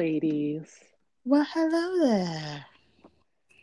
Ladies. 0.00 0.78
Well, 1.26 1.46
hello 1.52 2.08
there. 2.08 2.64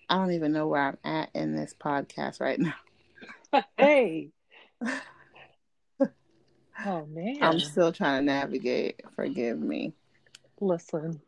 I 0.07 0.17
don't 0.17 0.33
even 0.33 0.51
know 0.51 0.67
where 0.67 0.83
I'm 0.83 0.97
at 1.03 1.31
in 1.33 1.55
this 1.55 1.73
podcast 1.73 2.39
right 2.39 2.59
now. 2.59 2.75
Hey. 3.75 4.29
oh 6.85 7.07
man. 7.07 7.37
I'm 7.41 7.59
still 7.59 7.91
trying 7.91 8.21
to 8.21 8.25
navigate. 8.31 9.01
Forgive 9.15 9.57
me. 9.57 9.93
Listen. 10.61 11.19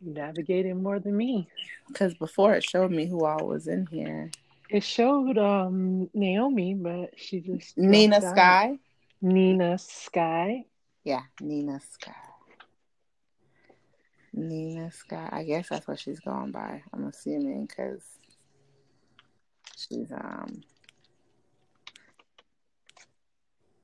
You 0.00 0.12
navigating 0.14 0.82
more 0.82 0.98
than 0.98 1.16
me. 1.16 1.48
Because 1.86 2.12
before 2.14 2.54
it 2.54 2.64
showed 2.64 2.90
me 2.90 3.06
who 3.06 3.24
all 3.24 3.46
was 3.46 3.68
in 3.68 3.86
here. 3.86 4.32
It 4.68 4.82
showed 4.82 5.38
um 5.38 6.10
Naomi, 6.12 6.74
but 6.74 7.10
she 7.16 7.38
just 7.38 7.78
Nina. 7.78 8.20
Sky? 8.20 8.80
Nina 9.20 9.78
Sky. 9.78 10.64
Yeah, 11.04 11.22
Nina 11.40 11.78
Sky. 11.78 12.31
Nina 14.32 14.90
Sky. 14.90 15.28
I 15.30 15.44
guess 15.44 15.68
that's 15.68 15.86
what 15.86 15.98
she's 16.00 16.20
going 16.20 16.50
by. 16.50 16.82
I'm 16.92 17.06
assuming 17.06 17.66
because 17.66 18.02
she's 19.76 20.10
um. 20.12 20.62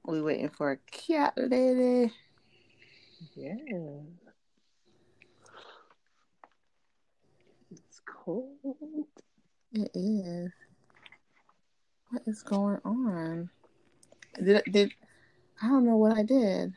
We 0.04 0.22
waiting 0.22 0.48
for 0.48 0.72
a 0.72 0.76
cat 0.90 1.34
lady. 1.36 2.12
Yeah. 3.34 3.56
It's 7.70 8.00
cold. 8.06 8.56
It 9.72 9.90
is. 9.94 10.50
What 12.10 12.22
is 12.26 12.42
going 12.42 12.78
on? 12.84 13.50
Did 14.42 14.62
did 14.70 14.92
I 15.60 15.68
don't 15.68 15.84
know 15.84 15.96
what 15.96 16.16
I 16.16 16.22
did 16.22 16.72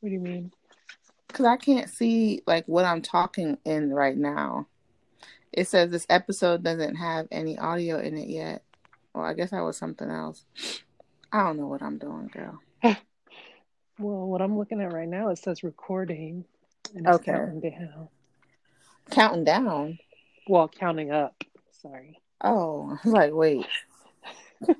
What 0.00 0.08
do 0.08 0.14
you 0.14 0.20
mean? 0.20 0.52
Because 1.40 1.50
I 1.50 1.56
can't 1.56 1.88
see 1.88 2.42
like 2.46 2.66
what 2.66 2.84
I'm 2.84 3.00
talking 3.00 3.56
in 3.64 3.90
right 3.94 4.16
now. 4.16 4.66
It 5.52 5.68
says 5.68 5.90
this 5.90 6.06
episode 6.10 6.62
doesn't 6.62 6.96
have 6.96 7.28
any 7.30 7.58
audio 7.58 7.98
in 7.98 8.16
it 8.18 8.28
yet. 8.28 8.62
Well, 9.14 9.24
I 9.24 9.32
guess 9.32 9.50
that 9.50 9.62
was 9.64 9.78
something 9.78 10.08
else. 10.10 10.44
I 11.32 11.42
don't 11.44 11.56
know 11.56 11.66
what 11.66 11.82
I'm 11.82 11.98
doing, 11.98 12.30
girl. 12.32 12.60
Well, 13.98 14.28
what 14.28 14.40
I'm 14.40 14.56
looking 14.56 14.80
at 14.80 14.94
right 14.94 15.06
now, 15.06 15.28
it 15.28 15.36
says 15.36 15.62
recording. 15.62 16.46
And 16.96 17.06
it's 17.06 17.16
Okay. 17.16 17.32
counting 17.32 17.60
down. 17.60 18.08
Counting 19.10 19.44
down. 19.44 19.98
Well, 20.48 20.68
counting 20.68 21.10
up. 21.10 21.44
Sorry. 21.82 22.18
Oh, 22.42 22.96
I 23.04 23.06
was 23.06 23.12
like, 23.12 23.34
wait. 23.34 23.66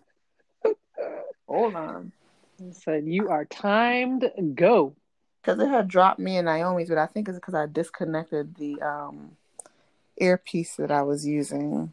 Hold 1.46 1.74
on. 1.74 2.12
It 2.60 2.76
said 2.76 3.04
you 3.06 3.28
are 3.28 3.44
timed. 3.44 4.24
Go. 4.54 4.96
Because 5.40 5.58
it 5.58 5.68
had 5.68 5.88
dropped 5.88 6.18
me 6.18 6.36
and 6.36 6.46
Naomi's, 6.46 6.88
but 6.88 6.98
I 6.98 7.06
think 7.06 7.28
it's 7.28 7.38
because 7.38 7.54
I 7.54 7.66
disconnected 7.66 8.56
the 8.56 8.80
um 8.82 9.36
earpiece 10.16 10.76
that 10.76 10.90
I 10.90 11.02
was 11.02 11.26
using. 11.26 11.92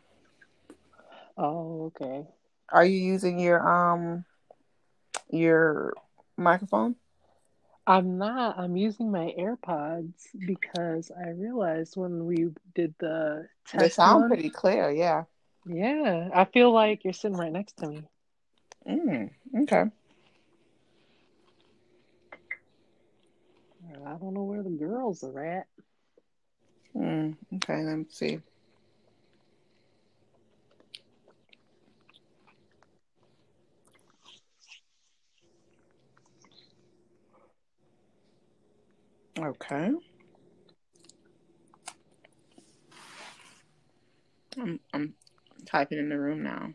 Oh, 1.38 1.86
okay. 1.96 2.28
Are 2.70 2.86
you 2.86 3.00
using 3.00 3.40
your 3.40 3.66
um 3.66 4.26
your 5.30 5.94
microphone? 6.36 6.96
I'm 7.86 8.18
not. 8.18 8.60
I'm 8.60 8.76
using 8.76 9.12
my 9.12 9.34
AirPods 9.40 10.12
because 10.46 11.10
I 11.10 11.30
realized 11.30 11.96
when 11.96 12.26
we 12.26 12.50
did 12.76 12.94
the 13.00 13.48
test. 13.66 13.80
They 13.80 13.90
sound 13.90 14.22
one, 14.22 14.30
pretty 14.30 14.50
clear, 14.50 14.92
yeah. 14.92 15.24
yeah, 15.66 16.30
I 16.34 16.44
feel 16.46 16.74
like 16.74 17.06
you're 17.06 17.14
sitting 17.14 17.38
right 17.38 17.52
next 17.52 17.78
to 17.78 17.88
me. 17.88 18.04
Mm, 18.88 19.30
okay. 19.64 19.86
I 24.08 24.12
don't 24.12 24.34
know 24.34 24.44
where 24.44 24.64
the 24.64 24.70
girls 24.70 25.22
are 25.22 25.44
at. 25.44 25.68
Mm, 26.96 27.36
okay, 27.56 27.84
let 27.84 27.98
me 27.98 28.06
see. 28.10 28.40
Okay. 39.38 39.92
I'm 44.58 44.80
I'm 44.94 45.14
typing 45.66 46.00
in 46.00 46.08
the 46.08 46.18
room 46.18 46.44
now. 46.44 46.74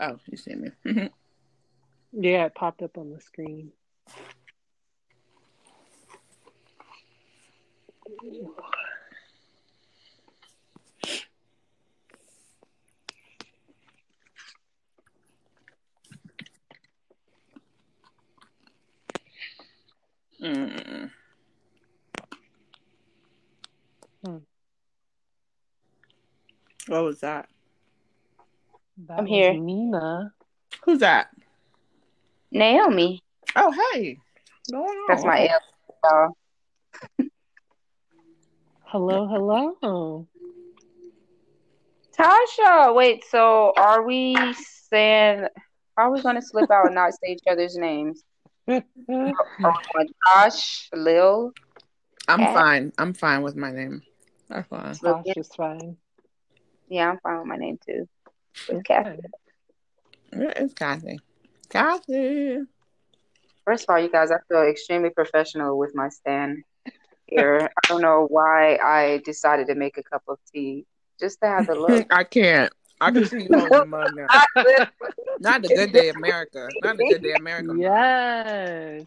Oh, 0.00 0.18
you 0.26 0.36
see 0.36 0.56
me. 0.56 1.10
Yeah, 2.12 2.46
it 2.46 2.54
popped 2.54 2.82
up 2.82 2.98
on 2.98 3.10
the 3.10 3.20
screen. 3.20 3.72
Mm. 20.42 21.10
Hmm. 24.24 24.36
What 26.88 27.04
was 27.04 27.20
that? 27.20 27.48
That 29.06 29.18
I'm 29.18 29.24
was 29.24 29.30
here. 29.30 29.54
Nina. 29.54 30.32
Who's 30.84 30.98
that? 31.00 31.28
Naomi. 32.52 33.22
Oh, 33.56 33.72
hey. 33.92 34.18
What's 34.68 34.70
going 34.70 34.88
on? 34.88 35.04
That's 35.08 35.24
my 35.24 35.48
L. 36.10 36.36
Hello, 38.84 39.26
hello. 39.28 40.26
Tasha. 42.18 42.94
Wait, 42.94 43.24
so 43.30 43.72
are 43.76 44.04
we 44.04 44.36
saying 44.90 45.46
are 45.96 46.10
we 46.10 46.22
gonna 46.22 46.42
slip 46.42 46.70
out 46.70 46.86
and 46.86 46.94
not 46.94 47.12
say 47.12 47.32
each 47.32 47.42
other's 47.48 47.76
names? 47.76 48.22
oh, 48.68 48.82
my 49.08 49.72
going 49.92 50.08
Tosh, 50.26 50.88
Lil, 50.92 51.52
I'm 52.26 52.40
Cat. 52.40 52.54
fine. 52.54 52.92
I'm 52.98 53.14
fine 53.14 53.42
with 53.42 53.54
my 53.54 53.70
name. 53.70 54.02
That's 54.48 54.68
fine. 54.68 54.94
Tosh 54.94 55.24
is 55.36 55.50
oh, 55.52 55.56
fine. 55.56 55.96
Yeah, 56.88 57.10
I'm 57.10 57.18
fine 57.22 57.38
with 57.38 57.46
my 57.46 57.56
name 57.56 57.78
too. 57.86 58.08
With 58.68 58.84
Kathy. 58.84 59.20
It's 60.32 60.74
Kathy. 60.74 61.20
Kathy. 61.70 62.58
First 63.64 63.84
of 63.84 63.94
all, 63.94 64.00
you 64.00 64.10
guys, 64.10 64.30
I 64.30 64.38
feel 64.48 64.62
extremely 64.62 65.10
professional 65.10 65.78
with 65.78 65.94
my 65.94 66.08
stand 66.08 66.64
here. 67.26 67.70
I 67.84 67.88
don't 67.88 68.02
know 68.02 68.26
why 68.28 68.76
I 68.76 69.22
decided 69.24 69.68
to 69.68 69.74
make 69.74 69.96
a 69.96 70.02
cup 70.02 70.22
of 70.28 70.38
tea 70.52 70.86
just 71.18 71.40
to 71.42 71.48
have 71.48 71.68
a 71.68 71.74
look. 71.80 72.06
I 72.12 72.24
can't. 72.24 72.72
I 73.00 73.10
can 73.12 73.24
see 73.24 73.42
you 73.42 73.48
holding 73.50 73.78
the 73.78 73.86
mug 73.86 74.10
now. 74.14 74.26
Not 75.40 75.62
the 75.62 75.68
Good 75.68 75.92
Day 75.92 76.10
America. 76.10 76.68
Not 76.82 76.98
the 76.98 77.06
Good 77.10 77.22
Day 77.22 77.32
America. 77.32 77.74
Yes. 77.78 79.06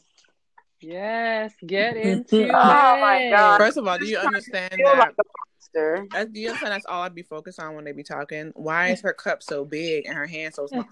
Yes. 0.82 1.54
Get 1.64 1.98
into 1.98 2.46
it. 2.46 2.50
Oh, 2.50 2.98
my 3.00 3.30
God. 3.30 3.58
First 3.58 3.78
of 3.78 3.88
all, 3.88 4.00
do 4.00 4.08
you 4.08 4.18
understand 4.18 4.74
that? 4.84 4.98
like 4.98 5.10
a 5.10 5.24
monster. 5.48 6.08
That's, 6.12 6.32
do 6.32 6.40
you 6.40 6.48
understand 6.48 6.74
that's 6.74 6.86
all 6.88 7.04
I'd 7.04 7.14
be 7.14 7.22
focused 7.22 7.60
on 7.60 7.76
when 7.76 7.84
they 7.84 7.92
be 7.92 8.02
talking? 8.02 8.52
Why 8.56 8.90
is 8.90 9.02
her 9.02 9.14
cup 9.14 9.44
so 9.44 9.64
big 9.64 10.08
and 10.08 10.16
her 10.16 10.26
hand 10.26 10.56
so 10.56 10.66
small? 10.66 10.86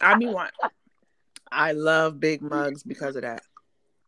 I 0.00 0.16
be 0.16 0.26
want. 0.26 0.52
I 1.50 1.72
love 1.72 2.18
big 2.20 2.42
mugs 2.42 2.82
because 2.82 3.16
of 3.16 3.22
that. 3.22 3.42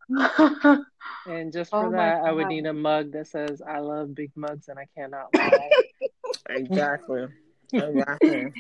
And 1.26 1.52
just 1.52 1.70
for 1.70 1.86
Oh 1.86 1.90
that, 1.90 2.22
I 2.24 2.32
would 2.32 2.46
need 2.46 2.64
a 2.66 2.72
mug 2.72 3.12
that 3.12 3.26
says 3.26 3.60
"I 3.60 3.80
love 3.80 4.14
big 4.14 4.30
mugs 4.34 4.68
and 4.68 4.78
I 4.78 4.86
cannot 4.96 5.34
lie." 5.34 5.70
Exactly. 6.48 7.26
Exactly. 7.72 8.52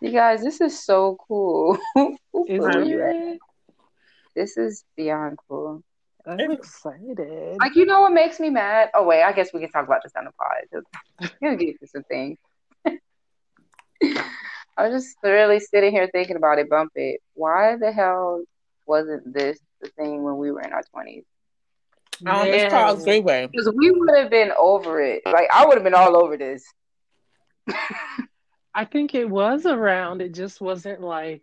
You 0.00 0.10
guys, 0.12 0.42
this 0.42 0.60
is 0.62 0.82
so 0.82 1.18
cool. 1.28 1.76
Who 1.94 2.16
Is 2.46 2.64
put 2.64 2.74
I'm- 2.76 2.86
you 2.86 3.02
at- 3.02 3.14
it? 3.14 3.38
This 4.34 4.56
is 4.56 4.84
beyond 4.96 5.38
cool. 5.48 5.82
I'm 6.26 6.50
excited. 6.52 7.56
Like, 7.58 7.74
you 7.76 7.84
know 7.86 8.00
what 8.02 8.12
makes 8.12 8.38
me 8.40 8.48
mad? 8.50 8.90
Oh, 8.94 9.04
wait, 9.04 9.22
I 9.22 9.32
guess 9.32 9.52
we 9.52 9.60
can 9.60 9.70
talk 9.70 9.84
about 9.86 10.02
this 10.02 10.12
on 10.16 10.24
the 10.26 10.32
pod. 10.32 10.84
You'll 11.42 11.56
get 11.56 11.78
to 11.80 11.86
some 11.86 12.04
things. 12.04 12.38
I 14.78 14.88
was 14.88 15.02
just 15.02 15.16
really 15.24 15.58
sitting 15.58 15.90
here 15.90 16.08
thinking 16.12 16.36
about 16.36 16.60
it, 16.60 16.70
bump 16.70 16.92
it. 16.94 17.20
Why 17.34 17.76
the 17.76 17.90
hell 17.90 18.44
wasn't 18.86 19.34
this 19.34 19.58
the 19.80 19.88
thing 19.88 20.22
when 20.22 20.38
we 20.38 20.52
were 20.52 20.60
in 20.60 20.72
our 20.72 20.84
20s? 20.94 21.24
Um, 22.24 22.46
it's 22.48 22.72
called 22.72 23.02
three 23.02 23.18
way. 23.18 23.48
Because 23.50 23.72
we 23.76 23.90
would 23.90 24.16
have 24.16 24.30
been 24.30 24.52
over 24.56 25.00
it. 25.00 25.22
Like, 25.26 25.48
I 25.52 25.66
would 25.66 25.74
have 25.74 25.84
been 25.84 25.94
all 25.94 26.16
over 26.16 26.36
this. 26.36 26.64
I 28.74 28.84
think 28.84 29.14
it 29.14 29.28
was 29.28 29.66
around. 29.66 30.22
It 30.22 30.32
just 30.32 30.60
wasn't 30.60 31.00
like 31.00 31.42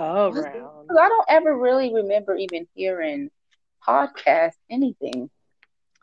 around. 0.00 0.88
I 0.90 1.08
don't 1.08 1.26
ever 1.28 1.56
really 1.56 1.92
remember 1.92 2.36
even 2.36 2.66
hearing 2.74 3.30
podcast 3.86 4.52
anything 4.70 5.28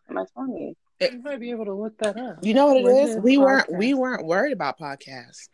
in 0.08 0.16
my 0.16 0.26
20s. 0.38 0.76
You 1.02 1.22
might 1.24 1.40
be 1.40 1.50
able 1.50 1.66
to 1.66 1.74
look 1.74 1.98
that 1.98 2.16
up. 2.16 2.38
You 2.44 2.54
know 2.54 2.68
what 2.68 2.78
it 2.78 2.84
When 2.84 2.96
is? 2.96 3.16
did 3.16 3.24
We 3.24 3.38
weren't 3.40 3.74
we 3.74 3.96
weren't 3.96 4.26
worried 4.26 4.54
about 4.54 4.78
podcasts. 4.80 5.50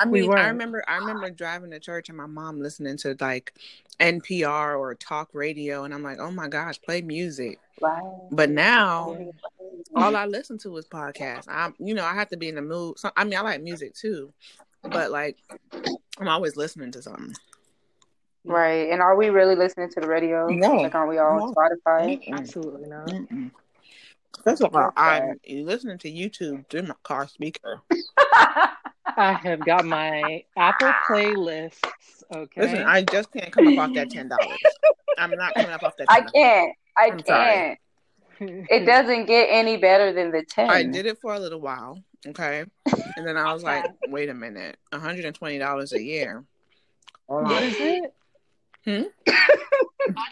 I 0.00 0.06
We 0.06 0.22
mean, 0.22 0.32
I 0.32 0.48
remember 0.48 0.82
I 0.88 0.96
remember 0.96 1.30
driving 1.30 1.70
to 1.72 1.78
church 1.78 2.08
and 2.08 2.16
my 2.16 2.26
mom 2.26 2.60
listening 2.60 2.96
to 2.98 3.16
like 3.20 3.52
NPR 4.00 4.78
or 4.78 4.94
talk 4.94 5.28
radio, 5.34 5.84
and 5.84 5.92
I'm 5.92 6.02
like, 6.02 6.18
oh 6.18 6.30
my 6.30 6.48
gosh, 6.48 6.80
play 6.80 7.02
music. 7.02 7.60
Right. 7.80 8.02
But 8.30 8.50
now 8.50 9.16
all 9.94 10.16
I 10.16 10.24
listen 10.24 10.58
to 10.58 10.76
is 10.78 10.86
podcasts. 10.86 11.46
I'm, 11.48 11.74
you 11.78 11.94
know, 11.94 12.04
I 12.04 12.14
have 12.14 12.30
to 12.30 12.36
be 12.36 12.48
in 12.48 12.54
the 12.54 12.62
mood. 12.62 12.98
So, 12.98 13.10
I 13.16 13.24
mean, 13.24 13.34
I 13.34 13.42
like 13.42 13.62
music 13.62 13.94
too, 13.94 14.32
but 14.82 15.10
like, 15.10 15.36
I'm 16.18 16.28
always 16.28 16.56
listening 16.56 16.92
to 16.92 17.02
something. 17.02 17.34
Right. 18.44 18.90
And 18.90 19.02
are 19.02 19.16
we 19.16 19.28
really 19.28 19.54
listening 19.54 19.90
to 19.90 20.00
the 20.00 20.08
radio? 20.08 20.46
No. 20.48 20.76
Like, 20.76 20.94
aren't 20.94 21.10
we 21.10 21.18
all 21.18 21.36
No. 21.36 21.54
Spotify? 21.54 22.20
Absolutely 22.32 22.88
not. 22.88 23.06
Mm-mm. 23.06 23.50
First 24.44 24.62
of 24.62 24.74
all, 24.74 24.90
I'm 24.96 25.38
listening 25.48 25.98
to 25.98 26.10
YouTube 26.10 26.68
through 26.68 26.82
my 26.82 26.94
car 27.02 27.28
speaker. 27.28 27.80
I 29.16 29.32
have 29.42 29.64
got 29.66 29.84
my 29.84 30.44
Apple 30.56 30.92
playlists. 31.08 31.78
Okay. 32.34 32.60
Listen, 32.60 32.84
I 32.84 33.02
just 33.02 33.32
can't 33.32 33.52
come 33.52 33.68
up 33.68 33.78
off 33.90 33.94
that 33.94 34.10
ten 34.10 34.28
dollars. 34.28 34.58
I'm 35.18 35.32
not 35.32 35.54
coming 35.54 35.70
up 35.72 35.82
off 35.82 35.96
that. 35.98 36.06
I 36.08 36.22
$10. 36.22 36.32
can't. 36.32 36.72
I 36.96 37.04
I'm 37.10 37.22
can't. 37.22 37.78
It 38.40 38.86
doesn't 38.86 39.26
get 39.26 39.48
any 39.50 39.76
better 39.76 40.12
than 40.14 40.30
the 40.30 40.42
10. 40.42 40.70
I 40.70 40.82
did 40.84 41.04
it 41.04 41.18
for 41.20 41.34
a 41.34 41.38
little 41.38 41.60
while, 41.60 42.02
okay, 42.26 42.64
and 43.16 43.26
then 43.26 43.36
I 43.36 43.52
was 43.52 43.62
like, 43.62 43.84
wait 44.08 44.30
a 44.30 44.34
minute, 44.34 44.78
120 44.90 45.58
dollars 45.58 45.92
a 45.92 46.02
year. 46.02 46.42
Hold 47.28 47.44
What 47.44 47.62
on. 47.62 47.62
is 47.64 47.76
it? 47.78 48.14
Hmm? 48.86 49.02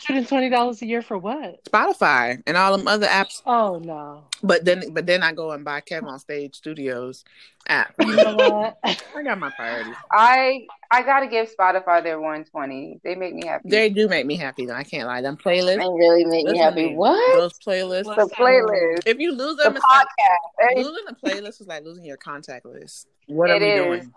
$120 0.08 0.82
a 0.82 0.86
year 0.86 1.02
for 1.02 1.18
what? 1.18 1.62
Spotify 1.64 2.42
and 2.46 2.56
all 2.56 2.76
them 2.76 2.88
other 2.88 3.06
apps. 3.06 3.42
Oh 3.46 3.78
no. 3.78 4.24
But 4.42 4.64
then, 4.64 4.92
but 4.94 5.06
then 5.06 5.22
I 5.22 5.32
go 5.32 5.52
and 5.52 5.64
buy 5.64 5.80
Kevin 5.82 6.08
on 6.08 6.18
Stage 6.18 6.54
Studios 6.56 7.24
app. 7.68 7.92
You 8.00 8.16
know 8.16 8.34
what? 8.34 8.78
I 9.16 9.22
got 9.22 9.38
my 9.38 9.50
priorities. 9.50 9.94
I 10.10 10.66
I 10.90 11.02
gotta 11.02 11.26
give 11.26 11.48
Spotify 11.54 12.02
their 12.02 12.18
120. 12.18 13.00
They 13.04 13.14
make 13.14 13.34
me 13.34 13.46
happy. 13.46 13.68
They 13.68 13.90
do 13.90 14.08
make 14.08 14.24
me 14.26 14.36
happy 14.36 14.64
though. 14.66 14.74
I 14.74 14.84
can't 14.84 15.06
lie. 15.06 15.20
Them 15.20 15.36
playlists. 15.36 15.76
They 15.76 15.84
playlists, 15.84 15.98
really 15.98 16.24
make 16.24 16.46
me 16.46 16.58
happy. 16.58 16.86
me. 16.90 16.96
What? 16.96 17.36
Those 17.38 17.58
playlists. 17.58 18.04
The 18.16 18.34
playlist. 18.34 19.02
If 19.06 19.18
you 19.18 19.32
lose 19.32 19.56
The 19.56 19.64
them, 19.64 19.76
it's 19.76 19.84
like 19.90 20.06
podcast. 20.06 20.76
eh? 20.78 20.82
losing 20.82 21.04
a 21.08 21.14
playlist 21.14 21.60
is 21.60 21.66
like 21.66 21.84
losing 21.84 22.04
your 22.04 22.16
contact 22.16 22.64
list. 22.64 23.06
What 23.26 23.50
It 23.50 23.62
are 23.62 23.66
we 23.66 23.72
is. 23.72 24.00
doing? 24.04 24.14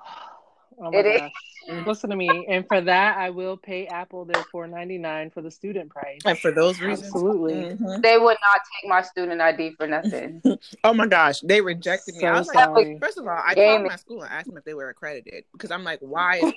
Oh 0.82 0.92
my 0.92 1.00
It 1.00 1.06
is. 1.06 1.22
gosh. 1.22 1.86
Listen 1.86 2.10
to 2.10 2.16
me. 2.16 2.48
And 2.50 2.68
for 2.68 2.82
that 2.82 3.18
I 3.18 3.30
will 3.30 3.56
pay 3.56 3.86
Apple 3.88 4.26
their 4.26 4.44
four 4.52 4.68
ninety 4.68 4.98
nine 4.98 5.30
for 5.30 5.42
the 5.42 5.52
student 5.52 5.92
price. 5.92 6.22
And 6.26 6.38
for 6.38 6.52
those 6.52 6.80
reasons, 6.82 7.14
Absolutely. 7.14 7.54
Mhm. 7.54 8.02
They 8.02 8.18
would 8.18 8.38
not 8.42 8.62
take 8.82 8.90
my 8.90 9.02
student 9.04 9.40
ID 9.42 9.76
for 9.78 9.88
nothing. 9.88 10.42
Oh 10.84 10.94
my 10.94 11.06
gosh, 11.06 11.42
they 11.42 11.62
rejected 11.62 12.16
me. 12.16 12.26
I 12.26 12.34
So 12.34 12.40
was 12.40 12.48
like, 12.48 13.00
first 13.00 13.18
of 13.20 13.28
all, 13.28 13.38
I 13.38 13.54
Game 13.54 13.78
called 13.78 13.88
my 13.88 13.96
school 13.98 14.24
and 14.24 14.32
asked 14.34 14.48
them 14.48 14.58
if 14.58 14.64
they 14.64 14.74
were 14.74 14.90
accredited 14.90 15.44
because 15.54 15.70
I'm 15.70 15.84
like, 15.84 16.00
why 16.00 16.38
is 16.38 16.52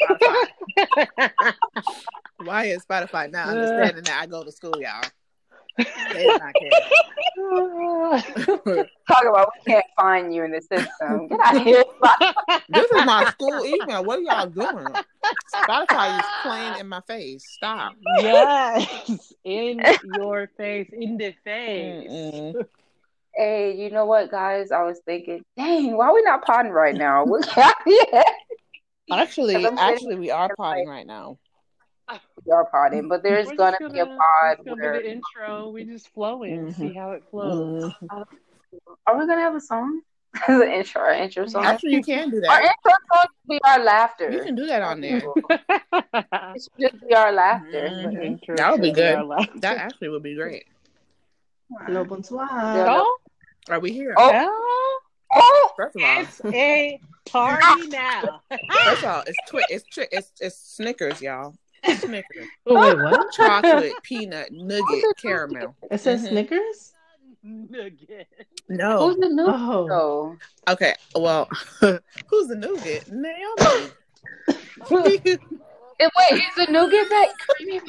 Spotify? 0.76 1.54
why 2.38 2.64
is 2.64 2.84
Spotify 2.86 3.30
not 3.30 3.48
understanding 3.48 4.04
that 4.04 4.22
I 4.22 4.26
go 4.26 4.42
to 4.42 4.50
school, 4.50 4.80
y'all? 4.80 5.02
Talk 9.08 9.24
about 9.28 9.50
we 9.66 9.72
can't 9.72 9.84
find 9.96 10.34
you 10.34 10.44
in 10.44 10.52
the 10.52 10.60
system. 10.60 11.28
Get 11.28 11.40
out 11.40 11.56
of 11.56 11.62
here. 11.62 11.84
this 12.68 12.90
is 12.90 13.04
my 13.04 13.24
school 13.30 13.64
email. 13.66 14.04
What 14.04 14.18
are 14.20 14.22
y'all 14.22 14.46
doing? 14.46 14.94
Spotify 15.54 16.18
is 16.18 16.24
playing 16.42 16.76
in 16.80 16.88
my 16.88 17.00
face. 17.02 17.44
Stop. 17.44 17.94
yes. 18.20 19.32
In 19.44 19.80
your 20.14 20.48
face. 20.56 20.88
In 20.92 21.16
the 21.16 21.34
face. 21.44 22.08
Mm-mm. 22.08 22.64
Hey, 23.34 23.74
you 23.76 23.90
know 23.90 24.06
what, 24.06 24.30
guys? 24.30 24.70
I 24.70 24.84
was 24.84 25.00
thinking, 25.04 25.44
dang, 25.56 25.96
why 25.96 26.06
are 26.06 26.14
we 26.14 26.22
not 26.22 26.44
potting 26.44 26.70
right 26.72 26.94
now? 26.94 27.24
We 27.24 27.42
can't 27.42 27.74
yet. 27.86 28.26
Actually, 29.10 29.54
'Cause 29.54 29.64
I'm 29.64 29.76
sitting 29.76 29.92
actually, 29.94 30.16
we 30.16 30.30
are 30.30 30.54
potting 30.56 30.86
right 30.88 31.06
now. 31.06 31.38
We 32.44 32.52
are 32.52 32.66
potting, 32.66 33.08
but 33.08 33.22
there's 33.22 33.46
We're 33.48 33.56
gonna, 33.56 33.76
just 33.80 33.94
be 33.94 34.00
a 34.00 34.04
gonna- 34.04 34.18
pod 34.18 34.64
gonna 34.64 34.82
where 34.82 34.92
be 35.00 35.08
the 35.08 35.12
intro. 35.12 35.70
We 35.70 35.84
just 35.84 36.08
flow 36.08 36.42
in, 36.42 36.66
Mhm. 36.68 36.74
see 36.76 36.92
how 36.94 37.12
it 37.12 37.24
flows. 37.30 37.92
Mm. 38.02 38.26
are 39.06 39.18
we 39.18 39.26
gonna 39.26 39.40
have 39.40 39.54
a 39.54 39.60
song? 39.60 40.02
As 40.48 40.60
an 40.60 40.68
intro, 40.68 41.00
our 41.00 41.12
intro 41.12 41.46
song. 41.46 41.64
Actually, 41.64 41.92
you 41.94 42.02
can 42.02 42.28
do 42.28 42.40
that. 42.40 42.50
Our 42.50 42.60
intro 42.60 42.92
song 43.12 43.22
should 43.22 43.48
be 43.48 43.60
our 43.64 43.78
laughter. 43.78 44.30
You 44.30 44.42
can 44.42 44.54
do 44.56 44.66
that 44.66 44.82
on 44.82 45.00
there. 45.00 45.22
It 46.56 46.62
should 46.62 46.92
just 46.92 47.08
be 47.08 47.14
our 47.14 47.32
laughter. 47.32 47.88
Mhm. 47.88 48.56
That 48.56 48.72
would 48.72 48.82
be 48.82 48.90
to 48.90 48.94
good. 48.94 49.14
our 49.14 49.24
laughter. 49.24 49.58
That 49.60 49.76
actually 49.78 50.08
would 50.08 50.22
be 50.22 50.34
great. 50.34 50.66
Hello, 51.86 52.04
bonsoir. 52.04 52.48
Oh, 52.50 53.16
Are 53.70 53.80
we 53.80 53.92
here? 53.92 54.14
Oh. 54.16 54.30
oh, 54.34 55.00
Oh, 55.36 55.72
First 55.76 55.96
of 55.96 56.02
all, 56.02 56.20
it's 56.20 56.40
a 56.44 57.00
party 57.26 57.88
now. 57.88 58.40
first 58.84 59.02
of 59.02 59.08
all, 59.08 59.22
it's 59.26 59.38
twi- 59.48 59.64
it's 59.68 59.84
tri- 59.90 60.06
it's 60.12 60.30
it's 60.40 60.56
Snickers, 60.56 61.20
y'all. 61.22 61.54
Snickers, 61.84 62.46
Oh, 62.66 62.80
wait, 62.80 62.96
what? 62.98 63.32
chocolate, 63.32 63.92
peanut, 64.02 64.48
nugget, 64.52 65.04
caramel. 65.20 65.74
It 65.90 65.98
says 66.00 66.22
Mhm. 66.24 66.28
Snickers? 66.28 66.92
Nugget. 67.42 68.28
No, 68.68 69.08
who's 69.08 69.16
the 69.18 69.28
new? 69.28 69.44
Oh. 69.46 69.88
Oh, 69.90 70.36
okay. 70.72 70.94
Well, 71.14 71.48
who's 71.80 72.48
the 72.48 72.56
nougat? 72.56 73.10
Naomi. 73.10 73.90
Wait, 76.00 76.32
is 76.32 76.54
the 76.56 76.66
nougat 76.70 77.08
that 77.08 77.28
creamy? 77.38 77.80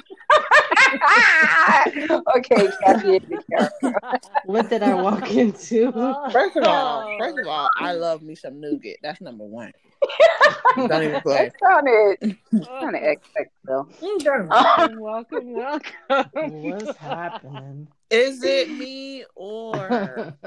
okay, 2.38 2.68
Kathy 2.84 3.16
is 3.16 3.22
the 3.30 3.44
character. 3.50 4.20
What 4.46 4.70
did 4.70 4.84
I 4.84 4.94
walk 4.94 5.32
into? 5.32 5.92
First 6.32 6.56
of 6.58 6.64
all, 6.66 7.18
first 7.20 7.40
of 7.40 7.48
all, 7.48 7.70
I 7.78 7.94
love 7.94 8.22
me 8.22 8.36
some 8.36 8.60
nougat. 8.62 8.98
That's 9.02 9.22
number 9.22 9.44
one. 9.44 9.72
Don't 10.88 11.04
even 11.04 11.22
play. 11.22 11.50
That 11.50 11.54
sounded 11.64 12.38
kind 12.68 12.96
of 12.96 13.02
XX 13.02 13.46
though. 13.64 13.88
welcome, 14.02 15.00
welcome, 15.00 15.54
welcome. 15.54 16.30
What's 16.34 16.98
happening? 16.98 17.88
Is 18.10 18.44
it 18.44 18.70
me 18.70 19.26
or 19.36 20.34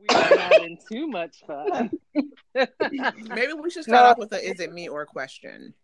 We 0.00 0.06
are 0.14 0.22
having 0.38 0.78
too 0.90 1.06
much 1.08 1.42
fun. 1.46 1.90
maybe 2.54 3.52
we 3.60 3.70
should 3.70 3.82
start 3.84 4.04
No. 4.04 4.10
off 4.10 4.18
with 4.18 4.32
a 4.32 4.42
"Is 4.48 4.60
it 4.60 4.72
me 4.72 4.88
or" 4.88 5.04
question? 5.06 5.74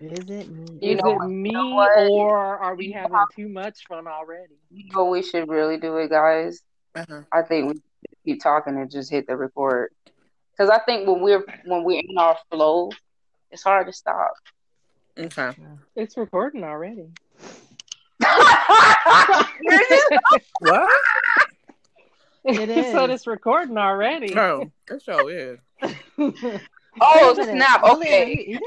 Is 0.00 0.28
it 0.28 0.48
me? 0.50 0.78
You 0.82 0.96
Is 0.96 1.02
know 1.02 1.12
it 1.22 1.28
me 1.28 1.50
You 1.50 1.54
know 1.56 1.74
what? 1.74 2.10
or 2.10 2.58
are 2.58 2.74
we 2.74 2.90
having 2.90 3.16
too 3.34 3.48
much 3.48 3.86
fun 3.88 4.06
already? 4.06 4.54
But 4.92 5.04
we 5.06 5.22
should 5.22 5.48
really 5.48 5.76
do 5.78 5.96
it, 5.98 6.10
guys. 6.10 6.62
Uh-huh. 6.94 7.22
I 7.32 7.42
think 7.42 7.72
we 7.74 7.80
keep 8.24 8.42
talking 8.42 8.76
and 8.76 8.90
just 8.90 9.10
hit 9.10 9.26
the 9.26 9.36
record. 9.36 9.92
Because 10.52 10.70
I 10.70 10.78
think 10.80 11.08
when 11.08 11.20
we're 11.20 11.44
when 11.64 11.84
we're 11.84 12.00
in 12.06 12.18
our 12.18 12.36
flow, 12.50 12.90
it's 13.50 13.62
hard 13.62 13.86
to 13.86 13.92
stop. 13.92 14.32
Okay. 15.18 15.52
It's 15.96 16.16
recording 16.16 16.64
already. 16.64 17.08
What? 20.60 20.90
It 22.44 22.68
It 22.70 22.92
said 22.92 23.10
is. 23.10 23.20
it's 23.20 23.26
recording 23.26 23.78
already. 23.78 24.36
Oh, 24.36 24.70
it 24.90 25.02
sure 25.02 25.30
is. 25.30 25.58
oh 25.82 25.92
Wait 26.18 26.28
a 26.28 27.34
minute. 27.36 27.56
snap! 27.56 27.80
Oh, 27.84 27.94
Julia, 27.94 28.12
are 28.12 28.22
Okay, 28.22 28.28
you 28.30 28.34
eating? 28.40 28.60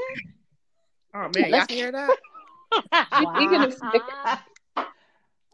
Oh 1.14 1.28
man, 1.34 1.50
y'all 1.50 1.66
can 1.66 1.76
hear 1.76 1.92
that? 1.92 2.16
Speaking 3.34 3.62
of 3.62 3.72
Snickers, 3.74 4.02
Okay, 4.24 4.40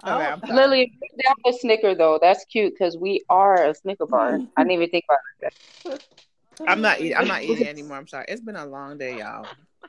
Oh, 0.05 0.11
I'm. 0.19 0.41
Lily, 0.55 0.93
put 1.01 1.23
down 1.23 1.35
a 1.47 1.53
Snicker 1.59 1.95
though. 1.95 2.19
That's 2.21 2.45
cute 2.47 2.75
because 2.75 2.97
we 2.97 3.23
are 3.29 3.67
a 3.67 3.75
Snicker 3.75 4.07
bar. 4.07 4.39
Hmm. 4.39 4.45
I 4.57 4.63
didn't 4.63 4.73
even 4.73 4.91
think 4.91 5.05
about 5.09 5.53
that. 5.87 6.05
I'm 6.67 6.81
not 6.81 7.01
eating. 7.01 7.17
I'm 7.17 7.29
not 7.29 7.43
eating 7.43 7.67
anymore. 7.67 7.97
I'm 7.99 8.07
sorry. 8.09 8.25
It's 8.29 8.41
been 8.41 8.57
a 8.57 8.67
long 8.67 8.99
day, 8.99 9.19
y'all. 9.19 9.47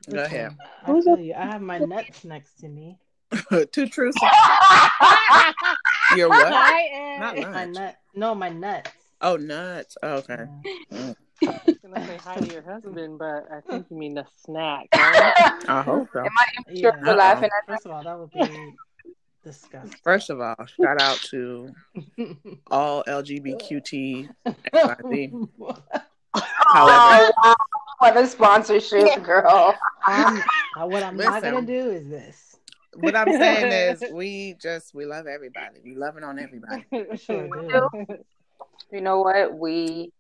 Go 0.10 0.24
ahead. 0.24 0.56
I 0.86 1.02
feel 1.02 1.20
you. 1.20 1.34
I 1.34 1.46
have 1.46 1.62
my 1.62 1.78
nuts 1.80 2.24
next 2.26 2.60
to 2.60 2.68
me. 2.68 2.98
Two 3.72 3.88
truths. 3.88 4.18
Your 6.16 6.30
what? 6.30 6.54
I 6.54 6.88
am. 6.94 7.20
Not 7.20 7.38
My 7.38 7.52
lunch. 7.66 7.76
nut. 7.76 7.96
No, 8.16 8.36
my 8.36 8.50
nuts. 8.50 8.92
Oh, 9.22 9.38
nuts. 9.38 9.98
Oh, 10.04 10.16
okay. 10.18 10.46
Yeah. 10.92 10.98
Mm. 10.98 11.16
I 11.48 11.60
was 11.66 11.78
gonna 11.80 12.06
say 12.08 12.18
hi 12.18 12.36
to 12.36 12.54
your 12.54 12.62
husband, 12.62 13.20
but 13.20 13.46
I 13.52 13.60
think 13.70 13.88
you 13.90 13.98
mean 13.98 14.14
the 14.14 14.26
snack. 14.44 14.88
Right? 14.96 15.34
I 15.68 15.82
hope 15.82 16.08
so. 16.14 16.20
Am 16.20 16.30
I 16.38 16.46
immature 16.70 16.94
Yeah. 16.98 17.04
for 17.04 17.16
laughing 17.18 17.46
at 17.58 17.66
First 17.68 17.86
of 17.86 17.92
all, 17.92 18.04
that 18.04 18.18
would 18.18 18.32
be 18.32 18.74
disgusting. 19.44 20.00
First 20.04 20.30
of 20.30 20.40
all, 20.42 20.56
shout 20.66 21.02
out 21.02 21.18
to 21.32 21.70
all 22.72 23.04
LGBTQT 23.08 24.30
XYZ. 24.46 25.50
However, 26.36 26.44
Oh, 26.76 27.32
wow. 27.44 27.56
What 28.00 28.18
a 28.18 28.28
sponsorship, 28.28 29.24
girl. 29.24 29.74
I'm, 30.06 30.42
uh, 30.78 30.86
what 30.88 31.04
I'm 31.04 31.16
not 31.16 31.42
gonna 31.42 31.62
do 31.66 31.92
is 31.92 32.10
this. 32.10 32.58
what 32.96 33.16
I'm 33.16 33.32
saying 33.32 33.72
is, 33.72 34.04
we 34.12 34.56
just 34.62 34.94
we 34.94 35.06
love 35.06 35.26
everybody. 35.28 35.80
We 35.84 35.96
loving 35.96 36.24
on 36.24 36.40
everybody. 36.40 36.86
Sure. 37.18 37.50
You 38.92 39.02
know 39.02 39.22
what? 39.22 39.58
We 39.58 40.12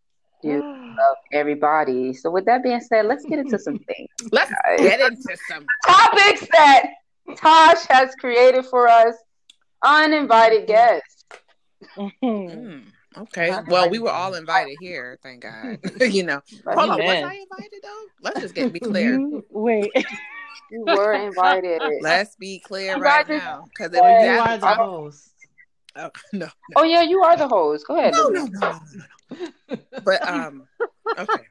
do 0.41 0.61
love 0.97 1.17
everybody. 1.31 2.13
So 2.13 2.31
with 2.31 2.45
that 2.45 2.63
being 2.63 2.79
said, 2.81 3.05
let's 3.05 3.23
get 3.25 3.37
into 3.39 3.59
some 3.59 3.77
things. 3.79 4.09
Let's 4.31 4.51
get 4.77 4.99
into 4.99 5.37
some. 5.47 5.65
Topics 5.85 6.47
that 6.53 6.83
Tosh 7.37 7.85
has 7.89 8.13
created 8.15 8.65
for 8.65 8.87
us. 8.87 9.15
Uninvited 9.83 10.67
guests. 10.67 11.25
Mm. 12.23 12.83
Okay. 13.17 13.49
Not 13.49 13.67
Well, 13.67 13.89
we 13.89 13.99
were 13.99 14.09
all 14.11 14.33
invited 14.35 14.77
here, 14.79 15.17
thank 15.21 15.43
God. 15.43 15.77
you 16.01 16.23
know. 16.23 16.41
Hold 16.65 16.89
on, 16.91 16.97
was 16.99 17.07
I 17.09 17.33
invited 17.35 17.79
though? 17.83 18.03
Let's 18.21 18.39
just 18.41 18.55
get 18.55 18.71
be 18.73 18.79
clear. 18.79 19.19
Wait. 19.49 19.91
You 20.71 20.85
were 20.87 21.13
invited. 21.13 21.81
Let's 22.01 22.35
be 22.35 22.57
clear 22.57 22.95
You 22.97 23.03
right 23.03 23.27
now. 23.29 23.65
Because 23.65 23.93
if 23.93 24.01
Well, 24.01 24.21
you 24.21 24.27
that's- 24.27 24.47
are 24.49 24.57
the 24.57 24.65
I- 24.65 24.73
host. 24.75 25.29
oh, 25.97 26.09
no, 26.31 26.47
Oh 26.75 26.83
yeah, 26.83 27.03
you 27.03 27.21
are 27.21 27.37
the 27.37 27.47
host. 27.47 27.85
Go 27.85 27.95
ahead. 27.99 28.13
no, 28.13 28.23
Lily. 28.29 28.49
no, 28.53 28.59
no, 28.59 28.79
no, 29.29 29.47
no. 29.69 29.77
But 30.03 30.27
um, 30.27 30.67
okay. 31.19 31.43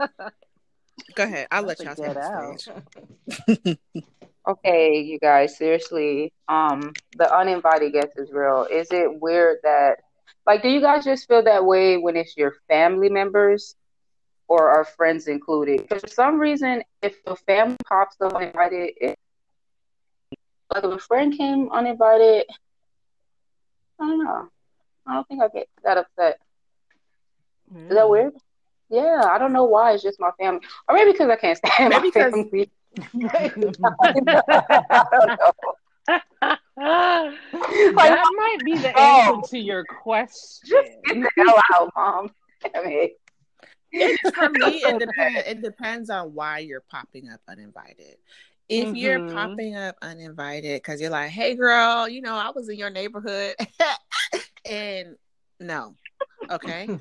Go 1.14 1.23
ahead. 1.23 1.47
I'll 1.52 1.62
let 1.62 1.79
y'all 1.79 1.88
Have 1.88 1.97
take 1.99 2.14
get 2.14 2.14
the 2.17 2.59
stage. 3.64 3.79
Okay, 4.47 5.01
you 5.01 5.19
guys, 5.19 5.57
seriously, 5.57 6.33
um, 6.49 6.93
the 7.17 7.33
uninvited 7.35 7.93
guest 7.93 8.13
is 8.17 8.31
real. 8.33 8.67
Is 8.71 8.91
it 8.91 9.21
weird 9.21 9.59
that, 9.63 9.97
like, 10.47 10.63
do 10.63 10.69
you 10.69 10.81
guys 10.81 11.05
just 11.05 11.29
feel 11.29 11.43
that 11.45 11.65
way 11.65 11.97
when 11.97 12.17
it's 12.17 12.37
your 12.37 12.55
family 12.69 13.09
members 13.09 13.77
or 14.49 14.69
are 14.71 14.85
friends 14.85 15.27
included? 15.29 15.83
Because 15.83 16.01
for 16.03 16.09
some 16.09 16.39
reason, 16.39 16.83
if 17.03 17.17
a 17.27 17.37
family 17.37 17.77
pops 17.89 18.17
up 18.21 18.35
uninvited, 18.35 18.91
it, 18.97 19.19
like 20.75 20.85
if 20.85 20.91
a 20.91 20.99
friend 20.99 21.37
came 21.37 21.71
uninvited, 21.71 22.45
I 24.01 24.07
don't 24.07 24.25
know. 24.25 24.49
I 25.07 25.15
don't 25.15 25.27
think 25.29 25.43
I 25.43 25.49
get 25.49 25.69
that 25.85 25.99
upset. 25.99 26.39
Is 27.91 27.97
that 27.97 28.09
weird? 28.09 28.33
Yeah, 28.91 29.29
I 29.31 29.39
don't 29.39 29.53
know 29.53 29.65
why. 29.65 29.93
It's 29.93 30.03
just 30.03 30.21
my 30.21 30.31
family, 30.39 30.61
or 30.89 30.95
maybe 30.95 31.13
because 31.13 31.31
I 31.31 31.37
can't 31.37 31.59
stand 31.59 31.91
Maybe 31.91 32.11
my 32.17 32.25
family. 32.25 32.71
Wait 33.15 33.53
a 33.57 33.59
minute. 33.59 33.75
I 34.49 35.05
don't 35.13 35.29
know. 35.29 35.53
that 37.97 38.29
might 38.37 38.59
be 38.65 38.77
the 38.77 38.93
Oh. 38.97 39.37
answer 39.37 39.51
to 39.51 39.59
your 39.59 39.85
question. 39.85 40.69
Just 40.69 40.91
get 41.05 41.17
the 41.23 41.31
hell 41.39 41.61
out, 41.75 41.91
mom. 41.97 42.31
Damn 42.63 42.87
it. 42.87 43.13
It's 43.93 44.31
for 44.35 44.49
me. 44.51 44.83
It 44.85 44.99
depends. 44.99 45.43
It 45.47 45.63
depends 45.63 46.11
on 46.11 46.35
why 46.35 46.59
you're 46.61 46.85
popping 46.91 47.29
up 47.29 47.41
uninvited. 47.49 48.17
If 48.69 48.95
you're 48.95 49.21
Mhm. 49.21 49.35
popping 49.35 49.77
up 49.77 49.97
uninvited 50.03 50.81
because 50.83 51.01
you're 51.01 51.11
like, 51.11 51.31
"Hey, 51.31 51.55
girl, 51.57 52.09
you 52.09 52.23
know, 52.23 52.35
I 52.35 52.51
was 52.55 52.69
in 52.69 52.77
your 52.79 52.91
neighborhood," 52.91 53.55
and 54.65 55.17
no, 55.62 55.97
okay. 56.50 56.90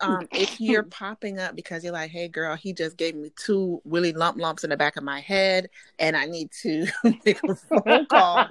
Um, 0.00 0.26
if 0.34 0.60
you're 0.60 0.82
popping 0.82 1.38
up 1.38 1.54
because 1.54 1.84
you're 1.84 1.92
like, 1.92 2.10
"Hey, 2.10 2.26
girl, 2.26 2.56
he 2.56 2.72
just 2.72 2.96
gave 2.96 3.14
me 3.14 3.30
two 3.36 3.80
willy 3.84 4.12
lump 4.12 4.36
lumps 4.36 4.64
in 4.64 4.70
the 4.70 4.76
back 4.76 4.96
of 4.96 5.04
my 5.04 5.20
head, 5.20 5.70
and 6.00 6.16
I 6.16 6.26
need 6.26 6.50
to 6.62 6.86
make 7.24 7.40
a 7.44 7.54
phone 7.54 8.06
call 8.06 8.48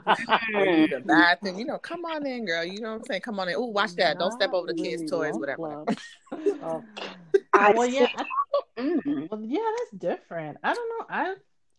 or 0.55 0.65
use 0.65 0.89
the 0.89 1.01
bathroom," 1.01 1.59
you 1.59 1.65
know, 1.65 1.77
come 1.77 2.05
on 2.05 2.25
in, 2.25 2.45
girl. 2.45 2.63
You 2.63 2.79
know 2.81 2.91
what 2.91 2.95
I'm 2.95 3.03
saying? 3.03 3.21
Come 3.21 3.39
on 3.39 3.49
in. 3.49 3.55
Oh, 3.57 3.65
watch 3.65 3.95
that! 3.97 4.17
Don't 4.17 4.31
step 4.31 4.53
over 4.53 4.67
the 4.67 4.73
kids' 4.73 5.03
toys, 5.09 5.31
lump 5.31 5.41
whatever. 5.41 5.61
lumps. 5.63 5.97
Oh, 6.61 6.85
well, 7.53 7.87
yeah, 7.87 8.07
I, 8.15 8.23
Mm. 8.79 9.27
well, 9.29 9.41
yeah, 9.43 9.59
that's 9.77 9.91
different. 9.91 10.57
I 10.63 10.73
don't 10.73 10.89
know. 10.99 11.05
I 11.09 11.35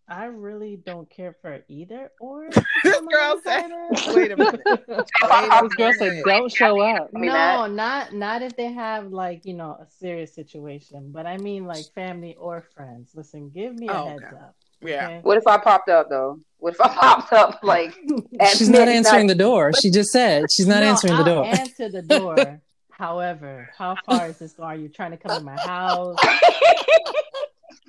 I 0.09 0.25
really 0.27 0.77
don't 0.77 1.09
care 1.09 1.37
for 1.41 1.63
either 1.69 2.11
or. 2.21 2.49
This 2.85 3.01
girl 3.01 3.41
said, 3.45 3.71
"Wait 4.15 4.33
a 4.33 4.37
minute." 4.37 4.61
Wait 4.67 4.83
a 4.89 5.61
this 5.63 5.75
girl 5.75 5.93
said, 5.93 6.09
minute. 6.09 6.25
"Don't 6.27 6.53
show 6.53 6.81
up." 6.81 7.11
No, 7.13 7.67
not 7.67 8.13
not 8.13 8.43
if 8.43 8.57
they 8.57 8.73
have 8.73 9.13
like 9.13 9.45
you 9.45 9.55
know 9.55 9.79
a 9.81 9.87
serious 9.89 10.35
situation, 10.35 11.11
but 11.13 11.25
I 11.27 11.39
mean 11.39 11.65
like 11.67 11.85
family 11.95 12.35
or 12.39 12.63
friends. 12.75 13.13
Listen, 13.15 13.51
give 13.51 13.75
me 13.75 13.89
a 13.89 13.93
Oh, 13.93 14.09
heads 14.09 14.25
okay. 14.25 14.37
up. 14.37 14.57
Yeah. 14.81 15.05
okay? 15.07 15.21
What 15.23 15.39
if 15.39 15.47
I 15.47 15.59
popped 15.59 15.89
up 15.89 16.09
though? 16.11 16.41
What 16.59 16.75
if 16.75 16.81
I 16.81 16.89
popped 16.89 17.33
up 17.33 17.61
like 17.63 17.95
at 18.41 18.49
She's 18.49 18.69
not 18.69 18.79
midnight? 18.81 18.97
answering 18.97 19.29
the 19.29 19.37
door. 19.37 19.73
She 19.81 19.91
just 19.91 20.11
said 20.11 20.47
she's 20.51 20.67
not 20.67 20.81
No, 20.81 20.91
answering 20.91 21.13
the 21.15 21.19
I'll 21.21 21.25
door. 21.37 21.45
Answer 21.47 21.89
the 21.89 22.03
door. 22.03 22.61
However, 22.91 23.71
how 23.79 23.97
far 24.07 24.27
is 24.29 24.39
this? 24.39 24.59
Are 24.59 24.75
you 24.77 24.89
trying 24.89 25.13
to 25.13 25.17
come 25.17 25.39
to 25.39 25.45
my 25.45 25.57
house? 25.57 26.17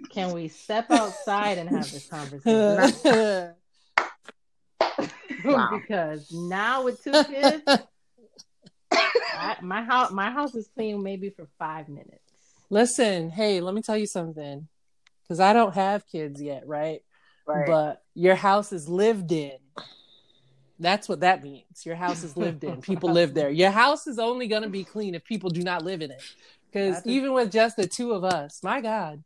Can 0.10 0.32
we 0.34 0.48
step 0.48 0.90
outside 0.92 1.58
and 1.58 1.70
have 1.70 1.92
this 1.92 2.08
conversation? 2.08 3.56
Wow. 5.44 5.70
because 5.72 6.32
now 6.32 6.86
with 6.86 7.04
two 7.04 7.12
kids, 7.12 7.64
I, 8.92 9.58
my 9.62 9.84
house 9.84 10.12
my 10.12 10.32
house 10.32 10.56
is 10.56 10.70
clean 10.74 11.04
maybe 11.04 11.32
for 11.32 11.48
five 11.60 11.90
minutes. 11.90 12.20
Listen, 12.70 13.30
hey, 13.30 13.60
let 13.60 13.74
me 13.74 13.82
tell 13.82 13.98
you 13.98 14.08
something. 14.08 14.68
Because 15.24 15.40
I 15.40 15.54
don't 15.54 15.74
have 15.74 16.08
kids 16.08 16.42
yet, 16.42 16.68
right? 16.68 17.02
Right. 17.46 17.68
But 17.68 18.04
your 18.14 18.36
house 18.36 18.72
is 18.72 18.88
lived 18.88 19.32
in. 19.32 19.58
That's 20.80 21.08
what 21.08 21.22
that 21.22 21.44
means. 21.44 21.86
Your 21.86 21.96
house 21.96 22.24
is 22.24 22.36
lived 22.36 22.64
in. 22.64 22.82
People 22.82 23.12
live 23.12 23.34
there. 23.34 23.50
Your 23.50 23.72
house 23.72 24.08
is 24.08 24.20
only 24.20 24.48
going 24.48 24.64
to 24.64 24.70
be 24.70 24.84
clean 24.84 25.16
if 25.16 25.24
people 25.24 25.50
do 25.50 25.62
not 25.62 25.84
live 25.84 26.02
in 26.02 26.12
it. 26.12 26.22
Because 26.72 27.06
even 27.06 27.34
with 27.34 27.52
just 27.52 27.78
the 27.78 27.88
two 27.88 28.12
of 28.14 28.24
us, 28.24 28.62
my 28.64 28.82
God, 28.82 29.24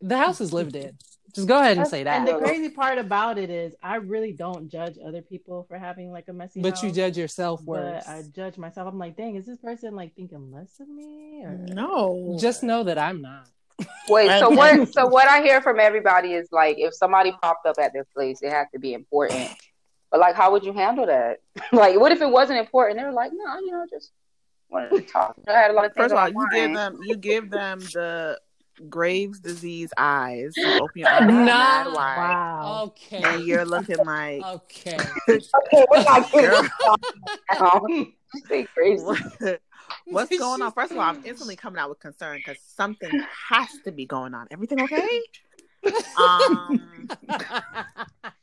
the 0.00 0.16
house 0.16 0.40
is 0.40 0.52
lived 0.52 0.76
in. 0.76 0.96
Just 1.34 1.46
go 1.46 1.60
ahead 1.60 1.78
and 1.78 1.86
say 1.86 2.02
that. 2.02 2.18
And 2.18 2.28
the 2.28 2.38
crazy 2.38 2.70
part 2.70 2.98
about 2.98 3.38
it 3.38 3.50
is, 3.50 3.74
I 3.82 3.96
really 3.96 4.32
don't 4.32 4.68
judge 4.68 4.96
other 5.04 5.22
people 5.22 5.64
for 5.68 5.78
having 5.78 6.10
like 6.10 6.26
a 6.28 6.32
messy 6.32 6.60
But 6.60 6.74
house. 6.74 6.82
you 6.82 6.90
judge 6.90 7.16
yourself 7.16 7.62
worse. 7.62 8.04
But 8.04 8.12
I 8.12 8.22
judge 8.34 8.58
myself. 8.58 8.88
I'm 8.88 8.98
like, 8.98 9.16
dang, 9.16 9.36
is 9.36 9.46
this 9.46 9.58
person 9.58 9.94
like 9.94 10.14
thinking 10.16 10.50
less 10.52 10.80
of 10.80 10.88
me? 10.88 11.42
Or 11.44 11.52
No. 11.52 12.36
Just 12.40 12.62
know 12.62 12.82
that 12.84 12.98
I'm 12.98 13.22
not. 13.22 13.46
Wait, 14.08 14.28
so 14.40 14.50
what 14.50 14.92
so 14.92 15.06
what 15.06 15.26
I 15.28 15.40
hear 15.40 15.62
from 15.62 15.80
everybody 15.80 16.34
is 16.34 16.48
like 16.52 16.76
if 16.78 16.94
somebody 16.94 17.32
popped 17.40 17.64
up 17.64 17.76
at 17.78 17.92
their 17.92 18.04
place, 18.04 18.42
it 18.42 18.50
has 18.50 18.66
to 18.74 18.78
be 18.78 18.92
important. 18.92 19.48
But 20.10 20.20
like 20.20 20.34
how 20.34 20.52
would 20.52 20.64
you 20.64 20.72
handle 20.72 21.06
that? 21.06 21.38
like 21.72 21.98
what 21.98 22.12
if 22.12 22.20
it 22.20 22.28
wasn't 22.28 22.58
important? 22.58 22.98
They 22.98 23.04
were 23.04 23.12
like, 23.12 23.30
no, 23.32 23.58
you 23.60 23.70
know, 23.70 23.86
just 23.88 24.10
wanted 24.68 24.90
to 24.90 25.00
talk. 25.02 25.36
I 25.48 25.52
had 25.52 25.70
a 25.70 25.74
lot 25.74 25.86
of 25.86 25.94
things 25.94 26.12
First 26.12 26.14
of 26.14 26.18
all, 26.18 26.28
you 26.28 26.48
give 26.52 26.74
them 26.74 26.98
you 27.02 27.16
give 27.16 27.50
them 27.50 27.78
the 27.78 28.38
Graves 28.88 29.40
disease 29.40 29.90
eyes. 29.96 30.56
You 30.56 30.74
open 30.78 31.00
your 31.00 31.08
eyes 31.10 31.20
Nah. 31.28 31.94
wide, 31.94 32.16
wow. 32.16 32.82
Okay. 32.86 33.22
and 33.22 33.44
you're 33.44 33.64
looking 33.64 33.98
like 34.04 34.42
Okay. 34.44 34.96
Okay, 35.28 35.86
we're 35.90 36.02
not 36.04 36.30
getting 36.32 36.50
Girl. 36.50 36.68
down. 37.58 38.12
You 38.32 38.40
say 38.48 38.64
crazy. 38.74 39.02
what- 39.02 39.60
what's 40.06 40.38
going 40.38 40.62
on. 40.62 40.72
First 40.72 40.92
of 40.92 40.98
all, 40.98 41.04
I'm 41.04 41.22
instantly 41.24 41.56
coming 41.56 41.78
out 41.80 41.88
with 41.88 41.98
concern 42.00 42.38
because 42.38 42.58
something 42.76 43.10
has 43.48 43.68
to 43.84 43.92
be 43.92 44.06
going 44.06 44.34
on. 44.34 44.46
Everything 44.50 44.80
okay? 44.82 45.20
Um, 46.16 47.08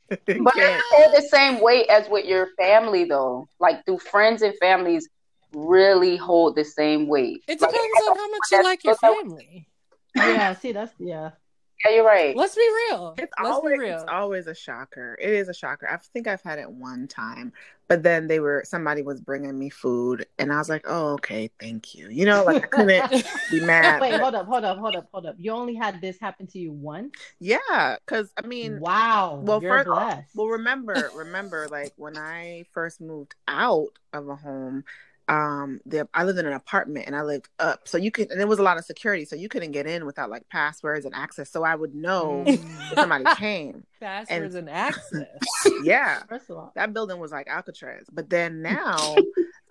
But 0.10 0.54
it 0.56 0.82
hold 0.92 1.14
the 1.16 1.28
same 1.30 1.60
weight 1.62 1.88
as 1.90 2.08
with 2.10 2.26
your 2.26 2.48
family 2.58 3.04
though. 3.06 3.50
Like 3.60 3.86
do 3.86 3.98
friends 3.98 4.42
and 4.42 4.54
families 4.60 5.08
really 5.54 6.16
hold 6.18 6.56
the 6.56 6.64
same 6.64 7.08
weight? 7.08 7.44
It 7.48 7.60
Like, 7.62 7.72
depends 7.72 8.08
on 8.10 8.16
how 8.18 8.30
much 8.30 8.40
you 8.52 8.64
like 8.64 8.84
your 8.84 8.96
family. 8.96 9.68
Yeah, 10.18 10.54
see, 10.54 10.72
that's 10.72 10.94
yeah. 11.00 11.32
Yeah, 11.86 11.92
you're 11.92 12.06
right. 12.06 12.36
Let's 12.36 12.56
be 12.56 12.68
real. 12.90 13.14
It's 13.20 13.32
Let's 13.40 13.54
always, 13.56 13.74
be 13.74 13.78
real. 13.80 13.96
it's 14.02 14.06
always 14.12 14.48
a 14.48 14.56
shocker. 14.56 15.16
It 15.22 15.30
is 15.30 15.48
a 15.48 15.54
shocker. 15.54 15.88
I 15.88 15.98
think 16.12 16.26
I've 16.26 16.42
had 16.42 16.58
it 16.58 16.68
one 16.72 17.08
time, 17.08 17.54
but 17.88 18.02
then 18.02 18.26
they 18.26 18.40
were 18.40 18.64
somebody 18.66 19.04
was 19.04 19.22
bringing 19.22 19.60
me 19.60 19.70
food, 19.70 20.26
and 20.40 20.52
I 20.52 20.58
was 20.58 20.70
like, 20.70 20.86
"Oh, 20.88 21.10
okay, 21.14 21.52
thank 21.60 21.94
you." 21.94 22.10
You 22.10 22.26
know, 22.26 22.44
like 22.44 22.64
I 22.64 22.68
couldn't 22.84 23.26
be 23.52 23.60
mad. 23.60 24.02
Wait, 24.02 24.10
but- 24.10 24.22
hold 24.22 24.34
up, 24.34 24.48
hold 24.48 24.66
up, 24.66 24.78
hold 24.80 24.96
up, 24.96 25.08
hold 25.12 25.28
up. 25.28 25.36
You 25.38 25.52
only 25.52 25.76
had 25.76 26.02
this 26.02 26.20
happen 26.20 26.48
to 26.48 26.58
you 26.58 26.72
once? 26.72 27.14
yeah, 27.40 27.98
because 28.04 28.32
I 28.44 28.48
mean, 28.48 28.80
wow. 28.80 29.40
well, 29.44 29.62
you're 29.62 29.78
first, 29.78 29.88
blessed. 29.88 30.36
well, 30.36 30.48
remember, 30.48 31.12
remember, 31.16 31.68
like 31.70 31.94
when 31.96 32.18
I 32.18 32.66
first 32.74 33.00
moved 33.02 33.36
out 33.48 33.90
of 34.14 34.30
a 34.30 34.36
home, 34.36 34.84
um, 35.28 35.80
the 35.86 36.08
I 36.14 36.24
lived 36.24 36.40
in 36.40 36.46
an 36.46 36.54
apartment 36.54 37.06
and 37.08 37.16
I 37.16 37.22
lived 37.22 37.50
up, 37.60 37.88
so 37.88 37.98
you 37.98 38.12
could, 38.12 38.32
and 38.32 38.40
there 38.40 38.48
was 38.48 38.60
a 38.60 38.64
lot 38.64 38.78
of 38.78 38.86
security, 38.86 39.26
so 39.26 39.36
you 39.36 39.50
couldn't 39.50 39.72
get 39.72 39.86
in 39.86 40.06
without 40.06 40.30
like 40.30 40.48
passwords 40.50 41.06
and 41.06 41.14
access. 41.14 41.52
So 41.52 41.64
I 41.64 41.76
would 41.76 41.94
know 41.94 42.44
if 42.48 42.60
Mm. 42.62 42.96
somebody 42.96 43.26
came. 43.38 43.84
Passwords 44.00 44.56
and 44.56 44.70
access. 44.70 45.28
Yeah, 45.82 46.24
First 46.30 46.50
of 46.50 46.58
all, 46.58 46.72
that 46.76 46.94
building 46.94 47.20
was 47.20 47.32
like 47.32 47.48
Alcatraz. 47.48 48.06
But 48.12 48.30
then 48.30 48.62
now, 48.74 49.16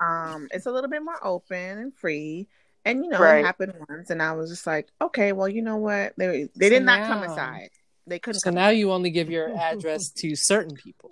um, 0.01 0.49
it's 0.51 0.67
a 0.67 0.71
little 0.71 0.91
bit 0.91 1.03
more 1.03 1.19
open 1.27 1.79
and 1.79 1.95
free. 1.95 2.49
And 2.85 3.05
you 3.05 3.11
know, 3.11 3.19
Right. 3.21 3.39
it 3.39 3.45
happened 3.45 3.73
once, 3.89 4.11
and 4.11 4.23
I 4.23 4.33
was 4.33 4.51
just 4.51 4.67
like, 4.67 4.89
okay, 5.01 5.33
well, 5.33 5.49
you 5.49 5.63
know 5.63 5.77
what? 5.79 6.13
They 6.17 6.49
they 6.55 6.67
So 6.67 6.71
did 6.75 6.85
not 6.85 7.07
come 7.07 7.23
inside. 7.25 7.71
They 8.07 8.19
couldn't 8.21 8.41
So 8.41 8.51
come. 8.51 8.55
now 8.57 8.69
you 8.69 8.93
only 8.93 9.11
give 9.11 9.29
your 9.37 9.57
address 9.57 10.11
to 10.11 10.37
certain 10.37 10.77
people. 10.77 11.11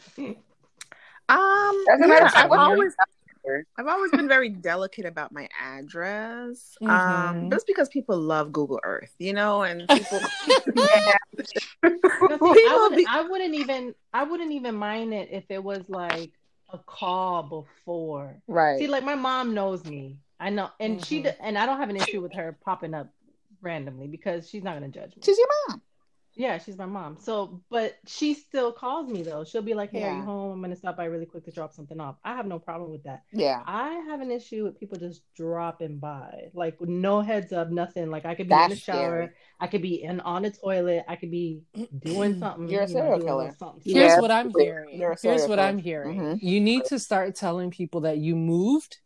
um, 1.29 1.85
yeah, 1.99 2.31
I've 2.35 2.51
what- 2.51 2.61
always 3.47 3.65
I've 3.79 3.87
always 3.87 4.11
been 4.13 4.29
very 4.29 4.49
delicate 4.49 5.07
about 5.07 5.33
my 5.33 5.49
address, 5.61 6.77
um, 6.83 6.89
Mhm. 6.89 7.51
just 7.51 7.67
because 7.67 7.89
people 7.89 8.17
love 8.19 8.53
Google 8.53 8.81
Earth, 8.83 9.15
you 9.19 9.33
know, 9.33 9.63
and 9.63 9.89
people. 9.89 10.21
No, 11.83 11.83
see, 11.83 11.83
I, 12.43 12.79
wouldn't, 12.81 12.97
be- 12.97 13.07
I 13.09 13.21
wouldn't 13.23 13.55
even 13.55 13.95
I 14.13 14.25
wouldn't 14.25 14.53
even 14.53 14.75
mind 14.75 15.13
it 15.13 15.29
if 15.31 15.45
it 15.51 15.63
was 15.63 15.89
like 15.89 16.31
a 16.73 16.79
call 16.79 17.43
before. 17.43 18.37
right. 18.49 18.79
See, 18.79 18.87
like 18.89 19.05
my 19.05 19.15
mom 19.15 19.55
knows 19.55 19.85
me. 19.85 20.19
I 20.41 20.51
know, 20.51 20.71
and 20.81 21.05
she 21.05 21.21
Mhm. 21.21 21.25
d- 21.25 21.31
and 21.41 21.57
I 21.59 21.67
don't 21.67 21.79
have 21.79 21.91
an 21.91 21.97
issue 21.97 22.21
with 22.21 22.33
her 22.35 22.57
popping 22.65 22.95
up 22.95 23.09
randomly 23.63 24.09
because 24.09 24.49
she's 24.49 24.63
not 24.63 24.75
gonna 24.75 24.89
judge 24.89 25.17
me. 25.17 25.23
She's 25.25 25.39
your 25.39 25.49
mom. 25.69 25.83
Yeah, 26.37 26.59
she's 26.59 26.77
my 26.77 26.87
mom. 26.87 27.17
So, 27.21 27.61
but 27.71 27.97
she 28.07 28.35
still 28.35 28.73
calls 28.73 29.09
me 29.09 29.23
though. 29.23 29.45
She'll 29.45 29.63
be 29.63 29.75
like, 29.75 29.91
"Hey, 29.93 30.03
are 30.03 30.17
you 30.17 30.23
home? 30.23 30.53
I'm 30.53 30.61
gonna 30.61 30.75
stop 30.75 30.97
by 30.97 31.05
really 31.05 31.27
quick 31.27 31.45
to 31.45 31.53
drop 31.53 31.73
something 31.73 32.01
off." 32.01 32.17
I 32.25 32.35
have 32.35 32.47
no 32.47 32.59
problem 32.59 32.91
with 32.91 33.05
that. 33.05 33.23
Yeah. 33.33 33.63
I 33.65 33.93
have 34.09 34.21
an 34.21 34.33
issue 34.33 34.65
with 34.65 34.79
people 34.81 34.99
just 34.99 35.23
dropping 35.37 35.99
by, 35.99 36.51
like 36.53 36.81
no 36.81 37.21
heads 37.21 37.53
up, 37.53 37.71
nothing. 37.71 38.11
Like 38.11 38.25
I 38.25 38.35
could 38.35 38.49
be 38.49 38.55
in 38.55 38.71
the 38.71 38.77
shower, 38.77 38.97
scary. 38.97 39.31
I 39.61 39.67
could 39.69 39.83
be 39.83 40.03
in 40.03 40.19
on 40.21 40.43
the 40.43 40.51
toilet, 40.51 41.05
I 41.07 41.15
could 41.17 41.31
be 41.31 41.63
doing 42.01 42.39
something. 42.41 42.69
You're 42.69 42.83
a 42.83 42.89
you 42.89 42.95
know, 42.95 43.01
serial 43.01 43.21
killer. 43.21 43.37
little 43.45 43.55
something. 43.57 43.83
Yeah. 43.85 44.01
Here's 44.09 44.21
what 44.21 44.31
I'm 44.33 44.51
hearing. 44.59 44.99
Here's 44.99 45.23
what 45.23 45.57
killer. 45.57 45.63
I'm 45.63 45.79
hearing. 45.79 46.21
Mhm. 46.21 46.39
You 46.43 46.61
need 46.61 46.85
to 46.87 46.99
start 46.99 47.37
telling 47.37 47.71
people 47.71 48.01
that 48.03 48.19
you 48.19 48.35
moved, 48.35 48.99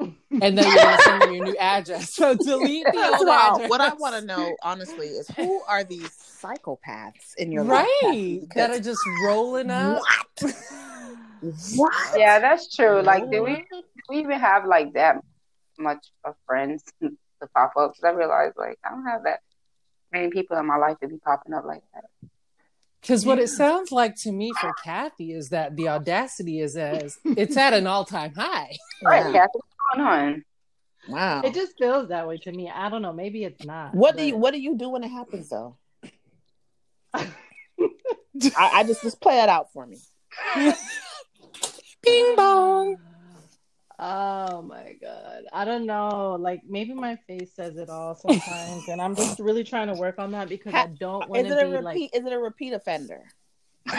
and 0.00 0.58
then 0.58 0.70
you're 0.72 0.82
gonna 0.82 0.98
send 0.98 1.22
them 1.22 1.30
your 1.32 1.44
new 1.44 1.56
address. 1.56 2.14
So 2.14 2.34
delete 2.34 2.86
the 2.92 3.08
old 3.08 3.28
Wow, 3.28 3.52
address. 3.54 3.70
what 3.70 3.80
I 3.80 3.94
want 3.94 4.14
to 4.16 4.20
know, 4.22 4.56
honestly, 4.62 5.08
is 5.08 5.28
who 5.30 5.62
are 5.68 5.84
these 5.84 6.10
psychopaths 6.42 7.34
in 7.38 7.52
your 7.52 7.64
right? 7.64 7.88
life? 8.04 8.48
That 8.54 8.70
are 8.70 8.80
just 8.80 9.06
rolling 9.22 9.70
up. 9.70 10.02
What? 10.40 10.54
What? 11.76 11.92
Yeah, 12.18 12.38
that's 12.40 12.74
true. 12.74 13.02
Like, 13.02 13.30
do 13.30 13.42
we, 13.42 13.56
do 13.56 13.82
we 14.08 14.18
even 14.18 14.38
have 14.38 14.64
like 14.66 14.94
that 14.94 15.16
much 15.78 16.06
of 16.24 16.34
friends 16.46 16.84
to 17.02 17.10
pop 17.54 17.72
up? 17.76 17.92
Because 17.92 18.04
I 18.04 18.10
realized 18.10 18.54
like 18.56 18.78
I 18.84 18.90
don't 18.90 19.04
have 19.06 19.24
that 19.24 19.40
many 20.12 20.30
people 20.30 20.56
in 20.56 20.66
my 20.66 20.76
life 20.76 20.98
to 21.00 21.08
be 21.08 21.18
popping 21.18 21.54
up 21.54 21.64
like 21.64 21.82
that. 21.94 22.04
Because 23.04 23.26
what 23.26 23.38
it 23.38 23.48
sounds 23.48 23.92
like 23.92 24.16
to 24.22 24.32
me 24.32 24.50
for 24.58 24.72
Kathy 24.82 25.32
is 25.32 25.50
that 25.50 25.76
the 25.76 25.88
audacity 25.88 26.60
is 26.60 26.74
as 26.74 27.18
it's 27.22 27.54
at 27.54 27.74
an 27.74 27.86
all 27.86 28.06
time 28.06 28.32
high. 28.34 28.74
Right, 29.02 29.26
Yeah. 29.26 29.32
Kathy, 29.32 29.58
what's 29.58 29.94
going 29.94 30.06
on? 30.06 30.44
Wow. 31.08 31.42
It 31.42 31.52
just 31.52 31.76
feels 31.76 32.08
that 32.08 32.26
way 32.26 32.38
to 32.38 32.50
me. 32.50 32.70
I 32.74 32.88
don't 32.88 33.02
know. 33.02 33.12
Maybe 33.12 33.44
it's 33.44 33.62
not. 33.62 33.94
What 33.94 34.16
do 34.16 34.24
you 34.24 34.36
What 34.38 34.54
do 34.54 34.60
you 34.60 34.78
do 34.78 34.88
when 34.88 35.04
it 35.04 35.10
happens, 35.10 35.50
though? 35.50 35.76
I, 37.14 37.26
I 38.56 38.84
just 38.84 39.02
just 39.02 39.20
play 39.20 39.38
it 39.40 39.50
out 39.50 39.70
for 39.74 39.86
me. 39.86 39.98
Bing 42.02 42.36
bong. 42.36 42.96
Oh 43.98 44.62
my 44.62 44.96
god. 45.00 45.44
I 45.52 45.64
don't 45.64 45.86
know. 45.86 46.36
Like 46.38 46.62
maybe 46.68 46.94
my 46.94 47.16
face 47.28 47.52
says 47.54 47.76
it 47.76 47.88
all 47.88 48.14
sometimes 48.16 48.88
and 48.88 49.00
I'm 49.00 49.14
just 49.14 49.38
really 49.38 49.64
trying 49.64 49.88
to 49.88 49.94
work 49.94 50.18
on 50.18 50.32
that 50.32 50.48
because 50.48 50.74
I 50.74 50.86
don't 50.86 51.28
want 51.28 51.46
to 51.46 51.54
be 51.54 51.64
repeat? 51.64 51.82
like 51.82 52.16
Is 52.16 52.26
it 52.26 52.32
a 52.32 52.38
repeat 52.38 52.72
offender? 52.72 53.22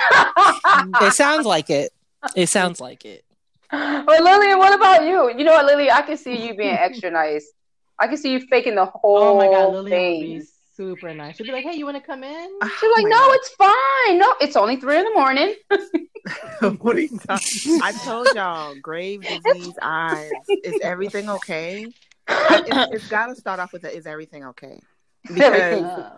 It 1.02 1.14
sounds 1.14 1.46
like 1.46 1.70
it. 1.70 1.94
It 2.36 2.48
sounds 2.48 2.80
like 2.80 3.06
it. 3.06 3.24
Well, 3.72 4.24
Lily, 4.24 4.56
what 4.56 4.74
about 4.74 5.04
you? 5.04 5.38
You 5.38 5.44
know 5.44 5.54
what, 5.54 5.66
Lily? 5.66 5.92
I 5.92 6.02
can 6.04 6.18
see 6.18 6.48
you 6.48 6.56
being 6.56 6.70
extra 6.70 7.10
nice. 7.10 7.52
I 8.00 8.08
can 8.08 8.16
see 8.18 8.32
you 8.32 8.42
faking 8.42 8.75
the 8.75 8.86
whole 8.86 9.18
Oh 9.18 9.38
my 9.38 9.48
god, 9.48 9.74
Lillian 9.74 9.84
would 9.84 9.90
thing. 9.90 10.48
Be 10.77 10.84
super 10.84 11.13
nice. 11.13 11.38
She'd 11.38 11.44
be 11.48 11.51
like, 11.51 11.63
"Hey, 11.63 11.75
you 11.77 11.86
want 11.86 11.98
to 11.98 12.03
come 12.03 12.24
in?" 12.24 12.50
Ah, 12.62 12.77
She's 12.79 12.91
like, 12.96 13.03
my 13.03 13.10
no, 13.10 13.17
God. 13.17 13.36
it's 13.36 13.50
fine. 13.55 14.17
No, 14.20 14.34
it's 14.41 14.55
only 14.55 14.77
three 14.77 14.98
in 14.98 15.03
the 15.05 15.12
morning. 15.13 15.55
what 16.82 16.96
are 16.96 17.01
you 17.01 17.17
talking? 17.20 17.79
I 17.84 17.91
told 18.03 18.27
y'all, 18.36 18.75
grave 18.82 19.22
disease 19.44 19.74
eyes. 19.82 20.32
Is 20.63 20.79
everything 20.82 21.29
okay? 21.29 21.86
It's, 22.27 22.94
it's 22.94 23.08
got 23.10 23.27
to 23.27 23.36
start 23.36 23.60
off 23.60 23.72
with 23.74 23.84
a, 23.86 23.96
is 23.96 24.08
everything 24.08 24.44
okay? 24.46 24.79
Because 25.27 26.12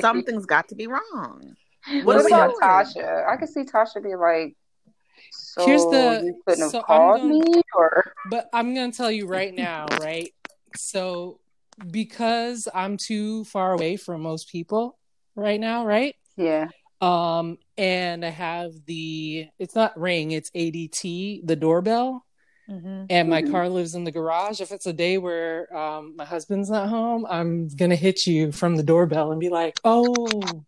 something's 0.00 0.44
got 0.46 0.68
to 0.68 0.74
be 0.74 0.86
wrong. 0.86 1.56
What, 2.02 2.04
What 2.04 2.26
about 2.26 2.50
doing? 2.50 2.60
Tasha? 2.62 3.26
I 3.26 3.36
can 3.36 3.46
see 3.48 3.62
Tasha 3.62 4.02
be 4.02 4.14
like, 4.14 4.54
so 5.30 5.64
Here's 5.66 5.84
the- 5.86 6.22
you 6.24 6.42
couldn't 6.46 6.62
have 6.62 6.70
so 6.70 6.78
I'm 6.80 6.84
called 6.84 7.20
gonna- 7.22 7.34
me, 7.34 7.62
or 7.74 8.12
But 8.30 8.48
I'm 8.52 8.74
going 8.74 8.90
to 8.90 8.96
tell 8.96 9.10
you 9.10 9.26
right 9.26 9.54
now, 9.54 9.86
right? 10.00 10.30
So, 10.76 11.40
because 11.90 12.68
I'm 12.74 12.96
too 12.96 13.44
far 13.44 13.72
away 13.72 13.96
from 13.96 14.22
most 14.22 14.48
people 14.48 14.98
right 15.34 15.60
now, 15.60 15.84
right? 15.84 16.14
yeah, 16.36 16.68
Um, 17.00 17.58
and 17.76 18.24
I 18.24 18.30
have 18.30 18.70
the, 18.86 19.48
it's 19.58 19.74
not 19.74 19.98
ring, 19.98 20.30
it's 20.32 20.50
ADT, 20.50 21.42
the 21.44 21.56
doorbell. 21.56 22.24
And 23.10 23.28
my 23.28 23.42
Mhm. 23.42 23.50
car 23.50 23.68
lives 23.68 23.94
in 23.94 24.04
the 24.04 24.10
garage. 24.12 24.60
If 24.62 24.72
it's 24.72 24.86
a 24.86 24.92
day 24.92 25.18
where 25.18 25.74
um, 25.76 26.16
my 26.16 26.24
husband's 26.24 26.70
not 26.70 26.88
home, 26.88 27.26
I'm 27.28 27.68
gonna 27.68 27.96
hit 27.96 28.26
you 28.26 28.50
from 28.52 28.76
the 28.76 28.82
doorbell 28.82 29.30
and 29.30 29.40
be 29.40 29.50
like, 29.50 29.78
"Oh. 29.84 30.64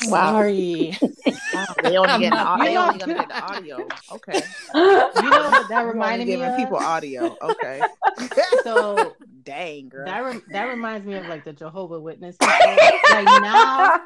Sorry." 0.00 0.96
Wow, 1.54 1.66
they 1.84 1.96
only 1.96 2.18
get 2.18 2.30
not- 2.30 2.60
they 2.60 2.72
you 2.72 2.78
only 2.78 2.98
gonna 2.98 3.14
get 3.14 3.28
the 3.28 3.40
audio. 3.40 3.86
Okay, 4.12 4.40
you 4.74 4.80
know 4.82 5.50
what 5.50 5.68
that 5.68 5.86
reminded 5.86 6.26
me 6.26 6.32
giving 6.34 6.48
of? 6.48 6.56
people 6.56 6.76
audio. 6.78 7.36
Okay, 7.40 7.80
So 8.64 9.14
dang 9.44 9.88
girl. 9.88 10.04
that 10.06 10.18
rem- 10.24 10.42
that 10.50 10.64
reminds 10.64 11.06
me 11.06 11.14
of 11.14 11.26
like 11.26 11.44
the 11.44 11.52
Jehovah 11.52 12.00
Witness. 12.00 12.36
like 12.40 13.24
now, 13.24 14.00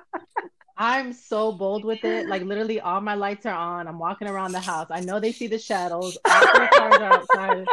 I'm 0.77 1.13
so 1.15 1.53
bold 1.53 1.85
with 1.87 2.05
it. 2.05 2.29
Like 2.29 2.43
literally, 2.43 2.81
all 2.81 3.01
my 3.01 3.15
lights 3.15 3.47
are 3.47 3.55
on. 3.55 3.89
I'm 3.89 3.99
walking 3.99 4.29
around 4.29 4.53
the 4.53 4.61
house. 4.61 4.89
I 4.91 5.01
know 5.01 5.21
they 5.21 5.33
see 5.33 5.47
the 5.47 5.59
shadows. 5.59 6.19
All 6.25 6.41
the 6.41 6.69
cars 6.77 6.95
are 6.97 7.03
outside, 7.05 7.67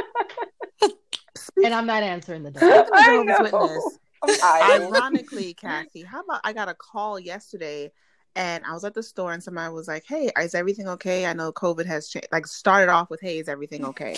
and 1.64 1.74
I'm 1.74 1.86
not 1.86 2.02
answering 2.04 2.44
the 2.44 2.52
door. 2.52 2.86
I 2.94 3.24
Jehovah's 3.26 3.26
know. 3.26 3.44
Witness, 3.44 3.52
I'm 3.62 3.68
tired. 3.68 4.00
Ironically, 4.24 5.54
Kathy, 5.54 6.04
how 6.04 6.22
about 6.22 6.42
I 6.44 6.54
got 6.54 6.70
a 6.70 6.74
call 6.74 7.20
yesterday 7.20 7.92
and 8.36 8.64
I 8.66 8.74
was 8.74 8.84
at 8.84 8.94
the 8.94 9.04
store 9.04 9.34
and 9.34 9.42
somebody 9.42 9.74
was 9.74 9.88
like, 9.88 10.04
Hey, 10.08 10.32
is 10.40 10.56
everything 10.56 10.88
okay? 10.90 11.26
I 11.26 11.34
know 11.34 11.52
COVID 11.52 11.86
has 11.86 12.10
changed. 12.10 12.28
Like, 12.32 12.48
started 12.48 12.92
off 12.92 13.10
with, 13.10 13.22
Hey, 13.22 13.40
is 13.40 13.48
everything 13.48 13.86
okay? 13.86 14.18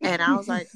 And 0.00 0.22
I 0.22 0.36
was 0.36 0.48
like, 0.48 0.68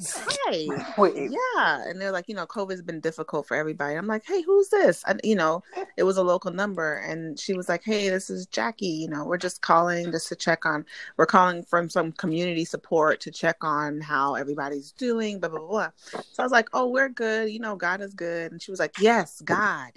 Hey, 0.46 0.68
Wait, 0.98 1.30
yeah. 1.30 1.88
And 1.88 2.00
they're 2.00 2.10
like, 2.12 2.28
You 2.28 2.34
know, 2.34 2.46
COVID's 2.46 2.82
been 2.82 3.00
difficult 3.00 3.46
for 3.46 3.56
everybody. 3.56 3.94
I'm 3.94 4.06
like, 4.06 4.24
Hey, 4.26 4.42
who's 4.42 4.68
this? 4.68 5.04
And, 5.06 5.20
you 5.22 5.36
know, 5.36 5.62
it 5.96 6.02
was 6.02 6.16
a 6.16 6.22
local 6.22 6.52
number. 6.52 6.94
And 6.94 7.38
she 7.38 7.54
was 7.54 7.68
like, 7.68 7.82
Hey, 7.84 8.08
this 8.08 8.30
is 8.30 8.46
Jackie. 8.46 8.86
You 8.86 9.08
know, 9.08 9.24
we're 9.24 9.38
just 9.38 9.60
calling 9.62 10.10
just 10.10 10.28
to 10.28 10.36
check 10.36 10.66
on, 10.66 10.84
we're 11.16 11.26
calling 11.26 11.62
from 11.62 11.88
some 11.88 12.12
community 12.12 12.64
support 12.64 13.20
to 13.20 13.30
check 13.30 13.62
on 13.62 14.00
how 14.00 14.34
everybody's 14.34 14.92
doing, 14.92 15.38
blah, 15.38 15.50
blah, 15.50 15.60
blah. 15.60 15.90
So 16.06 16.42
I 16.42 16.42
was 16.42 16.52
like, 16.52 16.68
Oh, 16.72 16.88
we're 16.88 17.08
good. 17.08 17.50
You 17.50 17.60
know, 17.60 17.76
God 17.76 18.00
is 18.00 18.14
good. 18.14 18.52
And 18.52 18.60
she 18.60 18.70
was 18.70 18.80
like, 18.80 18.98
Yes, 18.98 19.40
God. 19.42 19.92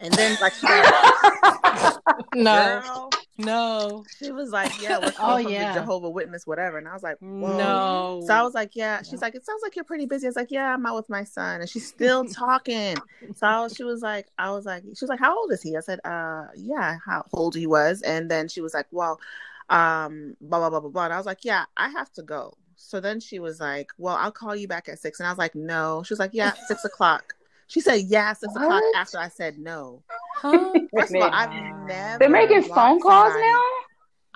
And 0.00 0.12
then, 0.14 0.36
like, 0.40 0.52
she 0.54 0.66
was 0.66 1.98
No, 2.34 2.80
girl, 2.82 3.10
no, 3.38 4.04
she 4.18 4.30
was 4.32 4.50
like, 4.50 4.72
Yeah, 4.80 4.98
we're 4.98 5.12
Oh, 5.20 5.42
from 5.42 5.52
yeah. 5.52 5.72
the 5.72 5.80
Jehovah 5.80 6.10
Witness, 6.10 6.46
whatever. 6.46 6.78
And 6.78 6.88
I 6.88 6.92
was 6.92 7.02
like, 7.02 7.18
Whoa. 7.20 7.56
no. 7.56 8.22
So 8.26 8.34
I 8.34 8.42
was 8.42 8.54
like, 8.54 8.74
yeah. 8.74 9.02
She's 9.02 9.22
like, 9.22 9.34
it 9.34 9.44
sounds 9.44 9.62
like 9.62 9.76
you're 9.76 9.84
pretty 9.84 10.06
busy. 10.06 10.26
I 10.26 10.28
was 10.30 10.36
like, 10.36 10.50
yeah, 10.50 10.72
I'm 10.72 10.84
out 10.86 10.96
with 10.96 11.08
my 11.08 11.24
son, 11.24 11.60
and 11.60 11.68
she's 11.68 11.86
still 11.86 12.24
talking. 12.24 12.96
So 13.36 13.46
I 13.46 13.60
was, 13.60 13.74
she 13.74 13.84
was 13.84 14.02
like, 14.02 14.28
I 14.38 14.50
was 14.50 14.64
like, 14.66 14.82
she 14.82 15.04
was 15.04 15.08
like, 15.08 15.20
how 15.20 15.38
old 15.38 15.52
is 15.52 15.62
he? 15.62 15.76
I 15.76 15.80
said, 15.80 16.00
uh, 16.04 16.46
yeah, 16.56 16.98
how 17.04 17.24
old 17.32 17.54
he 17.54 17.66
was, 17.66 18.02
and 18.02 18.30
then 18.30 18.48
she 18.48 18.60
was 18.60 18.74
like, 18.74 18.86
well, 18.90 19.20
um, 19.68 20.36
blah 20.40 20.58
blah 20.58 20.70
blah 20.70 20.80
blah 20.80 20.90
blah. 20.90 21.04
And 21.04 21.12
I 21.12 21.16
was 21.16 21.26
like, 21.26 21.44
yeah, 21.44 21.64
I 21.76 21.88
have 21.90 22.12
to 22.14 22.22
go. 22.22 22.56
So 22.76 23.00
then 23.00 23.20
she 23.20 23.38
was 23.38 23.58
like, 23.60 23.90
well, 23.98 24.16
I'll 24.16 24.30
call 24.32 24.54
you 24.54 24.68
back 24.68 24.88
at 24.88 24.98
six, 24.98 25.20
and 25.20 25.26
I 25.26 25.30
was 25.30 25.38
like, 25.38 25.54
no. 25.54 26.02
She 26.04 26.12
was 26.12 26.18
like, 26.20 26.32
yeah, 26.34 26.52
six 26.66 26.84
o'clock. 26.84 27.34
She 27.68 27.80
said, 27.80 28.02
yeah, 28.06 28.32
six 28.32 28.54
o'clock. 28.54 28.82
After 28.94 29.18
I 29.18 29.28
said 29.28 29.58
no. 29.58 30.02
Huh? 30.36 30.72
First 30.96 31.14
of 31.14 31.22
all, 31.22 31.30
I've 31.32 31.50
never. 31.86 32.18
they're 32.18 32.28
making 32.28 32.62
phone 32.62 33.00
calls 33.00 33.32
somebody. 33.32 33.44
now. 33.44 33.60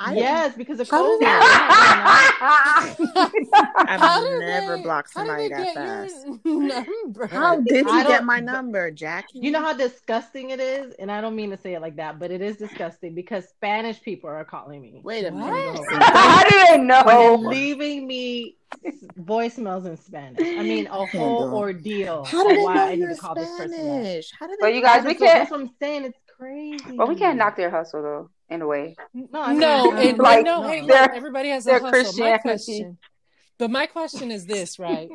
I 0.02 0.14
yes, 0.14 0.56
because 0.56 0.80
of 0.80 0.88
How 0.88 1.04
COVID. 1.04 1.18
did 1.20 1.26
my 1.28 2.30
God. 2.40 3.30
I've 3.86 4.00
How 4.00 4.24
did 4.24 4.38
never 4.40 4.76
they- 4.76 4.82
blocked 4.82 5.10
somebody 5.12 5.42
they 5.42 5.48
that 5.50 5.64
get 5.64 5.74
fast. 5.74 6.26
How 7.32 7.56
did 7.60 7.84
you 7.86 8.04
get 8.04 8.24
my 8.24 8.40
number, 8.40 8.90
Jackie? 8.90 9.40
You 9.40 9.50
know 9.50 9.60
how 9.60 9.74
disgusting 9.74 10.50
it 10.50 10.60
is, 10.60 10.94
and 10.94 11.12
I 11.12 11.20
don't 11.20 11.36
mean 11.36 11.50
to 11.50 11.56
say 11.58 11.74
it 11.74 11.82
like 11.82 11.96
that, 11.96 12.18
but 12.18 12.30
it 12.30 12.40
is 12.40 12.56
disgusting 12.56 13.14
because 13.14 13.46
Spanish 13.48 14.00
people 14.00 14.30
are 14.30 14.44
calling 14.44 14.80
me. 14.80 15.00
Wait 15.04 15.26
a 15.26 15.30
What? 15.30 15.52
minute. 15.52 15.80
I 15.90 16.46
didn't 16.48 16.90
And 16.90 17.06
know. 17.06 17.34
leaving 17.36 18.06
me 18.06 18.56
voicemails 19.20 19.84
in 19.84 19.98
Spanish. 19.98 20.40
I 20.40 20.62
mean, 20.62 20.86
a 20.86 21.04
whole 21.06 21.54
ordeal 21.54 22.24
How 22.24 22.48
did 22.48 22.56
they 22.58 22.62
why 22.62 22.74
know 22.74 22.82
I 22.86 22.90
need 22.94 23.00
you're 23.00 23.14
to 23.14 23.20
call 23.20 23.34
this 23.34 23.48
person. 23.50 23.70
back. 23.70 23.78
Spanish? 23.80 24.32
How 24.38 24.46
did 24.46 24.58
they? 24.60 24.64
But 24.66 24.74
you 24.74 24.80
guys, 24.82 25.04
we 25.04 25.14
can't- 25.14 25.40
That's 25.40 25.50
what 25.50 25.60
I'm 25.60 25.70
saying. 25.78 26.04
It's 26.04 26.18
crazy. 26.38 26.96
But 26.96 27.06
we 27.08 27.16
can't 27.16 27.36
knock 27.36 27.56
their 27.56 27.70
hustle 27.70 28.02
though. 28.02 28.30
In 28.50 28.62
a 28.62 28.66
way, 28.66 28.96
No, 29.14 29.42
I 29.42 29.50
mean, 29.52 29.60
No, 29.60 29.92
I 29.96 30.10
Like, 30.16 30.44
no, 30.44 30.68
hey, 30.68 30.82
look, 30.82 31.10
everybody 31.14 31.50
has 31.50 31.64
a 31.66 31.70
they're 31.70 31.78
hustle. 31.80 32.24
My 32.24 32.38
question, 32.38 32.98
but 33.58 33.70
my 33.70 33.86
question 33.86 34.30
is 34.32 34.46
this, 34.46 34.78
right? 34.78 35.08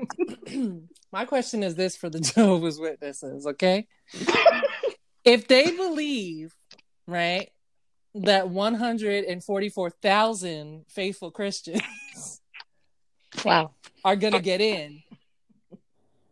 my 1.11 1.25
question 1.25 1.61
is 1.63 1.75
this 1.75 1.97
for 1.97 2.09
the 2.09 2.19
Jehovah's 2.21 2.79
Witnesses, 2.79 3.45
okay? 3.45 3.87
if 5.25 5.47
they 5.47 5.71
believe, 5.71 6.53
right, 7.07 7.49
that 8.13 8.47
144,000 8.49 10.85
faithful 10.87 11.31
Christians 11.31 11.81
Wow. 13.43 13.71
are 14.05 14.15
going 14.15 14.31
to 14.33 14.39
get 14.39 14.61
in, 14.61 15.01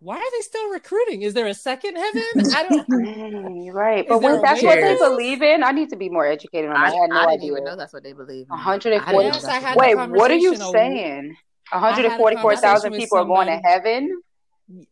why 0.03 0.17
are 0.17 0.31
they 0.37 0.41
still 0.41 0.69
recruiting? 0.69 1.21
Is 1.21 1.33
there 1.33 1.47
a 1.47 1.53
second 1.53 1.95
heaven? 1.95 2.23
I 2.53 2.63
don't. 2.67 2.87
Dang, 3.05 3.71
right. 3.73 4.05
But 4.07 4.21
when 4.21 4.41
that's 4.41 4.61
what 4.61 4.75
they 4.75 4.97
believe 4.97 5.41
in, 5.41 5.63
I 5.63 5.71
need 5.71 5.89
to 5.89 5.95
be 5.95 6.09
more 6.09 6.25
educated 6.25 6.69
on 6.69 6.75
that. 6.75 6.93
I, 6.93 6.95
had 6.95 7.09
no 7.09 7.15
I 7.15 7.19
didn't 7.21 7.33
idea. 7.35 7.51
even 7.51 7.63
know 7.63 7.75
that's 7.77 7.93
what 7.93 8.03
they 8.03 8.11
believe. 8.11 8.49
140 8.49 8.97
I 8.97 9.11
didn't 9.11 9.15
know 9.15 9.33
Yes, 9.33 9.43
I 9.45 9.47
that's 9.47 9.65
had 9.65 9.75
what 9.77 9.97
Wait, 9.97 10.09
what 10.09 10.29
are 10.29 10.35
you 10.35 10.55
saying? 10.57 11.35
I 11.71 11.77
144,000 11.77 12.93
people 12.93 13.17
are 13.17 13.25
going 13.25 13.47
to 13.47 13.59
heaven? 13.65 14.21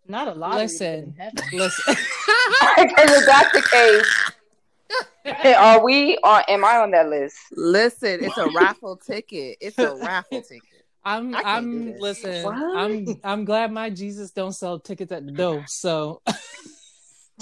Not 0.08 0.28
a 0.28 0.32
lot. 0.32 0.56
Listen, 0.56 1.16
Of 1.20 1.34
people 1.34 1.34
in 1.34 1.34
heaven. 1.36 1.50
listen. 1.60 1.96
Because 2.78 3.12
if 3.20 3.26
that's 3.26 3.52
the 3.52 3.62
case, 3.62 5.56
Are 5.58 5.84
we 5.84 6.18
on? 6.24 6.44
Am 6.48 6.64
I 6.66 6.78
on 6.78 6.92
that 6.92 7.10
list? 7.10 7.38
Listen, 7.52 8.24
it's 8.24 8.38
a 8.38 8.50
raffle 8.56 8.96
ticket. 8.96 9.58
It's 9.62 9.78
a 9.78 9.96
raffle 9.96 10.42
ticket. 10.42 10.71
I'm 11.04 11.36
I'm 11.36 11.98
listen. 12.00 12.44
What? 12.46 12.56
I'm 12.78 13.20
I'm 13.24 13.46
glad 13.46 13.72
my 13.72 13.90
Jesus 13.90 14.32
don't 14.32 14.52
sell 14.54 14.80
tickets 14.80 15.12
at 15.12 15.26
the 15.26 15.32
door. 15.32 15.66
So 15.68 16.22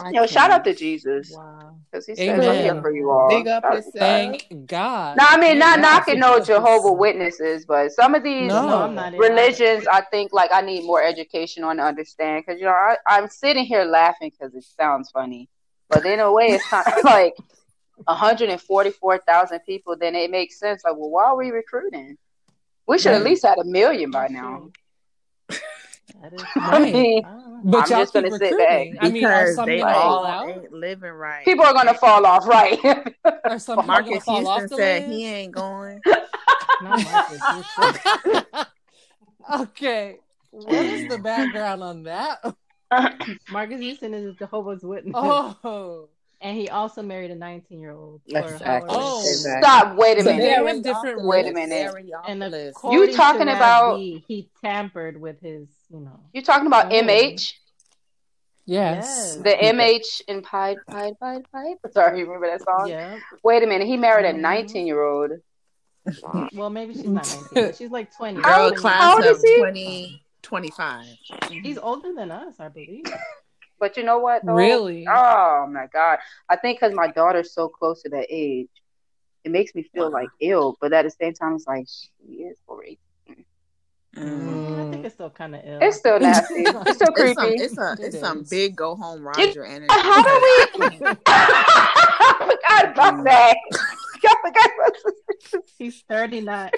I 0.02 0.12
Yo, 0.12 0.26
shout 0.28 0.50
out 0.50 0.63
to 0.63 0.74
Jesus 0.74 1.32
Wow. 1.36 1.76
because 1.91 2.06
he 2.06 2.15
says 2.15 2.39
I'm 2.48 2.56
here 2.56 2.82
for 2.82 2.91
you 2.95 3.10
all. 3.12 3.28
Big 3.28 3.48
up 3.48 3.63
Shout- 3.63 3.74
yourself. 3.76 3.93
thank 3.93 4.65
God. 4.65 5.17
No, 5.17 5.26
I 5.28 5.38
mean 5.38 5.60
not 5.60 5.82
knocking 5.82 6.15
for 6.15 6.19
no 6.19 6.39
Jehovah 6.39 6.93
Witnesses, 6.93 7.65
but 7.65 7.91
some 7.91 8.15
of 8.15 8.24
these 8.24 8.48
No. 8.48 8.67
No, 8.67 8.82
I'm 8.84 8.95
not 8.95 9.13
in 9.13 9.19
religions, 9.19 9.86
I 9.91 10.02
think 10.10 10.32
like 10.32 10.52
I 10.54 10.62
need 10.62 10.86
more 10.86 11.04
education 11.04 11.65
on 11.65 11.78
to 11.78 11.84
understand. 11.84 12.43
Because 12.45 12.62
you 12.62 12.65
know, 12.67 12.72
I, 12.72 12.95
I'm 13.08 13.28
sitting 13.28 13.65
here 13.65 13.84
laughing 13.84 14.32
because 14.32 14.56
it 14.56 14.63
sounds 14.63 15.12
funny, 15.12 15.50
but 15.89 16.06
in 16.06 16.22
a 16.22 16.32
way, 16.32 16.54
it's 16.54 16.65
kind 16.69 16.86
of 16.98 17.04
like 17.04 17.34
144,000 18.06 19.60
people. 19.65 19.98
Then 19.98 20.15
it 20.15 20.32
makes 20.32 20.60
sense. 20.60 20.84
Like, 20.86 20.95
well, 20.95 21.10
why 21.10 21.26
are 21.26 21.36
we 21.36 21.50
recruiting? 21.52 22.17
We 22.89 22.97
should 22.99 23.13
at 23.13 23.23
least 23.23 23.45
had 23.45 23.58
a 23.60 23.63
million 23.63 24.12
by 24.12 24.28
now. 24.28 24.71
That 26.21 26.34
is 26.34 26.43
I 26.56 26.80
mean, 26.80 27.23
I 27.23 27.30
don't 27.30 27.43
know. 27.45 27.62
But 27.63 27.84
I'm 27.84 27.89
y'all 27.91 27.99
just 27.99 28.13
gonna 28.13 28.30
keep 28.30 28.39
sit 28.39 28.52
recruiting. 28.52 28.93
back. 28.95 29.04
I 29.04 29.10
mean, 29.10 29.13
Because 29.21 29.56
they 29.65 29.82
all 29.82 30.25
out? 30.25 30.49
ain't 30.49 30.71
living 30.73 31.12
right. 31.12 31.45
people 31.45 31.65
are 31.65 31.73
gonna 31.73 31.93
fall 31.93 32.25
off, 32.25 32.47
right? 32.47 32.78
Are 33.45 33.60
some 33.67 33.86
Marques 33.86 34.23
fall 34.25 34.38
Houston 34.41 34.63
the 34.69 34.75
said 34.75 35.02
list? 35.04 35.13
he 35.13 35.25
ain't 35.25 35.54
going. 35.54 36.02
Not 36.82 37.04
Marques. 37.04 37.39
Houston. 37.78 38.65
okay. 39.62 40.17
What 40.52 40.73
is 40.73 41.08
the 41.10 41.19
background 41.19 41.84
on 41.84 42.04
that? 42.04 42.43
Marques 43.52 43.80
Houston 43.80 44.13
is 44.15 44.25
a 44.25 44.34
Jehovah's 44.34 44.84
Witness. 44.84 45.13
Oh. 45.15 46.10
And 46.41 46.58
he 46.58 46.69
also 46.69 47.02
married 47.02 47.32
a 47.32 47.36
19 47.36 47.80
year 47.80 47.91
old. 47.91 48.21
Exactly. 48.28 48.89
Oh. 48.89 49.21
Stop. 49.23 49.97
Wait 49.97 50.19
a 50.19 50.23
minute. 50.23 50.41
they 50.41 50.49
have 50.49 50.62
already 50.63 50.82
different 50.82 51.25
Wait 51.25 51.45
a 51.47 51.52
minute. 51.52 51.69
They 51.69 51.88
already 51.88 52.13
off 52.13 52.25
And 52.30 52.41
the 52.41 52.47
list. 52.49 52.78
according 52.78 53.13
talking 53.15 53.41
about- 53.49 53.91
Rav, 53.91 53.99
he 53.99 54.49
tampered 54.63 55.19
with 55.19 55.41
his, 55.41 55.67
you 55.89 55.99
know. 55.99 56.19
You 56.34 56.41
talking 56.41 56.67
about. 56.67 56.91
MH? 56.91 57.56
Yes. 58.65 59.06
Yes. 59.06 59.36
The 59.38 59.49
MH 59.49 60.21
in 60.28 60.41
Pied 60.43 60.78
Pied 60.88 61.19
Pied 61.19 61.43
Pied? 61.52 61.78
Sorry, 61.91 62.19
you 62.19 62.25
remember 62.25 62.47
that 62.47 62.62
song? 62.63 62.88
Yeah. 62.88 63.17
Wait 63.43 63.63
a 63.63 63.67
minute. 63.67 63.88
He 63.88 63.97
married 63.97 64.25
a 64.25 64.34
Mhm. 64.34 64.39
19 64.41 64.88
year 64.88 65.02
old. 65.04 65.32
Well, 66.54 66.69
maybe 66.69 66.93
she's 66.93 67.04
not 67.06 67.28
19. 67.54 67.73
She's 67.73 67.91
like 67.91 68.15
20. 68.15 68.41
Girl, 68.41 68.71
class 68.71 69.02
How 69.02 69.15
old 69.15 69.25
of 69.25 69.36
is 69.38 69.43
he? 69.43 69.58
20, 69.58 70.23
25. 70.41 71.06
He's 71.49 71.78
older 71.78 72.13
than 72.13 72.32
us, 72.32 72.60
I 72.60 72.69
believe. 72.69 73.04
But 73.80 73.98
you 73.98 74.04
know 74.04 74.20
what? 74.20 74.46
Though? 74.46 74.54
Really? 74.54 75.06
Oh 75.08 75.68
my 75.72 75.88
God. 75.92 76.20
I 76.50 76.56
think 76.58 76.80
because 76.80 76.94
my 76.94 77.08
daughter's 77.08 77.54
so 77.54 77.70
close 77.70 78.02
to 78.04 78.10
that 78.10 78.28
age, 78.30 78.68
it 79.44 79.52
makes 79.52 79.74
me 79.74 79.84
feel 79.94 80.12
like 80.12 80.30
ill. 80.42 80.78
But 80.82 80.94
at 80.94 81.04
the 81.06 81.12
same 81.12 81.34
time, 81.34 81.56
it's 81.56 81.65
like, 81.68 81.88
she 81.88 82.44
is 82.44 82.58
over 82.68 82.84
18. 82.84 83.00
Mm, 84.18 84.88
I 84.88 84.92
think 84.92 85.06
it's 85.06 85.15
still 85.15 85.30
kind 85.30 85.56
of 85.56 85.62
ill. 85.63 85.80
It's 85.82 85.98
still 85.98 86.20
nasty. 86.20 86.65
It's 86.88 86.96
still 86.96 87.13
It's 87.15 87.34
some, 87.36 87.46
creepy. 87.46 87.63
it's 87.63 87.78
a, 87.78 87.94
It 87.94 88.00
it's 88.08 88.20
some 88.20 88.44
big 88.50 88.76
go 88.76 88.96
home 88.96 89.26
Roger 89.26 89.63
energy. 89.63 89.86
How 89.89 90.22
do 90.22 90.30
we? 90.76 91.00
I 91.28 92.38
forgot 92.39 92.92
about 92.92 93.24
that. 93.26 93.58
I 93.72 93.96
forgot 94.13 94.38
about 94.44 94.96
that. 95.04 95.62
He's 95.78 96.02
39. 96.10 96.72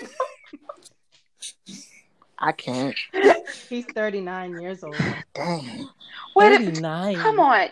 I 2.41 2.51
can't. 2.51 2.95
He's 3.69 3.85
39 3.85 4.57
years 4.59 4.83
old. 4.83 4.99
Dang. 5.33 5.87
Wait 6.35 6.51
a 6.53 6.57
39. 6.57 7.15
Come 7.19 7.39
on. 7.39 7.67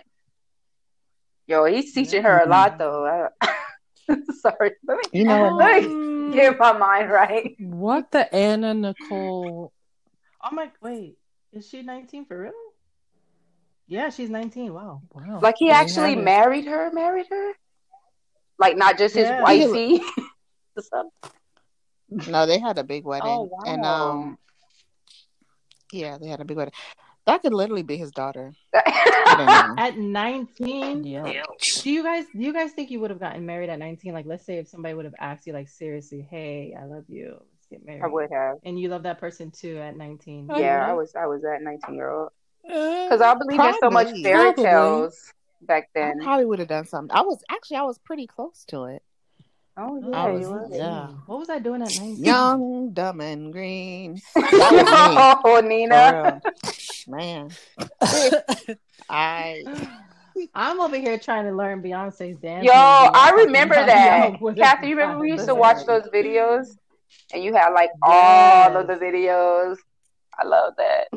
Yo, 1.47 1.65
he's 1.65 1.93
teaching 1.93 2.21
her 2.21 2.43
a 2.43 2.47
lot 2.47 2.77
though. 2.77 3.27
Sorry. 4.39 4.71
Let 4.87 4.97
me, 4.97 5.03
You 5.11 5.25
know 5.25 5.39
what? 5.41 5.55
let 5.55 5.81
me 5.83 6.31
get 6.31 6.59
my 6.59 6.73
mind 6.73 7.09
right. 7.09 7.55
What 7.59 8.11
the 8.11 8.31
Anna 8.33 8.75
Nicole? 8.75 9.73
Oh 10.43 10.51
my, 10.51 10.69
wait. 10.81 11.17
Is 11.51 11.67
she 11.67 11.81
19 11.81 12.25
for 12.25 12.39
real? 12.39 12.51
Yeah, 13.87 14.11
she's 14.11 14.29
19. 14.29 14.71
Wow. 14.73 15.01
Wow. 15.11 15.39
Like 15.41 15.55
he 15.57 15.69
They 15.69 15.73
actually 15.73 16.11
have 16.11 16.19
it. 16.19 16.23
married 16.25 16.65
her, 16.65 16.91
married 16.93 17.25
her? 17.31 17.53
Like 18.59 18.77
not 18.77 18.99
just 18.99 19.15
his 19.15 19.27
Yeah. 19.27 19.41
wifey. 19.41 20.01
No, 22.27 22.45
they 22.45 22.57
had 22.59 22.77
a 22.77 22.83
big 22.83 23.05
wedding. 23.05 23.29
Oh, 23.29 23.43
wow. 23.51 23.63
And 23.65 23.85
um 23.85 24.37
yeah, 25.91 26.17
they 26.17 26.27
had 26.27 26.39
a 26.41 26.45
big 26.45 26.57
wedding. 26.57 26.73
That 27.25 27.41
could 27.41 27.53
literally 27.53 27.83
be 27.83 27.97
his 27.97 28.11
daughter. 28.11 28.53
At 28.73 29.97
19? 29.97 31.03
Yeah. 31.03 31.43
Do 31.81 31.91
you 31.91 32.03
guys 32.03 32.25
do 32.33 32.39
you 32.39 32.53
guys 32.53 32.71
think 32.71 32.89
you 32.89 32.99
would 33.01 33.09
have 33.11 33.19
gotten 33.19 33.45
married 33.45 33.69
at 33.69 33.77
19? 33.79 34.13
Like 34.13 34.25
let's 34.25 34.45
say 34.45 34.57
if 34.57 34.67
somebody 34.67 34.93
would 34.95 35.05
have 35.05 35.13
asked 35.19 35.45
you 35.45 35.53
like 35.53 35.67
seriously, 35.67 36.25
"Hey, 36.29 36.75
I 36.79 36.85
love 36.85 37.03
you. 37.07 37.33
Let's 37.39 37.67
get 37.69 37.85
married." 37.85 38.01
I 38.03 38.07
would 38.07 38.29
have. 38.31 38.57
And 38.63 38.79
you 38.79 38.89
love 38.89 39.03
that 39.03 39.19
person 39.19 39.51
too 39.51 39.77
at 39.77 39.95
19. 39.95 40.49
I 40.51 40.59
Yeah, 40.59 40.87
I 40.89 40.93
was 40.93 41.13
I 41.15 41.25
was 41.27 41.41
that 41.43 41.61
nineteen 41.61 41.95
year 41.95 42.09
old. 42.09 42.29
Uh, 42.65 42.69
because 42.69 43.09
Because 43.09 43.21
I 43.21 43.33
believe 43.35 43.59
in 43.59 43.73
so 43.79 43.89
much 43.91 44.05
Probably. 44.07 44.23
fairy 44.23 44.43
Probably. 44.53 44.63
tales 44.63 45.33
back 45.61 45.83
I 45.95 45.99
then. 45.99 46.19
probably 46.21 46.45
would 46.45 46.59
have 46.59 46.67
done 46.67 46.85
something. 46.85 47.15
I 47.15 47.21
was 47.21 47.43
actually 47.49 47.77
I 47.77 47.83
was 47.83 47.97
pretty 47.99 48.27
close 48.27 48.65
to 48.69 48.85
it. 48.85 49.03
Oh 49.81 50.01
Oh, 50.03 50.11
yeah, 50.11 50.17
I 50.17 50.31
was- 50.31 50.71
yeah. 50.73 51.07
What 51.25 51.39
was 51.39 51.49
I 51.49 51.59
doing 51.59 51.81
at 51.81 51.87
19? 51.97 52.17
Young, 52.23 52.91
dumb, 52.91 53.21
and 53.21 53.51
green. 53.53 54.21
Oh, 54.35 55.61
Nina. 55.63 56.41
Man. 57.07 57.49
I 59.09 59.63
I'm 60.53 60.79
over 60.79 60.97
here 60.97 61.17
trying 61.17 61.45
to 61.45 61.51
learn 61.51 61.81
Beyonce's 61.81 62.37
dance. 62.37 62.65
Yo, 62.65 62.71
moves. 62.73 63.11
I 63.15 63.31
remember 63.45 63.75
that. 63.75 64.31
Kathy, 64.57 64.87
you 64.89 64.95
remember 64.97 65.19
we 65.19 65.31
used 65.31 65.45
to 65.47 65.55
watch 65.55 65.85
those 65.85 66.03
videos? 66.13 66.77
And 67.33 67.43
you 67.43 67.53
had 67.53 67.69
like 67.69 67.89
all 68.01 68.75
of 68.77 68.87
the 68.87 68.93
videos. 68.95 69.77
I 70.37 70.45
love 70.45 70.73
that. 70.77 71.07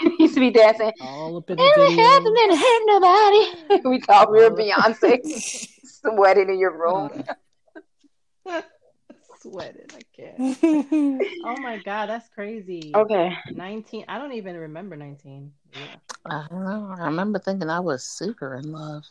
used 0.18 0.34
to 0.34 0.40
be 0.40 0.50
dancing. 0.50 0.92
all 1.00 1.36
up 1.38 1.48
in 1.50 1.56
the 1.56 1.62
And 1.62 1.72
it 1.76 1.88
video. 1.88 2.04
hasn't 2.04 2.58
hurt 2.58 2.82
nobody. 2.86 3.88
we 3.88 4.00
thought 4.00 4.30
we 4.30 4.38
were 4.40 4.50
Beyonce 4.50 5.68
sweating 5.84 6.48
in 6.50 6.58
your 6.58 6.76
room. 6.76 7.24
Sweated. 9.50 9.92
I 9.94 10.02
can't. 10.14 11.22
Oh 11.44 11.56
my 11.60 11.78
god, 11.78 12.08
that's 12.08 12.28
crazy. 12.30 12.92
Okay. 12.94 13.32
19. 13.54 14.04
I 14.08 14.18
don't 14.18 14.32
even 14.32 14.56
remember 14.56 14.96
19. 14.96 15.52
Yeah. 15.72 15.86
I 16.24 16.46
don't 16.50 16.64
know. 16.64 16.94
I 16.98 17.04
remember 17.06 17.38
thinking 17.38 17.70
I 17.70 17.78
was 17.80 18.02
super 18.02 18.54
in 18.56 18.72
love. 18.72 19.04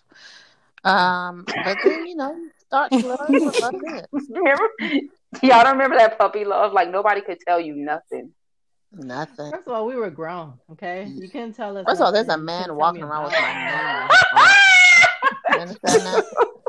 Um, 0.84 1.46
but 1.64 1.78
then 1.84 2.06
you 2.06 2.16
know, 2.16 2.36
start 2.60 2.92
love, 2.92 3.30
love 3.30 3.76
it. 3.82 4.08
Remember? 4.30 4.70
Y'all 5.42 5.64
don't 5.64 5.74
remember 5.74 5.98
that 5.98 6.18
puppy 6.20 6.44
love? 6.46 6.74
Like 6.74 6.90
nobody 6.90 7.22
could 7.22 7.40
tell 7.48 7.60
you 7.60 7.76
nothing. 7.76 8.32
Nothing. 8.92 9.52
First 9.52 9.68
of 9.68 9.74
all, 9.74 9.86
we 9.86 9.96
were 9.96 10.10
grown, 10.10 10.54
okay? 10.72 11.08
You 11.14 11.30
couldn't 11.30 11.54
tell 11.54 11.78
us. 11.78 11.86
First 11.86 12.02
of 12.02 12.06
all, 12.06 12.12
there's 12.12 12.28
a 12.28 12.38
nothing. 12.38 12.44
You 12.44 12.48
couldn't 12.48 12.68
man 12.68 12.76
walking 12.78 13.04
around 13.04 13.24
with 13.26 13.34
my 13.34 13.50
it. 13.50 13.54
name. 13.56 14.10
on 14.34 14.48
his. 14.48 15.56
You 15.56 15.62
understand 15.62 16.02
that? 16.06 16.26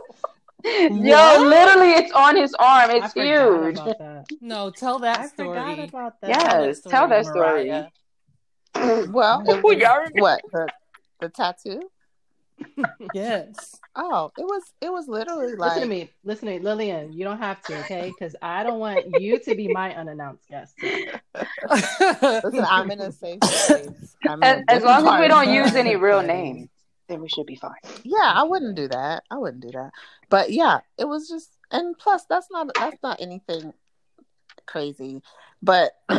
Yo, 0.64 1.42
literally, 1.42 1.92
it's 1.92 2.12
on 2.12 2.36
his 2.36 2.54
arm. 2.54 2.90
It's 2.90 3.12
forgot 3.12 3.24
huge. 3.24 3.78
about 3.78 3.98
that. 3.98 4.24
no, 4.40 4.70
tell 4.70 4.98
that 5.00 5.20
I 5.20 5.26
story. 5.26 5.58
forgot 5.58 5.88
about 5.88 6.20
that. 6.22 6.30
Yes, 6.30 6.80
tell 6.80 7.08
that 7.08 7.26
story. 7.26 7.66
Mariah. 7.66 7.88
Well, 9.08 9.42
it 9.46 9.56
Y'all 9.78 10.00
was, 10.02 10.10
what 10.14 10.40
the 10.52 10.68
the 11.20 11.28
tattoo? 11.30 11.80
Yes. 13.14 13.76
Oh, 13.94 14.30
it 14.36 14.42
was 14.44 14.62
it 14.82 14.92
was 14.92 15.08
literally 15.08 15.46
Listen 15.46 15.58
like 15.58 15.80
to 15.80 15.86
me. 15.86 16.10
Listen 16.24 16.48
to 16.48 16.54
me. 16.54 16.60
Lillian, 16.60 17.12
you 17.12 17.24
don't 17.24 17.38
have 17.38 17.62
to, 17.62 17.78
okay? 17.80 18.08
Because 18.10 18.36
I 18.42 18.62
don't 18.62 18.78
want 18.78 19.06
you 19.20 19.38
to 19.38 19.54
be 19.54 19.68
my 19.68 19.94
unannounced 19.94 20.46
guest. 20.48 20.74
listen, 20.82 22.64
I'm 22.68 22.90
in 22.90 23.00
a 23.00 23.12
safe 23.12 23.42
space. 23.44 24.16
I'm 24.28 24.42
As, 24.42 24.62
as 24.68 24.82
long 24.82 25.06
as 25.06 25.20
we 25.20 25.28
don't 25.28 25.48
use 25.50 25.74
any 25.74 25.96
real 25.96 26.22
names, 26.22 26.68
then 27.08 27.20
we 27.20 27.28
should 27.28 27.46
be 27.46 27.56
fine. 27.56 27.74
Yeah, 28.04 28.32
I 28.34 28.42
wouldn't 28.42 28.74
do 28.76 28.88
that. 28.88 29.24
I 29.30 29.38
wouldn't 29.38 29.62
do 29.62 29.70
that. 29.72 29.90
But 30.28 30.50
yeah, 30.52 30.80
it 30.98 31.06
was 31.06 31.28
just 31.28 31.56
and 31.70 31.96
plus 31.98 32.24
that's 32.28 32.48
not 32.50 32.68
that's 32.78 33.02
not 33.02 33.20
anything 33.20 33.72
crazy. 34.66 35.22
But 35.62 35.92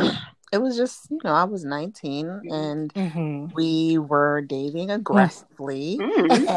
it 0.52 0.58
was 0.58 0.76
just, 0.76 1.10
you 1.10 1.18
know, 1.24 1.32
I 1.32 1.44
was 1.44 1.64
19 1.64 2.42
and 2.50 2.92
Mhm. 2.94 3.52
we 3.54 3.98
were 3.98 4.40
dating 4.42 4.90
aggressively. 4.90 5.98
Mm. 6.00 6.48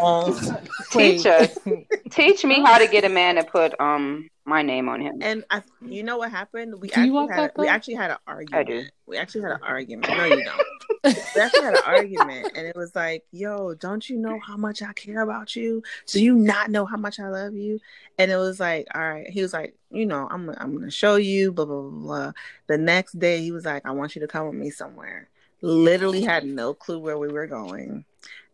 And, 0.57 0.69
Teach 0.91 1.25
us. 1.25 1.57
Teach 2.09 2.43
me 2.43 2.61
how 2.61 2.77
to 2.77 2.87
get 2.87 3.03
a 3.05 3.09
man 3.09 3.35
to 3.35 3.43
put 3.43 3.79
um 3.79 4.29
my 4.45 4.61
name 4.61 4.89
on 4.89 5.01
him. 5.01 5.19
and 5.21 5.43
I 5.49 5.61
you 5.81 6.03
know 6.03 6.17
what 6.17 6.31
happened? 6.31 6.79
We 6.81 6.87
Do 6.87 6.93
actually 6.95 7.11
want 7.11 7.31
had 7.31 7.39
that, 7.51 7.57
we 7.57 7.67
actually 7.67 7.93
had 7.95 8.11
an 8.11 8.17
argument. 8.25 8.55
I 8.55 8.71
do. 8.71 8.85
We 9.05 9.17
actually 9.17 9.41
had 9.41 9.51
an 9.51 9.59
argument. 9.63 10.09
No, 10.09 10.25
you 10.25 10.43
don't. 10.43 11.15
we 11.35 11.41
actually 11.41 11.63
had 11.63 11.73
an 11.75 11.83
argument 11.85 12.51
and 12.55 12.67
it 12.67 12.75
was 12.75 12.95
like, 12.95 13.23
yo, 13.31 13.73
don't 13.75 14.09
you 14.09 14.17
know 14.17 14.39
how 14.45 14.57
much 14.57 14.81
I 14.81 14.93
care 14.93 15.21
about 15.21 15.55
you? 15.55 15.83
Do 16.07 16.23
you 16.23 16.35
not 16.35 16.71
know 16.71 16.85
how 16.85 16.97
much 16.97 17.19
I 17.19 17.29
love 17.29 17.53
you? 17.53 17.79
And 18.17 18.31
it 18.31 18.37
was 18.37 18.59
like, 18.59 18.87
all 18.93 19.01
right. 19.01 19.29
He 19.29 19.41
was 19.41 19.53
like, 19.53 19.75
you 19.91 20.05
know, 20.05 20.27
I'm 20.29 20.49
I'm 20.49 20.73
gonna 20.75 20.91
show 20.91 21.15
you, 21.17 21.51
blah 21.51 21.65
blah 21.65 21.81
blah. 21.81 21.89
blah. 21.89 22.31
The 22.67 22.77
next 22.77 23.19
day 23.19 23.41
he 23.41 23.51
was 23.51 23.65
like, 23.65 23.85
I 23.85 23.91
want 23.91 24.15
you 24.15 24.21
to 24.21 24.27
come 24.27 24.47
with 24.47 24.55
me 24.55 24.69
somewhere. 24.71 25.29
Literally 25.61 26.21
had 26.21 26.45
no 26.45 26.73
clue 26.73 26.99
where 26.99 27.17
we 27.19 27.27
were 27.27 27.47
going. 27.47 28.05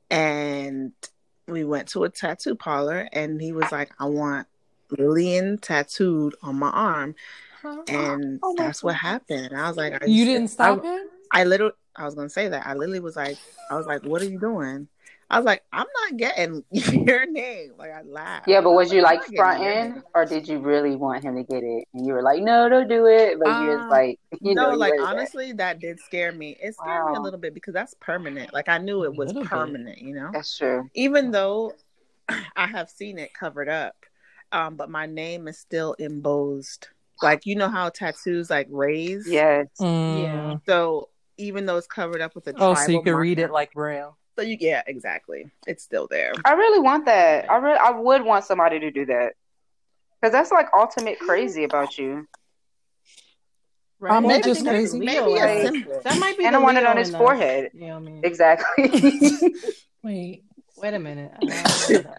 And 0.10 0.92
we 1.48 1.64
went 1.64 1.88
to 1.90 2.04
a 2.04 2.10
tattoo 2.10 2.56
parlor, 2.56 3.08
and 3.14 3.42
he 3.42 3.54
was 3.54 3.72
like, 3.72 3.92
"I 4.00 4.06
want 4.06 4.48
Lillian 4.92 5.58
tattooed 5.60 6.36
on 6.42 6.58
my 6.58 6.70
arm," 6.70 7.16
and 7.88 8.40
Oh 8.44 8.54
my 8.54 8.64
that's 8.64 8.84
what 8.84 8.96
happened. 8.96 9.48
And 9.48 9.58
I 9.62 9.68
was 9.68 9.78
like, 9.78 9.94
"Are 10.02 10.08
You 10.08 10.26
ser- 10.26 10.32
didn't 10.34 10.48
stop 10.50 10.84
I, 10.84 10.88
him? 10.88 11.08
I 11.32 11.44
literally, 11.44 11.74
I 11.96 12.06
was 12.06 12.16
gonna 12.16 12.30
say 12.30 12.50
that. 12.50 12.66
I 12.66 12.74
literally 12.74 13.00
was 13.00 13.16
like, 13.16 13.38
I 13.70 13.76
was 13.76 13.86
like, 13.88 14.04
"What 14.04 14.22
are 14.22 14.26
you 14.26 14.40
doing?" 14.40 14.88
I 15.30 15.38
was 15.40 15.46
like, 15.46 15.64
"I'm 15.74 15.88
not 16.04 16.18
getting 16.18 16.64
your 16.72 17.26
name." 17.26 17.74
Like 17.78 17.92
I 17.92 18.02
laughed. 18.04 18.48
Yeah, 18.48 18.62
but 18.62 18.72
I 18.72 18.74
was 18.74 18.92
you 18.94 19.00
"I'm 19.00 19.04
like 19.04 19.20
not 19.20 19.32
getting 19.32 19.36
your 19.38 19.44
fronting, 19.44 20.04
or 20.16 20.26
did 20.26 20.48
you 20.48 20.60
really 20.60 20.96
want 20.96 21.24
him 21.24 21.36
to 21.36 21.44
get 21.44 21.64
it? 21.64 21.86
And 21.94 22.06
you 22.06 22.14
were 22.14 22.22
like, 22.22 22.42
"No, 22.42 22.70
don't 22.70 22.88
do 22.88 23.06
it." 23.08 23.38
But 23.40 23.50
you 23.58 23.70
was 23.70 23.80
Um, 23.80 23.90
like, 23.90 24.20
you 24.42 24.56
know, 24.56 24.70
no, 24.70 24.72
you 24.72 24.78
like 24.78 24.94
honestly, 25.00 25.52
that 25.54 25.80
did 25.80 26.00
scare 26.00 26.32
me. 26.32 26.58
It 26.62 26.76
scared 26.76 27.06
me 27.08 27.16
a 27.16 27.20
little 27.22 27.40
bit 27.40 27.54
because 27.54 27.74
that's 27.74 27.94
permanent. 27.96 28.54
Like 28.54 28.70
I 28.70 28.78
knew 28.78 29.04
it 29.04 29.16
was 29.16 29.34
little 29.34 29.44
bit. 29.44 29.52
permanent, 29.52 30.00
you 30.02 30.16
know. 30.16 30.32
That's 30.32 30.58
true. 30.58 30.90
Even 30.94 31.32
though 31.32 31.74
I 32.56 32.68
have 32.68 32.90
seen 32.90 33.20
it 33.20 33.34
covered 33.34 33.70
up, 33.70 33.96
um, 34.52 34.76
but 34.76 34.90
my 34.90 35.06
name 35.06 35.48
is 35.48 35.58
still 35.58 35.94
embossed. 35.94 36.90
Like 37.22 37.46
you 37.46 37.56
know 37.56 37.70
how 37.70 37.90
tattoos 37.90 38.50
like 38.50 38.68
raise. 38.70 39.28
Yes. 39.28 39.68
Mm. 39.82 40.22
Yeah. 40.24 40.56
So 40.68 41.10
even 41.38 41.66
though 41.66 41.78
it's 41.78 41.88
covered 41.88 42.22
up 42.22 42.36
with 42.36 42.48
a 42.48 42.54
Oh, 42.58 42.74
so 42.74 42.82
you 42.82 42.86
tribal 42.88 43.04
can 43.04 43.16
read 43.16 43.40
it 43.40 43.52
like 43.52 43.74
braille. 43.74 44.18
So 44.36 44.44
you 44.44 44.58
yeah, 44.60 44.84
exactly. 44.86 45.50
It's 45.66 45.84
still 45.84 46.08
there. 46.08 46.34
I 46.46 46.54
really 46.54 46.80
want 46.80 47.06
that. 47.06 47.50
I 47.50 47.58
really, 47.58 47.78
I 47.80 47.90
would 47.92 48.24
want 48.24 48.46
somebody 48.46 48.80
to 48.80 48.92
do 48.92 49.06
that. 49.08 49.34
Because 50.22 50.32
that's 50.32 50.52
like 50.52 50.68
ultimate 50.78 51.20
crazy 51.20 51.64
about 51.64 51.98
you. 51.98 52.28
Right. 54.00 54.16
I'm 54.16 54.28
not 54.28 54.44
just 54.44 54.64
crazy. 54.64 55.00
Leo 55.00 55.26
Maybe 55.26 55.38
in 55.40 55.44
a 55.44 55.72
like- 55.90 56.04
That 56.04 56.20
might 56.20 56.38
be 56.38 56.46
And 56.46 56.54
the 56.54 56.60
I 56.60 56.62
want 56.62 56.78
it 56.78 56.86
on 56.86 56.98
his 56.98 57.10
in 57.10 57.18
forehead. 57.18 57.72
You 57.74 57.88
know 57.88 57.96
I 57.96 58.00
mean? 58.00 58.22
Exactly. 58.24 58.92
Wait. 60.04 60.44
Wait 60.78 60.94
a 60.94 61.00
minute. 61.00 61.32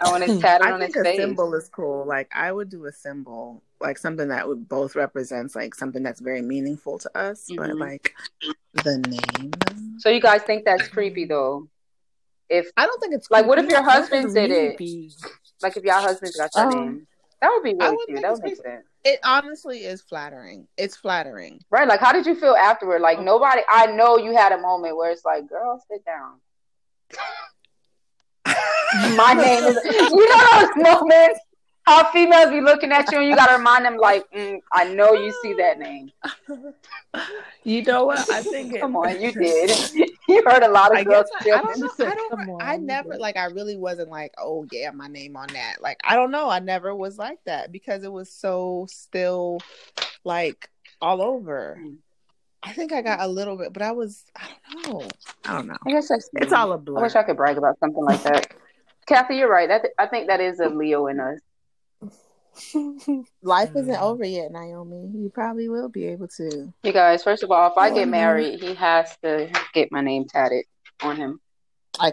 I 0.01 0.11
want 0.11 0.25
it 0.25 0.41
tatted 0.41 0.67
I 0.67 0.73
on 0.73 0.81
his 0.81 0.93
think 0.93 0.97
a 0.97 1.05
face. 1.05 1.17
symbol 1.17 1.55
is 1.55 1.69
cool. 1.69 2.05
Like 2.07 2.29
I 2.35 2.51
would 2.51 2.69
do 2.69 2.87
a 2.87 2.93
symbol, 2.93 3.63
like 3.81 3.99
something 3.99 4.29
that 4.29 4.49
would 4.49 4.69
both 4.69 4.97
represents 4.97 5.55
like 5.55 5.75
something 5.75 6.03
that's 6.03 6.21
very 6.21 6.43
meaningful 6.43 6.99
to 6.99 7.19
us, 7.19 7.49
but 7.57 7.71
Mhm. 7.71 7.81
like 7.81 8.15
the 8.75 8.99
name. 8.99 9.53
So 9.99 10.09
you 10.09 10.21
guys 10.21 10.43
think 10.43 10.65
that's 10.65 10.89
creepy 10.89 11.25
though? 11.25 11.69
If 12.49 12.71
I 12.77 12.87
don't 12.87 12.99
think 13.01 13.15
it's 13.15 13.31
Like, 13.31 13.47
what 13.47 13.59
if 13.59 13.69
your 13.69 13.83
husband 13.83 14.35
did 14.35 14.51
it? 14.51 14.77
Creepy. 14.77 15.13
like 15.63 15.77
if 15.77 15.85
y'all 15.85 16.01
husbands 16.01 16.37
got 16.37 16.51
your 16.55 16.65
Um, 16.65 16.71
name, 16.71 17.07
that 17.41 17.51
would 17.51 17.63
be 17.63 17.75
I 17.81 17.91
really 17.91 18.07
cute. 18.07 18.23
That 18.23 18.31
would 18.33 18.45
it's 18.45 18.59
make 18.59 18.67
sense. 18.67 18.87
It 19.05 19.21
honestly 19.25 19.85
is 19.85 20.03
flattering. 20.03 20.67
It's 20.77 20.97
flattering. 20.97 21.61
Right? 21.71 21.87
Like, 21.87 22.01
how 22.01 22.13
did 22.13 22.27
you 22.27 22.35
feel 22.35 22.55
afterward? 22.55 23.01
Like, 23.01 23.21
nobody. 23.21 23.63
I 23.69 23.87
know 23.87 24.17
you 24.19 24.37
had 24.37 24.53
a 24.53 24.59
moment 24.61 24.97
where 24.97 25.11
it's 25.13 25.25
like, 25.25 25.49
girl, 25.49 25.81
sit 25.91 26.05
down. 26.05 26.41
My 29.17 29.33
name 29.37 29.65
is. 29.65 29.79
You 29.85 30.29
know 30.29 30.61
those 30.61 30.77
moments 30.77 31.41
how 31.89 32.11
females 32.11 32.51
be 32.51 32.61
looking 32.61 32.93
at 32.93 33.11
you 33.11 33.19
and 33.19 33.29
you 33.29 33.35
gotta 33.35 33.57
remind 33.57 33.87
them, 33.87 33.97
like, 33.97 34.31
mm, 34.31 34.61
I 34.73 34.85
know 34.93 35.15
you 35.15 35.33
see 35.43 35.55
that 35.55 35.79
name. 35.79 36.13
You 37.65 37.83
know 37.83 38.05
what? 38.05 38.31
I 38.31 38.43
think 38.43 38.75
it, 38.75 38.81
Come 38.81 38.95
on, 38.97 39.21
you 39.21 39.33
did. 39.33 39.71
you 40.29 40.43
heard 40.45 40.63
a 40.63 40.69
lot 40.69 40.93
of 40.93 40.99
I 40.99 41.05
girls. 41.05 41.27
I, 41.41 41.51
I 41.51 41.63
don't 41.63 41.81
know. 41.81 41.91
I 41.99 42.15
don't. 42.15 42.51
On, 42.51 42.63
I 42.63 42.77
never 42.77 43.13
did." 43.13 43.21
like. 43.21 43.37
I 43.37 43.47
really 43.47 43.77
wasn't 43.77 44.11
like, 44.11 44.35
oh 44.37 44.67
yeah, 44.71 44.91
my 44.91 45.09
name 45.09 45.37
on 45.37 45.49
that. 45.55 45.77
Like 45.81 45.99
I 46.05 46.15
don't 46.15 46.31
know. 46.31 46.51
I 46.51 46.59
never 46.59 46.95
was 46.95 47.19
like 47.19 47.39
that 47.47 47.73
because 47.73 48.05
it 48.05 48.13
was 48.13 48.31
so 48.31 48.87
still, 48.91 49.59
like 50.25 50.69
all 51.01 51.23
over. 51.23 51.79
Mm. 51.81 51.97
I 52.63 52.73
think 52.73 52.93
I 52.93 53.03
got 53.03 53.21
a 53.21 53.29
little 53.29 53.57
bit, 53.57 53.73
but 53.73 53.83
I 53.83 53.93
was. 53.93 54.25
I 54.37 54.49
don't 54.73 54.89
know. 54.89 55.09
I 55.45 55.53
don't 55.55 55.67
know. 55.69 55.77
I 55.87 55.91
guess 55.91 56.09
that's. 56.09 56.29
It's 56.35 56.53
all 56.53 56.73
a 56.73 56.75
I 56.75 56.79
blur. 56.79 56.99
I 56.99 57.03
wish 57.03 57.15
I 57.15 57.23
could 57.23 57.37
brag 57.37 57.57
about 57.57 57.79
something 57.79 58.05
like 58.05 58.23
that. 58.25 58.55
Kathy, 59.07 59.37
you're 59.37 59.51
right. 59.51 59.69
That 59.69 59.87
I 59.99 60.07
think 60.07 60.29
that 60.29 60.41
is 60.41 60.61
a 60.61 60.69
Leo 60.69 61.07
in 61.07 61.21
us. 61.21 61.41
Life 63.43 63.71
isn't 63.77 63.97
over 63.97 64.25
yet, 64.25 64.51
Naomi. 64.51 65.11
You 65.15 65.31
probably 65.33 65.69
will 65.69 65.89
be 65.89 66.07
able 66.07 66.29
to. 66.37 66.73
You 66.83 66.93
guys, 66.93 67.23
first 67.23 67.43
of 67.43 67.51
all, 67.51 67.71
if 67.71 67.79
I 67.79 67.91
get 67.91 68.09
married, 68.09 68.61
he 68.61 68.75
has 68.75 69.17
to 69.23 69.51
get 69.73 69.93
my 69.93 70.01
name 70.01 70.27
tatted 70.27 70.65
on 71.03 71.17
him. 71.17 71.41
I, 72.01 72.13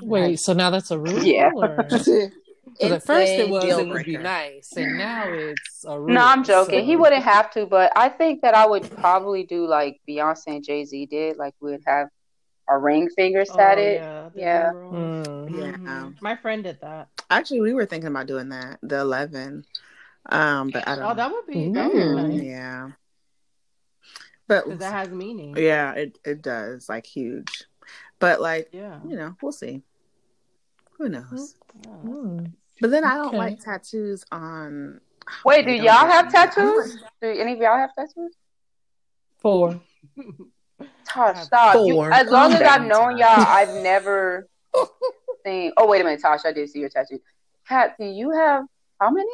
Wait, 0.00 0.40
so 0.40 0.52
now 0.52 0.70
that's 0.70 0.90
a 0.90 0.98
rule? 0.98 1.22
Yeah. 1.22 1.50
Because 2.72 2.92
at 2.92 3.02
first 3.04 3.32
it 3.32 3.48
was 3.50 3.64
deal 3.64 3.78
it 3.80 3.88
would 3.88 4.04
be 4.04 4.16
nice, 4.16 4.72
and 4.76 4.96
now 4.98 5.24
it's 5.28 5.84
a 5.86 5.98
rule. 6.00 6.14
No, 6.14 6.22
I'm 6.24 6.42
joking. 6.44 6.80
so- 6.80 6.84
He 6.84 6.96
wouldn't 6.96 7.22
have 7.22 7.50
to, 7.52 7.66
but 7.66 7.92
I 7.96 8.08
think 8.08 8.42
that 8.42 8.54
I 8.54 8.66
would 8.66 8.90
probably 8.96 9.44
do 9.44 9.66
like 9.66 10.00
Beyonce 10.08 10.46
and 10.48 10.64
Jay 10.64 10.84
Z 10.84 11.06
did. 11.06 11.36
Like 11.36 11.54
we'd 11.60 11.80
have 11.86 12.08
our 12.68 12.80
ring 12.80 13.08
fingers 13.14 13.50
Oh, 13.52 13.56
tatted. 13.56 13.94
yeah. 14.00 14.28
the 14.34 14.40
Yeah. 14.40 14.68
emeralds. 14.70 15.28
Mm. 15.28 15.84
Yeah. 15.84 16.10
My 16.20 16.36
friend 16.36 16.62
did 16.64 16.80
that. 16.80 17.08
Actually, 17.28 17.60
we 17.60 17.74
were 17.74 17.86
thinking 17.86 18.08
about 18.08 18.26
doing 18.26 18.48
that. 18.50 18.78
The 18.82 19.00
eleven. 19.00 19.64
Um, 20.26 20.70
but 20.70 20.86
I 20.86 20.94
don't. 20.94 21.04
Oh, 21.04 21.08
know. 21.08 21.14
that 21.14 21.30
would 21.32 21.46
be 21.46 21.70
that 21.72 21.84
would 21.92 21.92
be 21.92 21.98
Mm. 21.98 22.28
nice 22.28 22.42
Yeah. 22.42 22.90
But 24.48 24.64
because 24.64 24.78
that 24.80 24.92
has 24.92 25.08
meaning. 25.10 25.56
yeah, 25.56 25.92
it 25.92 26.18
it 26.24 26.42
does 26.42 26.88
like 26.88 27.06
huge. 27.06 27.64
But 28.18 28.40
like 28.40 28.68
Yeah. 28.72 29.00
you 29.04 29.16
know, 29.16 29.34
we'll 29.42 29.52
see. 29.52 29.82
Who 30.98 31.08
knows? 31.08 31.56
Yeah. 31.84 31.90
Mm. 32.04 32.52
But 32.80 32.90
then 32.90 33.04
I 33.04 33.14
don't 33.14 33.28
Okay. 33.28 33.38
like 33.38 33.60
tattoos 33.60 34.24
on. 34.32 35.00
Wait, 35.44 35.64
do 35.66 35.72
y'all 35.72 36.08
have 36.08 36.30
tattoos? 36.30 36.96
Do 37.20 37.28
any 37.28 37.52
of 37.52 37.58
y'all 37.58 37.76
have 37.78 37.94
tattoos? 37.94 38.34
Four. 39.38 39.80
Tosh, 41.08 41.36
have 41.36 41.44
stop. 41.46 41.76
You, 41.86 42.02
as 42.02 42.28
long 42.30 42.50
Calm 42.50 42.62
as 42.62 42.62
I've 42.62 42.82
known 42.82 43.12
Tosh. 43.12 43.20
y'all, 43.20 43.46
I've 43.46 43.82
never 43.82 44.48
seen. 45.44 45.72
Oh, 45.76 45.86
wait 45.86 46.00
a 46.00 46.04
minute, 46.04 46.20
Tosh. 46.22 46.40
I 46.44 46.52
did 46.52 46.68
see 46.70 46.80
your 46.80 46.88
tattoo. 46.88 47.20
Kat, 47.68 47.96
do 47.98 48.04
you 48.06 48.30
have 48.30 48.64
how 49.00 49.10
many? 49.10 49.28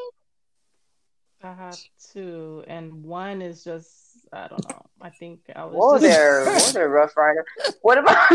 I 1.43 1.53
have 1.55 1.79
two, 2.13 2.65
and 2.67 3.05
one 3.05 3.41
is 3.43 3.63
just 3.63 4.27
I 4.33 4.49
don't 4.49 4.65
know. 4.65 4.85
I 5.01 5.11
think 5.11 5.41
I 5.55 5.65
was 5.65 5.75
Whoa 5.75 5.93
just 5.95 6.03
there, 6.03 6.45
whoa 6.59 6.73
there, 6.73 6.89
Ruff 6.89 7.17
Ryder. 7.17 7.45
What 7.83 7.99
about? 7.99 8.29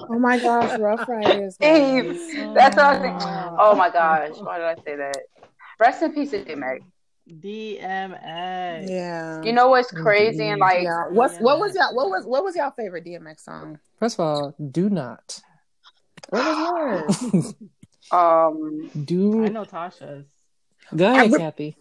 I 0.00 0.02
was- 0.02 0.10
Oh 0.10 0.18
my 0.18 0.38
gosh, 0.38 0.78
Ruff 0.78 1.08
Ryders. 1.08 1.54
Steve, 1.54 2.04
guys. 2.04 2.54
that's 2.54 2.76
what 2.76 2.84
I 2.86 2.98
think. 3.00 3.16
Oh 3.58 3.74
my 3.76 3.90
gosh, 3.90 4.36
why 4.38 4.58
did 4.58 4.66
I 4.66 4.74
say 4.84 4.96
that? 4.96 5.16
Rest 5.78 6.02
in 6.02 6.12
peace, 6.12 6.30
DMX. 6.32 6.80
DMX. 7.30 8.88
Yeah. 8.90 9.42
You 9.42 9.52
know 9.52 9.68
what's 9.68 9.90
crazy 9.90 10.48
and 10.48 10.60
like 10.60 10.82
yeah. 10.82 11.04
What's 11.10 11.38
what 11.38 11.58
was 11.58 11.74
y'all 11.74 11.94
what 11.94 12.08
was 12.10 12.24
what 12.26 12.44
was 12.44 12.54
y'all 12.56 12.70
favorite 12.72 13.04
DMX 13.04 13.40
song? 13.40 13.78
First 13.98 14.16
of 14.18 14.20
all, 14.26 14.54
do 14.70 14.90
not. 14.90 15.40
What 16.30 16.44
was 16.44 17.22
yours? 17.32 17.54
um 18.12 18.90
do 19.04 19.44
I 19.44 19.48
know 19.48 19.64
Tasha's. 19.64 20.26
Go 20.94 21.10
ahead, 21.10 21.32
I- 21.34 21.38
Kathy. 21.38 21.76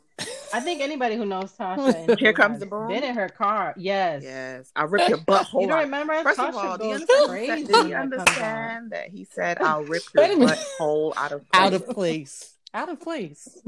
I 0.53 0.59
think 0.59 0.81
anybody 0.81 1.15
who 1.15 1.25
knows 1.25 1.51
Tasha 1.53 2.07
and 2.09 2.19
Here 2.19 2.31
comes 2.31 2.59
the 2.59 2.67
boom. 2.67 2.87
Been 2.87 3.03
in 3.03 3.15
her 3.15 3.27
car. 3.27 3.73
Yes. 3.75 4.21
yes, 4.23 4.71
I 4.75 4.83
rip 4.83 5.09
your 5.09 5.17
butthole. 5.17 5.53
You 5.61 5.67
don't 5.67 5.79
remember? 5.79 6.21
First 6.23 6.39
Tasha 6.39 6.49
of 6.49 6.55
all, 6.55 6.77
do 6.77 6.85
you 6.85 6.93
understand, 6.93 7.67
do 7.67 7.77
you 7.77 7.79
when 7.79 7.89
that 7.89 7.99
comes 7.99 8.13
on. 8.13 8.19
understand 8.19 8.91
that 8.91 9.09
he 9.09 9.25
said, 9.25 9.61
"I'll 9.61 9.83
rip 9.83 10.03
your 10.15 10.25
butthole 10.25 11.13
out 11.17 11.31
of 11.31 11.47
place. 11.49 11.53
Out 11.53 11.73
of 11.73 11.89
place. 11.89 12.53
Out 12.75 12.89
of 12.89 12.99
place. 12.99 13.61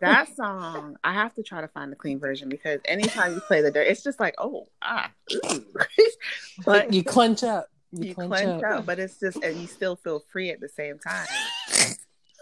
that 0.00 0.34
song, 0.36 0.96
I 1.04 1.12
have 1.12 1.34
to 1.34 1.42
try 1.42 1.60
to 1.60 1.68
find 1.68 1.90
the 1.90 1.96
clean 1.96 2.18
version 2.18 2.48
because 2.48 2.80
anytime 2.84 3.34
you 3.34 3.40
play 3.40 3.62
the 3.62 3.70
dirt, 3.70 3.86
it's 3.86 4.02
just 4.02 4.20
like, 4.20 4.34
oh, 4.38 4.68
ah, 4.82 5.10
but 6.64 6.92
you 6.92 7.02
clench 7.02 7.42
up. 7.42 7.68
You, 7.92 8.08
you 8.08 8.14
clench, 8.14 8.30
clench 8.30 8.62
up. 8.62 8.80
up, 8.80 8.86
but 8.86 8.98
it's 8.98 9.18
just, 9.18 9.42
and 9.42 9.58
you 9.58 9.66
still 9.66 9.96
feel 9.96 10.22
free 10.32 10.50
at 10.50 10.60
the 10.60 10.68
same 10.68 10.98
time. 10.98 11.26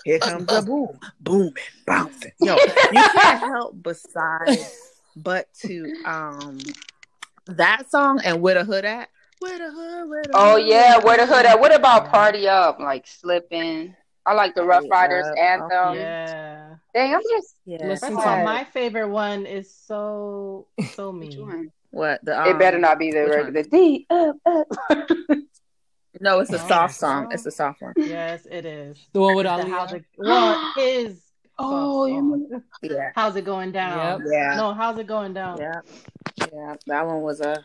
Here 0.05 0.19
comes 0.19 0.47
the 0.47 0.63
boom, 0.63 0.99
booming, 1.21 1.55
bouncing. 1.87 2.33
Yo, 2.41 2.57
you 2.57 3.03
can't 3.13 3.41
help 3.41 3.83
besides 3.83 4.77
but 5.17 5.53
to 5.55 5.93
um 6.05 6.59
that 7.47 7.91
song 7.91 8.21
and 8.25 8.41
where 8.41 8.55
the 8.55 8.65
hood 8.65 8.85
at? 8.85 9.09
Where 9.41 9.59
the 9.59 9.71
hood? 9.71 10.09
Where 10.09 10.23
the 10.23 10.33
Oh 10.35 10.57
hood? 10.57 10.67
yeah, 10.67 10.99
where 10.99 11.17
the 11.17 11.27
hood 11.27 11.47
at? 11.47 11.61
What 11.61 11.75
about 11.75 12.09
Party 12.11 12.49
Up? 12.49 12.79
Like 12.79 13.07
slipping. 13.07 13.95
I 14.25 14.35
like 14.35 14.55
the 14.55 14.65
Ruff 14.65 14.85
Ryders 14.91 15.27
Up, 15.27 15.39
anthem. 15.39 15.95
Yeah. 15.97 16.75
Dang, 16.95 17.15
I'm 17.15 17.23
just 17.31 17.57
Yeah. 17.65 17.87
Listen 17.87 18.17
to 18.17 18.23
all, 18.23 18.45
my 18.45 18.65
favorite 18.65 19.09
one 19.09 19.47
is 19.47 19.75
so 19.75 20.67
so 20.95 21.11
which 21.11 21.37
mean. 21.37 21.47
one? 21.47 21.73
What 21.91 22.25
the? 22.25 22.49
it 22.49 22.59
better 22.59 22.77
um, 22.77 22.83
not 22.83 22.99
be 22.99 23.11
the 23.11 23.23
which 23.25 23.31
regular 23.31 23.63
D 23.65 24.07
up 24.11 24.37
up. 24.47 24.67
No, 26.21 26.41
it's 26.41 26.53
a 26.53 26.63
Oh, 26.63 26.69
soft 26.69 26.95
song. 26.97 27.29
It's 27.33 27.47
a 27.47 27.51
soft 27.51 27.81
one. 27.83 27.95
Yes, 27.97 28.47
it 28.51 28.67
is. 28.67 28.99
The 29.13 29.21
one 29.21 29.35
with 29.37 29.47
all 29.47 29.57
The 29.59 29.63
Ali. 29.65 29.73
how's 29.73 29.91
on? 29.93 29.97
it, 29.99 30.05
well, 30.19 30.73
his 30.77 31.21
Oh, 31.59 32.07
soft 32.07 32.83
you. 32.83 32.91
Yeah, 32.95 33.11
How's 33.15 33.37
it 33.37 33.45
going 33.45 33.73
down? 33.73 34.21
Yep. 34.23 34.29
yeah, 34.33 34.57
No, 34.57 34.73
how's 34.75 34.99
it 34.99 35.07
going 35.07 35.33
down? 35.35 35.59
yeah, 35.59 35.81
yeah. 36.53 36.77
That 36.87 37.07
one 37.07 37.21
was 37.23 37.41
a 37.41 37.65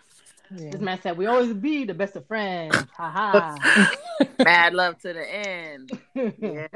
Yeah. 0.56 0.70
This 0.72 0.82
man 0.82 1.02
said 1.02 1.18
we 1.18 1.26
always 1.28 1.54
be 1.54 1.86
the 1.86 1.94
best 1.94 2.16
of 2.16 2.28
friends. 2.28 2.76
Ha 2.98 3.10
ha. 3.10 3.88
mad 4.40 4.74
love 4.74 4.98
to 5.02 5.14
the 5.14 5.34
end. 5.48 5.92
Yeah. 6.14 6.68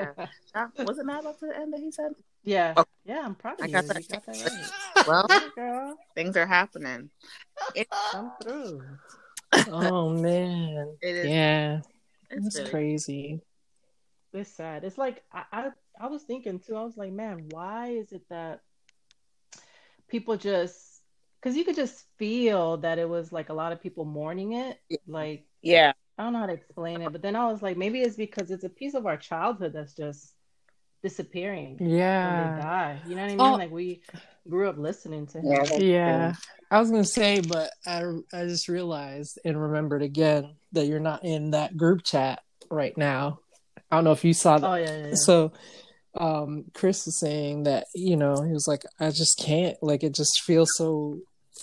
Was 0.86 0.98
it 0.98 1.06
mad 1.06 1.24
love 1.24 1.38
to 1.40 1.46
the 1.48 1.56
end 1.58 1.72
that 1.74 1.80
he 1.80 1.92
said? 1.92 2.12
yeah. 2.44 2.74
Oh. 2.78 2.86
Yeah, 3.06 3.22
I'm 3.24 3.36
proud 3.36 3.60
of 3.60 3.64
I 3.64 3.68
you. 3.68 3.74
got 3.74 3.86
that. 3.88 3.98
You 4.02 4.08
got 4.10 4.26
that 4.26 4.72
right. 4.96 5.08
Well, 5.08 5.28
girl. 5.56 5.98
things 6.16 6.36
are 6.38 6.46
happening. 6.48 7.10
Come 8.12 8.32
through. 8.42 8.82
Oh 9.54 10.10
man. 10.10 10.96
It 11.02 11.16
is. 11.16 11.28
Yeah. 11.28 11.82
It's 12.30 12.58
really- 12.58 12.70
crazy. 12.70 13.42
It's 14.32 14.52
sad. 14.52 14.84
It's 14.84 14.98
like 14.98 15.24
I, 15.34 15.44
I 15.52 15.70
I 16.00 16.08
was 16.08 16.22
thinking 16.24 16.60
too. 16.60 16.76
I 16.76 16.84
was 16.84 16.96
like, 16.98 17.12
man, 17.12 17.48
why 17.50 17.90
is 17.90 18.12
it 18.12 18.22
that 18.30 18.62
people 20.08 20.38
just 20.38 21.02
because 21.42 21.56
you 21.58 21.64
could 21.64 21.76
just 21.76 22.06
feel 22.18 22.78
that 22.78 23.00
it 23.00 23.08
was 23.10 23.32
like 23.32 23.50
a 23.50 23.54
lot 23.54 23.72
of 23.72 23.82
people 23.82 24.06
mourning 24.06 24.54
it. 24.54 24.80
Like 25.08 25.46
Yeah. 25.62 25.94
I 26.18 26.24
don't 26.24 26.34
know 26.34 26.40
how 26.40 26.48
to 26.48 26.54
explain 26.54 27.02
it, 27.02 27.12
but 27.14 27.22
then 27.22 27.36
I 27.36 27.48
was 27.48 27.62
like, 27.62 27.78
maybe 27.78 28.02
it's 28.02 28.18
because 28.18 28.52
it's 28.52 28.66
a 28.66 28.70
piece 28.70 28.94
of 28.94 29.06
our 29.06 29.16
childhood 29.18 29.72
that's 29.74 29.94
just 29.96 30.34
disappearing 31.02 31.78
when 31.78 31.90
they 31.90 31.96
Yeah. 31.98 32.60
die. 32.62 33.00
You 33.08 33.16
know 33.16 33.22
what 33.22 33.26
I 33.26 33.36
mean? 33.36 33.42
Oh. 33.42 33.54
Like 33.54 33.72
we 33.72 34.02
grew 34.50 34.68
up 34.70 34.78
listening 34.78 35.28
to 35.28 35.40
him. 35.40 35.46
Yeah, 35.46 35.78
Yeah. 35.78 36.34
I 36.72 36.80
was 36.80 36.92
gonna 36.92 37.04
say, 37.06 37.42
but 37.42 37.72
I 37.86 38.04
I 38.34 38.46
just 38.46 38.68
realized 38.68 39.40
and 39.46 39.60
remembered 39.62 40.02
again 40.04 40.56
that 40.74 40.86
you're 40.86 41.00
not 41.00 41.24
in 41.24 41.52
that 41.52 41.76
group 41.78 42.04
chat 42.04 42.42
right 42.70 42.96
now. 42.98 43.40
I 43.92 43.96
don't 43.98 44.04
know 44.04 44.12
if 44.12 44.24
you 44.24 44.34
saw 44.34 44.60
that. 44.60 44.70
Oh 44.70 44.76
yeah, 44.76 44.98
yeah, 44.98 45.08
yeah. 45.08 45.14
So 45.16 45.52
um 46.16 46.66
Chris 46.74 47.06
was 47.06 47.20
saying 47.20 47.64
that, 47.64 47.86
you 47.96 48.16
know, 48.18 48.42
he 48.44 48.52
was 48.52 48.68
like, 48.68 48.84
I 49.00 49.10
just 49.10 49.40
can't 49.40 49.78
like 49.82 50.04
it 50.04 50.14
just 50.16 50.42
feels 50.44 50.70
so 50.76 51.20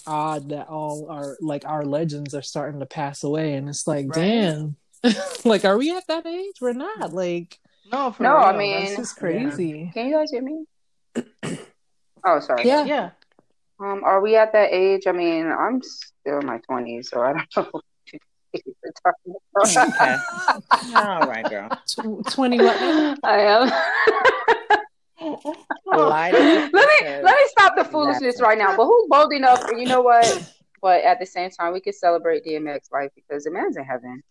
odd 0.06 0.48
that 0.50 0.68
all 0.68 1.08
our 1.10 1.36
like 1.40 1.64
our 1.64 1.84
legends 1.84 2.34
are 2.34 2.42
starting 2.42 2.80
to 2.80 2.86
pass 2.86 3.22
away 3.22 3.54
and 3.54 3.68
it's 3.68 3.86
like, 3.86 4.06
Right. 4.08 4.14
damn. 4.16 4.76
like 5.44 5.64
are 5.64 5.78
we 5.78 5.94
at 5.96 6.06
that 6.08 6.26
age? 6.26 6.56
We're 6.60 6.72
not. 6.72 7.12
Like 7.12 7.58
no, 7.90 8.12
for 8.12 8.22
No, 8.22 8.36
real. 8.36 8.44
I 8.44 8.56
mean- 8.56 8.84
that's 8.84 8.96
just 8.96 9.16
crazy. 9.16 9.90
Can 9.94 10.08
you 10.08 10.14
guys 10.14 10.30
hear 10.30 10.42
me? 10.42 10.64
oh, 12.24 12.40
sorry. 12.40 12.66
Yeah. 12.66 12.84
yeah. 12.84 13.10
Um, 13.78 14.04
are 14.04 14.20
we 14.20 14.36
at 14.36 14.52
that 14.52 14.72
age? 14.72 15.06
I 15.06 15.12
mean, 15.12 15.46
I'm 15.46 15.82
still 15.82 16.40
in 16.40 16.46
my 16.46 16.58
twenties, 16.58 17.10
so 17.10 17.20
I 17.20 17.34
don't 17.34 17.56
know. 17.56 17.70
what 18.52 18.64
you're 18.64 18.92
talking 19.04 19.34
Okay. 19.64 20.16
All 20.96 21.28
right, 21.28 21.48
girl. 21.48 21.68
Tw- 21.86 22.32
20? 22.32 22.60
I 22.60 23.16
am. 23.24 23.70
Let 25.20 26.72
me 26.72 26.72
let 26.72 27.24
me 27.24 27.42
stop 27.48 27.76
the 27.76 27.84
foolishness 27.84 28.40
right 28.40 28.58
now. 28.58 28.76
But 28.76 28.86
who's 28.86 29.06
bold 29.08 29.32
enough? 29.32 29.64
You 29.76 29.86
know 29.86 30.02
what? 30.02 30.52
But 30.82 31.04
at 31.04 31.18
the 31.18 31.26
same 31.26 31.50
time, 31.50 31.72
we 31.72 31.80
could 31.80 31.94
celebrate 31.94 32.44
DMX 32.44 32.92
life 32.92 33.10
because 33.14 33.44
the 33.44 33.50
man's 33.50 33.76
in 33.76 33.84
heaven. 33.84 34.22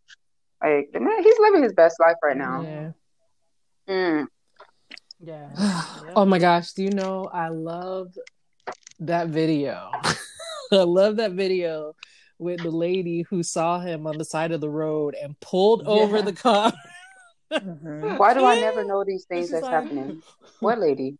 Like 0.63 0.89
the 0.93 0.99
man, 0.99 1.21
he's 1.23 1.37
living 1.39 1.63
his 1.63 1.73
best 1.73 1.99
life 1.99 2.15
right 2.23 2.37
now. 2.37 2.61
Yeah. 2.61 2.91
Mm. 3.89 4.27
Yeah. 5.19 5.49
Oh 6.15 6.23
my 6.25 6.39
gosh, 6.39 6.71
do 6.73 6.83
you 6.83 6.91
know 6.91 7.29
I 7.33 7.49
love 7.49 8.17
that 8.99 9.27
video. 9.29 9.91
I 10.71 10.75
love 10.77 11.17
that 11.17 11.33
video 11.33 11.93
with 12.39 12.61
the 12.63 12.71
lady 12.71 13.23
who 13.29 13.43
saw 13.43 13.79
him 13.79 14.07
on 14.07 14.17
the 14.17 14.23
side 14.25 14.51
of 14.53 14.61
the 14.61 14.69
road 14.69 15.15
and 15.21 15.37
pulled 15.41 15.85
over 15.87 16.21
the 16.21 16.31
car. 16.33 16.71
Mhm. 17.51 18.17
Why 18.17 18.33
do 18.33 18.45
I 18.45 18.55
never 18.59 18.83
know 18.83 19.03
these 19.03 19.25
things 19.25 19.45
She's 19.45 19.51
that's 19.51 19.63
like- 19.63 19.73
happening? 19.73 20.21
What 20.61 20.79
lady? 20.79 21.17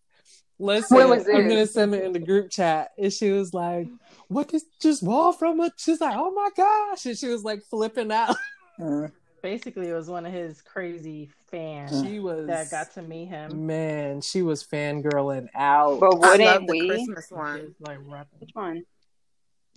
Listen, 0.59 0.95
Where 0.95 1.07
was 1.09 1.27
I'm 1.27 1.47
gonna 1.49 1.67
send 1.67 1.93
it 1.93 2.03
in 2.05 2.13
the 2.13 2.19
group 2.19 2.49
chat. 2.49 2.91
And 2.97 3.11
she 3.11 3.31
was 3.31 3.53
like, 3.53 3.87
What 4.29 4.47
did 4.47 4.61
just 4.81 5.03
wall 5.03 5.33
from 5.33 5.59
it? 5.59 5.73
She's 5.77 5.99
like, 5.99 6.15
Oh 6.15 6.31
my 6.31 6.49
gosh. 6.55 7.05
And 7.05 7.17
she 7.17 7.27
was 7.27 7.43
like 7.43 7.63
flipping 7.69 8.11
out. 8.11 8.35
Mhm. 8.79 9.11
Basically, 9.45 9.89
it 9.89 9.93
was 9.93 10.09
one 10.09 10.25
of 10.25 10.33
his 10.33 10.61
crazy 10.63 11.29
fans 11.51 12.01
She 12.03 12.17
was 12.19 12.47
that 12.47 12.71
got 12.71 12.91
to 12.95 13.03
meet 13.03 13.25
him. 13.27 13.67
man, 13.67 14.21
she 14.21 14.41
was 14.41 14.63
fangirling 14.63 15.47
out. 15.53 15.99
But 15.99 16.17
wouldn't 16.19 16.67
we 16.67 16.79
the 16.81 16.87
we? 16.87 16.89
Christmas 16.89 17.29
one. 17.29 17.75
like 17.79 17.99
rapping. 18.07 18.39
Which 18.39 18.49
one? 18.53 18.83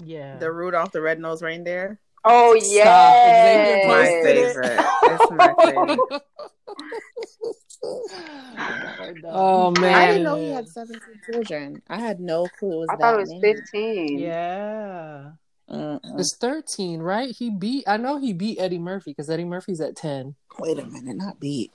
Yeah. 0.02 0.38
The 0.38 0.50
Rudolph 0.50 0.90
the 0.92 1.02
Red-Nosed 1.02 1.42
Reindeer. 1.42 2.00
Oh 2.24 2.54
yeah, 2.54 3.84
My 3.86 4.04
favorite. 4.24 4.80
It's 5.02 5.30
my 5.30 5.54
favorite. 5.64 6.22
oh 9.24 9.70
man. 9.80 9.94
I 9.94 10.06
didn't 10.06 10.22
know 10.24 10.36
he 10.36 10.50
had 10.50 10.68
17 10.68 11.00
children. 11.30 11.82
I 11.88 11.98
had 12.00 12.20
no 12.20 12.46
clue 12.58 12.72
it 12.72 12.76
was 12.76 12.88
I 12.90 12.96
that 12.96 13.00
thought 13.02 13.14
it 13.14 13.20
was 13.20 13.30
many. 13.30 13.40
fifteen. 13.54 14.18
Yeah. 14.18 15.32
Mm-mm. 15.70 16.00
It's 16.18 16.36
13, 16.36 17.00
right? 17.00 17.34
He 17.36 17.50
beat 17.50 17.84
I 17.86 17.96
know 17.98 18.18
he 18.18 18.32
beat 18.32 18.58
Eddie 18.58 18.78
Murphy 18.78 19.10
because 19.10 19.28
Eddie 19.30 19.44
Murphy's 19.44 19.80
at 19.80 19.96
10. 19.96 20.34
Wait 20.58 20.78
a 20.78 20.86
minute, 20.86 21.16
not 21.16 21.38
beat. 21.40 21.72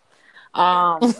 Um, 0.53 0.99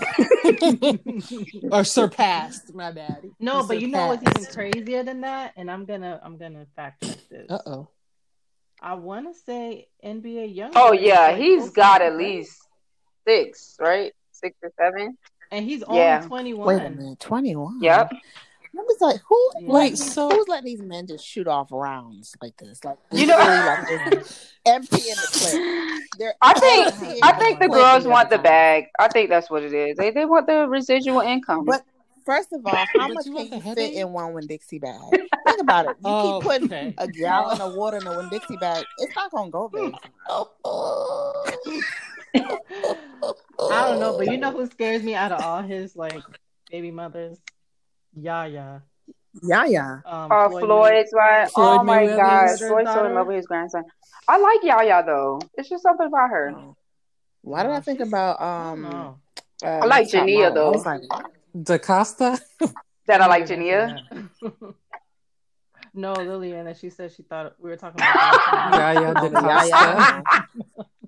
or 1.72 1.84
surpassed, 1.84 2.74
my 2.74 2.92
bad. 2.92 3.24
No, 3.40 3.62
He 3.62 3.68
but 3.68 3.82
you 3.82 3.88
know 3.88 4.08
what's 4.08 4.24
even 4.24 4.46
crazier 4.54 5.04
than 5.04 5.22
that? 5.22 5.54
And 5.56 5.70
I'm 5.72 5.86
gonna 5.86 6.20
I'm 6.24 6.38
gonna 6.38 6.66
fact 6.76 7.04
check 7.04 7.18
this. 7.30 7.50
Uh 7.50 7.60
oh. 7.66 7.88
I 8.82 8.96
wanna 8.96 9.34
say 9.46 9.88
NBA 10.04 10.54
young. 10.56 10.72
Oh 10.76 10.92
yeah, 10.94 11.28
like, 11.28 11.38
he's 11.38 11.62
close 11.64 11.72
got 11.72 12.02
at 12.02 12.12
that. 12.12 12.18
least 12.18 12.58
six, 13.28 13.76
right? 13.80 14.14
Six 14.32 14.56
or 14.62 14.72
seven. 14.78 15.18
and 15.52 15.66
he's 15.66 15.84
Yeah. 15.90 16.18
only 16.18 16.28
twenty 16.28 16.54
wait 16.54 16.82
a 16.84 16.90
minute, 16.90 17.20
21. 17.20 17.82
Yep. 17.82 18.12
I 18.76 18.82
was 18.82 18.98
like, 19.02 19.22
who? 19.28 19.50
Yeah. 19.60 19.68
Wait, 19.68 19.92
Wait, 19.92 19.98
so 19.98 20.30
so- 20.30 20.36
who's 20.36 20.48
letting 20.48 20.66
these 20.66 20.82
men 20.82 21.06
just 21.08 21.26
shoot 21.26 21.48
off 21.48 21.68
rounds 21.72 22.36
like 22.42 22.58
this? 22.58 22.84
Like 22.84 22.98
You 23.12 23.28
know- 23.28 23.38
literally, 23.38 23.98
like 24.06 24.12
just 24.24 24.54
empty 24.66 24.98
in 25.10 25.16
the 25.16 25.30
clip. 25.32 26.04
They're 26.20 26.34
I 26.42 26.54
think 26.60 27.24
I 27.24 27.32
think 27.34 27.60
the 27.60 27.68
clip 27.68 27.80
girls 27.82 28.06
want 28.08 28.30
the 28.30 28.38
bag. 28.40 28.86
I 29.00 29.08
think 29.08 29.30
that's 29.30 29.50
what 29.50 29.64
it 29.64 29.74
is. 29.74 29.98
They 29.98 30.12
they 30.12 30.26
want 30.26 30.48
the 30.48 30.68
residual 30.68 31.22
income. 31.22 31.66
But 31.66 31.84
first 32.26 32.52
of 32.54 32.66
all, 32.66 32.74
how 32.76 33.08
much 33.10 33.26
can 33.26 33.36
you 33.38 33.62
fit 33.76 33.94
in 33.94 34.12
one 34.12 34.34
Winn 34.34 34.48
Dixie 34.48 34.80
bag? 34.80 35.00
Think 35.12 35.62
about 35.62 35.86
it. 35.86 35.92
You 36.00 36.04
Oh, 36.06 36.40
keep 36.40 36.48
putting 36.50 36.66
okay. 36.66 36.94
a 36.98 37.08
gallon 37.08 37.62
of 37.62 37.76
water 37.76 37.98
in 37.98 38.08
a 38.08 38.18
Winn 38.18 38.30
Dixie 38.30 38.58
bag, 38.58 38.84
it's 39.00 39.16
not 39.16 39.30
gonna 39.32 39.52
go 39.52 39.68
very 39.68 39.92
far. 40.28 40.48
I 42.36 43.88
don't 43.90 44.00
know, 44.00 44.18
but 44.18 44.28
you 44.32 44.38
know 44.38 44.52
who 44.52 44.66
scares 44.66 45.04
me 45.04 45.16
out 45.16 45.32
of 45.32 45.42
all 45.44 45.62
his 45.62 45.96
like 45.96 46.22
baby 46.72 46.92
mothers? 46.92 47.38
Yaya. 48.16 48.82
Yeah, 49.42 49.66
yeah. 49.66 49.92
Um, 50.06 50.28
Oh, 50.32 50.50
Floyd's 50.60 51.12
right. 51.14 51.50
Floyd 51.50 51.80
oh 51.80 51.84
my 51.84 52.04
Mayweather's 52.04 52.18
God, 52.18 52.48
daughter. 52.48 52.68
Floyd's 52.68 52.92
so 52.94 53.06
in 53.06 53.14
love 53.16 53.28
with 53.28 53.36
his 53.38 53.48
grandson. 53.48 53.84
I 54.28 54.38
like 54.38 54.60
Yaya 54.64 55.04
though. 55.06 55.40
It's 55.56 55.70
just 55.70 55.84
something 55.84 56.08
about 56.08 56.30
her. 56.30 56.54
Why 57.42 57.64
did 57.64 57.72
I 57.72 57.80
think 57.80 58.00
she's- 58.00 58.08
about 58.10 58.42
um? 58.42 58.84
don't. 58.84 59.16
Uh, 59.64 59.80
I 59.84 59.86
like 59.86 60.12
Top 60.12 60.22
Jania, 60.28 60.50
Model? 60.50 60.54
though. 60.54 60.68
I 60.68 60.72
was 60.72 60.86
like. 60.86 61.02
DaCosta? 61.64 62.40
That 63.08 63.22
I 63.22 63.28
like 63.28 63.46
didn't 63.48 63.66
Jania. 63.66 64.30
no, 65.94 66.14
Lillian, 66.14 66.68
and 66.68 66.78
she 66.78 66.90
said 66.90 67.12
she 67.12 67.24
thought 67.24 67.54
we 67.60 67.70
were 67.70 67.78
talking 67.78 68.02
about. 68.02 68.16
yeah, 68.74 68.92
yeah, 68.94 69.14
Yeah, 69.24 69.30
DaCosta. 69.30 70.48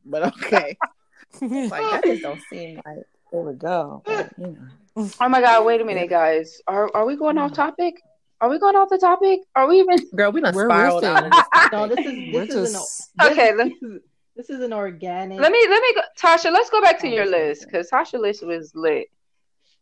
but 0.05 0.23
okay, 0.37 0.77
like 1.41 1.69
that 1.69 2.01
just 2.03 2.21
don't 2.21 2.41
seem 2.49 2.81
like 2.85 2.97
there 3.31 3.41
we 3.41 3.53
go. 3.53 4.01
But, 4.05 4.31
you 4.37 4.47
know. 4.47 4.57
Oh 5.19 5.29
my 5.29 5.41
God, 5.41 5.65
wait 5.65 5.81
a 5.81 5.86
minute, 5.86 6.10
guys. 6.10 6.62
Are 6.67 6.89
are 6.95 7.05
we 7.05 7.15
going 7.17 7.38
off 7.38 7.53
topic? 7.53 7.95
Are 8.41 8.49
we 8.49 8.60
going 8.60 8.75
off 8.75 8.89
the 8.89 8.97
topic? 8.97 9.41
Are 9.55 9.67
we 9.67 9.79
even? 9.79 9.97
Girl, 10.15 10.31
we 10.31 10.41
done 10.41 10.53
We're 10.55 10.69
spiraled 10.69 11.03
out 11.03 11.25
of 11.25 11.31
this. 11.31 11.71
No, 11.71 11.88
this 11.88 12.05
is 12.05 12.13
We're 12.34 12.45
this 12.45 12.55
is 12.55 12.73
just 12.73 13.12
an 13.19 13.31
Okay, 13.31 13.51
this, 13.53 13.73
is, 13.81 14.01
this 14.36 14.49
is 14.49 14.62
an 14.62 14.71
organic. 14.73 15.39
Let 15.39 15.51
me 15.51 15.65
let 15.69 15.81
me 15.81 15.93
go, 15.95 16.01
Tasha. 16.17 16.51
Let's 16.51 16.69
go 16.69 16.81
back 16.81 16.99
to 16.99 17.08
your 17.08 17.25
list 17.25 17.65
because 17.65 17.89
Tasha 17.89 18.19
list 18.19 18.45
was 18.45 18.71
lit. 18.75 19.08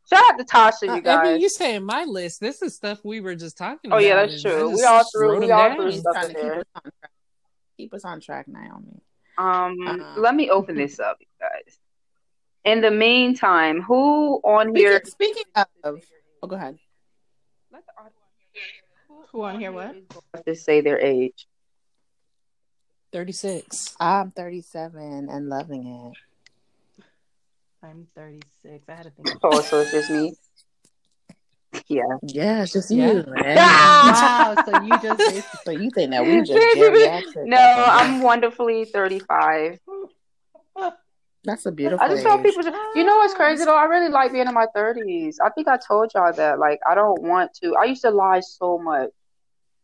Shout 0.09 0.23
out 0.31 0.37
to 0.37 0.43
Tasha, 0.45 0.83
Uh, 0.83 0.85
you 0.85 0.91
I 0.93 0.99
guys. 0.99 1.23
mean, 1.33 1.41
you 1.41 1.49
saying 1.49 1.83
my 1.85 2.03
list. 2.05 2.39
This 2.41 2.61
is 2.61 2.75
stuff 2.75 2.99
we 3.03 3.21
were 3.21 3.35
just 3.35 3.57
talking 3.57 3.91
Oh, 3.91 3.97
about. 3.97 4.03
Oh 4.03 4.05
yeah, 4.07 4.15
that's 4.25 4.41
true. 4.41 4.69
We 4.75 4.83
all 4.83 5.03
threw- 5.11 5.39
we 5.39 5.51
all 5.51 5.69
down. 5.69 5.77
threw 5.77 5.91
stuff 5.91 6.23
in 6.23 6.27
keep 6.29 6.37
there. 6.37 6.59
us 6.59 6.65
on 6.75 6.81
track. 6.83 7.11
Keep 7.77 7.93
us 7.93 8.05
on 8.05 8.19
track, 8.19 8.47
Naomi. 8.47 9.01
Um, 9.37 9.77
Uh-uh. 9.87 10.19
let 10.19 10.35
me 10.35 10.49
open 10.49 10.75
this 10.75 10.99
up, 10.99 11.17
you 11.19 11.27
guys. 11.39 11.79
In 12.65 12.81
the 12.81 12.91
meantime, 12.91 13.81
who 13.81 14.39
on 14.43 14.73
here? 14.75 15.01
Speaking, 15.05 15.33
speaking 15.35 15.67
of, 15.83 16.01
oh, 16.41 16.47
go 16.47 16.55
ahead. 16.55 16.77
Who 19.31 19.43
on 19.43 19.59
here? 19.59 19.71
What? 19.71 19.95
To 20.45 20.55
say 20.55 20.81
their 20.81 20.99
age. 20.99 21.47
36. 23.11 23.95
I'm 23.99 24.31
37 24.31 25.29
and 25.29 25.49
loving 25.49 26.13
it. 26.97 27.05
I'm 27.85 28.07
36. 28.15 28.85
I 28.87 28.93
had 28.93 29.03
to 29.03 29.09
think. 29.11 29.27
Oh, 29.43 29.61
so 29.61 29.79
it's 29.79 29.91
just 29.91 30.09
me. 30.09 30.33
Yeah. 31.87 32.01
Yeah, 32.23 32.63
it's 32.63 32.73
just 32.73 32.89
Yeah. 32.91 33.11
you, 33.11 33.25
man. 33.27 33.57
Wow, 34.03 34.55
so 34.63 34.71
you 34.71 34.97
just 34.97 35.21
So 35.65 35.71
you 35.71 35.91
think 35.91 36.11
that 36.11 36.25
we 36.25 36.41
just? 36.41 37.35
No, 37.45 37.57
I'm 37.57 38.21
wonderfully 38.21 38.85
35. 38.85 39.79
That's 41.45 41.65
a 41.65 41.71
beautiful. 41.71 42.05
I 42.05 42.09
just 42.09 42.23
tell 42.23 42.37
people, 42.41 42.63
you 42.95 43.03
know 43.03 43.17
what's 43.17 43.33
crazy 43.33 43.65
though? 43.65 43.75
I 43.75 43.83
really 43.85 44.09
like 44.09 44.31
being 44.31 44.47
in 44.47 44.53
my 44.53 44.67
30s. 44.75 45.35
I 45.43 45.49
think 45.49 45.67
I 45.67 45.77
told 45.77 46.11
y'all 46.13 46.31
that. 46.33 46.57
Like, 46.57 46.79
I 46.89 46.95
don't 46.95 47.21
want 47.21 47.53
to. 47.55 47.75
I 47.75 47.83
used 47.85 48.01
to 48.03 48.11
lie 48.11 48.39
so 48.39 48.77
much 48.79 49.09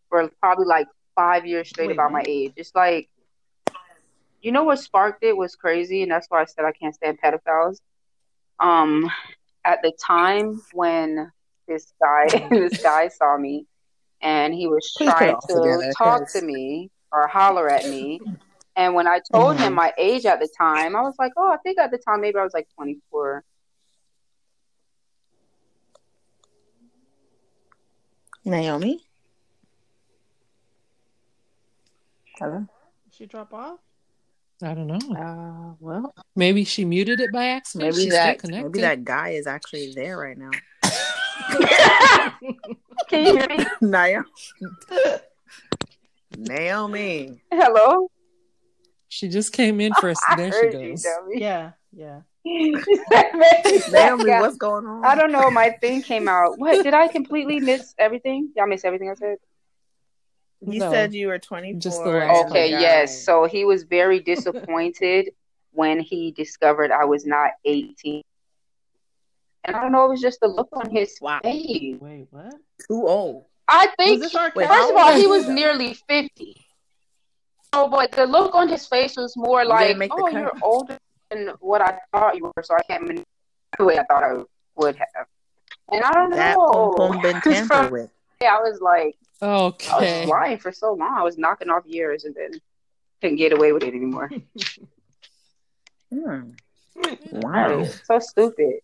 for 0.07 0.29
probably 0.39 0.65
like 0.65 0.87
five 1.15 1.45
years 1.45 1.67
straight 1.69 1.87
Wait, 1.87 1.93
about 1.95 2.11
my 2.13 2.23
age. 2.25 2.53
It's 2.55 2.73
like, 2.73 3.09
you 4.41 4.53
know 4.53 4.63
what 4.63 4.79
sparked 4.79 5.23
it 5.23 5.35
was 5.35 5.55
crazy, 5.55 6.01
and 6.01 6.11
that's 6.11 6.27
why 6.29 6.41
I 6.41 6.45
said 6.45 6.63
I 6.63 6.71
can't 6.71 6.95
stand 6.95 7.19
pedophiles. 7.21 7.79
Um, 8.59 9.11
at 9.65 9.81
the 9.81 9.91
time 10.01 10.61
when 10.71 11.29
this 11.67 11.91
guy, 12.01 12.27
this 12.51 12.81
guy 12.81 13.09
saw 13.09 13.37
me, 13.37 13.65
and 14.21 14.53
he 14.53 14.67
was 14.67 14.93
Please 14.97 15.07
trying 15.09 15.35
to 15.47 15.53
together, 15.53 15.93
talk 15.97 16.19
'cause- 16.21 16.33
to 16.33 16.41
me 16.41 16.89
or 17.11 17.27
holler 17.27 17.69
at 17.69 17.85
me, 17.89 18.21
And 18.79 18.95
when 18.95 19.07
I 19.07 19.19
told 19.19 19.57
Mhm. 19.57 19.59
him 19.65 19.73
my 19.73 19.91
age 19.97 20.25
at 20.25 20.39
the 20.39 20.47
time, 20.57 20.95
I 20.95 21.01
was 21.01 21.13
like, 21.19 21.33
oh, 21.35 21.49
I 21.51 21.57
think 21.57 21.77
at 21.77 21.91
the 21.91 21.97
time 21.97 22.21
maybe 22.21 22.37
I 22.39 22.43
was 22.45 22.53
like 22.53 22.69
24. 22.75 23.43
Naomi? 28.45 29.05
Hello? 32.37 32.65
She 33.11 33.25
drop 33.25 33.53
off? 33.53 33.79
I 34.63 34.73
don't 34.73 34.87
know. 34.87 34.97
Uh, 35.13 35.75
well, 35.81 36.13
Maybe 36.37 36.63
she 36.63 36.85
muted 36.85 37.19
it 37.19 37.33
by 37.33 37.47
accident. 37.47 37.91
maybe 37.91 38.03
She's 38.05 38.13
that 38.13 38.39
still 38.39 38.51
maybe 38.51 38.79
that 38.79 39.03
guy 39.03 39.31
is 39.31 39.45
actually 39.45 39.91
there 39.93 40.17
right 40.17 40.37
now. 40.37 40.51
Can 43.09 43.25
you 43.25 43.37
hear 43.39 43.47
me? 43.49 43.65
Naomi. 43.81 44.25
Naomi. 46.37 47.41
Hello? 47.51 48.09
She 49.09 49.27
just 49.27 49.51
came 49.51 49.81
in 49.81 49.93
for 49.95 50.09
a 50.09 50.15
I 50.29 50.35
there 50.35 50.51
she 50.51 50.57
heard 50.57 50.73
you, 50.73 50.89
goes. 50.91 51.05
Yeah, 51.33 51.71
yeah. 51.91 52.21
Naomi, 52.45 54.29
what's 54.39 54.57
going 54.57 54.85
on? 54.85 55.03
I 55.05 55.15
don't 55.15 55.31
know. 55.31 55.51
My 55.51 55.71
thing 55.81 56.01
came 56.01 56.27
out. 56.27 56.57
What 56.57 56.83
did 56.83 56.93
I 56.93 57.07
completely 57.07 57.59
miss 57.59 57.93
everything? 57.97 58.51
Y'all 58.55 58.67
miss 58.67 58.85
everything 58.85 59.09
I 59.09 59.15
said? 59.15 59.37
You 60.61 60.79
No. 60.79 60.89
said 60.91 61.13
you 61.13 61.27
were 61.27 61.39
24. 61.39 61.79
Just 61.79 62.03
the 62.03 62.09
last 62.09 62.47
Okay, 62.51 62.73
oh 62.73 62.75
the 62.77 62.81
yes. 62.81 63.25
So 63.25 63.45
he 63.45 63.65
was 63.65 63.83
very 63.83 64.19
disappointed 64.19 65.31
when 65.71 65.99
he 65.99 66.31
discovered 66.31 66.91
I 66.91 67.05
was 67.05 67.25
not 67.25 67.51
18. 67.65 68.21
And 69.65 69.75
I 69.75 69.81
don't 69.81 69.91
know, 69.91 70.05
it 70.05 70.09
was 70.09 70.21
just 70.21 70.39
the 70.39 70.47
look 70.47 70.69
on 70.73 70.89
his 70.89 71.17
Wow. 71.21 71.41
face. 71.43 71.97
Wait, 71.99 72.27
what? 72.31 72.53
Too 72.87 73.07
old. 73.07 73.45
I 73.67 73.87
think, 73.97 74.23
Wait, 74.23 74.67
first 74.67 74.89
of 74.91 74.95
all, 74.97 75.13
he 75.13 75.27
was 75.27 75.45
was 75.45 75.47
nearly 75.47 75.93
50. 75.93 76.65
Oh, 77.73 77.87
but 77.87 78.11
the 78.11 78.25
look 78.25 78.55
on 78.55 78.67
his 78.67 78.87
face 78.87 79.15
was 79.15 79.35
more 79.37 79.63
like, 79.63 79.97
make 79.97 80.11
oh, 80.13 80.27
you're 80.27 80.51
older 80.63 80.97
than 81.29 81.49
what 81.59 81.81
I 81.81 81.99
thought 82.11 82.35
you 82.35 82.45
were, 82.55 82.63
so 82.63 82.75
I 82.75 82.81
can't 82.83 83.03
manipulate 83.03 83.25
the 83.77 83.85
way 83.85 83.99
I 83.99 84.03
thought 84.05 84.23
I 84.23 84.43
would 84.75 84.95
have. 84.95 85.27
And 85.91 86.03
I 86.03 86.11
don't 86.11 86.31
That 86.31 86.55
know. 86.55 86.93
pum 86.97 87.13
pum 87.13 87.21
been 87.21 87.41
'Cause 87.41 87.53
tampered 87.53 87.67
from- 87.67 87.91
with. 87.91 88.09
Yeah, 88.41 88.55
I 88.55 88.59
was 88.61 88.79
like, 88.81 89.15
I 89.41 89.45
Okay. 89.65 90.21
was 90.21 90.29
lying 90.29 90.57
for 90.57 90.71
so 90.71 90.93
long. 90.93 91.13
I 91.17 91.23
was 91.23 91.37
knocking 91.37 91.69
off 91.69 91.85
years 91.85 92.23
and 92.23 92.33
then 92.33 92.51
couldn't 93.21 93.35
get 93.37 93.51
away 93.53 93.71
with 93.73 93.83
it 93.83 93.93
anymore. 93.93 94.29
Hmm. 96.11 96.51
Wow. 97.31 97.85
So 98.03 98.17
stupid. 98.17 98.79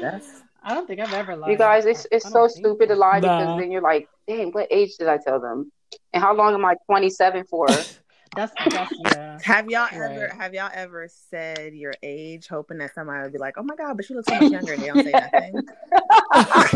That's 0.00 0.40
I 0.62 0.72
don't 0.72 0.86
think 0.86 1.00
I've 1.00 1.12
ever 1.12 1.34
lied. 1.34 1.50
You 1.50 1.58
guys, 1.58 1.84
it's 1.84 2.06
it's 2.12 2.30
so 2.30 2.46
stupid 2.46 2.90
to 2.90 2.94
lie 2.94 3.18
Nah. 3.18 3.38
because 3.38 3.58
then 3.58 3.72
you're 3.72 3.82
like, 3.82 4.08
dang, 4.28 4.52
what 4.52 4.68
age 4.70 4.96
did 4.96 5.08
I 5.08 5.16
tell 5.18 5.40
them? 5.40 5.72
And 6.12 6.22
how 6.22 6.32
long 6.32 6.54
am 6.54 6.64
I 6.64 6.76
27 6.86 7.44
for? 7.46 7.66
That's 8.36 8.52
that's 8.70 8.92
yeah. 9.04 9.38
have 9.42 9.70
y'all 9.70 9.88
ever 9.92 10.28
have 10.38 10.54
y'all 10.54 10.70
ever 10.72 11.08
said 11.08 11.74
your 11.74 11.94
age 12.02 12.46
hoping 12.48 12.78
that 12.78 12.94
somebody 12.94 13.22
would 13.22 13.32
be 13.32 13.38
like, 13.38 13.54
Oh 13.56 13.62
my 13.62 13.76
god, 13.76 13.96
but 13.96 14.08
you 14.08 14.16
look 14.16 14.28
so 14.28 14.40
much 14.40 14.50
younger 14.50 14.72
and 14.74 14.82
they 14.82 14.86
don't 14.88 15.04
say 15.04 15.12
nothing? 15.12 15.62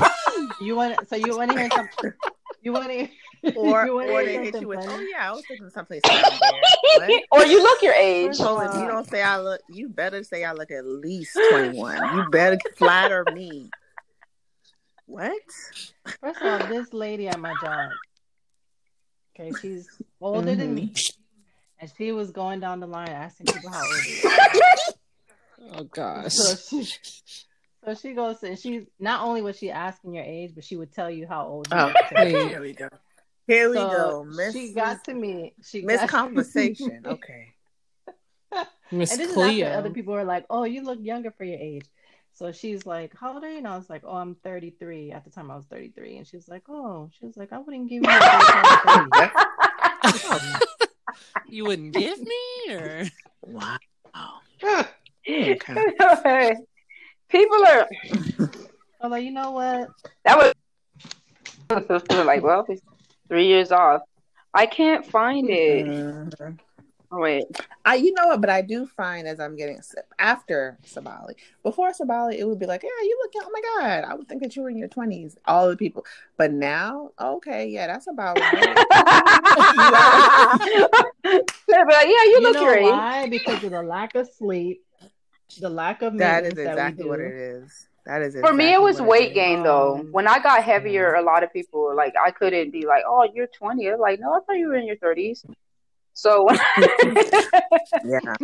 You 0.61 0.77
want 0.77 1.09
so 1.09 1.17
you 1.17 1.37
want 1.37 1.51
to 1.51 1.59
hear 1.59 1.69
something? 1.71 2.13
You 2.63 2.73
want 2.73 2.89
to 2.89 3.09
Or 3.57 3.87
you 3.87 4.01
or 4.01 4.25
they 4.25 4.45
hit 4.45 4.61
you 4.61 4.69
with, 4.69 4.81
Oh 4.83 5.01
yeah, 5.01 5.31
I 5.31 5.33
was 5.33 5.45
thinking 5.47 5.71
someplace 5.71 6.03
around 6.09 7.23
or 7.33 7.45
you 7.45 7.63
look 7.63 7.83
your 7.83 7.95
age. 7.95 8.37
So 8.37 8.61
if 8.61 8.75
you 8.75 8.87
don't 8.87 9.09
say 9.09 9.23
I 9.23 9.39
look, 9.39 9.61
you 9.69 9.89
better 9.89 10.23
say 10.23 10.45
I 10.45 10.53
look 10.53 10.71
at 10.71 10.87
least 10.87 11.39
twenty 11.51 11.77
one. 11.77 12.17
You 12.17 12.29
better 12.31 12.59
flatter 12.77 13.25
me. 13.33 13.71
What? 15.07 15.33
First 16.21 16.43
of 16.43 16.63
all, 16.63 16.69
this 16.69 16.93
lady 16.93 17.29
at 17.29 17.41
my 17.41 17.55
job, 17.63 17.91
okay, 19.35 19.53
she's 19.61 19.89
older 20.21 20.55
than 20.55 20.77
mm-hmm. 20.77 20.87
me, 20.87 20.95
and 21.81 21.91
she 21.97 22.13
was 22.13 22.31
going 22.31 22.61
down 22.61 22.81
the 22.81 22.87
line 22.87 23.09
asking 23.09 23.47
people 23.47 23.71
how 23.71 23.83
old 23.83 23.95
they 24.05 24.29
are. 24.29 24.49
Oh 25.81 25.85
gosh. 25.85 26.33
So 26.35 26.55
she, 26.83 26.93
so 27.85 27.95
she 27.95 28.13
goes 28.15 28.43
and 28.43 28.59
she 28.59 28.87
not 28.99 29.23
only 29.23 29.43
was 29.43 29.59
she 29.59 29.71
asking 29.71 30.15
your 30.15 30.25
age, 30.25 30.53
but 30.55 30.65
she 30.65 30.77
would 30.77 30.93
tell 30.93 31.11
you 31.11 31.27
how 31.27 31.47
old 31.47 31.69
you 31.71 31.77
Oh, 31.77 31.87
were. 31.89 31.95
Wait. 32.25 32.49
here 32.49 32.61
we 32.63 32.73
go. 32.73 32.89
Here 33.47 33.69
we 33.69 33.75
So 33.77 33.89
go. 33.91 34.25
Miss 34.25 34.55
she 34.55 34.73
got 34.73 35.05
to 35.05 35.15
me. 35.15 35.53
She 35.63 35.83
Miss 35.83 36.01
got- 36.01 36.09
Conversation. 36.09 37.03
Okay. 37.07 37.49
Miss 38.91 39.11
And 39.13 39.21
this 39.21 39.31
is 39.31 39.37
after 39.37 39.79
other 39.79 39.91
people 39.91 40.15
were 40.15 40.25
like, 40.25 40.47
"Oh, 40.49 40.65
you 40.65 40.83
look 40.83 40.99
younger 41.03 41.31
for 41.31 41.45
your 41.45 41.59
age." 41.59 41.85
So 42.33 42.51
she's 42.53 42.87
like, 42.87 43.13
"How 43.19 43.35
old 43.35 43.45
are 43.45 43.51
you?" 43.51 43.59
And 43.59 43.69
I 43.69 43.77
was 43.77 43.91
like, 43.91 44.03
"Oh, 44.07 44.17
I'm 44.17 44.37
33." 44.37 45.13
At 45.13 45.25
the 45.25 45.31
time, 45.31 45.51
I 45.51 45.57
was 45.57 45.67
33, 45.67 46.17
and 46.17 46.27
she 46.27 46.37
was 46.37 46.49
like, 46.49 46.63
"Oh," 46.71 47.11
she 47.19 47.27
was 47.27 47.37
like, 47.37 47.53
"I 47.53 47.59
wouldn't 47.59 47.91
give 47.91 48.03
you 48.03 48.09
a 48.09 48.13
daytime 48.19 49.11
baby." 49.13 50.65
You 51.49 51.65
wouldn't 51.65 51.93
give 51.95 52.19
me 52.19 52.75
or 52.75 53.05
Wow. 53.43 53.79
Okay. 55.27 56.55
People 57.29 57.67
are 57.67 57.87
I'm 59.01 59.11
like, 59.11 59.25
you 59.25 59.31
know 59.31 59.53
what? 59.53 59.89
that 60.25 60.39
was 61.69 62.03
like, 62.27 62.43
well, 62.43 62.65
it's 62.69 62.83
three 63.29 63.47
years 63.47 63.71
off. 63.71 64.03
I 64.55 64.67
can't 64.67 65.07
find 65.07 65.49
it. 65.51 65.87
Mm-hmm. 65.87 66.53
Wait, 67.11 67.47
I, 67.87 67.95
you 67.95 68.13
know 68.13 68.27
what? 68.27 68.43
But 68.43 68.51
I 68.51 68.61
do 68.61 68.87
find 68.87 69.27
as 69.27 69.41
I'm 69.41 69.57
getting 69.57 69.81
after 70.19 70.77
Sabali, 70.87 71.33
before 71.63 71.91
Sabali, 71.93 72.35
it 72.39 72.47
would 72.47 72.59
be 72.59 72.67
like, 72.67 72.83
yeah, 72.83 72.91
you 73.03 73.19
look, 73.23 73.33
oh 73.47 73.51
my 73.51 73.61
god, 73.81 74.05
I 74.05 74.13
would 74.15 74.29
think 74.29 74.43
that 74.43 74.55
you 74.57 74.63
were 74.63 74.69
in 74.69 74.77
your 74.77 74.89
twenties. 74.89 75.39
All 75.47 75.71
the 75.71 75.77
people, 75.77 76.05
but 76.37 76.53
now, 76.53 77.13
okay, 77.19 77.67
yeah, 77.69 77.87
that's 77.87 78.09
about 78.09 78.39
right. 78.39 78.53
They'd 81.25 81.87
be 81.87 81.93
like, 81.93 82.07
yeah, 82.09 82.25
you, 82.25 82.37
You 82.37 82.43
look 82.43 82.55
know 82.57 82.63
your 82.63 82.75
age. 82.77 82.85
why? 82.85 83.29
Because 83.29 83.65
of 83.65 83.71
the 83.71 83.83
lack 83.83 84.15
of 84.15 84.29
sleep, 84.29 84.85
the 85.61 85.71
lack 85.71 86.03
of 86.03 86.19
that 86.19 86.45
is 86.45 86.55
maintenance 86.55 86.57
that 86.57 86.71
exactly 86.73 87.05
we 87.05 87.11
what 87.11 87.21
it 87.21 87.33
is. 87.35 87.89
That 88.05 88.23
is 88.23 88.35
For 88.35 88.53
me, 88.53 88.73
it 88.73 88.81
was 88.81 89.01
weight 89.01 89.31
is. 89.31 89.35
gain 89.35 89.63
though. 89.63 90.07
When 90.13 90.29
I 90.29 90.39
got 90.41 90.63
heavier, 90.63 91.15
a 91.15 91.23
lot 91.23 91.43
of 91.43 91.53
people 91.53 91.81
were 91.83 91.95
like, 91.95 92.15
I 92.23 92.31
couldn't 92.31 92.71
be 92.71 92.87
like, 92.87 93.03
oh, 93.07 93.27
you're 93.35 93.49
20. 93.49 93.97
Like, 93.97 94.21
no, 94.21 94.35
I 94.35 94.41
thought 94.41 94.59
you 94.59 94.69
were 94.69 94.77
in 94.77 94.87
your 94.87 94.97
30s. 94.97 95.45
So 96.19 96.49
Yeah. 98.05 98.37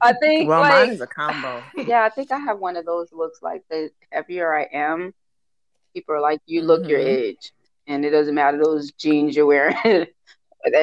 I 0.00 0.12
think 0.14 0.48
Well, 0.48 0.60
like 0.62 0.70
mine 0.70 0.90
is 0.90 1.00
a 1.00 1.06
combo. 1.06 1.62
yeah, 1.86 2.02
I 2.02 2.08
think 2.08 2.32
I 2.32 2.38
have 2.38 2.58
one 2.58 2.76
of 2.76 2.84
those 2.84 3.12
looks 3.12 3.40
like 3.42 3.62
the 3.70 3.90
heavier 4.10 4.52
I 4.52 4.64
am, 4.72 5.14
people 5.94 6.16
are 6.16 6.20
like, 6.20 6.40
you 6.46 6.62
look 6.62 6.88
your 6.88 6.98
Mhm. 6.98 7.06
age, 7.06 7.52
and 7.86 8.04
it 8.04 8.10
doesn't 8.10 8.34
matter 8.34 8.58
those 8.58 8.90
jeans 8.92 9.36
you're 9.36 9.46
wearing. 9.46 9.76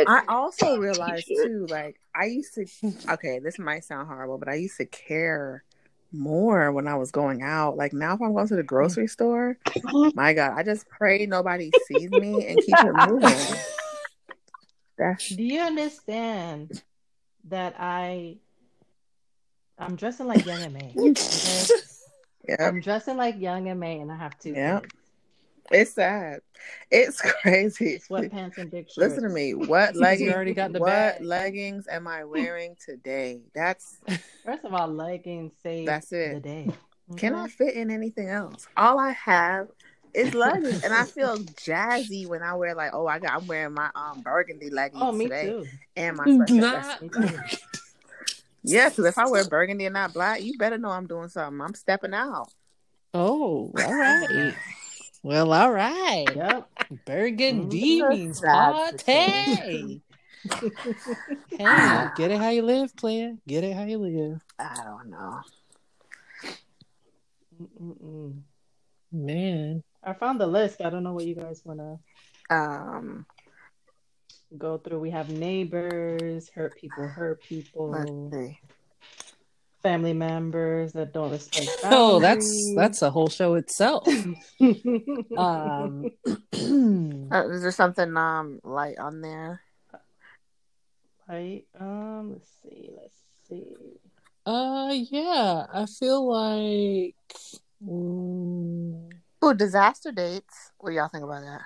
I 0.07 0.23
also 0.29 0.77
realized 0.77 1.27
too, 1.27 1.67
like 1.69 1.99
I 2.15 2.25
used 2.25 2.53
to. 2.55 2.65
Okay, 3.09 3.39
this 3.39 3.59
might 3.59 3.83
sound 3.83 4.07
horrible, 4.07 4.37
but 4.37 4.47
I 4.47 4.55
used 4.55 4.77
to 4.77 4.85
care 4.85 5.65
more 6.13 6.71
when 6.71 6.87
I 6.87 6.95
was 6.95 7.11
going 7.11 7.41
out. 7.41 7.75
Like 7.75 7.91
now, 7.91 8.13
if 8.13 8.21
I'm 8.21 8.33
going 8.33 8.47
to 8.47 8.55
the 8.55 8.63
grocery 8.63 9.07
store, 9.07 9.57
my 10.13 10.33
God, 10.33 10.53
I 10.57 10.63
just 10.63 10.87
pray 10.87 11.25
nobody 11.25 11.71
sees 11.71 12.11
me 12.11 12.45
and 12.47 12.61
keep 12.61 12.77
it 12.79 12.93
moving. 12.93 13.45
That's 14.99 15.29
Do 15.29 15.43
you 15.43 15.61
understand 15.61 16.83
that 17.45 17.73
I 17.79 18.37
I'm 19.79 19.95
dressing 19.95 20.27
like 20.27 20.45
Young 20.45 20.61
and 20.61 20.73
May? 20.73 20.93
Okay? 20.97 21.15
yeah, 22.49 22.67
I'm 22.67 22.81
dressing 22.81 23.15
like 23.17 23.39
Young 23.39 23.69
and 23.69 23.79
May, 23.79 23.99
and 24.01 24.11
I 24.11 24.17
have 24.17 24.37
two 24.37 24.51
Yeah. 24.51 24.81
kids. 24.81 24.93
it's 25.71 25.93
sad. 25.93 26.41
It's 26.91 27.21
crazy. 27.41 27.99
Sweatpants 28.09 28.57
and 28.57 28.69
big 28.69 28.85
shorts. 28.87 28.97
Listen 28.97 29.23
to 29.23 29.29
me. 29.29 29.53
What 29.53 29.95
You 29.95 30.01
leggings? 30.01 30.33
already 30.33 30.53
got 30.53 30.73
the 30.73 30.79
what 30.79 30.87
bag. 30.89 31.21
leggings 31.23 31.87
am 31.87 32.07
I 32.07 32.25
wearing 32.25 32.75
today? 32.83 33.43
That's 33.55 33.99
First 34.45 34.65
of 34.65 34.73
all, 34.73 34.87
leggings 34.89 35.53
save 35.63 35.85
That's 35.85 36.11
it. 36.11 36.33
the 36.33 36.39
day. 36.41 36.69
Can? 37.17 37.33
I 37.33 37.47
mm-hmm. 37.47 37.47
fit 37.47 37.73
in 37.75 37.89
anything 37.89 38.29
else? 38.29 38.67
All 38.77 38.99
I 38.99 39.11
have 39.13 39.69
is 40.13 40.33
leggings, 40.33 40.83
and 40.83 40.93
I 40.93 41.05
feel 41.05 41.39
jazzy 41.65 42.27
when 42.27 42.41
I 42.43 42.55
wear 42.55 42.75
like, 42.75 42.91
oh, 42.93 43.07
I 43.07 43.19
got, 43.19 43.33
I'm 43.35 43.47
wearing 43.47 43.73
my 43.73 43.89
um 43.95 44.21
burgundy 44.21 44.69
leggings 44.69 45.01
Oh, 45.01 45.11
me 45.11 45.25
today, 45.25 45.45
too. 45.45 45.67
and 45.95 46.17
my 46.17 46.25
Not. 46.25 47.01
Yeah, 48.63 48.89
because 48.89 49.05
if 49.05 49.17
I 49.17 49.25
wear 49.27 49.45
burgundy 49.45 49.85
and 49.85 49.93
not 49.93 50.13
black, 50.13 50.41
you 50.43 50.57
better 50.57 50.77
know 50.77 50.89
I'm 50.89 51.07
doing 51.07 51.29
something. 51.29 51.61
I'm 51.61 51.73
stepping 51.73 52.13
out. 52.13 52.49
Oh, 53.13 53.71
all 53.73 53.93
right. 53.93 54.53
Well, 55.21 55.51
all 55.51 55.69
right. 55.69 56.31
Yep. 56.33 56.69
Burgundy 57.03 58.01
Mm, 58.01 58.09
means 58.09 58.39
party. 58.39 60.01
hey, 61.49 62.09
get 62.15 62.31
it 62.31 62.39
how 62.39 62.49
you 62.49 62.61
live, 62.61 62.95
player. 62.95 63.35
Get 63.45 63.65
it 63.65 63.75
how 63.75 63.83
you 63.83 63.97
live. 63.97 64.41
I 64.57 64.81
don't 64.85 65.09
know. 65.09 65.41
Mm-mm-mm. 67.61 68.41
Man. 69.11 69.83
I 70.03 70.13
found 70.13 70.39
the 70.39 70.47
list. 70.47 70.81
I 70.81 70.89
don't 70.89 71.03
know 71.03 71.13
what 71.13 71.25
you 71.25 71.35
guys 71.35 71.61
want 71.65 71.79
to 71.79 72.55
Um, 72.55 73.25
go 74.57 74.77
through. 74.77 74.99
We 74.99 75.11
have 75.11 75.29
neighbors, 75.29 76.49
hurt 76.49 76.75
people, 76.77 77.07
hurt 77.07 77.39
let's 77.41 77.49
people, 77.49 78.31
see. 78.31 78.59
family 79.83 80.13
members 80.13 80.93
that 80.93 81.13
don't 81.13 81.31
respect 81.31 81.67
Oh, 81.83 82.19
that's 82.19 82.73
that's 82.75 83.01
a 83.01 83.09
whole 83.11 83.29
show 83.29 83.55
itself. 83.55 84.07
Um 85.37 86.11
Uh, 87.31 87.47
is 87.49 87.61
there 87.61 87.71
something 87.71 88.15
um 88.17 88.59
light 88.63 88.97
on 88.99 89.21
there? 89.21 89.61
Light. 91.27 91.65
Um, 91.79 92.31
let's 92.33 92.49
see. 92.63 92.89
Let's 92.99 93.19
see. 93.47 93.65
Uh, 94.45 94.91
yeah, 94.93 95.65
I 95.71 95.85
feel 95.85 96.27
like. 96.27 97.15
Mm, 97.85 99.18
Oh, 99.41 99.53
disaster 99.53 100.11
dates. 100.11 100.71
What 100.77 100.89
do 100.91 100.95
y'all 100.97 101.07
think 101.09 101.23
about 101.23 101.43
that? 101.43 101.61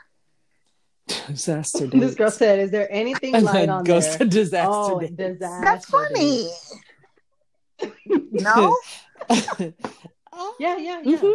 disaster 1.27 1.87
This 1.87 2.15
girl 2.15 2.31
said, 2.31 2.59
"Is 2.59 2.71
there 2.71 2.87
anything 2.91 3.35
and 3.35 3.43
light 3.45 3.67
on 3.69 3.83
goes 3.83 4.05
there?" 4.05 4.19
to 4.19 4.25
disaster 4.25 4.69
oh, 4.71 4.99
dates. 4.99 5.15
disaster. 5.15 5.65
That's 5.65 5.85
funny. 5.85 6.49
No, 8.31 8.77
Yeah, 10.59 10.77
yeah, 10.77 11.01
yeah. 11.03 11.17
Mhm. 11.17 11.33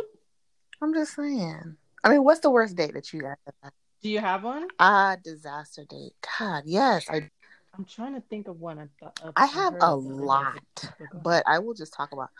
I'm 0.81 0.95
just 0.95 1.15
saying. 1.15 1.77
I 2.03 2.09
mean, 2.09 2.25
what's 2.25 2.41
the 2.41 2.51
worst 2.51 2.77
date 2.77 2.95
that 2.95 3.13
you 3.13 3.21
guys 3.23 3.37
have 3.45 3.55
had? 3.63 3.73
Do 4.03 4.09
you 4.09 4.21
have 4.21 4.45
one? 4.45 4.69
Ah, 4.79 5.17
disaster 5.23 5.85
date. 5.85 6.13
God, 6.39 6.63
yes, 6.65 7.07
I 7.11 7.29
I'm 7.77 7.85
trying 7.85 8.15
to 8.15 8.21
think 8.23 8.49
of 8.49 8.61
one. 8.61 8.79
I 8.79 8.87
thought. 8.99 9.33
I 9.37 9.47
have 9.47 9.75
a 9.75 9.85
of 9.87 10.05
the 10.05 10.11
other 10.11 10.19
day. 10.19 10.25
lot, 10.25 10.63
But- 10.99 11.23
but 11.23 11.43
I 11.47 11.59
will 11.59 11.75
just 11.75 11.93
talk 11.93 12.13
about. 12.13 12.31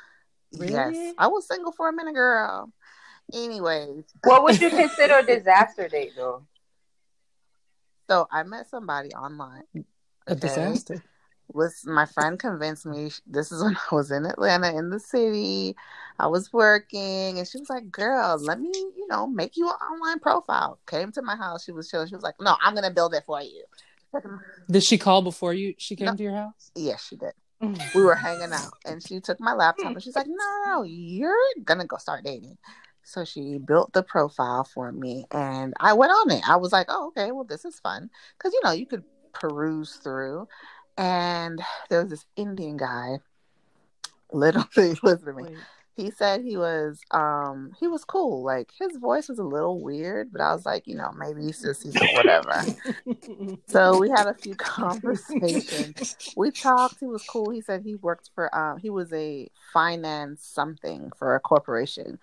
Really? 0.57 0.73
Yes, 0.73 1.15
I 1.19 1.27
was 1.27 1.47
single 1.47 1.73
for 1.73 1.89
a 1.89 1.93
minute, 1.93 2.15
girl. 2.15 2.73
Anyways, 3.33 4.05
What 4.25 4.43
would 4.45 4.61
you 4.61 4.71
consider 4.83 5.19
a 5.19 5.27
disaster 5.27 5.89
date, 5.89 6.13
though? 6.17 6.43
so 8.09 8.27
I 8.31 8.43
met 8.43 8.69
somebody 8.71 9.11
online. 9.11 9.65
A 10.27 10.35
disaster. 10.35 11.03
was 11.53 11.85
my 11.87 12.07
friend 12.07 12.39
convinced 12.39 12.87
me 12.87 13.11
this 13.27 13.53
is 13.53 13.63
when 13.63 13.77
I 13.77 13.95
was 13.95 14.11
in 14.11 14.25
Atlanta 14.27 14.77
in 14.77 14.91
the 14.91 15.01
city. 15.01 15.77
I 16.19 16.27
was 16.27 16.53
working 16.53 17.39
and 17.39 17.47
she 17.47 17.59
was 17.59 17.71
like, 17.71 17.91
Girl, 17.91 18.39
let 18.39 18.61
me, 18.61 18.71
you 18.75 19.07
know, 19.09 19.27
make 19.27 19.57
you 19.57 19.69
an 19.69 19.75
online 19.75 20.21
profile. 20.21 20.79
Came 20.87 21.13
to 21.13 21.23
my 21.23 21.37
house, 21.37 21.65
she 21.65 21.73
was 21.73 21.89
chilling. 21.91 22.09
She 22.09 22.15
was 22.15 22.25
like, 22.25 22.35
No, 22.41 22.57
I'm 22.63 22.75
gonna 22.75 22.91
build 22.91 23.15
it 23.15 23.25
for 23.27 23.41
you. 23.43 23.65
Did 24.71 24.83
she 24.85 24.97
call 24.99 25.23
before 25.23 25.53
you? 25.53 25.75
She 25.79 25.97
came 25.97 26.07
No. 26.07 26.17
to 26.17 26.23
your 26.23 26.35
house. 26.35 26.71
Yes, 26.75 27.07
she 27.07 27.17
did. 27.17 27.33
Mm. 27.63 27.95
We 27.95 28.03
were 28.05 28.15
hanging 28.15 28.53
out 28.53 28.73
and 28.87 29.03
she 29.07 29.21
took 29.21 29.41
my 29.41 29.53
laptop 29.53 29.89
hmm. 29.89 29.93
and 29.95 30.03
she's 30.03 30.15
like, 30.17 30.27
No, 30.29 30.35
no, 30.35 30.73
no, 30.77 30.83
you're 30.85 31.35
gonna 31.65 31.87
go 31.87 31.97
start 31.97 32.25
dating. 32.25 32.57
So 33.09 33.25
she 33.25 33.59
built 33.59 33.93
the 33.95 34.03
profile 34.03 34.65
for 34.65 34.93
me 34.93 35.25
and 35.31 35.73
I 35.81 35.95
went 35.95 36.13
on 36.13 36.31
it. 36.31 36.49
I 36.49 36.57
was 36.57 36.73
like, 36.73 36.87
Oh, 36.91 37.09
okay, 37.09 37.33
well, 37.33 37.45
this 37.45 37.65
is 37.65 37.81
fun. 37.81 38.11
Because 38.37 38.53
you 38.53 38.61
know, 38.63 38.73
you 38.73 38.87
could 38.87 39.03
peruse 39.33 39.97
through. 39.97 40.47
And 40.99 41.63
there 41.89 42.03
was 42.03 42.11
this 42.11 42.27
Indian 42.37 42.77
guy, 42.77 43.21
literally, 44.33 44.99
listen 45.03 45.27
to 45.27 45.33
me. 45.33 45.45
Wait. 45.45 45.57
He 45.97 46.13
said 46.13 46.43
he 46.43 46.57
was 46.57 47.01
um 47.11 47.73
he 47.81 47.89
was 47.89 48.05
cool. 48.05 48.45
Like 48.45 48.71
his 48.79 48.99
voice 48.99 49.29
was 49.29 49.41
a 49.41 49.45
little 49.45 49.83
weird, 49.83 50.31
but 50.31 50.41
I 50.41 50.53
was 50.53 50.65
like, 50.65 50.87
you 50.87 50.95
know, 50.95 51.11
maybe 51.19 51.43
he's 51.43 51.61
just 51.61 51.83
he's 51.83 51.97
whatever. 52.13 52.67
so 53.67 53.99
we 53.99 54.09
had 54.09 54.29
a 54.29 54.35
few 54.35 54.55
conversations. 54.57 56.17
We 56.37 56.53
talked. 56.53 57.01
He 57.01 57.07
was 57.07 57.25
cool. 57.25 57.51
He 57.51 57.61
said 57.61 57.83
he 57.83 57.97
worked 57.97 58.31
for 58.33 58.55
um 58.57 58.79
he 58.79 58.91
was 58.91 59.13
a 59.13 59.49
finance 59.73 60.47
something 60.47 61.11
for 61.19 61.35
a 61.35 61.41
corporation. 61.41 62.21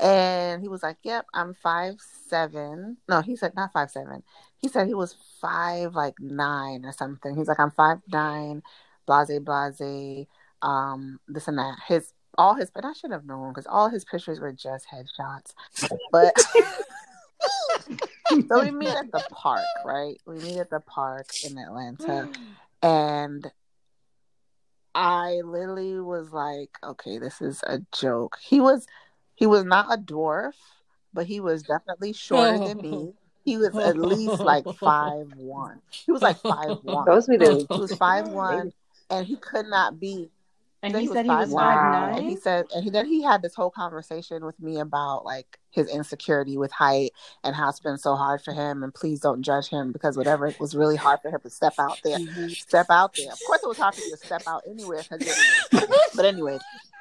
And 0.00 0.62
he 0.62 0.68
was 0.68 0.82
like, 0.82 0.96
Yep, 1.02 1.26
I'm 1.34 1.54
five 1.54 1.96
seven. 2.28 2.98
No, 3.08 3.20
he 3.20 3.36
said 3.36 3.54
not 3.54 3.72
five 3.72 3.90
seven. 3.90 4.22
He 4.58 4.68
said 4.68 4.86
he 4.86 4.94
was 4.94 5.16
five 5.40 5.94
like 5.94 6.14
nine 6.20 6.84
or 6.84 6.92
something. 6.92 7.36
He's 7.36 7.48
like, 7.48 7.60
I'm 7.60 7.70
five 7.70 7.98
nine, 8.10 8.62
blase 9.06 9.38
blase, 9.40 10.26
um, 10.62 11.20
this 11.26 11.48
and 11.48 11.58
that. 11.58 11.78
His 11.86 12.12
all 12.36 12.54
his 12.54 12.70
but 12.70 12.84
I 12.84 12.92
should 12.92 13.10
have 13.10 13.26
known 13.26 13.50
because 13.50 13.66
all 13.66 13.88
his 13.88 14.04
pictures 14.04 14.40
were 14.40 14.52
just 14.52 14.86
headshots. 14.92 15.54
But 16.12 16.34
so 18.48 18.62
we 18.62 18.70
meet 18.70 18.94
at 18.94 19.10
the 19.10 19.24
park, 19.30 19.64
right? 19.84 20.20
We 20.26 20.36
meet 20.36 20.58
at 20.58 20.70
the 20.70 20.80
park 20.80 21.26
in 21.42 21.58
Atlanta 21.58 22.28
and 22.82 23.50
I 24.94 25.40
literally 25.44 26.00
was 26.00 26.32
like, 26.32 26.70
okay, 26.82 27.18
this 27.18 27.40
is 27.40 27.62
a 27.66 27.80
joke. 27.92 28.38
He 28.40 28.60
was 28.60 28.86
he 29.38 29.46
was 29.46 29.64
not 29.64 29.86
a 29.92 29.96
dwarf, 29.96 30.52
but 31.14 31.26
he 31.26 31.40
was 31.40 31.62
definitely 31.62 32.12
shorter 32.12 32.58
than 32.58 32.78
me. 32.78 32.90
Oh. 32.92 33.14
He 33.44 33.56
was 33.56 33.74
at 33.76 33.96
least 33.96 34.40
like 34.40 34.64
five 34.78 35.32
one. 35.36 35.80
He 35.90 36.12
was 36.12 36.20
like 36.20 36.36
five 36.40 36.78
one. 36.82 37.06
Those 37.06 37.26
be 37.28 37.38
the 37.38 37.66
He 37.70 37.80
was 37.80 37.94
five 37.94 38.28
one, 38.28 38.72
and 39.10 39.26
he 39.26 39.36
could 39.36 39.66
not 39.66 39.98
be. 39.98 40.28
And 40.82 40.94
then 40.94 41.02
he 41.02 41.08
said 41.08 41.24
he 41.24 41.30
was 41.30 41.48
Wow. 41.50 41.60
five 41.60 42.08
And 42.18 42.20
nine. 42.24 42.30
he 42.30 42.36
said, 42.36 42.66
and 42.74 42.84
he, 42.84 42.90
then 42.90 43.06
he 43.06 43.20
had 43.22 43.42
this 43.42 43.54
whole 43.54 43.70
conversation 43.70 44.44
with 44.44 44.60
me 44.60 44.78
about 44.78 45.24
like 45.24 45.58
his 45.70 45.88
insecurity 45.88 46.56
with 46.56 46.70
height 46.70 47.12
and 47.42 47.56
how 47.56 47.68
it's 47.68 47.80
been 47.80 47.98
so 47.98 48.14
hard 48.14 48.42
for 48.42 48.52
him. 48.52 48.84
And 48.84 48.94
please 48.94 49.18
don't 49.18 49.42
judge 49.42 49.68
him 49.68 49.90
because 49.90 50.16
whatever 50.16 50.46
it 50.46 50.60
was 50.60 50.76
really 50.76 50.94
hard 50.94 51.20
for 51.20 51.30
him 51.30 51.40
to 51.42 51.50
step 51.50 51.74
out 51.80 51.98
there, 52.04 52.18
step 52.50 52.86
out 52.90 53.14
there. 53.16 53.32
Of 53.32 53.40
course, 53.44 53.60
it 53.62 53.66
was 53.68 53.78
hard 53.78 53.94
for 53.96 54.02
you 54.02 54.10
to 54.12 54.24
step 54.24 54.42
out 54.46 54.62
anywhere. 54.68 55.02
but 56.14 56.24
anyways, 56.24 56.60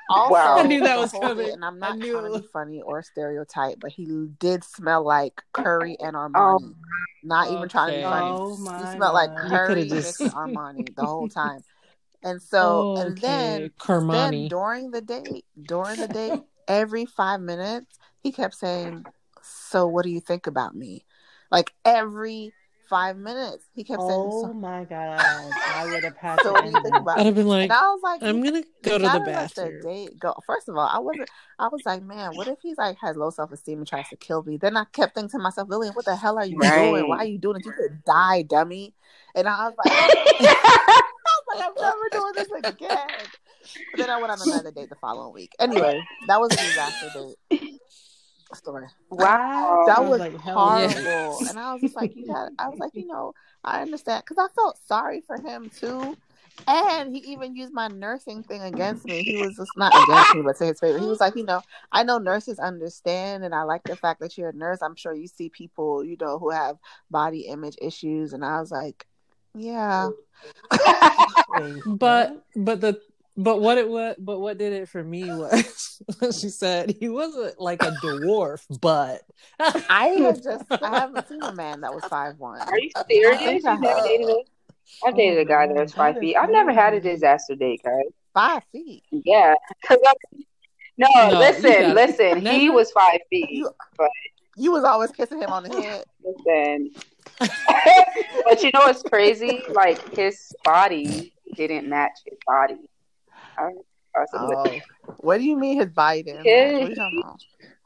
also, 0.09 0.33
Wow. 0.33 0.57
I 0.57 0.63
knew 0.63 0.79
that 0.81 0.97
was 0.97 1.11
coming. 1.11 1.51
And 1.51 1.63
I'm 1.63 1.79
not 1.79 1.97
knew 1.97 2.13
trying 2.13 2.33
to 2.33 2.39
be 2.39 2.47
funny 2.53 2.81
or 2.81 3.01
stereotype, 3.03 3.79
but 3.79 3.91
he 3.91 4.05
did 4.39 4.63
smell 4.63 5.03
like 5.03 5.41
curry 5.53 5.97
and 5.99 6.15
oh, 6.15 6.19
Armani. 6.19 6.75
not 7.23 7.51
even 7.51 7.69
trying 7.69 7.91
to 7.91 7.97
be 7.97 8.03
funny. 8.03 8.31
Oh 8.31 8.55
he 8.55 8.95
smelled 8.95 9.13
like 9.13 9.29
God. 9.35 9.43
You 9.43 9.49
curry 9.49 9.67
coulda 9.67 9.95
just- 9.95 10.21
mixed 10.21 10.35
Armani 10.35 10.95
the 10.95 11.05
whole 11.05 11.29
time. 11.29 11.63
And 12.23 12.41
so, 12.51 12.95
oh, 12.97 13.01
and 13.01 13.17
then 13.17 13.71
then 13.87 14.47
during 14.47 14.91
the 14.91 15.01
date, 15.01 15.45
during 15.61 15.99
the 15.99 16.07
date, 16.07 16.41
every 16.67 17.05
five 17.05 17.41
minutes, 17.41 17.97
he 18.21 18.31
kept 18.31 18.55
saying, 18.55 19.05
"So, 19.41 19.87
what 19.87 20.03
do 20.03 20.09
you 20.09 20.19
think 20.19 20.47
about 20.47 20.75
me?" 20.75 21.05
Like 21.51 21.73
every 21.85 22.53
five 22.89 23.17
minutes, 23.17 23.65
he 23.73 23.83
kept 23.83 24.01
saying, 24.01 24.19
Oh 24.19 24.53
my 24.53 24.83
god! 24.85 25.19
I 25.19 25.91
would 25.91 26.03
have 26.03 26.17
had 26.17 26.39
so 26.43 26.49
to 26.49 26.53
what 26.53 26.61
do 26.61 26.67
end 26.67 26.75
you 26.77 26.83
think 26.83 26.95
about 26.95 27.19
I'd 27.19 27.25
have 27.27 27.35
been 27.35 27.47
like, 27.47 27.63
And 27.63 27.71
I 27.73 27.81
was 27.91 28.01
like, 28.03 28.23
I'm 28.23 28.43
gonna 28.43 28.63
go 28.81 28.97
to 28.97 29.03
gotta 29.03 29.19
the 29.19 29.25
let 29.31 29.55
the 29.55 29.61
bathroom. 29.61 29.81
date 29.81 30.19
go." 30.19 30.33
First 30.45 30.69
of 30.69 30.77
all, 30.77 30.87
I 30.87 30.99
wasn't. 30.99 31.29
I 31.59 31.67
was 31.67 31.81
like, 31.85 32.03
"Man, 32.03 32.35
what 32.35 32.47
if 32.47 32.59
he's 32.61 32.77
like 32.77 32.97
has 33.01 33.15
low 33.15 33.29
self 33.29 33.51
esteem 33.51 33.79
and 33.79 33.87
tries 33.87 34.09
to 34.09 34.15
kill 34.15 34.43
me?" 34.43 34.57
Then 34.57 34.77
I 34.77 34.85
kept 34.85 35.15
thinking 35.15 35.29
to 35.31 35.39
myself, 35.39 35.69
"Lillian, 35.69 35.93
what 35.93 36.05
the 36.05 36.15
hell 36.15 36.37
are 36.37 36.45
you 36.45 36.59
doing? 36.59 37.07
Why 37.07 37.17
are 37.17 37.25
you 37.25 37.37
doing 37.37 37.57
it? 37.57 37.65
You 37.65 37.73
could 37.73 38.03
die, 38.05 38.41
dummy." 38.43 38.93
And 39.35 39.47
I 39.47 39.67
was 39.67 39.75
like, 39.77 39.93
I 39.93 41.01
was 41.25 41.59
like, 41.59 41.67
I'm 41.67 41.75
never 41.79 42.09
doing 42.11 42.33
this 42.35 42.71
again. 42.71 43.07
But 43.91 43.99
then 43.99 44.09
I 44.09 44.17
went 44.17 44.31
on 44.31 44.41
another 44.41 44.71
date 44.71 44.89
the 44.89 44.95
following 44.95 45.33
week. 45.33 45.51
Anyway, 45.59 46.01
that 46.27 46.39
was 46.39 46.51
a 46.53 46.57
disaster 46.57 47.09
date 47.49 47.76
story. 48.55 48.87
Wow. 49.09 49.81
Um, 49.81 49.87
that 49.87 49.97
Sounds 49.97 50.09
was 50.09 50.19
like 50.19 50.39
hell 50.39 50.79
yeah. 50.79 50.87
horrible. 50.93 51.47
And 51.49 51.59
I 51.59 51.73
was 51.73 51.81
just 51.81 51.95
like, 51.95 52.15
you 52.15 52.33
had. 52.33 52.49
I 52.59 52.69
was 52.69 52.79
like, 52.79 52.95
you 52.95 53.07
know, 53.07 53.33
I 53.63 53.81
understand 53.81 54.23
because 54.27 54.37
I 54.37 54.53
felt 54.53 54.77
sorry 54.87 55.21
for 55.21 55.37
him 55.37 55.69
too. 55.69 56.15
And 56.67 57.15
he 57.15 57.19
even 57.31 57.55
used 57.55 57.71
my 57.71 57.87
nursing 57.87 58.41
thing 58.41 58.63
against 58.63 59.05
me. 59.05 59.21
He 59.21 59.37
was 59.37 59.55
just 59.55 59.69
not 59.77 59.93
against 59.93 60.33
me, 60.33 60.41
but 60.41 60.57
to 60.57 60.65
his 60.65 60.79
favor. 60.79 60.97
He 60.97 61.05
was 61.05 61.19
like, 61.19 61.35
you 61.35 61.45
know, 61.45 61.61
I 61.91 62.01
know 62.01 62.17
nurses 62.17 62.57
understand, 62.57 63.43
and 63.43 63.53
I 63.53 63.61
like 63.61 63.83
the 63.83 63.95
fact 63.95 64.21
that 64.21 64.37
you're 64.39 64.49
a 64.49 64.53
nurse. 64.53 64.81
I'm 64.81 64.95
sure 64.95 65.13
you 65.13 65.27
see 65.27 65.49
people, 65.49 66.03
you 66.03 66.17
know, 66.19 66.39
who 66.39 66.49
have 66.49 66.77
body 67.11 67.41
image 67.41 67.77
issues. 67.79 68.33
And 68.33 68.43
I 68.43 68.59
was 68.59 68.71
like, 68.71 69.05
yeah. 69.53 70.09
But 71.85 72.43
but 72.55 72.81
the 72.81 73.01
but 73.37 73.61
what 73.61 73.77
it 73.77 73.87
was 73.87 74.15
but 74.17 74.39
what 74.39 74.57
did 74.57 74.73
it 74.73 74.89
for 74.89 75.03
me 75.03 75.25
was 75.25 76.01
she 76.41 76.49
said 76.49 76.95
he 76.99 77.07
wasn't 77.09 77.59
like 77.61 77.81
a 77.83 77.91
dwarf, 78.03 78.63
but 78.81 79.21
I 79.59 80.07
had 80.19 80.43
just 80.43 80.65
I 80.71 80.99
haven't 80.99 81.27
seen 81.27 81.41
a 81.43 81.53
man 81.53 81.81
that 81.81 81.93
was 81.93 82.03
five 82.05 82.37
one. 82.39 82.59
Are 82.61 82.79
you 82.79 82.89
serious? 83.09 83.63
I've 83.65 83.81
dated 83.81 84.29
a 84.29 84.35
I've 85.05 85.15
dated 85.15 85.39
a 85.39 85.45
guy 85.45 85.67
that 85.67 85.75
was 85.75 85.93
five 85.93 86.15
that 86.15 86.21
feet. 86.21 86.35
I've 86.35 86.49
never 86.49 86.73
had 86.73 86.93
a 86.93 86.99
disaster 87.01 87.55
date, 87.55 87.81
guys. 87.83 88.05
Five 88.33 88.63
feet. 88.71 89.03
Yeah. 89.11 89.53
'Cause 89.85 89.97
I- 90.05 90.13
no, 90.99 91.07
No, 91.15 91.29
you 91.31 91.37
listen, 91.37 91.61
got 91.63 91.81
it. 91.81 91.93
listen. 91.95 92.45
He 92.45 92.69
was 92.69 92.91
five 92.91 93.19
feet. 93.29 93.49
You- 93.51 93.69
but 93.97 94.09
You 94.55 94.71
was 94.71 94.83
always 94.83 95.11
kissing 95.11 95.41
him 95.41 95.51
on 95.51 95.63
the 95.63 95.81
head. 95.81 96.03
listen. 96.23 96.91
but 98.45 98.63
you 98.63 98.71
know 98.73 98.79
what's 98.81 99.03
crazy? 99.03 99.61
Like 99.69 100.15
his 100.15 100.51
body 100.63 101.33
didn't 101.55 101.87
match 101.87 102.13
his 102.25 102.37
body. 102.47 102.89
I, 103.57 103.63
I 104.15 104.25
Oh, 104.33 104.79
what 105.17 105.37
do 105.37 105.43
you 105.43 105.57
mean 105.57 105.77
his 105.79 105.89
Biden? 105.89 106.43
didn't? 106.43 106.45
His- 106.45 106.45
match? 106.45 106.73
What 106.73 106.81
are 106.81 106.89
you 106.89 106.95
talking 106.95 107.19
about? 107.23 107.43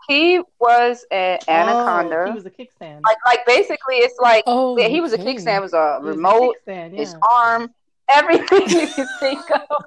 He 0.07 0.41
was 0.59 1.05
an 1.11 1.39
anaconda. 1.47 2.24
Oh, 2.24 2.26
he 2.26 2.32
was 2.34 2.45
a 2.45 2.49
kickstand. 2.49 3.01
like, 3.05 3.17
like 3.26 3.45
basically, 3.45 3.95
it's 3.97 4.17
like 4.19 4.43
oh 4.47 4.76
he 4.76 4.99
was 4.99 5.13
a 5.13 5.19
okay. 5.22 5.36
kickstand. 5.36 5.57
It 5.57 5.61
was 5.61 5.74
a 5.74 5.99
He 6.01 6.05
was 6.05 6.15
a 6.15 6.17
remote, 6.17 6.55
kickstand, 6.67 6.97
his 6.97 7.15
arm, 7.32 7.69
everything 8.09 8.61
you 8.69 8.88
can 8.88 9.07
think 9.19 9.51
of. 9.51 9.86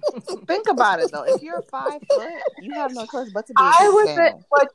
Think 0.46 0.68
about 0.68 1.00
it 1.00 1.10
though. 1.12 1.24
If 1.24 1.42
you're 1.42 1.62
five 1.62 2.00
foot, 2.08 2.32
you 2.60 2.72
have 2.74 2.92
no 2.92 3.06
choice 3.06 3.28
but 3.32 3.46
to 3.46 3.54
be. 3.54 3.62
a 3.62 3.66
I 3.66 3.88
was, 3.88 4.08
kickstand. 4.08 4.44
but 4.50 4.68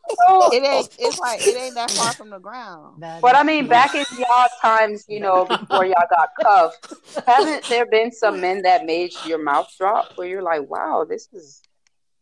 you 0.51 0.57
It 0.57 0.63
ain't. 0.67 0.89
It's 0.99 1.19
like 1.19 1.41
it 1.41 1.55
ain't 1.55 1.75
that 1.75 1.91
far 1.91 2.13
from 2.13 2.29
the 2.29 2.39
ground. 2.39 3.01
That 3.01 3.21
But 3.21 3.35
I 3.35 3.43
mean, 3.43 3.63
true. 3.63 3.69
back 3.69 3.95
in 3.95 4.05
y'all 4.17 4.47
times, 4.61 5.05
you 5.07 5.19
know, 5.19 5.45
before 5.45 5.85
y'all 5.85 6.07
got 6.09 6.29
cuffed, 6.41 6.93
haven't 7.27 7.67
there 7.67 7.85
been 7.85 8.11
some 8.11 8.41
men 8.41 8.61
that 8.63 8.85
made 8.85 9.11
your 9.25 9.43
mouth 9.43 9.67
drop 9.77 10.11
where 10.15 10.27
you're 10.27 10.41
like, 10.43 10.69
wow, 10.69 11.05
this 11.07 11.27
is 11.33 11.61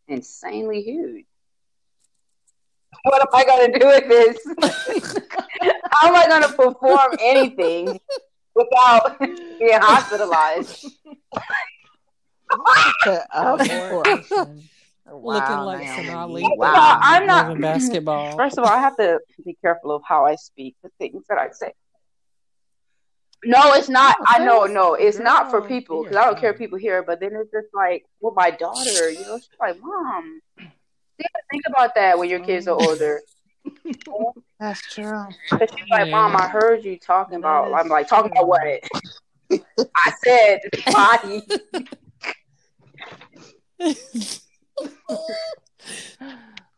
insanely 0.08 0.82
huge? 0.82 1.26
What 3.02 3.22
am 3.22 3.28
I 3.32 3.44
going 3.44 3.72
to 3.72 3.78
do 3.78 3.86
with 3.86 4.08
this? 4.08 5.22
How 5.92 6.08
am 6.08 6.14
I 6.16 6.26
going 6.26 6.42
to 6.42 6.48
perform 6.48 7.16
anything 7.20 8.00
without 8.56 9.18
being 9.20 9.78
hospitalized. 9.80 10.86
Abortion. 13.32 14.62
Looking 15.08 15.22
Wow, 15.22 15.64
like 15.66 15.84
Naomi. 15.84 16.04
Sonali. 16.06 16.42
Wow. 16.56 16.98
I'm 17.00 17.26
not- 17.26 17.60
basketball. 17.60 18.36
First 18.36 18.58
of 18.58 18.64
all, 18.64 18.70
I 18.70 18.80
have 18.80 18.96
to 18.96 19.20
be 19.44 19.56
careful 19.62 19.92
of 19.94 20.02
how 20.04 20.26
I 20.26 20.34
speak, 20.34 20.74
the 20.82 20.90
things 20.98 21.24
that 21.28 21.38
I 21.38 21.50
say. 21.50 21.72
No, 23.44 23.74
it's 23.74 23.88
not. 23.88 24.16
No, 24.18 24.24
I 24.26 24.44
know, 24.44 24.64
no, 24.64 24.94
it's 24.94 25.18
not 25.20 25.50
for 25.50 25.62
people 25.62 26.02
because 26.02 26.16
I 26.16 26.24
don't 26.24 26.38
care 26.40 26.50
if 26.50 26.58
people 26.58 26.78
hear. 26.78 27.02
But 27.04 27.20
then 27.20 27.30
it's 27.34 27.50
just 27.52 27.68
like 27.72 28.04
with 28.20 28.34
my 28.34 28.50
daughter, 28.50 29.10
you 29.10 29.20
know, 29.20 29.38
she's 29.38 29.48
like, 29.60 29.76
"Mom, 29.80 30.40
you 30.58 31.24
think 31.50 31.62
about 31.68 31.94
that 31.94 32.18
when 32.18 32.28
your 32.28 32.40
kids 32.40 32.66
are 32.66 32.74
older." 32.80 33.20
That's 34.58 34.82
true. 34.92 35.26
But 35.50 35.70
she's 35.70 35.88
like, 35.90 36.10
"Mom, 36.10 36.34
I 36.34 36.48
heard 36.48 36.84
you 36.84 36.98
talking 36.98 37.36
about." 37.36 37.72
I'm 37.74 37.88
like, 37.88 38.08
"Talking 38.08 38.32
about 38.32 38.48
what?" 38.48 38.80
I 39.52 40.12
said, 40.24 40.60
"Body." 40.92 41.42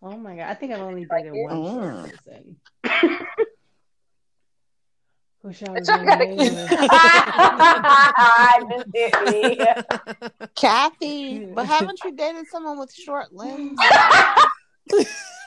Oh 0.00 0.16
my 0.16 0.36
god! 0.36 0.48
I 0.50 0.54
think 0.54 0.72
I've 0.72 0.80
only 0.80 1.04
dated 1.10 1.32
one 1.32 1.50
short 2.04 2.10
person. 2.24 2.56
Who 5.42 5.52
shall 5.52 5.74
But 5.74 5.86
y'all 5.88 6.04
gotta 6.04 6.24
remain 6.24 6.38
keep- 6.38 6.52
with- 6.52 6.70
Just 8.70 8.86
hit 8.94 9.12
me. 9.32 10.48
Kathy, 10.56 11.46
but 11.54 11.66
haven't 11.66 12.00
you 12.04 12.12
dated 12.16 12.46
someone 12.48 12.78
with 12.78 12.92
short 12.92 13.32
limbs? 13.32 13.78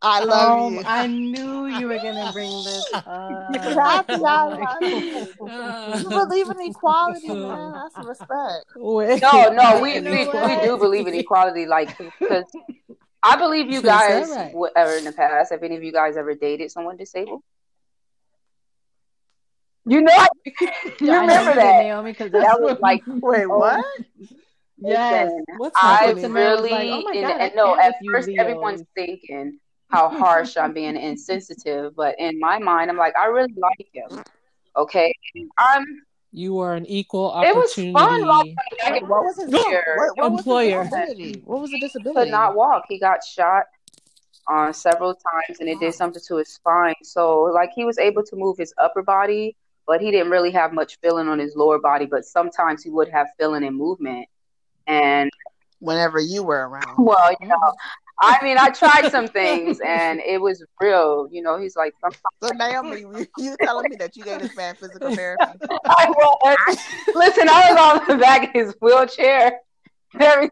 I 0.00 0.24
love 0.24 0.58
Um, 0.66 0.74
you. 0.74 0.82
I 0.86 1.06
knew 1.08 1.66
you 1.66 1.88
were 1.88 1.96
gonna 1.98 2.30
bring 2.32 2.62
this 2.64 2.84
up. 2.94 3.04
Kathy, 3.04 3.74
I 3.74 4.04
Oh 4.10 4.50
my 4.50 6.00
you. 6.02 6.08
Believe 6.10 6.50
in 6.50 6.60
equality, 6.70 7.28
man. 7.34 7.72
That's 7.72 8.06
respect. 8.06 8.66
Wait. 8.76 9.20
No, 9.22 9.48
no, 9.50 9.80
we 9.82 10.00
we, 10.00 10.26
we 10.28 10.60
do 10.62 10.76
believe 10.78 11.06
in 11.08 11.14
equality, 11.14 11.66
like 11.66 11.96
because 11.98 12.44
I 13.22 13.36
believe 13.36 13.70
you 13.70 13.82
guys, 13.82 14.28
right? 14.30 14.54
whatever 14.54 14.96
in 14.96 15.04
the 15.04 15.12
past, 15.12 15.50
have 15.50 15.62
any 15.64 15.76
of 15.76 15.82
you 15.82 15.92
guys 15.92 16.16
ever 16.16 16.34
dated 16.34 16.70
someone 16.70 16.96
disabled? 16.96 17.42
You 19.84 20.02
know, 20.02 20.26
you 21.00 21.10
I 21.12 21.20
remember 21.20 21.50
you 21.50 21.56
did, 21.56 21.56
that? 21.56 21.82
Naomi, 21.82 22.12
because 22.12 22.30
That 22.30 22.60
was 22.60 22.78
like, 22.80 23.02
Wait, 23.06 23.46
oh, 23.46 23.58
what? 23.58 23.84
yes. 24.76 25.24
listen, 25.30 25.44
What's 25.56 25.76
I 25.82 25.96
happening? 26.04 26.24
Samara 26.24 26.44
really, 26.56 26.70
like, 26.70 26.88
"Oh 26.90 27.02
my 27.02 27.12
and, 27.14 27.22
God, 27.22 27.40
I 27.40 27.44
and 27.46 27.56
no, 27.56 27.76
at 27.78 27.94
first 28.12 28.28
everyone's 28.38 28.82
thinking 28.94 29.58
how 29.90 30.08
harsh 30.08 30.56
I'm 30.56 30.72
being 30.72 30.96
insensitive, 30.96 31.96
but 31.96 32.14
in 32.18 32.38
my 32.38 32.58
mind, 32.58 32.90
I'm 32.90 32.96
like, 32.96 33.16
I 33.16 33.26
really 33.26 33.54
like 33.56 33.88
him. 33.92 34.22
Okay, 34.76 35.12
I'm. 35.58 35.84
You 36.30 36.58
are 36.58 36.74
an 36.74 36.84
equal 36.86 37.30
opportunity. 37.32 37.88
It 37.88 37.94
was 37.94 38.02
fun. 38.02 38.20
Like, 38.26 38.54
I 38.84 38.98
what 39.00 39.24
was 39.24 39.36
his 39.40 39.50
Here. 39.50 39.94
what, 39.96 40.18
what 40.18 40.30
was 40.32 40.40
Employer. 40.40 40.84
the 40.84 40.90
disability? 40.90 41.42
What 41.46 41.60
was 41.62 41.70
the 41.70 41.76
He 41.76 41.80
disability? 41.80 42.20
could 42.26 42.30
not 42.30 42.54
walk. 42.54 42.84
He 42.86 42.98
got 43.00 43.24
shot 43.24 43.64
uh, 44.46 44.70
several 44.72 45.14
times, 45.14 45.60
and 45.60 45.68
it 45.70 45.80
did 45.80 45.94
something 45.94 46.20
to 46.28 46.36
his 46.36 46.50
spine. 46.50 46.94
So, 47.02 47.44
like, 47.44 47.70
he 47.74 47.84
was 47.84 47.98
able 47.98 48.22
to 48.24 48.36
move 48.36 48.58
his 48.58 48.74
upper 48.76 49.02
body, 49.02 49.56
but 49.86 50.02
he 50.02 50.10
didn't 50.10 50.30
really 50.30 50.50
have 50.50 50.74
much 50.74 50.98
feeling 51.00 51.28
on 51.28 51.38
his 51.38 51.56
lower 51.56 51.78
body. 51.78 52.04
But 52.04 52.26
sometimes 52.26 52.82
he 52.84 52.90
would 52.90 53.08
have 53.08 53.28
feeling 53.38 53.64
and 53.64 53.74
movement. 53.74 54.26
And 54.86 55.30
Whenever 55.80 56.20
you 56.20 56.42
were 56.42 56.68
around. 56.68 56.96
well, 56.98 57.30
you 57.40 57.46
know, 57.48 57.56
I 58.20 58.42
mean, 58.42 58.58
I 58.58 58.70
tried 58.70 59.10
some 59.10 59.28
things, 59.28 59.78
and 59.86 60.20
it 60.20 60.40
was 60.40 60.64
real. 60.80 61.28
You 61.30 61.42
know, 61.42 61.58
he's 61.58 61.76
like, 61.76 61.94
sometimes 62.00 62.22
So 62.42 62.48
Naomi, 62.56 63.26
you, 63.38 63.56
telling 63.62 63.90
me 63.90 63.96
that 63.96 64.16
you 64.16 64.24
gave 64.24 64.40
this 64.40 64.56
man 64.56 64.74
physical 64.74 65.14
therapy? 65.14 65.44
I 65.86 66.10
was. 66.10 66.78
Listen, 67.14 67.48
I 67.48 67.72
was 67.72 67.78
on 67.78 68.08
the 68.08 68.20
back 68.20 68.48
of 68.48 68.50
his 68.52 68.74
wheelchair 68.80 69.60
and 70.18 70.50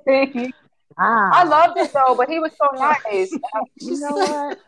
everything. 0.98 1.30
I 1.32 1.44
loved 1.44 1.78
it 1.78 1.90
though, 1.92 2.14
but 2.16 2.28
he 2.28 2.38
was 2.38 2.52
so 2.58 2.66
nice. 2.78 3.32
You 3.78 3.98
know 3.98 4.16
what, 4.16 4.58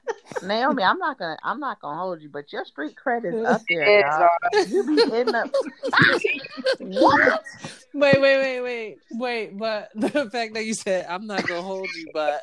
Naomi? 0.43 0.83
I'm 0.83 0.99
not 0.99 1.18
gonna. 1.18 1.37
I'm 1.43 1.61
not 1.61 1.81
gonna 1.81 1.99
hold 2.01 2.22
you, 2.22 2.29
but 2.29 2.53
your 2.53 2.64
street 2.64 2.95
cred 3.03 3.24
is 3.24 3.35
up 3.47 3.62
there, 3.68 3.85
It's, 4.01 4.16
dog. 4.18 4.29
uh, 4.45 4.64
You 4.66 4.85
be 4.85 4.95
in 5.16 5.33
the 5.33 5.49
what? 6.79 7.43
Wait, 7.95 8.20
wait, 8.20 8.37
wait, 8.39 8.61
wait, 8.61 8.99
wait. 9.11 9.59
But 9.59 9.91
the 9.95 10.29
fact 10.31 10.55
that 10.55 10.64
you 10.64 10.74
said 10.74 11.07
I'm 11.09 11.26
not 11.26 11.47
gonna 11.47 11.62
hold 11.62 11.91
you, 11.95 12.09
but 12.12 12.43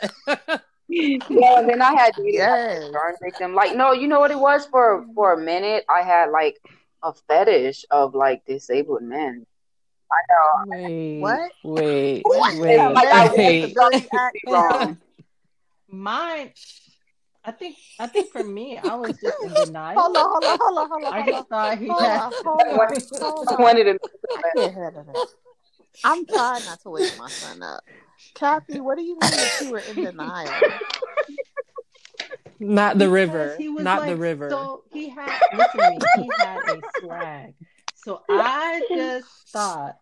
yeah, 0.87 1.61
then 1.67 1.81
I 1.81 1.93
had 1.93 2.13
dated 2.15 2.33
Yes. 2.35 2.91
burn 2.91 3.15
victim. 3.23 3.53
Like, 3.55 3.75
no, 3.75 3.91
you 3.93 4.07
know 4.07 4.19
what 4.19 4.31
it 4.31 4.39
was 4.39 4.65
for 4.65 5.05
for 5.15 5.33
a 5.33 5.37
minute. 5.37 5.85
I 5.89 6.01
had 6.01 6.31
like 6.31 6.59
a 7.03 7.13
fetish 7.27 7.85
of 7.91 8.15
like 8.15 8.43
disabled 8.45 9.03
men. 9.03 9.45
I 10.11 10.15
know. 10.29 10.77
wait, 10.77 11.19
What? 11.21 11.51
Wait, 11.63 12.23
What? 12.25 12.55
wait, 12.55 12.77
Like, 12.93 13.07
I 13.11 13.33
wait. 13.35 13.61
Disability 13.61 14.07
Act. 14.13 14.37
Wrong. 14.47 14.97
Mine, 15.87 16.51
I 17.43 17.51
think, 17.51 17.77
I 17.99 18.07
think 18.07 18.31
for 18.31 18.43
me, 18.43 18.77
I 18.77 18.95
was 18.95 19.17
just 19.21 19.43
in 19.43 19.53
denial. 19.53 20.01
Hold 20.01 20.17
on, 20.17 20.29
hold 20.31 20.45
on, 20.45 20.57
hold 20.59 20.77
on, 20.77 20.89
hold 20.89 21.05
on. 21.05 21.13
I 21.13 21.29
just 21.31 21.49
thought 21.49 21.77
he 21.77 21.87
Hold 21.87 22.01
had. 22.01 22.19
on, 22.19 22.33
hold 22.43 22.79
on, 22.79 23.01
hold 23.21 23.47
I 23.47 23.53
on. 23.53 23.61
wanted 23.61 23.83
to. 23.85 23.99
I 24.35 24.41
can't 24.57 24.73
hear 24.73 24.91
that. 24.91 25.15
I'm 26.03 26.25
trying 26.25 26.65
not 26.65 26.81
to 26.81 26.89
wake 26.89 27.17
my 27.17 27.29
son 27.29 27.63
up. 27.63 27.83
Kathy, 28.35 28.79
what 28.79 28.97
do 28.97 29.03
you 29.03 29.19
mean 29.19 29.31
that 29.31 29.59
you 29.59 29.69
were 29.69 29.79
in 29.79 29.95
denial? 29.95 30.51
Not 32.59 32.97
the 32.97 33.05
Because 33.05 33.13
river. 33.13 33.55
He 33.57 33.69
was 33.69 33.83
Not 33.83 33.99
like, 34.01 34.09
the 34.09 34.17
river. 34.17 34.49
So 34.49 34.83
he 34.91 35.09
had, 35.09 35.39
listen 35.53 35.81
to 35.81 35.87
me, 35.87 35.99
he 36.15 36.31
had 36.39 36.61
a 36.69 36.81
swag. 36.99 37.53
So 38.05 38.21
I 38.29 38.81
just 38.87 39.27
thought, 39.49 39.95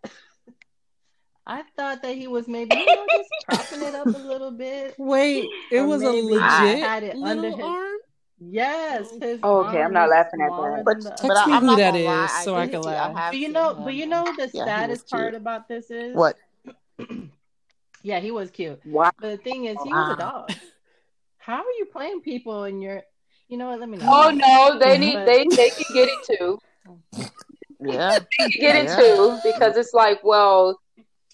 I 1.48 1.64
thought 1.78 2.02
that 2.02 2.16
he 2.16 2.28
was 2.28 2.50
maybe, 2.50 2.76
you 2.76 2.86
know, 2.86 3.06
just 3.10 3.30
propping 3.72 3.88
it 3.88 3.96
up 3.96 4.08
a 4.08 4.10
little 4.32 4.52
bit. 4.52 4.94
Wait, 4.98 5.48
it 5.72 5.78
Or 5.80 5.88
was 5.88 6.02
a 6.04 6.08
maybe 6.12 6.22
he 6.28 6.34
legit 6.34 6.80
had 6.84 7.04
it 7.04 7.16
under 7.16 7.36
little 7.36 7.56
his- 7.58 7.66
arm. 7.66 7.98
Yes. 8.46 9.08
Oh. 9.14 9.20
His 9.22 9.40
Oh, 9.42 9.58
okay, 9.68 9.78
arm 9.78 9.88
I'm 9.88 9.94
not 9.94 10.10
laughing 10.10 10.42
at 10.42 10.50
that. 10.50 10.82
But, 10.84 10.94
than 10.96 11.04
the 11.06 11.10
Text 11.12 11.24
but 11.30 11.48
me 11.48 11.54
I'm 11.54 11.62
who 11.62 11.66
not 11.68 11.78
that 11.78 11.94
lie. 11.94 12.26
is 12.26 12.32
I 12.34 12.44
so 12.44 12.56
I 12.58 12.68
can 12.68 12.82
laugh. 12.82 13.16
have 13.16 13.32
But 13.32 13.40
you 13.40 13.48
know, 13.50 13.70
him. 13.74 13.84
but 13.86 13.94
you 13.94 14.04
um, 14.04 14.10
know 14.10 14.24
the 14.36 14.52
Yeah, 14.54 14.66
saddest 14.66 15.10
part 15.10 15.34
about 15.34 15.70
this 15.70 15.90
is 15.90 16.14
What? 16.14 16.36
Yeah, 18.06 18.20
he 18.20 18.32
was 18.32 18.52
cute. 18.52 18.86
Wow. 18.86 19.12
But 19.18 19.30
the 19.30 19.38
thing 19.38 19.64
is, 19.64 19.78
he 19.82 19.94
Wow. 19.94 20.10
was 20.10 20.18
a 20.18 20.20
dog. 20.20 20.52
How 21.38 21.60
are 21.60 21.72
you 21.80 21.86
playing 21.86 22.20
people 22.20 22.66
in 22.66 22.82
your? 22.82 23.04
You 23.48 23.58
know 23.58 23.70
what? 23.70 23.80
Let 23.80 23.88
me 23.88 23.98
know. 23.98 24.08
Oh 24.10 24.30
no, 24.32 24.78
they 24.78 24.98
need 24.98 25.14
But- 25.14 25.26
they 25.26 25.46
they 25.46 25.70
can 25.70 25.86
get 25.94 26.10
it 26.10 26.38
too. 26.38 26.60
Yeah. 27.86 28.20
Get 28.40 28.76
it 28.76 28.86
Yeah. 28.86 28.96
too 28.98 29.40
because 29.44 29.76
it's 29.78 29.94
like, 29.94 30.24
well, 30.24 30.80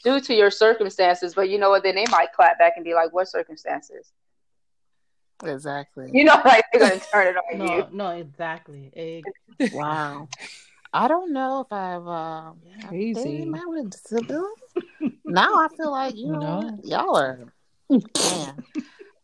due 0.03 0.19
to 0.21 0.33
your 0.33 0.49
circumstances. 0.51 1.33
But 1.35 1.49
you 1.49 1.57
know 1.57 1.69
what? 1.69 1.83
Then 1.83 1.95
they 1.95 2.05
might 2.09 2.31
clap 2.33 2.57
back 2.57 2.73
and 2.77 2.85
be 2.85 2.93
like, 2.93 3.11
"What 3.13 3.27
circumstances?" 3.27 4.11
Exactly. 5.43 6.09
You 6.13 6.25
know, 6.25 6.41
like 6.45 6.65
they're 6.73 6.81
gonna 6.89 6.99
turn 7.13 7.27
it 7.27 7.35
on 7.37 7.61
you. 7.61 7.65
No, 7.67 7.87
no, 7.91 8.09
exactly. 8.17 8.91
Ex- 8.95 9.73
Wow. 9.73 10.27
I 10.91 11.07
don't 11.07 11.31
know 11.33 11.61
if 11.61 11.71
I've 11.71 12.07
uh, 12.07 12.51
Crazy. 12.87 13.23
dated 13.23 13.47
man 13.47 13.69
with 13.69 13.85
a 13.85 13.89
disability. 13.89 14.61
now 15.25 15.53
I 15.55 15.67
feel 15.77 15.91
like 15.91 16.15
you 16.15 16.31
know 16.31 16.61
No. 16.61 16.79
y'all 16.83 17.15
are. 17.15 17.39
Man. 17.89 18.63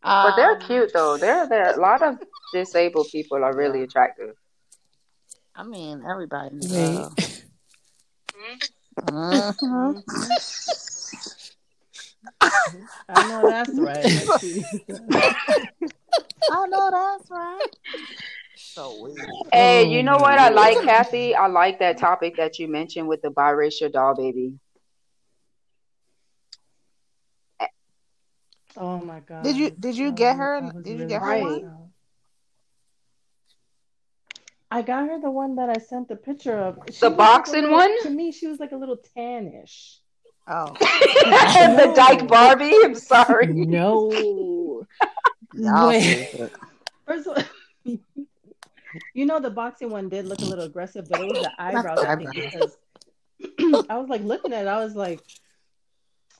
But 0.03 0.35
they're 0.35 0.51
Um, 0.55 0.59
cute 0.61 0.91
though. 0.93 1.17
They're 1.17 1.47
there. 1.47 1.73
A 1.75 1.79
lot 1.81 2.01
of 2.03 2.19
disabled 2.53 3.07
people 3.11 3.43
are 3.43 3.55
really 3.55 3.81
attractive. 3.81 4.35
I 5.55 5.63
mean, 5.63 6.03
everybody. 6.07 6.57
Wait. 6.61 7.07
Uh, 9.07 9.51
mhm. 9.61 10.03
I 13.09 13.27
know 13.27 13.41
that's 13.47 13.71
right. 13.77 14.05
I 16.51 16.67
know 16.67 16.89
that's 16.91 17.29
right. 17.29 17.67
So 18.55 19.01
weird. 19.01 19.29
Hey, 19.53 19.85
Oh 19.85 19.89
you 19.91 20.03
know 20.03 20.17
what 20.17 20.37
I 20.39 20.49
like, 20.49 20.81
Kathy? 20.81 21.35
I 21.35 21.47
like 21.47 21.79
that 21.79 21.97
topic 21.97 22.35
that 22.37 22.59
you 22.59 22.67
mentioned 22.67 23.07
with 23.07 23.21
the 23.21 23.29
biracial 23.29 23.91
doll 23.91 24.15
baby. 24.15 24.53
oh 28.77 28.99
my 28.99 29.19
god. 29.21 29.43
Did 29.43 29.55
you- 29.55 29.71
did 29.71 29.95
you 29.95 30.11
get 30.11 30.35
her- 30.37 30.71
did 30.83 30.99
you 30.99 31.05
get 31.07 31.21
her 31.21 31.27
stressed 31.37 31.43
one? 31.43 31.65
out. 31.65 31.84
I 34.71 34.81
got 34.81 35.07
her 35.07 35.19
the 35.21 35.29
one 35.31 35.55
that 35.55 35.69
I 35.69 35.77
sent 35.79 36.07
the 36.07 36.15
picture 36.15 36.57
of. 36.57 36.79
She 36.91 36.99
The 36.99 37.09
was 37.09 37.17
like 37.17 37.17
boxing 37.17 37.61
little- 37.63 37.77
one? 37.77 38.01
To 38.03 38.09
me, 38.09 38.31
she 38.31 38.47
was 38.47 38.59
like 38.59 38.71
a 38.71 38.77
little 38.77 38.97
tannish. 39.17 39.97
Oh, 40.47 40.67
the 40.79 41.93
Dyke 41.95 42.27
Barbie. 42.27 42.71
I'm 42.83 42.93
sorry. 42.95 43.47
No. 43.47 44.11
y'all 45.53 45.87
Wait. 45.87 46.35
First 47.07 47.27
of 47.27 47.37
all, 47.37 47.43
you 49.13 49.25
know 49.25 49.39
the 49.39 49.49
boxing 49.49 49.89
one 49.89 50.07
did 50.09 50.25
look 50.25 50.39
a 50.39 50.45
little 50.45 50.65
aggressive, 50.65 51.07
but 51.09 51.21
it 51.21 51.27
was 51.31 51.41
the 51.43 51.51
eyebrows, 51.57 51.99
the 52.01 52.09
I 52.09 52.15
think, 52.15 52.31
because 52.33 52.77
I 53.89 53.97
was 53.97 54.07
like 54.07 54.21
looking 54.21 54.53
at 54.53 54.65
it, 54.65 54.67
I 54.67 54.83
was 54.83 54.95
like, 54.95 55.19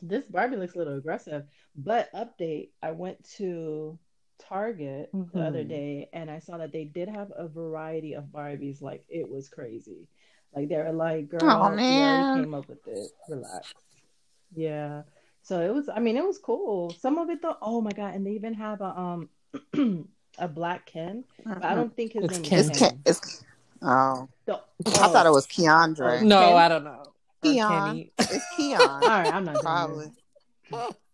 this 0.02 0.26
Barbie 0.28 0.58
looks 0.58 0.76
a 0.76 0.78
little 0.78 0.98
aggressive. 0.98 1.44
But 1.76 2.10
update, 2.14 2.70
I 2.84 2.92
went 2.92 3.28
to 3.38 3.98
Target 4.40 5.10
the 5.34 5.42
other 5.42 5.64
Mhm. 5.64 5.70
day 5.70 6.10
and 6.14 6.30
I 6.30 6.40
saw 6.40 6.58
that 6.58 6.72
they 6.72 6.84
did 6.86 7.10
have 7.10 7.32
a 7.36 7.48
variety 7.48 8.14
of 8.14 8.26
Barbies. 8.26 8.82
Like 8.82 9.04
it 9.10 9.30
was 9.30 9.50
crazy. 9.50 10.08
Like 10.56 10.70
they 10.70 10.78
were 10.78 10.92
like, 10.92 11.30
"Girl, 11.30 11.40
Oh, 11.44 11.70
man. 11.72 12.44
came 12.44 12.54
up 12.54 12.68
with 12.68 12.86
it. 12.88 13.12
Relax." 13.30 13.74
Yeah. 14.56 15.04
So 15.42 15.60
it 15.62 15.74
was. 15.74 15.90
I 15.90 16.00
mean, 16.00 16.18
it 16.18 16.26
was 16.26 16.38
cool. 16.38 16.92
Some 16.92 17.18
of 17.18 17.30
it 17.30 17.42
though. 17.42 17.58
Oh 17.62 17.82
my 17.82 17.92
god! 17.92 18.14
And 18.16 18.26
they 18.26 18.32
even 18.32 18.54
have 18.56 18.82
a 18.82 18.98
um 19.00 19.30
a 20.38 20.48
black 20.48 20.86
Ken, 20.86 21.24
but 21.46 21.64
I 21.64 21.76
don't 21.76 21.96
think 21.96 22.14
his 22.14 22.26
It's 22.26 22.34
name 22.40 22.44
Ken. 22.44 22.60
is 22.60 22.70
It's 22.70 22.80
Ken. 22.80 22.90
Ken. 22.92 23.02
It's 23.06 23.44
oh, 23.82 24.28
The- 24.46 24.62
I 24.88 25.08
thought 25.10 25.26
it 25.26 25.32
was 25.32 25.46
Keandre. 25.48 26.22
Oh. 26.22 26.26
No, 26.26 26.40
Ken? 26.40 26.56
I 26.56 26.68
don't 26.68 26.84
know. 26.84 27.04
Keon. 27.44 28.10
It's 28.18 28.56
Keon. 28.56 28.82
All 28.82 29.00
right, 29.02 29.32
I'm 29.34 29.46
not 29.46 29.54
doing 29.56 29.64
Probably. 29.64 30.12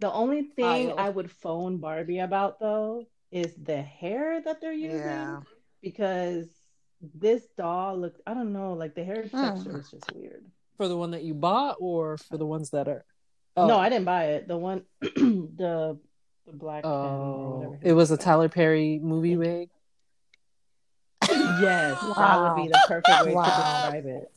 this. 0.00 0.08
The 0.10 0.12
only 0.12 0.42
thing 0.42 0.88
Kyle. 0.90 0.98
I 0.98 1.08
would 1.10 1.30
phone 1.30 1.78
Barbie 1.78 2.18
about 2.20 2.60
though 2.60 3.06
is 3.30 3.54
the 3.62 3.80
hair 3.82 4.40
that 4.42 4.60
they're 4.60 4.72
using 4.72 4.98
Yeah. 4.98 5.40
because 5.82 6.46
this 7.14 7.46
doll 7.56 7.98
looked. 7.98 8.20
I 8.26 8.34
don't 8.34 8.52
know, 8.52 8.72
like 8.74 8.94
the 8.94 9.04
hair 9.04 9.22
texture 9.22 9.40
Mm. 9.72 9.78
is 9.80 9.90
just 9.90 10.10
weird. 10.14 10.44
For 10.76 10.88
the 10.88 10.96
one 10.96 11.10
that 11.12 11.22
you 11.24 11.34
bought 11.34 11.76
or 11.80 12.16
for 12.16 12.36
the 12.38 12.46
ones 12.46 12.70
that 12.70 12.88
are 12.88 13.04
No, 13.56 13.76
I 13.76 13.88
didn't 13.88 14.04
buy 14.04 14.24
it. 14.26 14.46
The 14.48 14.56
one, 14.56 14.84
the 15.00 15.98
the 16.46 16.52
black. 16.52 16.84
Ken 16.84 16.90
or 16.92 16.96
Oh, 16.96 17.58
whatever 17.58 17.78
it 17.82 17.92
was 17.92 18.10
a. 18.12 18.16
Tyler 18.16 18.48
Perry 18.48 18.98
movie 19.02 19.36
wig. 19.36 19.70
Yes, 21.60 21.98
that 22.16 22.40
would 22.40 22.54
be 22.54 22.68
the 22.68 22.80
perfect 22.86 23.20
way 23.24 23.34
Wow. 23.34 23.44
to 23.44 23.50
describe 23.50 24.06
it. 24.06 24.32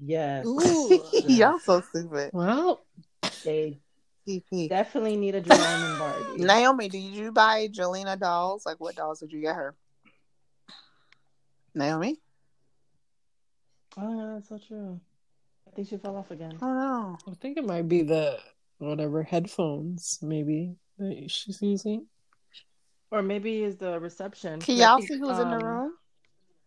Yes, 0.00 0.46
Ooh. 0.46 1.04
Y'all 1.26 1.58
so 1.58 1.80
stupid. 1.80 2.30
Well, 2.32 2.84
they 3.44 3.80
TP. 4.28 4.68
definitely 4.68 5.16
need 5.16 5.34
a 5.34 5.40
Jerome 5.40 5.60
and 5.60 5.98
Barbie. 5.98 6.44
Naomi, 6.44 6.88
did 6.88 6.98
you 7.02 7.32
buy 7.32 7.68
Jelena 7.68 8.18
dolls? 8.18 8.66
Like, 8.66 8.78
what 8.78 8.94
dolls 8.96 9.20
did 9.20 9.32
you 9.32 9.40
get 9.40 9.56
her? 9.56 9.74
Naomi? 11.74 12.18
Oh, 13.96 14.16
yeah, 14.18 14.34
that's 14.34 14.48
so 14.48 14.58
true. 14.58 15.00
I 15.66 15.70
think 15.74 15.88
she 15.88 15.96
fell 15.96 16.16
off 16.16 16.30
again. 16.30 16.52
I 16.60 16.66
don't 16.66 16.76
know. 16.76 17.18
I 17.26 17.34
think 17.40 17.56
it 17.58 17.64
might 17.64 17.88
be 17.88 18.02
the 18.02 18.38
whatever 18.78 19.22
headphones 19.22 20.18
maybe 20.22 20.76
that 20.98 21.30
she's 21.30 21.60
using. 21.62 22.06
Or 23.10 23.22
maybe 23.22 23.62
is 23.62 23.76
the 23.76 23.98
reception. 23.98 24.60
Can 24.60 24.76
'cause 24.76 24.80
I 24.80 24.86
y'all 24.86 24.96
think, 24.98 25.08
see 25.08 25.18
who's 25.18 25.38
in 25.38 25.48
the 25.50 25.56
um, 25.56 25.64
room? 25.64 25.92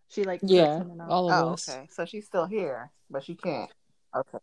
She 0.09 0.24
like 0.24 0.41
Yeah, 0.43 0.78
cuts 0.78 0.86
in 0.86 0.91
and 0.91 1.01
out. 1.01 1.09
all 1.09 1.30
of 1.30 1.47
Oh, 1.47 1.53
us. 1.53 1.70
okay. 1.70 1.88
So 1.91 2.05
she's 2.05 2.26
still 2.26 2.45
here, 2.45 2.91
but 3.09 3.24
she 3.24 3.36
can't. 3.36 3.72
Okay. 4.16 4.39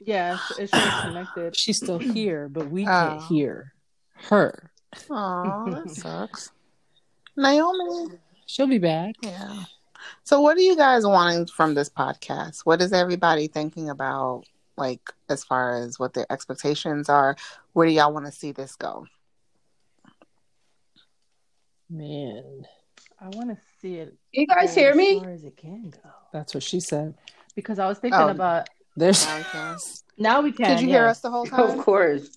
Yeah, 0.00 0.38
it's, 0.58 0.70
it's 0.72 1.00
connected. 1.02 1.56
She's 1.56 1.78
still 1.78 1.98
here, 1.98 2.48
but 2.48 2.70
we 2.70 2.84
can't 2.84 3.20
Oh. 3.22 3.26
hear 3.26 3.72
her. 4.28 4.70
Oh, 5.10 5.70
that 5.70 5.90
sucks. 5.94 6.50
Naomi. 7.36 8.18
She'll 8.46 8.66
be 8.66 8.78
back. 8.78 9.14
Yeah. 9.22 9.64
So, 10.24 10.40
what 10.40 10.56
are 10.56 10.60
you 10.60 10.76
guys 10.76 11.04
wanting 11.04 11.46
from 11.46 11.74
this 11.74 11.88
podcast? 11.90 12.60
What 12.64 12.80
is 12.80 12.92
everybody 12.92 13.48
thinking 13.48 13.90
about, 13.90 14.44
like, 14.76 15.00
as 15.28 15.42
far 15.44 15.76
as 15.82 15.98
what 15.98 16.14
their 16.14 16.26
expectations 16.30 17.08
are? 17.08 17.36
Where 17.72 17.86
do 17.86 17.92
y'all 17.92 18.12
want 18.14 18.26
to 18.26 18.32
see 18.32 18.52
this 18.52 18.76
go? 18.76 19.06
Man, 21.88 22.66
I 23.20 23.28
want 23.28 23.50
to 23.50 23.58
see 23.80 23.96
it. 23.96 24.14
You 24.32 24.46
guys 24.46 24.74
go 24.74 24.80
hear 24.80 24.90
as 24.90 24.96
me? 24.96 25.20
far 25.20 25.30
as 25.30 25.44
it 25.44 25.56
can 25.56 25.90
go. 25.90 26.10
that's 26.32 26.54
what 26.54 26.62
she 26.62 26.80
said. 26.80 27.14
Because 27.54 27.78
I 27.78 27.86
was 27.86 27.98
thinking 27.98 28.20
Oh. 28.20 28.28
about 28.28 28.68
There's 28.96 29.26
Now 29.26 29.36
we 29.36 29.42
can. 29.44 29.76
now 30.18 30.40
we 30.40 30.52
can. 30.52 30.76
Did 30.76 30.80
you 30.80 30.88
hear 30.88 31.06
us 31.06 31.20
the 31.20 31.30
whole 31.30 31.46
time? 31.46 31.60
Of 31.64 31.70
time? 31.70 31.82
course. 31.82 32.30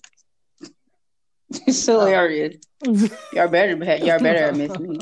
It's 1.66 1.88
oh. 1.88 1.98
hilarious. 1.98 2.58
Y'all 3.32 3.48
better 3.48 3.72
y'all 3.72 4.20
better 4.20 4.46
have 4.46 4.56
missed 4.56 4.78
me. 4.78 5.00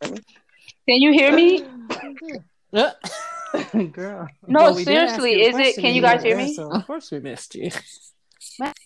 Can 0.00 1.02
you 1.02 1.12
hear 1.12 1.34
me? 1.34 1.64
Girl. 3.90 4.28
No, 4.46 4.60
well, 4.60 4.74
we 4.76 4.84
seriously, 4.84 5.42
is 5.42 5.58
it 5.58 5.80
can 5.80 5.92
you 5.92 6.00
guys 6.00 6.22
hear 6.22 6.36
me? 6.36 6.54
So 6.54 6.70
of 6.70 6.86
course 6.86 7.10
we 7.10 7.18
missed 7.18 7.56
you. 7.56 7.70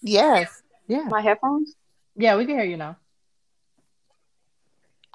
Yes. 0.01 0.63
Yeah. 0.89 1.05
My 1.09 1.21
headphones? 1.21 1.75
Yeah, 2.17 2.37
we 2.37 2.47
can 2.47 2.57
hear 2.57 2.65
you 2.65 2.79
now. 2.79 2.97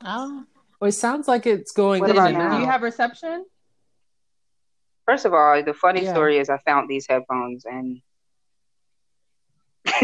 Oh. 0.04 0.44
Well, 0.80 0.90
it 0.90 0.94
sounds 0.94 1.28
like 1.28 1.46
it's 1.46 1.72
going 1.72 2.02
What 2.02 2.12
in 2.12 2.16
about 2.16 2.30
and 2.30 2.38
now? 2.38 2.56
Do 2.56 2.60
you 2.60 2.70
have 2.70 2.82
reception? 2.82 3.46
First 5.06 5.26
of 5.26 5.34
all, 5.34 5.62
the 5.64 5.74
funny 5.74 6.04
Yeah. 6.04 6.12
story 6.12 6.38
is 6.38 6.50
I 6.50 6.58
found 6.60 6.90
these 6.90 7.06
headphones 7.10 7.66
and 7.66 8.02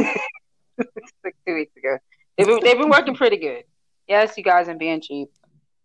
like 1.24 1.36
two 1.46 1.56
weeks 1.56 1.76
ago. 1.78 1.98
They've 2.38 2.48
been, 2.48 2.60
they've 2.64 2.78
been 2.78 2.90
working 2.90 3.16
pretty 3.16 3.38
good. 3.38 3.64
Yes, 4.08 4.38
you 4.38 4.44
guys 4.44 4.70
are 4.70 4.76
being 4.76 5.02
cheap. 5.02 5.30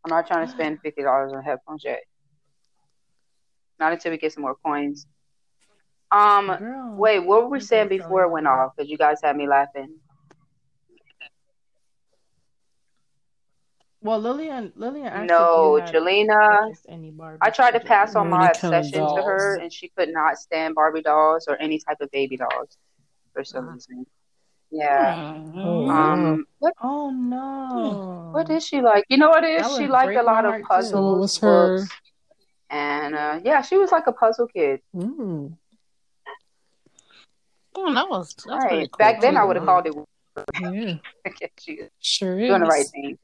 I'm 0.05 0.11
not 0.11 0.27
trying 0.27 0.47
to 0.47 0.51
spend 0.53 0.81
fifty 0.81 1.03
dollars 1.03 1.33
on 1.33 1.43
headphones 1.43 1.85
yet. 1.85 2.01
Not 3.79 3.93
until 3.93 4.13
we 4.13 4.19
get 4.19 4.33
some 4.33 4.43
more 4.43 4.57
coins. 4.65 5.07
Um, 6.11 6.47
Girl. 6.59 6.95
wait, 6.97 7.21
what 7.21 7.43
were 7.43 7.49
we 7.49 7.61
saying 7.61 7.89
before 7.89 8.23
it 8.25 8.31
went 8.31 8.47
off? 8.47 8.73
Because 8.77 8.91
you 8.91 8.99
guys 8.99 9.21
had 9.23 9.37
me 9.37 9.49
laughing. 9.49 9.97
Well, 14.03 14.19
Lillian, 14.19 14.73
Lillian 14.75 15.07
asked 15.07 15.29
No, 15.29 15.77
if 15.77 15.89
you 15.93 15.95
had 15.95 15.95
Jelena. 16.05 16.61
purchased 16.67 16.87
any 16.89 17.11
Barbie. 17.13 17.39
I 17.41 17.51
tried 17.51 17.71
to 17.73 17.81
pass 17.81 18.17
on 18.17 18.29
my 18.31 18.47
any 18.49 18.55
kind 18.59 18.75
of 18.75 18.81
obsession 18.81 19.07
to 19.15 19.23
her, 19.23 19.59
and 19.63 19.73
she 19.73 19.91
could 19.97 20.09
not 20.13 20.39
stand 20.39 20.75
Barbie 20.75 21.03
dolls 21.03 21.47
or 21.49 21.57
any 21.61 21.79
type 21.79 22.01
of 22.01 22.11
baby 22.11 22.37
dolls 22.37 22.77
for 23.33 23.45
some 23.45 23.65
Uh-huh. 23.67 23.75
reason. 23.75 24.07
Yeah. 24.73 25.35
Oh, 25.55 25.89
Um, 25.89 26.47
what 26.59 26.73
Oh 26.83 27.11
no. 27.11 28.31
what 28.33 28.49
is 28.51 28.67
she 28.67 28.81
like? 28.81 29.05
You 29.09 29.19
know 29.19 29.29
what 29.29 29.45
it 29.45 29.61
That 29.61 29.71
is? 29.71 29.77
She 29.77 29.83
would 29.83 29.91
liked 29.91 30.17
a 30.17 30.23
lot 30.23 30.47
of 30.47 30.63
puzzles, 30.63 31.21
was 31.21 31.39
her- 31.39 31.79
books, 31.81 31.93
and 32.71 33.15
uh, 33.15 33.41
yeah, 33.45 33.61
she 33.63 33.77
was 33.77 33.93
like 33.93 34.07
a 34.07 34.13
puzzle 34.13 34.49
kid. 34.49 34.81
Mm. 34.97 35.57
Oh, 37.75 37.95
that 37.95 38.09
was 38.09 38.35
that's 38.35 38.47
right. 38.49 38.91
cool. 38.91 38.99
Back 38.99 39.21
then, 39.21 39.37
I 39.37 39.45
would 39.45 39.57
have 39.57 39.65
called 39.67 39.87
it. 39.87 39.95
Yeah, 40.61 40.95
she 41.59 41.81
sure 42.01 42.39
is. 42.41 42.49
doing 42.49 42.61
the 42.61 42.67
right 42.67 42.87
thing. 42.87 43.19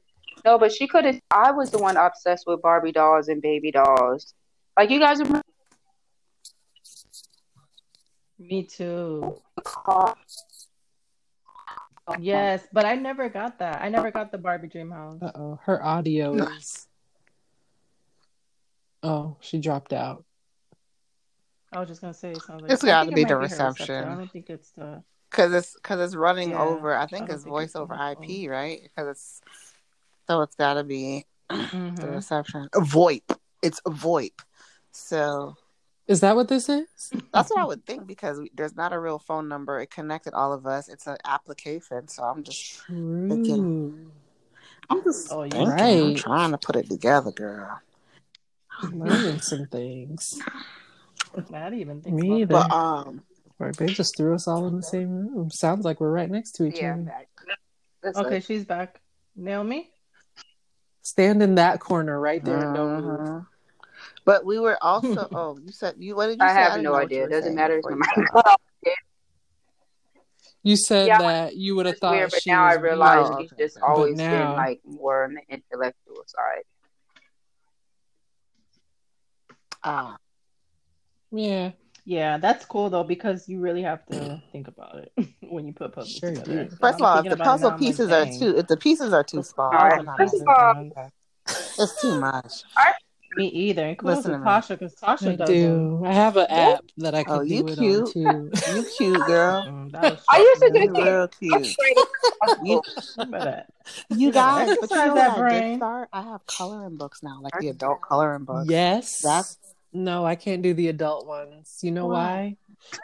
No, 0.45 0.57
but 0.57 0.71
she 0.71 0.87
could 0.87 1.05
have. 1.05 1.19
I 1.31 1.51
was 1.51 1.71
the 1.71 1.79
one 1.79 1.97
obsessed 1.97 2.45
with 2.47 2.61
Barbie 2.61 2.91
dolls 2.91 3.27
and 3.27 3.41
baby 3.41 3.71
dolls. 3.71 4.33
Like 4.77 4.89
you 4.89 4.99
guys 4.99 5.19
remember? 5.19 5.41
Me 8.39 8.63
too. 8.63 9.41
Yes, 12.19 12.67
but 12.71 12.85
I 12.85 12.95
never 12.95 13.29
got 13.29 13.59
that. 13.59 13.81
I 13.81 13.89
never 13.89 14.11
got 14.11 14.31
the 14.31 14.37
Barbie 14.37 14.67
Dream 14.67 14.89
House. 14.91 15.19
Uh 15.21 15.31
oh, 15.35 15.59
her 15.63 15.83
audio 15.83 16.33
is. 16.35 16.87
Oh, 19.03 19.37
she 19.41 19.59
dropped 19.59 19.93
out. 19.93 20.25
I 21.71 21.79
was 21.79 21.87
just 21.87 22.01
gonna 22.01 22.13
say 22.13 22.33
something. 22.33 22.41
it 22.41 22.43
sounds 22.47 22.61
like 22.63 22.71
It's 22.71 22.83
I 22.83 22.87
gotta 22.87 23.11
be 23.11 23.15
the 23.15 23.21
might 23.23 23.29
her 23.29 23.39
reception. 23.39 24.03
I 24.05 24.15
don't 24.15 24.31
think 24.31 24.49
it's 24.49 24.71
the. 24.71 25.03
Cause 25.31 25.53
it's 25.53 25.75
cause 25.83 25.99
it's 25.99 26.15
running 26.15 26.51
Yeah, 26.51 26.63
over. 26.63 26.95
I 26.95 27.03
I 27.03 27.05
think 27.05 27.27
don't 27.27 27.35
it's 27.35 27.43
think 27.43 27.53
voice 27.53 27.75
over 27.75 27.93
IP, 27.93 28.49
right? 28.49 28.81
Because 28.81 29.09
it's 29.09 29.41
so 30.29 30.43
it's 30.43 30.55
got 30.55 30.75
to 30.75 30.83
be 30.83 31.25
the 31.49 31.55
Mhm. 31.55 32.13
reception. 32.15 32.69
A 32.75 32.81
VoIP. 32.81 33.35
It's 33.63 33.81
a 33.85 33.89
VoIP. 33.89 34.41
So 34.91 35.57
Is 36.07 36.21
that 36.21 36.35
what 36.35 36.47
this 36.47 36.69
is? 36.69 36.85
that's 37.31 37.49
what 37.49 37.59
I 37.59 37.65
would 37.65 37.85
think 37.85 38.05
because 38.05 38.39
there's 38.53 38.75
not 38.75 38.93
a 38.93 38.99
real 38.99 39.17
phone 39.19 39.47
number. 39.47 39.79
It 39.79 39.89
connected 39.89 40.33
all 40.33 40.53
of 40.53 40.67
us. 40.67 40.87
It's 40.87 41.07
an 41.07 41.17
application. 41.25 42.07
So 42.07 42.23
I'm 42.23 42.43
just 42.43 42.63
True. 42.85 44.11
I'm 44.89 45.03
just 45.03 45.31
Oh, 45.31 45.43
you're 45.43 45.77
thinking. 45.77 46.07
I'm 46.07 46.15
trying 46.15 46.51
to 46.51 46.57
put 46.59 46.75
it 46.75 46.89
together, 46.89 47.31
girl. 47.31 47.79
Learning 48.83 49.39
some 49.39 49.65
things. 49.65 50.39
I 51.35 51.41
didn't 51.41 51.79
even 51.79 52.01
think 52.01 52.15
Me 52.15 52.41
either. 52.41 52.53
But 52.53 52.71
um, 52.71 53.23
Right, 53.57 53.75
they 53.75 53.87
just 53.87 54.15
threw 54.15 54.33
us 54.35 54.47
all 54.47 54.67
in 54.67 54.75
the 54.75 54.83
same 54.83 55.09
room. 55.09 55.49
Sounds 55.51 55.85
like 55.85 55.99
we're 55.99 56.11
right 56.11 56.29
next 56.29 56.51
to 56.53 56.65
each 56.65 56.81
Yeah. 56.81 56.93
other. 56.93 57.03
back. 57.03 57.29
Okay, 58.15 58.37
it. 58.37 58.43
she's 58.45 58.65
back. 58.65 59.01
Naomi? 59.35 59.91
Stand 61.09 61.41
in 61.41 61.55
that 61.55 61.79
corner 61.79 62.19
right 62.19 62.43
there 62.45 62.59
and 62.67 62.75
don't 62.75 63.01
move. 63.03 63.19
mhm. 63.19 63.47
But 64.25 64.45
we 64.45 64.59
were 64.59 64.77
also. 64.79 65.27
oh, 65.33 65.57
you 65.57 65.71
said 65.71 65.95
you. 65.97 66.15
What 66.15 66.27
did 66.27 66.37
you 66.39 66.45
I 66.45 66.49
say? 66.49 66.53
have 66.53 66.71
didn't 66.73 66.83
no 66.83 66.93
idea. 66.93 67.25
It 67.25 67.29
doesn't 67.29 67.55
matter. 67.55 67.77
you 67.83 67.95
not 67.95 68.15
got 68.15 68.33
my 68.35 68.41
off. 68.41 68.61
You 70.61 70.75
said 70.75 71.07
Yeah, 71.07 71.17
that 71.19 71.55
you 71.55 71.75
would 71.75 71.87
have 71.87 71.97
thought 71.97 72.11
weird, 72.11 72.29
but 72.29 72.43
she 72.43 72.51
now 72.51 72.63
I 72.63 72.73
realize 72.75 73.27
Oh, 73.31 73.39
she's 73.41 73.51
just 73.57 73.79
always 73.81 74.17
now- 74.17 74.29
been 74.29 74.55
like 74.57 74.81
more 74.85 75.23
on 75.23 75.33
the 75.33 75.41
intellectual 75.49 76.23
side. 76.27 76.63
Ah, 79.83 80.17
Yeah, 81.31 81.71
Yeah, 82.05 82.37
that's 82.37 82.65
cool 82.65 82.89
though 82.91 83.05
because 83.05 83.47
you 83.49 83.61
really 83.61 83.81
have 83.83 84.05
to 84.07 84.43
think 84.51 84.67
about 84.67 84.97
it 84.99 85.13
when 85.51 85.65
you 85.67 85.73
put 85.73 85.93
puzzles 85.93 86.15
Sure 86.15 86.29
together. 86.31 86.63
do. 86.65 86.69
So 86.71 86.75
First 86.77 86.99
of 86.99 87.05
I'm 87.05 87.17
all, 87.17 87.23
if 87.25 87.29
the 87.29 87.37
puzzle 87.43 87.69
now, 87.69 87.75
like, 87.75 87.79
pieces 87.79 88.11
are 88.11 88.25
too, 88.25 88.57
if 88.57 88.67
the 88.67 88.77
pieces 88.77 89.13
are 89.13 89.23
too 89.23 89.43
small, 89.43 89.67
All 89.67 89.89
right. 89.89 90.05
First 90.17 90.35
of 90.41 90.47
all- 90.47 91.11
It's 91.47 92.01
too 92.01 92.19
much. 92.19 92.63
Me 93.35 93.45
either. 93.47 93.85
And 93.85 93.97
kudos 93.97 94.17
Listen 94.17 94.31
to 94.31 94.37
to. 94.39 94.43
Tasha 94.43 94.69
because 94.69 94.95
Tasha 94.95 95.37
does 95.37 95.47
them. 95.49 95.99
do. 95.99 96.03
I 96.05 96.13
have 96.13 96.35
an 96.35 96.47
app 96.49 96.83
that 96.97 97.13
I 97.13 97.23
can 97.23 97.33
Oh, 97.33 97.41
you 97.41 97.61
do 97.61 97.67
it 97.69 97.77
cute. 97.77 98.03
on 98.07 98.11
too. 98.11 98.51
You 98.75 98.85
cute 98.97 99.25
girl. 99.27 99.63
Mm, 99.69 100.19
I 100.29 100.37
used 100.39 100.61
to 100.61 100.71
You 100.73 100.87
do 100.93 101.03
real 101.03 101.27
cute. 101.27 101.67
You, 101.67 101.75
You, 102.63 102.81
You 103.17 103.25
better- 103.25 103.65
you 104.09 104.31
gotta 104.31 104.65
guys, 104.65 104.77
but 104.81 104.89
you 104.91 104.95
know 104.97 105.15
that 105.15 105.31
I 105.31 105.37
brain. 105.39 105.83
I 105.83 106.21
have 106.21 106.45
coloring 106.47 106.95
books 106.97 107.21
now, 107.23 107.39
like 107.41 107.53
the 107.59 107.69
adult 107.69 108.01
coloring 108.01 108.45
books. 108.45 108.67
Yes, 108.69 109.21
That's 109.21 109.57
No, 109.91 110.25
I 110.25 110.35
can't 110.35 110.61
do 110.61 110.73
the 110.73 110.87
adult 110.89 111.25
ones. 111.27 111.79
You 111.81 111.91
know 111.91 112.07
Why? 112.07 112.13
why? 112.13 112.57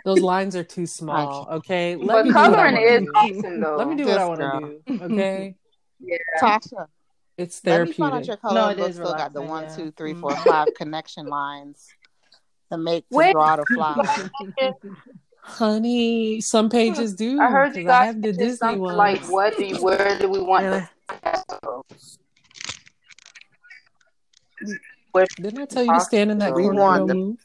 Those 0.05 0.19
lines 0.21 0.55
are 0.55 0.63
too 0.63 0.85
small. 0.85 1.47
Okay, 1.51 1.95
let 1.95 2.07
But 2.07 2.25
me 2.25 2.31
do 2.31 2.35
what 2.35 2.45
I 2.45 2.55
coloring 2.55 2.75
want 2.75 2.85
is 2.85 2.99
to 2.99 3.05
do. 3.05 3.11
awesome 3.39 3.59
though. 3.61 3.75
Let 3.77 3.87
me 3.87 3.95
do 3.95 4.05
what 4.05 4.17
I 4.17 4.25
want 4.25 4.39
to 4.39 4.79
do. 4.97 5.03
Okay, 5.03 5.55
yeah. 5.99 6.17
Tasha, 6.41 6.87
it's 7.37 7.63
let 7.65 7.87
me 7.87 7.91
find 7.93 8.13
out 8.13 8.23
therapeutic. 8.25 8.27
your 8.27 8.37
color 8.37 8.53
No, 8.61 8.69
it 8.69 8.77
book 8.77 8.89
is 8.89 8.95
still 8.95 9.13
got 9.13 9.33
the 9.33 9.39
relaxing, 9.41 9.49
one, 9.49 9.63
yeah. 9.63 9.75
two, 9.75 9.91
three, 9.97 10.13
four, 10.13 10.31
mm-hmm. 10.31 10.49
five 10.49 10.67
connection 10.77 11.25
lines 11.27 11.87
to 12.71 12.77
make 12.77 13.07
to 13.09 13.17
Wait. 13.17 13.31
draw 13.33 13.55
the 13.57 13.65
flower. 13.65 14.29
Honey, 15.41 16.41
some 16.41 16.69
pages 16.69 17.13
do. 17.13 17.39
I 17.39 17.49
heard 17.51 17.75
you 17.75 17.83
'cause 17.83 17.91
I 17.91 18.05
guys 18.05 18.13
have 18.13 18.21
the 18.21 18.31
Disney 18.31 18.55
something 18.55 18.81
ones. 18.81 18.97
like, 18.97 19.21
"What 19.29 19.57
do 19.57 19.65
you? 19.65 19.77
Where 19.81 20.17
do 20.17 20.27
we 20.29 20.39
want?" 20.39 20.65
And 20.65 20.87
the 25.15 25.23
I- 25.23 25.31
podcast 25.31 25.39
to 25.39 25.39
go? 25.39 25.41
Where 25.41 25.49
didn't 25.51 25.59
I 25.61 25.65
tell 25.65 25.83
you 25.85 25.93
to 25.93 25.99
stand 26.01 26.31
in 26.31 26.37
that 26.39 26.53
We 26.55 26.63
corner? 26.63 26.81
want 26.81 27.07
the- 27.07 27.37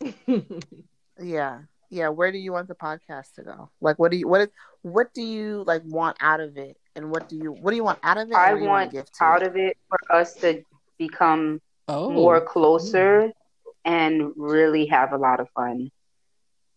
don't? 0.00 0.64
Yeah. 1.20 1.60
Yeah. 1.90 2.08
Where 2.10 2.30
do 2.30 2.38
you 2.38 2.52
want 2.52 2.68
the 2.68 2.74
podcast 2.74 3.34
to 3.34 3.42
go? 3.42 3.70
Like 3.80 3.98
what 3.98 4.10
do 4.10 4.16
you 4.16 4.28
what 4.28 4.40
is 4.42 4.48
what 4.82 5.12
do 5.14 5.22
you 5.22 5.64
like 5.66 5.82
want 5.84 6.16
out 6.20 6.40
of 6.40 6.56
it? 6.56 6.76
And 6.94 7.10
what 7.10 7.28
do 7.28 7.36
you 7.36 7.52
what 7.52 7.70
do 7.70 7.76
you 7.76 7.84
want 7.84 7.98
out 8.02 8.18
of 8.18 8.30
it? 8.30 8.34
I 8.36 8.54
what 8.54 8.62
want 8.62 8.90
to 8.92 9.02
to 9.02 9.24
out 9.24 9.42
it? 9.42 9.48
of 9.48 9.56
it 9.56 9.76
for 9.88 9.98
us 10.14 10.34
to 10.34 10.62
become 10.98 11.60
Oh, 11.90 12.10
more 12.10 12.40
closer 12.40 13.32
and 13.84 14.32
really 14.36 14.86
have 14.86 15.12
a 15.12 15.16
lot 15.16 15.40
of 15.40 15.48
fun. 15.50 15.90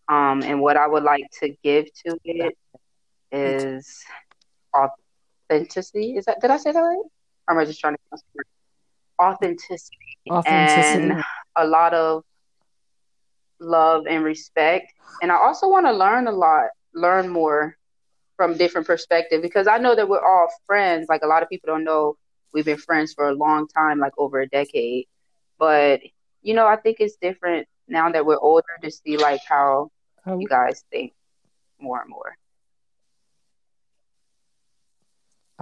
Um, 0.08 0.42
and 0.42 0.60
what 0.60 0.76
I 0.78 0.86
would 0.86 1.02
like 1.02 1.24
to 1.40 1.50
give 1.62 1.86
to 2.06 2.18
it 2.24 2.56
is 3.30 4.02
authenticity. 4.74 6.16
Is 6.16 6.24
that 6.24 6.40
did 6.40 6.50
I 6.50 6.56
say 6.56 6.72
that 6.72 6.80
right? 6.80 6.96
Or 7.46 7.54
am 7.54 7.58
I 7.58 7.64
just 7.66 7.78
trying 7.80 7.94
to 7.94 8.00
authenticity 9.20 9.96
authenticity. 10.30 11.10
and 11.10 11.24
a 11.56 11.66
lot 11.66 11.94
of 11.94 12.22
love 13.60 14.04
and 14.08 14.24
respect. 14.24 14.92
And 15.22 15.30
I 15.30 15.36
also 15.36 15.68
want 15.68 15.86
to 15.86 15.92
learn 15.92 16.26
a 16.26 16.32
lot, 16.32 16.66
learn 16.94 17.28
more 17.28 17.76
from 18.36 18.56
different 18.56 18.86
perspectives 18.86 19.42
because 19.42 19.66
I 19.66 19.78
know 19.78 19.94
that 19.94 20.08
we're 20.08 20.24
all 20.24 20.48
friends. 20.66 21.06
Like 21.08 21.22
a 21.22 21.26
lot 21.26 21.42
of 21.42 21.48
people 21.48 21.68
don't 21.68 21.84
know 21.84 22.16
we've 22.52 22.64
been 22.64 22.76
friends 22.78 23.14
for 23.14 23.28
a 23.28 23.34
long 23.34 23.66
time, 23.68 23.98
like 23.98 24.12
over 24.18 24.40
a 24.40 24.48
decade. 24.48 25.06
But 25.58 26.00
you 26.42 26.54
know, 26.54 26.66
I 26.66 26.76
think 26.76 26.96
it's 27.00 27.16
different 27.16 27.68
now 27.88 28.10
that 28.10 28.26
we're 28.26 28.38
older 28.38 28.66
to 28.82 28.90
see 28.90 29.16
like 29.16 29.40
how 29.48 29.90
How- 30.24 30.38
you 30.38 30.48
guys 30.48 30.84
think 30.90 31.12
more 31.80 32.00
and 32.00 32.10
more. 32.10 32.36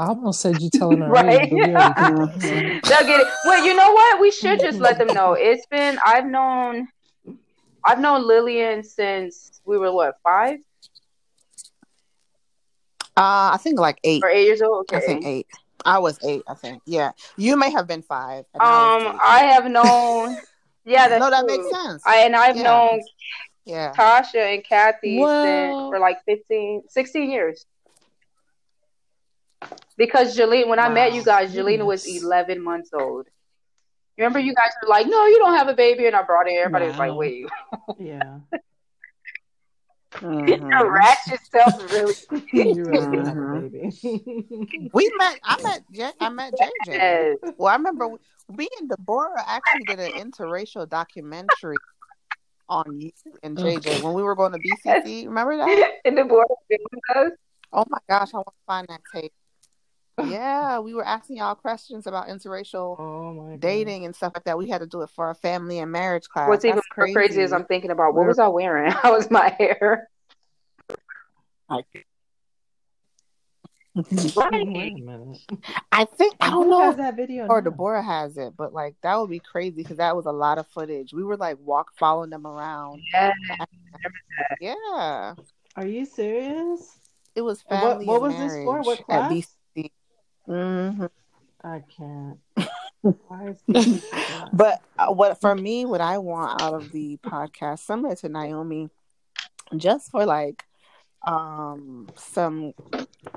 I 0.01 0.07
almost 0.07 0.41
said 0.41 0.61
you 0.61 0.71
telling 0.81 1.03
our 1.03 1.11
Right? 1.11 1.43
age, 1.43 1.51
but 1.51 1.57
we 1.57 1.63
already 1.63 1.69
did 1.69 1.75
that, 1.77 2.43
so. 2.83 2.89
They'll 2.89 3.07
get 3.07 3.21
it. 3.21 3.27
Well, 3.45 3.65
you 3.65 3.75
know 3.77 3.93
what? 3.93 4.21
We 4.21 4.31
should 4.31 4.59
just 4.61 4.79
let 4.79 4.99
them 4.99 5.09
know. 5.09 5.35
It's 5.35 5.67
been 5.67 5.99
I've 6.05 6.27
known 6.27 6.89
I've 7.85 8.01
known 8.01 8.27
Lillian 8.27 8.83
since 8.83 9.61
we 9.65 9.79
were 9.79 9.93
what, 9.93 10.17
five 10.23 10.59
Uh 13.17 13.51
I 13.53 13.59
think 13.63 13.79
like 13.79 13.99
eight. 14.05 14.23
or 14.23 14.31
eight 14.31 14.45
years 14.45 14.63
old? 14.63 14.87
Okay. 14.93 14.97
I 14.97 15.01
think 15.01 15.25
eight. 15.27 15.47
I 15.85 15.99
was 15.99 16.19
eight, 16.25 16.43
I 16.49 16.55
think. 16.55 16.83
Yeah. 16.87 17.13
You 17.37 17.57
may 17.57 17.71
have 17.71 17.87
been 17.87 18.03
five. 18.03 18.45
and 18.55 18.63
I 18.63 19.07
Um. 19.09 19.21
I 19.23 19.39
have 19.45 19.67
known. 19.71 20.37
Yeah, 20.87 21.09
that's 21.09 21.21
no, 21.21 21.29
that 21.31 21.47
true. 21.47 21.59
makes 21.59 21.71
sense. 21.71 22.03
I 22.07 22.17
and 22.25 22.35
I've 22.35 22.57
Yeah. 22.57 22.63
known 22.63 23.01
yeah. 23.67 23.93
Tasha 23.95 24.55
and 24.55 24.65
Kathy 24.65 25.19
Well- 25.21 25.45
since 25.45 25.91
for 25.93 25.99
like 26.01 26.19
15, 26.25 26.85
16 26.89 27.31
years. 27.31 27.67
Because 29.97 30.37
Jelena, 30.37 30.69
when 30.69 30.79
I 30.79 30.89
met 30.89 31.13
you 31.13 31.23
guys, 31.23 31.55
Jelena 31.55 31.85
was 31.85 32.07
11 32.07 32.63
months 32.63 32.91
old. 32.93 33.27
Remember, 34.17 34.39
you 34.39 34.55
guys 34.55 34.71
were 34.83 34.89
like, 34.89 35.07
"No, 35.07 35.27
you 35.27 35.39
don't 35.39 35.55
have 35.55 35.69
a 35.69 35.75
baby," 35.75 36.07
and 36.07 36.15
I 36.15 36.23
brought 36.23 36.47
it. 36.47 36.53
Everybody 36.53 36.87
was 36.89 36.99
like, 36.99 37.15
"Wait, 37.15 37.47
yeah. 37.99 38.41
Your 40.21 40.31
mm-hmm. 40.31 40.89
ratchet 40.89 41.41
self 41.51 41.93
really." 41.93 42.15
You 42.53 42.85
really 42.85 43.17
do 43.17 43.25
have 43.25 43.37
a 43.37 43.69
baby. 43.71 44.91
We 44.93 45.11
met 45.17 45.41
I 45.43 45.63
met 45.63 45.83
J- 45.91 46.13
I 46.21 46.29
met 46.29 46.53
JJ. 46.53 46.89
Yes. 46.89 47.37
Well, 47.57 47.69
I 47.69 47.77
remember 47.77 48.09
we 48.49 48.69
and 48.79 48.91
Deborah 48.91 49.43
actually 49.47 49.85
did 49.85 50.01
an 50.01 50.13
interracial 50.13 50.87
documentary 50.87 51.77
on 52.69 53.01
you 53.01 53.13
and 53.43 53.57
JJ 53.57 54.03
when 54.03 54.13
we 54.13 54.23
were 54.23 54.35
going 54.35 54.53
to 54.53 54.59
BCC. 54.59 55.25
Remember 55.27 55.57
that? 55.57 55.93
and 56.05 56.19
the 56.19 56.25
boy 56.25 56.45
filmed 56.69 57.33
us. 57.33 57.39
Oh 57.73 57.85
my 57.89 57.99
gosh, 58.09 58.35
I 58.35 58.39
want 58.39 58.49
to 58.49 58.67
find 58.67 58.87
that 58.89 59.01
tape. 59.15 59.33
Yeah, 60.29 60.79
we 60.81 60.95
were 60.95 61.05
asking 61.07 61.37
y'all 61.39 61.55
questions 61.55 62.07
about 62.07 62.29
interracial 62.29 62.99
Oh 62.99 63.57
dating 63.59 64.05
and 64.05 64.15
stuff 64.15 64.33
like 64.35 64.45
that. 64.45 64.59
We 64.59 64.69
had 64.69 64.79
to 64.81 64.87
do 64.87 65.03
it 65.03 65.11
for 65.11 65.27
our 65.27 65.35
family 65.35 65.79
and 65.79 65.91
marriage 65.93 66.29
class. 66.29 66.49
What's 66.49 66.65
even 66.65 66.77
That's 66.77 66.87
more 66.97 67.05
crazy. 67.07 67.15
crazy 67.15 67.43
is 67.43 67.53
I'm 67.53 67.65
thinking 67.65 67.91
about 67.91 68.15
what 68.15 68.21
We're- 68.21 68.29
was 68.29 68.39
I 68.39 68.49
wearing? 68.49 68.91
How 69.03 69.13
was 69.15 69.31
my 69.31 69.55
hair? 69.59 70.09
Wait 74.37 74.65
a. 75.05 75.35
I 75.93 76.05
think 76.05 76.37
I 76.41 76.51
don't 76.51 76.65
Who 76.65 76.71
know 76.71 76.81
has 76.83 76.93
if 76.93 76.99
that 76.99 77.17
video. 77.17 77.47
or 77.49 77.61
now? 77.61 77.71
Deborah 77.71 78.03
has 78.03 78.37
it, 78.37 78.55
but 78.57 78.73
like 78.73 78.95
that 79.03 79.17
would 79.19 79.31
be 79.31 79.41
crazy 79.41 79.83
because 79.83 79.97
that 79.97 80.15
was 80.15 80.27
a 80.27 80.33
lot 80.33 80.59
of 80.59 80.67
footage. 80.69 81.13
We 81.13 81.25
were 81.25 81.37
like 81.37 81.59
walk 81.61 81.93
following 81.99 82.31
them 82.31 82.47
around. 82.47 83.03
Yeah. 83.13 83.33
Yeah, 84.61 85.35
Are 85.77 85.87
you 85.87 86.07
serious? 86.07 86.99
it 87.35 87.43
was 87.43 87.63
And 87.69 87.83
what- 87.83 87.91
family. 87.91 88.07
what 88.07 88.15
and 88.15 88.23
was 88.23 88.37
this 88.37 88.53
for? 88.65 88.73
marriage 88.73 88.87
What 88.87 89.01
At 89.01 89.05
class? 89.07 89.29
BCC. 90.51 90.97
hmm 90.99 91.07
I 91.63 91.81
can't. 91.97 92.39
Why 93.29 93.49
is 93.49 93.59
this 93.69 93.87
so 94.11 94.19
bad? 94.29 94.51
But 94.53 94.81
uh, 94.99 95.13
what 95.13 95.41
for 95.41 95.55
me, 95.55 95.85
what 95.85 96.01
I 96.01 96.19
want 96.19 96.61
out 96.63 96.75
of 96.75 96.91
the 96.93 97.19
podcast, 97.19 97.81
similar 97.81 98.15
to 98.17 98.29
Naomi, 98.29 98.89
just 99.77 100.11
for 100.11 100.25
like 100.27 100.65
um 101.27 102.09
some 102.17 102.73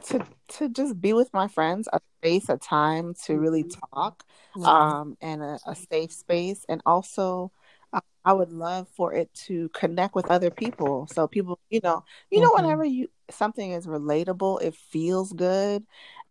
to 0.06 0.26
to 0.50 0.70
just 0.70 1.00
be 1.02 1.14
with 1.14 1.34
my 1.34 1.48
friends, 1.48 1.88
a 1.94 2.00
space, 2.20 2.50
a 2.50 2.58
time 2.58 3.14
to 3.26 3.38
really 3.38 3.66
talk, 3.94 4.24
um, 4.64 5.18
and 5.22 5.42
a, 5.44 5.60
a 5.68 5.76
safe 5.76 6.12
space, 6.12 6.66
and 6.70 6.82
also. 6.86 7.52
uh, 7.94 8.02
I 8.26 8.34
would 8.34 8.52
love 8.52 8.88
for 8.90 9.14
it 9.14 9.34
to 9.48 9.70
connect 9.70 10.16
with 10.16 10.32
other 10.32 10.50
people. 10.50 11.08
So 11.08 11.28
people, 11.28 11.60
you 11.70 11.80
know, 11.84 12.04
you 12.32 12.40
know, 12.42 12.52
Mhm. 12.52 12.56
whenever 12.56 12.86
you 12.86 13.10
something 13.32 13.72
is 13.72 13.86
relatable, 13.88 14.62
it 14.64 14.76
feels 14.76 15.34
good, 15.34 15.86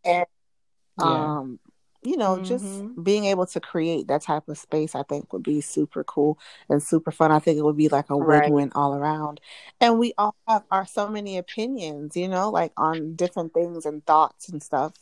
and 0.04 0.26
Yeah. 0.98 1.38
um, 1.38 1.58
you 2.04 2.16
know, 2.16 2.40
just 2.40 2.64
Mhm. 2.64 3.04
being 3.04 3.26
able 3.26 3.46
to 3.46 3.60
create 3.60 4.08
that 4.08 4.22
type 4.22 4.48
of 4.48 4.58
space, 4.58 4.96
I 4.96 5.04
think 5.04 5.32
would 5.32 5.44
be 5.44 5.60
super 5.60 6.02
cool 6.02 6.36
and 6.68 6.82
super 6.82 7.12
fun. 7.12 7.30
I 7.30 7.38
think 7.38 7.58
it 7.58 7.62
would 7.64 7.76
be 7.76 7.88
like 7.88 8.10
a 8.10 8.16
Right. 8.16 8.42
win-win 8.50 8.72
all 8.74 8.94
around. 8.96 9.40
And 9.80 10.00
we 10.00 10.12
all 10.18 10.34
have 10.48 10.64
our 10.72 10.84
so 10.84 11.06
many 11.08 11.38
opinions, 11.38 12.16
you 12.16 12.26
know, 12.26 12.50
like 12.50 12.72
on 12.76 13.14
different 13.14 13.54
things 13.54 13.86
and 13.86 14.04
thoughts 14.04 14.48
and 14.48 14.60
stuff. 14.60 14.94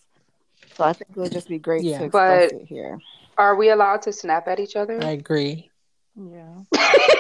So 0.75 0.85
I 0.85 0.93
think 0.93 1.13
it 1.13 1.17
would 1.17 1.33
just 1.33 1.49
be 1.49 1.59
great 1.59 1.85
Yeah. 1.85 2.01
to 2.01 2.05
express 2.05 2.53
But- 2.53 2.61
it 2.61 2.67
here. 2.67 2.99
Are 3.39 3.57
we 3.57 3.71
allowed 3.71 4.03
to 4.03 4.13
snap 4.13 4.47
at 4.49 4.61
each 4.61 4.77
other? 4.77 5.03
I 5.03 5.13
agree. 5.13 5.71
Yeah. 6.15 6.65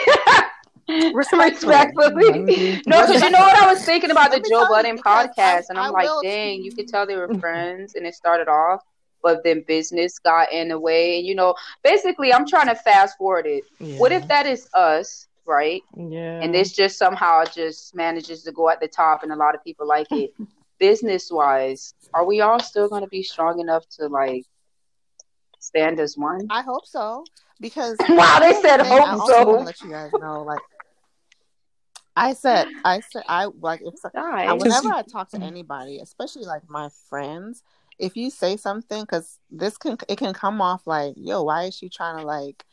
Respectfully. 1.14 2.80
No, 2.86 3.00
because 3.06 3.22
you 3.22 3.30
know 3.30 3.38
what 3.38 3.56
I 3.56 3.72
was 3.72 3.84
thinking 3.84 4.10
about 4.10 4.30
the 4.30 4.38
Joe 4.40 4.60
tell 4.60 4.68
Budden 4.68 4.98
podcast, 4.98 5.66
and 5.68 5.78
I 5.78 5.86
I'm 5.86 5.92
like, 5.92 6.08
dang, 6.22 6.62
you 6.62 6.72
could 6.72 6.88
tell 6.88 7.06
they 7.06 7.16
were 7.16 7.32
friends, 7.40 7.94
and 7.94 8.06
it 8.06 8.14
started 8.14 8.48
off, 8.48 8.82
but 9.22 9.42
then 9.44 9.64
business 9.66 10.18
got 10.18 10.52
in 10.52 10.68
the 10.68 10.78
way, 10.78 11.18
and 11.18 11.26
you 11.26 11.34
know, 11.34 11.54
basically, 11.82 12.32
I'm 12.32 12.46
trying 12.46 12.68
to 12.68 12.74
fast 12.74 13.16
forward 13.18 13.46
it. 13.46 13.64
yeah. 13.78 13.96
What 13.98 14.12
if 14.12 14.26
that 14.28 14.46
is 14.46 14.68
us, 14.74 15.26
right? 15.46 15.82
Yeah. 15.96 16.40
And 16.42 16.54
this 16.54 16.72
just 16.72 16.98
somehow 16.98 17.44
just 17.44 17.94
manages 17.94 18.42
to 18.44 18.52
go 18.52 18.68
at 18.68 18.80
the 18.80 18.88
top, 18.88 19.22
and 19.22 19.32
a 19.32 19.36
lot 19.36 19.54
of 19.54 19.62
people 19.64 19.86
like 19.86 20.10
it. 20.12 20.32
business 20.78 21.30
wise, 21.30 21.92
are 22.14 22.24
we 22.24 22.40
all 22.40 22.58
still 22.58 22.88
going 22.88 23.02
to 23.02 23.08
be 23.08 23.22
strong 23.22 23.60
enough 23.60 23.84
to 23.98 24.06
like 24.06 24.44
stand 25.58 26.00
as 26.00 26.16
one? 26.16 26.46
I 26.50 26.62
hope 26.62 26.86
so 26.86 27.24
because 27.60 27.96
Wow, 28.08 28.38
they 28.40 28.54
said 28.54 28.80
And 28.80 28.88
I 28.88 28.96
hope 28.98 29.20
also 29.20 29.32
so. 29.34 29.44
want 29.44 29.58
to 29.60 29.64
let 29.66 29.80
you 29.82 29.90
guys 29.90 30.10
know, 30.18 30.42
like 30.42 30.58
I 32.20 32.34
said, 32.34 32.68
I 32.84 33.00
said, 33.00 33.24
I 33.28 33.46
like 33.60 33.80
if 33.82 33.94
I, 34.04 34.52
Nice. 34.54 34.60
whenever 34.60 34.88
I 34.90 35.02
talk 35.02 35.30
to 35.30 35.42
anybody, 35.42 36.00
especially 36.00 36.44
like 36.44 36.68
my 36.68 36.90
friends, 37.08 37.62
if 37.98 38.16
you 38.16 38.30
say 38.30 38.56
something, 38.56 39.02
because 39.02 39.38
this 39.50 39.78
can 39.78 39.96
it 40.08 40.18
can 40.18 40.34
come 40.34 40.60
off 40.60 40.86
like, 40.86 41.14
yo, 41.16 41.42
why 41.44 41.64
is 41.64 41.76
she 41.76 41.88
trying 41.88 42.18
to 42.18 42.24
like, 42.24 42.64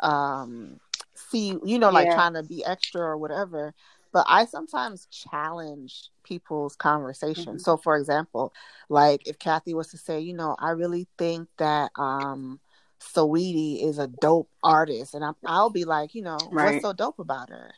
um, 0.00 0.80
see, 1.14 1.58
you 1.64 1.78
know, 1.78 1.90
like 1.90 2.08
Yeah. 2.08 2.14
trying 2.14 2.34
to 2.34 2.44
be 2.44 2.64
extra 2.64 3.02
or 3.02 3.18
whatever. 3.18 3.74
But 4.12 4.26
I 4.28 4.44
sometimes 4.46 5.06
challenge 5.10 6.10
people's 6.24 6.76
conversation. 6.76 7.54
Mhm. 7.54 7.60
So, 7.60 7.76
for 7.78 7.96
example, 7.96 8.52
like 8.88 9.26
if 9.26 9.38
Kathy 9.38 9.74
was 9.74 9.88
to 9.88 9.98
say, 9.98 10.20
you 10.20 10.34
know, 10.34 10.56
I 10.60 10.70
really 10.70 11.08
think 11.18 11.48
that 11.58 11.90
um, 11.96 12.60
Saweetie 13.00 13.82
is 13.84 13.98
a 13.98 14.06
dope 14.08 14.50
artist, 14.62 15.14
and 15.14 15.24
I'm, 15.24 15.34
I'll 15.46 15.70
be 15.70 15.84
like, 15.84 16.14
you 16.14 16.22
know, 16.22 16.38
Right. 16.52 16.66
what's 16.66 16.82
so 16.82 16.92
dope 16.92 17.18
about 17.18 17.50
her? 17.50 17.74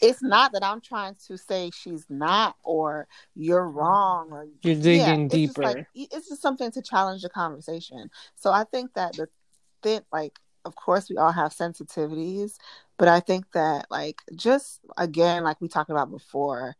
It's 0.00 0.22
not 0.22 0.52
that 0.52 0.64
I'm 0.64 0.80
trying 0.80 1.16
to 1.26 1.36
say 1.36 1.70
she's 1.74 2.06
not 2.08 2.56
or 2.62 3.06
you're 3.34 3.68
wrong 3.68 4.28
or 4.30 4.46
You're 4.62 4.74
digging 4.74 5.26
it's 5.26 5.34
just 5.34 5.54
deeper. 5.54 5.62
like 5.62 5.86
it's 5.94 6.28
just 6.28 6.42
something 6.42 6.70
to 6.72 6.82
challenge 6.82 7.22
the 7.22 7.28
conversation. 7.28 8.10
So 8.36 8.50
I 8.50 8.64
think 8.64 8.94
that 8.94 9.14
the 9.14 9.28
thing, 9.82 10.00
like 10.12 10.38
of 10.64 10.76
course 10.76 11.10
we 11.10 11.16
all 11.16 11.32
have 11.32 11.52
sensitivities, 11.52 12.56
but 12.98 13.08
I 13.08 13.20
think 13.20 13.50
that 13.52 13.86
like 13.90 14.22
just 14.36 14.80
again, 14.96 15.44
like 15.44 15.60
we 15.60 15.68
talked 15.68 15.90
about 15.90 16.10
before, 16.10 16.76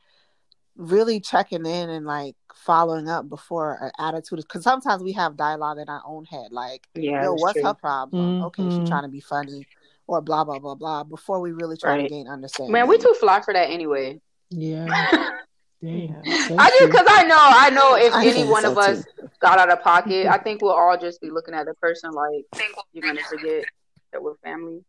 really 0.77 1.21
checking 1.21 1.67
in 1.67 1.91
and 1.91 2.07
like 2.07 2.37
following 2.55 3.09
up 3.09 3.29
before 3.29 3.79
an 3.81 3.91
attitude 3.99 4.39
because 4.39 4.63
sometimes 4.63 5.03
we 5.03 5.13
have 5.13 5.37
dialogue 5.37 5.79
in 5.79 5.89
our 5.89 6.03
own 6.07 6.25
head, 6.25 6.51
like, 6.51 6.87
Yeah, 6.95 7.25
yo, 7.25 7.35
what's 7.35 7.55
true. 7.55 7.69
her 7.69 7.75
problem? 7.75 8.43
Okay, 8.45 8.63
she's 8.65 8.75
mm-hmm. 8.75 8.87
trying 8.87 9.03
to 9.03 9.09
be 9.09 9.21
funny 9.21 9.67
or 10.07 10.21
blah 10.21 10.45
blah 10.45 10.59
blah 10.59 10.75
blah 10.75 11.05
before 11.05 11.41
we 11.41 11.53
really 11.53 11.77
try 11.77 12.03
to 12.03 12.09
gain 12.09 12.29
understanding. 12.29 12.73
Man, 12.73 12.89
we 12.89 12.99
too 12.99 13.15
fly 13.19 13.41
for 13.41 13.55
that 13.55 13.71
anyway. 13.71 14.21
Yeah. 14.51 14.87
Dang. 15.83 16.15
So 16.49 16.57
I 16.59 16.69
just 16.71 16.91
because 16.93 17.07
I 17.09 17.25
know, 17.25 17.37
I 17.39 17.71
know 17.71 17.97
if 17.97 18.13
I 18.15 18.27
any 18.27 18.45
one 18.45 18.63
so, 18.63 18.71
of 18.73 18.79
us 18.79 19.05
too. 19.05 19.29
got 19.41 19.59
out 19.59 19.71
of 19.71 19.83
pocket, 19.83 20.27
I 20.29 20.39
think 20.39 20.63
we'll 20.63 20.73
all 20.73 20.97
just 20.97 21.21
be 21.21 21.29
looking 21.31 21.55
at 21.55 21.67
the 21.67 21.75
person 21.75 22.13
like 22.13 22.45
you're 22.93 23.03
gonna 23.03 23.21
forget 23.29 23.65
that 24.13 24.23
we're 24.23 24.37
family. 24.45 24.85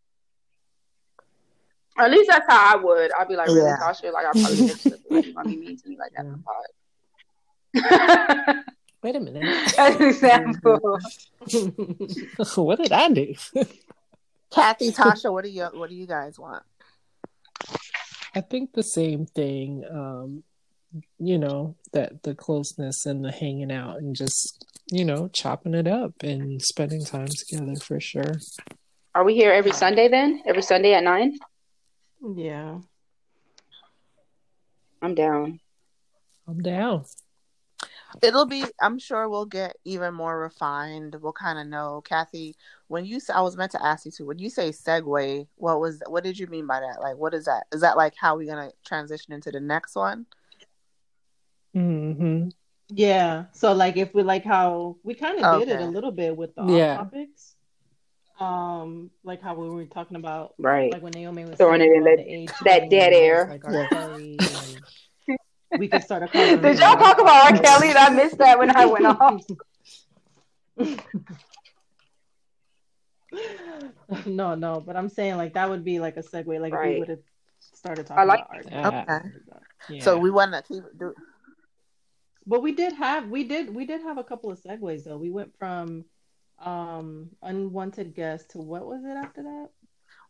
Or 1.98 2.06
at 2.06 2.12
least 2.12 2.30
that's 2.30 2.46
how 2.48 2.74
I 2.74 2.76
would. 2.82 3.12
I'd 3.18 3.28
be 3.28 3.36
like, 3.36 3.48
really, 3.48 3.62
Yeah. 3.62 3.78
Tasha? 3.80 4.12
Like, 4.12 4.26
I 4.26 4.32
probably 4.32 4.58
just 4.68 4.86
like, 4.86 5.00
you're 5.10 5.34
gonna 5.34 5.50
be 5.50 5.58
mean 5.58 5.78
to 5.78 5.90
me 5.90 5.98
like 5.98 6.12
that 6.14 6.26
in 6.26 6.32
the 6.32 6.38
pod. 6.40 6.66
Wait 9.04 9.16
a 9.16 9.20
minute. 9.20 9.44
As 9.78 9.96
an 9.96 10.08
example. 10.08 11.00
what 12.56 12.80
did 12.80 12.92
I 12.92 13.10
do? 13.10 13.36
Kathy, 14.54 14.92
Tasha, 14.92 15.32
what 15.32 15.44
do 15.44 15.50
you 15.50 15.66
what 15.74 15.90
do 15.90 15.96
you 15.96 16.08
guys 16.08 16.38
want? 16.38 16.64
I 18.36 18.42
think 18.42 18.74
the 18.74 18.84
same 18.84 19.26
thing. 19.26 19.84
Um, 19.90 20.44
you 21.18 21.40
know, 21.40 21.76
that 21.94 22.24
the 22.24 22.36
closeness 22.36 23.06
and 23.06 23.26
the 23.26 23.32
hanging 23.32 23.72
out 23.72 23.98
and 23.98 24.16
just, 24.16 24.66
you 24.92 25.04
know, 25.06 25.28
chopping 25.28 25.74
it 25.74 25.88
up 25.88 26.14
and 26.22 26.62
spending 26.62 27.04
time 27.04 27.28
together 27.28 27.76
for 27.76 28.00
sure. 28.00 28.36
Are 29.16 29.24
we 29.24 29.34
here 29.36 29.52
every 29.52 29.72
Sunday 29.72 30.08
then? 30.08 30.42
Every 30.46 30.62
Sunday 30.62 30.94
at 30.94 31.04
nine? 31.04 31.38
yeah. 32.36 32.80
I'm 35.02 35.16
down. 35.16 35.60
I'm 36.48 36.60
down. 36.62 37.04
It'll 38.22 38.46
be. 38.46 38.66
I'm 38.82 39.00
sure 39.00 39.28
we'll 39.28 39.46
get 39.46 39.76
even 39.86 40.14
more 40.14 40.40
refined. 40.40 41.16
We'll 41.22 41.34
kind 41.34 41.60
of 41.60 41.68
know, 41.68 42.02
Kathy. 42.06 42.56
When 42.88 43.06
you, 43.06 43.20
I 43.34 43.42
was 43.42 43.58
meant 43.58 43.72
to 43.72 43.84
ask 43.86 44.06
you 44.06 44.12
to. 44.14 44.26
When 44.26 44.40
you 44.40 44.50
say 44.50 44.70
segue, 44.70 45.48
what 45.56 45.80
was? 45.80 46.02
What 46.08 46.24
did 46.24 46.38
you 46.38 46.48
mean 46.48 46.68
by 46.68 46.80
that? 46.80 47.02
Like, 47.02 47.18
what 47.18 47.34
is 47.34 47.46
that? 47.46 47.66
Is 47.72 47.82
that 47.82 47.98
like 47.98 48.14
how 48.16 48.38
we're 48.38 48.50
gonna 48.54 48.72
transition 48.86 49.34
into 49.34 49.52
the 49.52 49.60
next 49.60 49.96
one? 49.96 50.26
hmm 51.74 52.50
Yeah. 52.90 53.46
So 53.54 53.74
like 53.74 53.98
if 53.98 54.14
we 54.14 54.22
like 54.24 54.44
how 54.44 54.98
we 55.04 55.14
kind 55.16 55.44
of 55.44 55.60
did 55.60 55.70
it 55.70 55.82
a 55.82 55.86
little 55.88 56.12
bit 56.12 56.36
with 56.38 56.54
the 56.56 56.66
Yeah. 56.66 56.98
topics. 56.98 57.56
Um, 58.40 59.12
like 59.24 59.42
how 59.42 59.54
we 59.56 59.70
were 59.70 59.86
talking 59.86 60.18
about 60.18 60.56
Right. 60.58 60.92
like 60.92 61.02
when 61.04 61.12
Naomi 61.14 61.46
was 61.46 61.58
Throwing 61.58 61.82
it 61.82 61.86
in 61.92 62.02
about 62.02 62.18
that- 62.18 62.26
the 62.26 62.50
that 62.66 62.90
dead 62.90 63.14
air. 63.14 63.48
Like 63.50 63.64
Yeah. 63.64 63.88
Kelly 65.74 65.74
and 65.74 65.80
we 65.80 65.88
could 65.88 66.04
start 66.04 66.24
a 66.24 66.28
conversation. 66.28 66.62
Did 66.62 66.80
y'all 66.80 66.98
talk 66.98 67.20
about 67.22 67.52
R. 67.54 67.62
Kelly? 67.62 67.90
I 67.90 68.10
missed 68.10 68.38
that 68.38 68.60
when 68.60 68.76
I 68.76 68.86
went 68.86 69.06
off. 69.06 69.42
no, 74.26 74.56
no, 74.56 74.82
but 74.86 74.96
I'm 74.96 75.10
saying 75.10 75.38
like 75.38 75.54
that 75.54 75.70
would 75.70 75.84
be 75.84 76.00
like 76.00 76.18
a 76.18 76.24
segue. 76.24 76.60
Like 76.60 76.74
if 76.74 76.80
we 76.94 77.00
would 77.00 77.10
have 77.10 77.20
started 77.60 78.08
talking 78.08 78.22
I 78.22 78.26
like 78.26 78.40
about 78.40 78.86
art. 78.86 79.06
that. 79.06 79.10
Okay. 79.10 79.30
Yeah. 79.90 80.04
So 80.04 80.18
we 80.18 80.32
want 80.32 80.54
to 80.54 80.62
keep. 80.62 80.84
Do, 80.98 81.14
But 82.46 82.62
we 82.62 82.74
did 82.74 82.94
have 82.94 83.30
we 83.30 83.44
did 83.44 83.74
we 83.74 83.86
did 83.86 84.02
have 84.02 84.18
a 84.18 84.24
couple 84.24 84.52
of 84.52 84.62
segues 84.62 85.04
though. 85.04 85.18
We 85.18 85.32
went 85.32 85.54
from 85.58 86.06
um 86.60 87.30
unwanted 87.42 88.16
guest 88.16 88.52
to 88.52 88.60
what 88.60 88.86
was 88.86 89.04
it 89.04 89.18
after 89.18 89.44
that? 89.44 89.70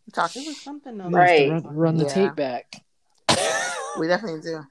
we 0.05 0.11
talk. 0.11 0.35
It 0.35 0.45
was 0.45 0.61
something 0.61 0.99
else. 0.99 1.13
We 1.13 1.19
have 1.19 1.27
to 1.27 1.33
Right. 1.33 1.49
run, 1.49 1.77
run 1.77 1.97
the 1.97 2.05
Yeah. 2.05 2.13
tape 2.13 2.35
back. 2.35 2.81
We 3.99 4.07
definitely 4.07 4.41
do. 4.41 4.65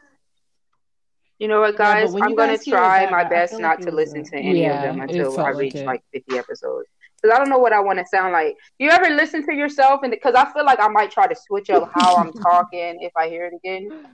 You 1.42 1.48
know 1.48 1.60
what, 1.60 1.76
guys? 1.76 2.12
when 2.12 2.22
I'm 2.22 2.36
gonna 2.36 2.56
try 2.56 3.00
that, 3.00 3.10
my 3.10 3.24
best 3.24 3.54
not 3.54 3.78
like 3.78 3.80
to 3.80 3.90
listen 3.90 4.20
a- 4.20 4.24
to 4.26 4.36
any 4.36 4.62
Yeah, 4.62 4.74
of 4.84 4.94
them 4.96 5.00
until 5.00 5.40
I 5.40 5.50
like 5.50 5.56
reach 5.56 5.74
it. 5.74 5.84
like 5.84 6.00
50 6.12 6.38
episodes. 6.38 6.88
Because 7.20 7.34
I 7.34 7.38
don't 7.38 7.50
know 7.50 7.58
what 7.58 7.72
I 7.72 7.80
want 7.80 7.98
to 7.98 8.06
sound 8.06 8.32
like. 8.32 8.54
Do 8.78 8.84
you 8.84 8.90
ever 8.92 9.10
listen 9.10 9.44
to 9.46 9.52
yourself? 9.52 10.04
And 10.04 10.12
because 10.12 10.36
I 10.36 10.44
feel 10.52 10.64
like 10.64 10.78
I 10.78 10.86
might 10.86 11.10
try 11.10 11.26
to 11.26 11.34
switch 11.34 11.68
up 11.68 11.90
how 11.94 12.14
I'm 12.14 12.32
talking 12.32 12.98
if 13.00 13.10
I 13.16 13.28
hear 13.28 13.46
it 13.46 13.54
again, 13.56 14.06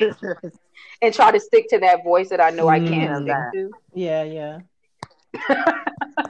and 1.00 1.14
try 1.14 1.30
to 1.30 1.40
stick 1.40 1.66
to 1.70 1.78
that 1.78 2.04
voice 2.04 2.28
that 2.28 2.42
I 2.42 2.50
know 2.50 2.68
I 2.68 2.78
can't 2.78 3.10
Mm. 3.10 3.22
stick 3.24 3.52
to. 3.54 3.70
Yeah, 3.94 4.22
yeah. 4.24 4.58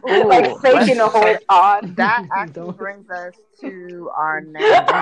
like 0.04 0.46
Ooh, 0.52 0.58
faking 0.60 0.96
the 0.98 1.08
whole 1.08 1.22
let's- 1.22 1.44
pod. 1.46 1.96
that 1.96 2.24
actually 2.36 2.70
brings 2.72 3.10
us 3.10 3.34
to 3.62 4.10
our 4.16 4.40
next. 4.42 4.92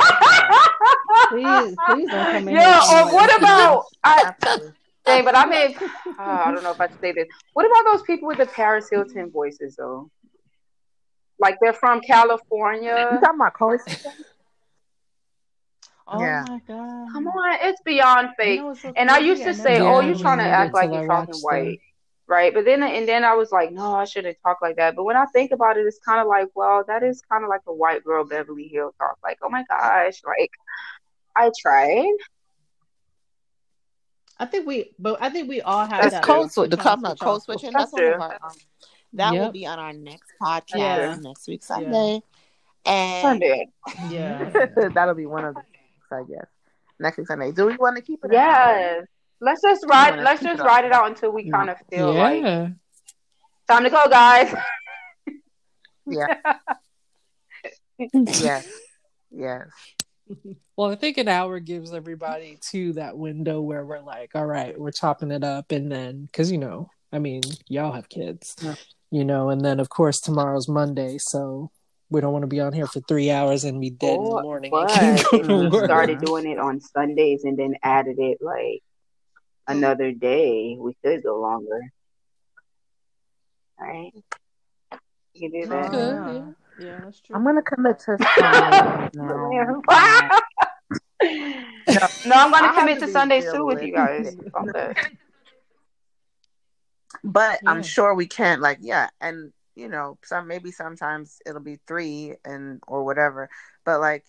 Please, 1.29 1.77
please 1.87 2.09
don't 2.11 2.33
come 2.33 2.49
in. 2.49 2.55
Yeah, 2.55 2.81
here 2.81 2.99
or 3.07 3.13
what 3.13 3.37
about 3.39 3.85
I 4.05 4.33
Absolutely. 4.43 4.73
Dang, 5.05 5.25
but 5.25 5.37
I 5.37 5.45
may 5.53 5.75
uh, 5.75 5.79
I 6.19 6.53
don't 6.53 6.63
know 6.63 6.71
if 6.73 6.81
I 6.81 6.89
should 6.89 7.01
say 7.01 7.13
this. 7.13 7.27
What 7.55 7.67
about 7.67 7.93
those 7.93 8.03
people 8.03 8.29
with 8.29 8.39
the 8.39 8.47
Paris 8.47 8.89
Hilton 8.91 9.31
voices 9.31 9.77
though? 9.77 10.11
Like 11.39 11.57
they're 11.61 11.73
from 11.73 12.01
California. 12.01 12.91
You 12.91 12.95
California. 12.95 13.21
talking 13.21 13.41
about 13.41 13.55
Chloe? 13.55 13.79
Oh 16.07 16.21
Yeah. 16.21 16.45
my 16.49 16.61
god. 16.69 17.13
Come 17.13 17.27
on, 17.27 17.59
it's 17.63 17.81
beyond 17.83 18.29
You 18.29 18.35
fake. 18.45 18.61
know 18.61 18.67
what's 18.69 18.83
so 18.83 18.93
And 18.97 19.11
I 19.11 19.19
used 19.19 19.43
to 19.45 19.55
say, 19.55 19.79
never- 19.79 19.89
"Oh, 19.91 20.01
you're 20.01 20.19
trying 20.19 20.39
to 20.39 20.45
act 20.45 20.75
like 20.75 20.91
you're 20.93 21.07
talking 21.07 21.29
watched 21.35 21.43
white." 21.43 21.81
Right, 22.29 22.55
but 22.55 22.65
then 22.65 22.83
and 22.83 23.07
then 23.07 23.25
I 23.25 23.35
was 23.35 23.51
like, 23.51 23.73
no, 23.73 23.95
I 23.95 24.05
shouldn't 24.05 24.39
talk 24.43 24.59
like 24.63 24.77
that. 24.77 24.95
But 24.97 25.05
when 25.05 25.17
I 25.17 25.27
think 25.27 25.51
about 25.53 25.77
it, 25.77 25.85
it's 25.87 25.99
kind 25.99 26.21
of 26.21 26.29
like, 26.29 26.49
well, 26.55 26.83
that 26.87 27.03
is 27.03 27.21
kind 27.31 27.43
of 27.45 27.51
like 27.51 27.61
a 27.67 27.75
white 27.75 28.05
girl 28.05 28.25
Beverly 28.25 28.69
Hill 28.69 28.93
talk. 28.99 29.19
Like, 29.23 29.39
oh 29.43 29.51
my 29.51 29.65
gosh, 29.69 30.23
like 30.25 30.51
I 31.37 31.51
tried. 31.61 32.15
I 34.43 34.47
think 34.47 34.67
we, 34.67 34.91
but 34.99 35.23
I 35.23 35.31
think 35.31 35.49
we 35.49 35.61
all 35.63 35.87
have 35.87 36.05
It's 36.05 36.15
that. 36.15 36.25
code 36.25 36.51
switch. 36.51 36.71
The 36.71 36.83
sometimes 36.83 37.03
come 37.03 37.07
switch 37.11 37.21
code 37.21 37.43
switching. 37.43 37.73
That's 37.73 37.93
That's 37.93 37.93
one 37.93 38.05
of 38.05 38.15
true. 38.15 38.23
our. 38.23 38.39
Um, 38.43 38.57
that 39.15 39.33
will 39.35 39.53
be 39.53 39.67
on 39.67 39.79
our 39.79 39.93
next 39.93 40.33
podcast 40.43 40.75
Yeah. 40.75 41.17
next 41.21 41.47
week 41.47 41.63
Sunday, 41.63 42.21
and 42.85 43.23
Sunday. 43.23 43.69
Yeah. 44.09 44.67
that'll 44.95 45.15
be 45.15 45.27
one 45.27 45.45
of 45.45 45.55
the 45.55 45.61
things, 45.61 46.11
I 46.11 46.23
guess. 46.29 46.47
Next 46.99 47.19
week 47.19 47.27
Sunday. 47.29 47.53
Do 47.53 47.67
we 47.67 47.77
want 47.77 47.97
to 47.97 48.03
keep 48.03 48.25
it? 48.25 48.33
Yes. 48.33 49.07
Let's 49.41 49.63
just 49.63 49.85
ride. 49.89 50.19
Let's 50.19 50.43
just 50.43 50.61
it 50.61 50.65
ride 50.65 50.85
it 50.87 50.93
out 50.93 51.07
until 51.09 51.31
we 51.31 51.45
Yeah. 51.45 51.53
kind 51.53 51.71
of 51.71 51.77
feel 51.91 52.13
like 52.15 52.43
Yeah. 52.43 52.69
time 53.69 53.85
to 53.85 53.91
go, 53.91 54.09
guys. 54.09 54.53
Yeah. 56.07 56.27
Yes. 58.15 58.67
Yes. 59.31 59.69
Well, 60.77 60.91
I 60.91 60.95
think 60.95 61.19
an 61.19 61.29
hour 61.29 61.61
gives 61.61 61.93
everybody 61.93 62.59
to 62.71 62.95
that 62.95 63.17
window 63.17 63.61
where 63.61 63.85
we're 63.85 64.01
like, 64.01 64.31
all 64.35 64.47
right, 64.47 64.79
we're 64.79 64.91
chopping 64.91 65.31
it 65.31 65.45
up. 65.45 65.71
And 65.71 65.93
then, 65.93 66.25
because, 66.25 66.51
you 66.51 66.59
know, 66.59 66.91
I 67.13 67.19
mean, 67.19 67.43
y'all 67.69 67.93
have 67.93 68.09
kids, 68.09 68.57
Yeah. 68.63 68.75
you 69.11 69.25
know, 69.25 69.51
and 69.51 69.61
then, 69.61 69.81
of 69.81 69.91
course, 69.91 70.21
tomorrow's 70.21 70.69
Monday. 70.69 71.19
So 71.19 71.71
we 72.09 72.21
don't 72.21 72.33
want 72.33 72.45
to 72.45 72.49
be 72.49 72.61
on 72.61 72.73
here 72.73 72.87
for 72.87 73.01
three 73.01 73.31
hours 73.31 73.65
and 73.65 73.81
be 73.81 73.91
dead 73.91 74.17
in 74.17 74.25
the 74.25 74.31
oh, 74.31 74.43
morning. 74.43 74.71
But 74.71 74.91
and 74.99 75.19
can't 75.19 75.31
go 75.31 75.39
we 75.39 75.65
to 75.65 75.71
work. 75.71 75.85
started 75.85 76.21
doing 76.21 76.51
it 76.51 76.59
on 76.59 76.81
Sundays 76.81 77.45
and 77.45 77.59
then 77.59 77.77
added 77.83 78.19
it 78.19 78.39
like 78.41 78.83
another 79.69 80.13
day, 80.13 80.77
we 80.79 80.97
could 81.05 81.23
go 81.23 81.41
longer. 81.41 81.81
All 83.79 83.87
right. 83.87 84.13
You 85.35 85.51
can 85.51 85.61
do 85.61 85.67
that. 85.69 85.95
Okay. 85.95 86.37
yeah. 86.37 86.53
Yeah. 86.83 86.91
yeah, 86.91 87.01
that's 87.05 87.21
true. 87.21 87.37
I'm 87.37 87.45
gonna 87.45 87.63
commit 87.63 87.99
to 88.01 88.19
Sundays 88.39 89.11
now. 89.15 90.31
no, 92.25 92.35
I'm 92.37 92.51
gonna 92.51 92.67
have 92.69 92.79
commit 92.79 92.95
to 92.97 93.01
to 93.01 93.07
be 93.07 93.13
Sundays 93.13 93.45
too 93.53 93.67
with 93.67 93.83
you 93.83 93.93
guys. 93.93 94.25
realistic. 94.25 94.53
Fuck 94.53 94.73
that. 94.73 94.97
But 97.25 97.61
Yeah. 97.63 97.71
I'm 97.71 97.83
sure 97.83 98.15
we 98.15 98.27
can't. 98.27 98.61
like 98.61 98.79
yeah, 98.81 99.09
and 99.21 99.53
you 99.75 99.89
know, 99.89 100.19
some 100.25 100.49
maybe 100.49 100.71
sometimes 100.71 101.41
it'll 101.47 101.61
be 101.61 101.79
three 101.87 102.35
and 102.45 102.81
or 102.87 103.05
whatever. 103.05 103.49
But 103.85 104.01
like 104.01 104.25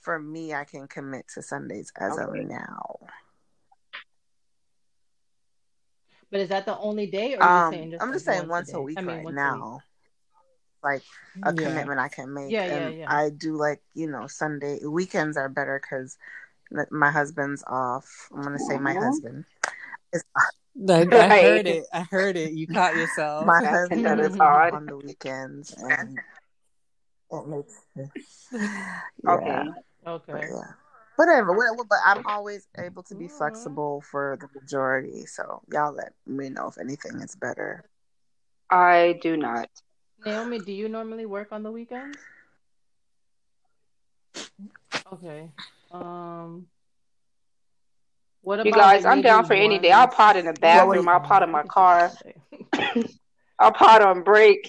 for 0.00 0.18
me 0.18 0.54
I 0.54 0.64
can 0.64 0.86
commit 0.88 1.26
to 1.34 1.42
Sundays 1.42 1.92
as 1.98 2.18
Okay. 2.18 2.22
of 2.40 2.48
now. 2.48 2.96
But 6.30 6.40
is 6.40 6.50
that 6.50 6.66
the 6.66 6.76
only 6.78 7.06
day, 7.06 7.34
or 7.34 7.40
are 7.40 7.42
you 7.48 7.60
Um 7.60 7.70
saying 7.70 7.90
just 7.90 8.02
I'm 8.02 8.08
like 8.08 8.14
just 8.16 8.26
saying 8.26 8.40
once 8.40 8.50
once 8.50 8.68
a 8.72 8.76
day? 8.78 8.84
week 8.84 8.98
I 8.98 9.00
mean, 9.02 9.16
right 9.16 9.24
once 9.24 9.36
now. 9.36 9.80
Like 10.92 11.02
a 11.42 11.52
Yeah. 11.52 11.64
commitment 11.64 12.00
I 12.00 12.08
can 12.08 12.32
make. 12.34 12.52
Yeah, 12.52 12.66
yeah, 12.66 12.88
and 12.88 12.98
yeah. 12.98 13.06
I 13.08 13.30
do 13.30 13.56
like, 13.56 13.80
you 13.94 14.10
know, 14.10 14.26
Sunday 14.26 14.78
weekends 14.84 15.36
are 15.36 15.48
better 15.48 15.80
because 15.80 16.16
my 16.90 17.10
husband's 17.10 17.64
off. 17.66 18.28
I'm 18.34 18.42
gonna 18.42 18.58
say 18.58 18.78
my 18.78 18.94
husband. 18.94 19.44
Is 20.12 20.24
I, 20.36 20.42
I 21.12 21.28
heard 21.42 21.66
it. 21.66 21.84
I 21.92 22.00
heard 22.02 22.36
it. 22.36 22.52
You 22.52 22.66
caught 22.66 22.96
yourself. 22.96 23.46
my 23.46 23.60
husband 23.64 24.04
that 24.04 24.18
is 24.20 24.32
is 24.34 24.40
odd. 24.40 24.72
on 24.72 24.86
the 24.86 24.96
weekends 24.96 25.74
and 25.82 26.18
it 27.30 27.46
makes 27.46 27.74
yeah. 28.52 28.60
Okay. 29.28 29.62
But 30.30 30.40
Okay. 30.40 30.48
yeah. 30.48 30.72
Whatever, 31.16 31.52
whatever. 31.52 31.84
But 31.88 31.98
I'm 32.06 32.24
always 32.26 32.66
able 32.78 33.02
to 33.04 33.14
be 33.14 33.28
flexible 33.28 34.02
for 34.02 34.38
the 34.40 34.48
majority. 34.60 35.26
So 35.26 35.62
y'all 35.72 35.92
let 35.92 36.12
me 36.26 36.48
know 36.48 36.68
if 36.68 36.78
anything 36.78 37.20
is 37.20 37.34
better. 37.34 37.84
I 38.70 39.18
do 39.20 39.36
not. 39.36 39.68
Naomi, 40.24 40.58
do 40.58 40.72
you 40.72 40.88
normally 40.88 41.26
work 41.26 41.52
on 41.52 41.62
the 41.62 41.70
weekends? 41.70 42.18
Okay. 45.12 45.50
Um. 45.92 46.66
What 48.42 48.64
You 48.64 48.72
guys, 48.72 49.04
I'm 49.04 49.20
down 49.20 49.44
for 49.44 49.54
any 49.54 49.78
day. 49.78 49.90
I'll 49.92 50.08
pot 50.08 50.36
in 50.36 50.46
the 50.46 50.52
bathroom. 50.54 51.08
I'll 51.08 51.20
pot 51.20 51.42
in 51.42 51.50
my 51.50 51.62
car. 51.68 52.10
I'll 53.58 53.72
pot 53.72 54.00
on 54.02 54.22
break. 54.22 54.68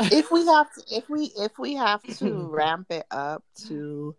if 0.00 0.30
we 0.30 0.46
have 0.46 0.72
to, 0.72 0.82
if 0.90 1.08
we 1.08 1.32
if 1.36 1.58
we 1.58 1.74
have 1.74 2.02
to 2.18 2.48
ramp 2.48 2.86
it 2.90 3.04
up 3.10 3.44
to 3.66 4.14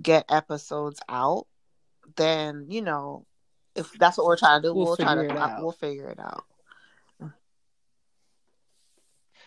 get 0.00 0.24
episodes 0.30 1.00
out, 1.08 1.46
then 2.16 2.66
you 2.68 2.82
know, 2.82 3.26
if 3.74 3.92
that's 3.98 4.16
what 4.16 4.26
we're 4.26 4.36
trying 4.36 4.62
to 4.62 4.68
do, 4.68 4.74
We'll 4.74 4.86
we'll, 4.86 4.96
try 4.96 5.14
to 5.14 5.38
out. 5.38 5.62
we'll 5.62 5.72
figure 5.72 6.08
it 6.08 6.18
out. 6.20 6.44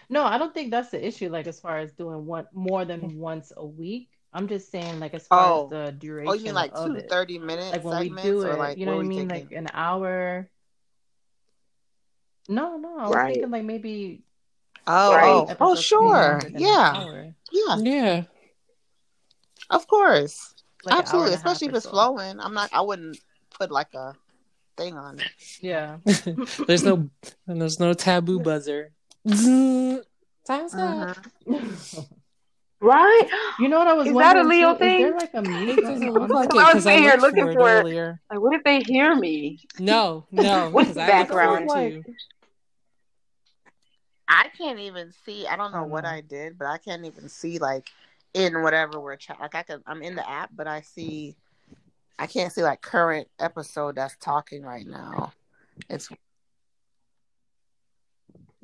No, 0.09 0.23
I 0.23 0.37
don't 0.37 0.53
think 0.53 0.71
that's 0.71 0.89
the 0.89 1.05
issue. 1.05 1.29
Like 1.29 1.47
as 1.47 1.59
far 1.59 1.79
as 1.79 1.91
doing 1.93 2.25
one 2.25 2.47
more 2.53 2.85
than 2.85 3.17
once 3.17 3.51
a 3.55 3.65
week, 3.65 4.09
I'm 4.33 4.47
just 4.47 4.69
saying 4.71 4.99
like 4.99 5.13
as 5.13 5.27
far 5.27 5.51
Oh. 5.51 5.63
as 5.65 5.69
the 5.71 5.91
duration 5.93 6.29
Oh, 6.29 6.33
you 6.33 6.45
mean 6.45 6.53
like 6.55 6.71
of 6.73 6.87
two 6.91 6.95
it. 6.97 7.09
30 7.09 7.39
minute 7.39 7.71
like 7.71 7.83
when 7.83 7.99
we 7.99 8.09
do 8.09 8.41
it, 8.41 8.57
like 8.57 8.77
you 8.77 8.85
know 8.85 8.97
what 8.97 9.05
I 9.05 9.07
mean? 9.07 9.29
thinking? 9.29 9.47
Like 9.49 9.57
an 9.57 9.67
hour. 9.73 10.49
No, 12.47 12.77
no, 12.77 12.97
I 12.99 13.07
was 13.07 13.15
Right. 13.15 13.33
thinking 13.33 13.51
like 13.51 13.63
maybe 13.63 14.21
oh, 14.85 15.13
Right. 15.15 15.23
oh, 15.25 15.45
oh, 15.59 15.73
episodes 15.73 15.89
can 15.89 15.99
be 15.99 16.05
sure, 16.05 16.29
longer 16.31 16.45
than 16.49 16.55
an 16.55 16.61
yeah, 16.61 17.17
yeah, 17.51 17.77
Yeah. 17.77 18.23
of 19.71 19.87
course, 19.87 20.53
Like 20.83 20.95
absolutely. 20.99 21.33
and 21.33 21.41
a 21.41 21.43
half 21.43 21.45
Especially 21.55 21.67
if 21.69 21.75
it's 21.75 21.85
so. 21.85 21.91
flowing. 21.91 22.39
I'm 22.39 22.53
not. 22.53 22.69
I 22.71 22.81
wouldn't 22.81 23.17
put 23.57 23.71
like 23.71 23.93
a 23.95 24.13
thing 24.77 24.95
on 24.95 25.19
it. 25.19 25.31
Yeah. 25.61 25.97
there's 26.67 26.83
no 26.83 27.09
and 27.47 27.61
there's 27.61 27.79
no 27.79 27.93
taboo 27.93 28.39
buzzer. 28.39 28.91
Time's 29.27 30.73
Uh-huh. 30.75 31.13
Right? 32.81 33.21
You 33.59 33.67
know 33.69 33.79
what 33.79 33.87
I 33.87 33.93
was 33.93 34.07
Is 34.09 34.13
that 34.15 34.35
a 34.37 34.43
Leo 34.43 34.73
too? 34.73 34.79
thing? 34.79 35.01
Is 35.01 35.03
there 35.09 35.17
like 35.17 35.33
a 35.33 35.41
mute 35.41 35.81
doesn't 35.81 36.11
look 36.13 36.29
like 36.29 36.49
it 36.53 36.55
I 36.57 36.73
was 36.73 36.83
sitting 36.83 37.01
here 37.03 37.15
looking 37.17 37.45
for 37.45 37.51
it 37.51 37.55
for 37.55 37.67
it. 37.69 37.71
earlier. 37.79 38.21
Like, 38.29 38.39
what 38.41 38.53
if 38.53 38.63
they 38.63 38.81
hear 38.81 39.15
me? 39.15 39.59
No, 39.79 40.27
no, 40.29 40.69
What's 40.71 40.93
the 40.93 41.01
I 41.01 41.19
looked 41.19 41.31
for 41.31 41.35
background? 41.37 41.63
it 41.63 41.67
Like- 41.67 42.05
too. 42.05 42.13
I 44.27 44.47
can't 44.57 44.79
even 44.79 45.13
see. 45.25 45.47
I 45.47 45.55
don't 45.55 45.71
know 45.71 45.81
Oh, 45.83 45.87
what. 45.87 46.05
I 46.05 46.21
did, 46.21 46.57
but 46.59 46.67
I 46.67 46.77
can't 46.77 47.05
even 47.05 47.29
see 47.29 47.57
like 47.59 47.89
in 48.33 48.61
whatever 48.61 48.99
we're 48.99 49.15
chat. 49.15 49.39
Like 49.39 49.55
I 49.55 49.63
can. 49.63 49.81
I'm 49.87 50.01
in 50.03 50.15
the 50.15 50.27
app, 50.29 50.49
but 50.55 50.67
I 50.67 50.81
see. 50.81 51.35
I 52.19 52.27
can't 52.27 52.51
see 52.51 52.61
like 52.63 52.81
current 52.81 53.27
episode 53.39 53.95
that's 53.95 54.15
talking 54.17 54.63
right 54.63 54.85
now. 54.85 55.31
It's 55.89 56.09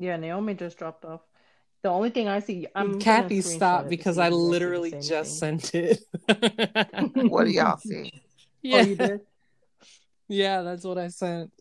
Yeah, 0.02 0.18
Naomi 0.18 0.56
just 0.56 0.80
dropped 0.80 1.06
off. 1.06 1.22
The 1.84 1.90
only 1.90 2.10
thing 2.10 2.28
I 2.28 2.40
see, 2.40 2.66
I'm 2.74 3.00
Kathy 3.00 3.40
screenshot 3.40 3.56
stopped 3.58 3.90
because 3.90 4.18
I 4.18 4.28
if 4.28 4.34
you 4.34 4.38
guys 4.38 4.40
see 4.40 4.44
the 4.46 4.50
literally 4.50 4.92
just 4.92 5.40
thing. 5.40 5.62
sent 5.62 5.76
it. 5.76 6.04
what 7.30 7.46
do 7.46 7.52
y'all 7.52 7.78
see? 7.78 8.12
Oh, 8.64 8.68
yeah. 8.68 8.78
Oh, 8.78 8.86
you 8.86 8.96
did? 8.96 9.22
Yeah, 10.28 10.62
that's 10.62 10.84
what 10.84 11.00
I 11.00 11.08
sent. 11.08 11.52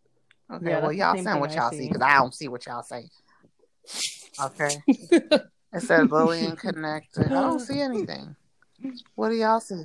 Okay, 0.52 0.68
Yeah, 0.68 0.80
well 0.80 0.92
y'all 0.92 1.14
same 1.14 1.24
send 1.24 1.40
what 1.40 1.50
I 1.50 1.54
y'all 1.56 1.70
see. 1.70 1.78
see 1.78 1.88
because 1.88 2.02
I 2.02 2.14
don't 2.16 2.34
see 2.34 2.48
what 2.48 2.66
y'all 2.66 2.82
say. 2.82 3.08
Okay, 4.42 4.76
it 4.86 5.80
says 5.80 6.10
Lillian 6.10 6.56
connected. 6.56 7.26
I 7.26 7.40
don't 7.40 7.60
see 7.60 7.80
anything. 7.80 8.36
What 9.14 9.30
do 9.30 9.34
y'all 9.36 9.60
see? 9.60 9.84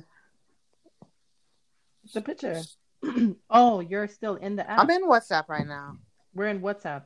The 2.12 2.20
picture. 2.20 2.62
oh, 3.50 3.80
you're 3.80 4.08
still 4.08 4.36
in 4.36 4.56
the 4.56 4.70
app. 4.70 4.80
I'm 4.80 4.90
in 4.90 5.04
WhatsApp 5.08 5.48
right 5.48 5.66
now. 5.66 5.96
We're 6.34 6.48
in 6.48 6.60
WhatsApp. 6.60 7.04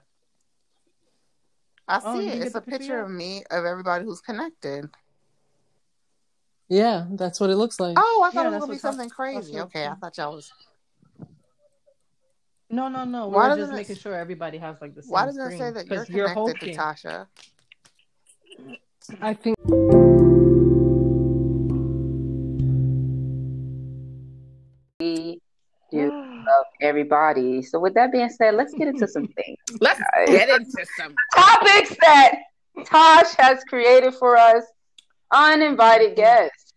I 1.91 2.01
Oh, 2.05 2.18
see 2.20 2.26
you 2.26 2.32
it. 2.32 2.43
It's 2.43 2.55
a 2.55 2.61
picture 2.61 2.78
picture 2.78 3.01
of 3.01 3.11
me 3.11 3.43
of 3.51 3.64
everybody 3.64 4.05
who's 4.05 4.20
connected. 4.20 4.88
Yeah, 6.68 7.07
that's 7.11 7.41
what 7.41 7.51
it 7.51 7.57
looks 7.57 7.80
like. 7.80 7.97
Oh, 7.99 8.24
I 8.24 8.30
thought 8.30 8.43
Yeah, 8.43 8.49
it 8.49 8.51
was 8.53 8.61
gonna 8.61 8.72
be 8.72 8.78
something 8.78 8.99
that's 9.09 9.12
crazy. 9.12 9.59
Okay, 9.61 9.86
I 9.86 9.95
thought 9.95 10.16
y'all 10.16 10.34
was. 10.34 10.53
No, 12.70 12.88
no, 12.88 13.05
no. 13.05 13.26
Why 13.26 13.49
We're 13.49 13.49
doesn't 13.57 13.62
just 13.64 13.72
it- 13.72 13.76
making 13.76 13.97
sure 13.97 14.14
everybody 14.14 14.59
has 14.59 14.76
like 14.80 14.95
the 14.95 15.03
same 15.03 15.11
Why 15.11 15.26
doesn't 15.26 15.53
it 15.53 15.59
say 15.59 15.70
that 15.72 15.88
you're 15.88 15.99
'Cause 16.05 16.09
you're 16.11 16.28
connected, 16.28 16.53
hosting. 16.59 16.70
Natasha? 16.70 17.28
I 19.20 19.34
think 19.34 19.57
everybody. 26.81 27.62
So 27.62 27.78
with 27.78 27.95
that 27.95 28.12
being 28.12 28.28
said, 28.28 28.55
let's 28.55 28.72
get 28.74 28.89
into 28.89 29.07
some 29.09 29.26
things. 29.37 29.59
Let's 29.81 30.01
Guys. 30.01 30.28
get 30.28 30.49
into 30.49 30.87
some. 30.97 31.14
Topics 31.35 31.97
that 32.01 32.35
Tosh 32.85 33.35
has 33.39 33.62
created 33.64 34.14
for 34.14 34.37
us. 34.37 34.64
Uninvited 35.33 36.16
guests. 36.16 36.72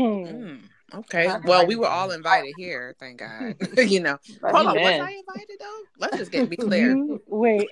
Mm, 0.00 0.60
okay. 0.94 1.28
Well, 1.44 1.66
we 1.66 1.74
were 1.76 1.88
all 1.88 2.12
invited 2.12 2.54
here. 2.56 2.94
Thank 3.00 3.18
God. 3.18 3.56
you 3.78 4.00
know. 4.00 4.18
But 4.40 4.54
Hold 4.54 4.68
on. 4.68 4.74
Was 4.76 4.84
I 4.84 5.20
invited 5.26 5.56
though? 5.58 5.80
Let's 5.98 6.16
just 6.18 6.30
get 6.30 6.48
be 6.48 6.56
clear. 6.56 6.96
Wait. 7.26 7.68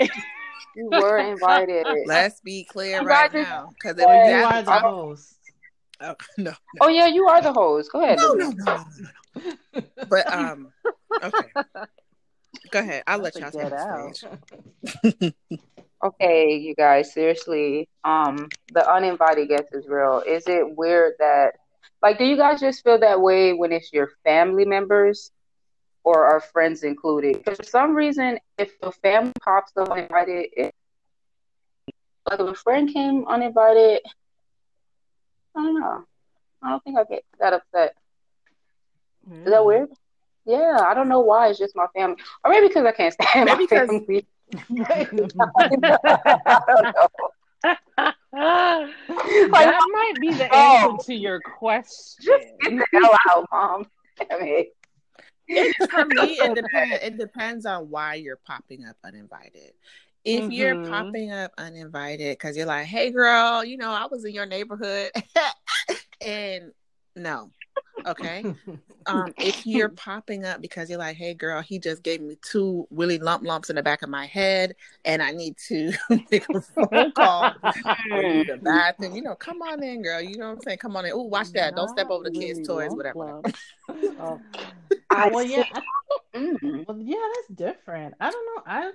you 0.75 0.91
were 0.91 1.19
invited. 1.19 1.87
Let's 2.07 2.41
be 2.41 2.65
clear 2.65 3.01
You 3.03 3.07
right 3.07 3.33
now, 3.33 3.71
because 3.75 3.97
Well, 3.97 4.09
Well, 4.09 4.27
you 4.27 4.33
Yeah, 4.33 4.47
are 4.49 4.63
the 4.63 4.73
I 4.73 4.79
host. 4.81 5.35
Oh, 6.01 6.15
no, 6.37 6.53
Oh 6.81 6.89
yeah, 6.89 7.07
you 7.07 7.27
are 7.27 7.41
the 7.41 7.53
host. 7.53 7.91
Go 7.93 8.03
ahead. 8.03 8.19
no, 8.19 8.33
Lily. 8.35 8.39
no, 8.39 8.51
no, 8.51 8.65
no, 8.65 8.83
no. 9.01 9.09
But 10.09 10.33
um, 10.33 10.73
okay. 11.23 11.53
Go 12.71 12.81
ahead. 12.81 13.03
I'll 13.07 13.19
let 13.19 13.35
y'all 13.37 13.49
a 13.49 13.53
get 13.53 13.71
the 13.71 14.13
stage. 15.09 15.33
Okay, 16.05 16.57
you 16.57 16.75
guys, 16.75 17.13
seriously, 17.15 17.89
um, 18.05 18.49
the 18.73 18.89
uninvited 18.89 19.49
guest 19.49 19.69
is 19.73 19.89
real. 19.89 20.23
Is 20.27 20.47
it 20.47 20.77
weird 20.77 21.15
that, 21.21 21.55
like, 22.03 22.19
do 22.19 22.25
you 22.25 22.37
guys 22.37 22.61
just 22.61 22.85
feel 22.85 22.99
that 23.01 23.21
way 23.21 23.55
when 23.55 23.73
it's 23.73 23.93
your 23.93 24.11
family 24.23 24.67
members 24.67 25.33
or 26.05 26.27
our 26.27 26.41
friends 26.41 26.83
included? 26.83 27.39
Because 27.39 27.57
for 27.57 27.65
some 27.65 27.95
reason, 27.95 28.39
if 28.59 28.73
a 28.83 28.93
family 28.93 29.33
pops 29.41 29.73
up 29.79 29.91
uninvited, 29.91 30.47
it, 30.53 30.75
like 32.31 32.41
if 32.41 32.47
a 32.47 32.55
friend 32.55 32.93
came 32.93 33.27
uninvited, 33.27 34.03
I 35.57 35.63
don't 35.63 35.81
know. 35.81 36.05
I 36.63 36.71
don't 36.71 36.85
think 36.85 36.99
I 36.99 37.05
get 37.05 37.25
that 37.41 37.55
upset. 37.55 37.95
Is 39.31 39.45
that 39.51 39.65
weird? 39.65 39.89
Yeah, 40.45 40.85
I 40.87 40.95
don't 40.95 41.09
know 41.09 41.21
why. 41.21 41.49
It's 41.49 41.59
just 41.59 41.75
my 41.77 41.87
family, 41.95 42.17
or 42.45 42.51
maybe 42.51 42.69
because 42.69 42.85
I 42.85 42.93
can't 42.93 43.13
stand 43.15 43.47
Maybe 43.47 43.67
my 43.71 43.79
'cause- 43.79 43.89
family. 43.89 44.05
Wait. 44.09 44.27
I 44.71 45.05
don't 46.69 46.93
know. 46.93 47.09
that 48.33 49.89
might 49.93 50.13
be 50.21 50.33
the 50.33 50.49
Oh. 50.53 50.93
answer 50.93 51.07
to 51.07 51.15
your 51.15 51.41
question. 51.41 52.25
Just 52.25 52.47
get 52.61 52.79
the 52.79 52.87
hell 53.01 53.17
out, 53.31 53.47
mom. 53.51 53.91
Damn 54.19 54.43
it. 54.43 54.69
It, 55.49 55.91
for 55.91 56.05
me, 56.05 56.39
it 56.41 56.55
depends. 56.63 56.99
It 57.03 57.19
depends 57.19 57.67
on 57.67 57.89
why 57.91 58.15
you're 58.15 58.39
popping 58.47 58.85
up 58.85 58.97
uninvited. 59.05 59.73
If 60.25 60.51
you're 60.51 60.75
Mhm. 60.75 60.89
popping 60.91 61.31
up 61.33 61.53
uninvited 61.57 62.37
because 62.37 62.57
you're 62.57 62.67
like, 62.67 62.87
"Hey, 62.87 63.11
girl, 63.13 63.65
you 63.65 63.77
know, 63.77 63.91
I 63.91 64.07
was 64.11 64.25
in 64.25 64.33
your 64.33 64.47
neighborhood," 64.47 65.11
and 66.21 66.73
no, 67.17 67.53
okay. 68.07 68.49
Um, 69.07 69.35
if 69.41 69.67
you're 69.67 69.91
popping 69.91 70.45
up 70.45 70.61
because 70.61 70.91
you're 70.91 70.99
like, 70.99 71.17
"Hey, 71.17 71.35
girl, 71.35 71.63
he 71.63 71.79
just 71.79 72.03
gave 72.03 72.21
me 72.21 72.37
two 72.43 72.87
willy 72.91 73.19
lump 73.19 73.45
lumps 73.47 73.71
in 73.71 73.77
the 73.77 73.83
back 73.83 74.03
of 74.03 74.11
my 74.11 74.27
head, 74.27 74.75
and 75.05 75.23
I 75.23 75.33
need 75.33 75.57
to 75.69 75.93
make 76.31 76.47
a 76.55 76.61
phone 76.61 77.13
call 77.13 77.55
or 78.11 78.25
use 78.25 78.45
the 78.47 78.59
bathroom," 78.59 79.15
you 79.15 79.23
know, 79.23 79.37
come 79.37 79.63
on 79.63 79.83
in, 79.83 80.03
girl. 80.03 80.21
You 80.21 80.39
know 80.39 80.47
what 80.47 80.53
I'm 80.55 80.61
saying? 80.61 80.79
Come 80.79 80.97
on 80.97 81.07
in. 81.07 81.13
Oh, 81.15 81.23
watch 81.23 81.53
that! 81.55 81.77
Don't 81.77 81.89
step 81.89 82.11
over 82.11 82.25
the 82.25 82.31
kids' 82.33 82.59
really 82.59 82.65
toys, 82.67 82.89
lump 82.89 82.99
whatever. 82.99 83.17
lump. 83.17 83.57
Oh, 84.19 84.41
I 85.11 85.29
well, 85.29 85.45
yeah, 85.45 85.65
I, 85.73 85.83
Mm. 86.35 86.85
well, 86.87 86.99
yeah, 87.01 87.17
that's 87.37 87.49
different. 87.59 88.15
I 88.21 88.31
don't 88.31 88.47
know. 88.57 88.63
I 88.67 88.91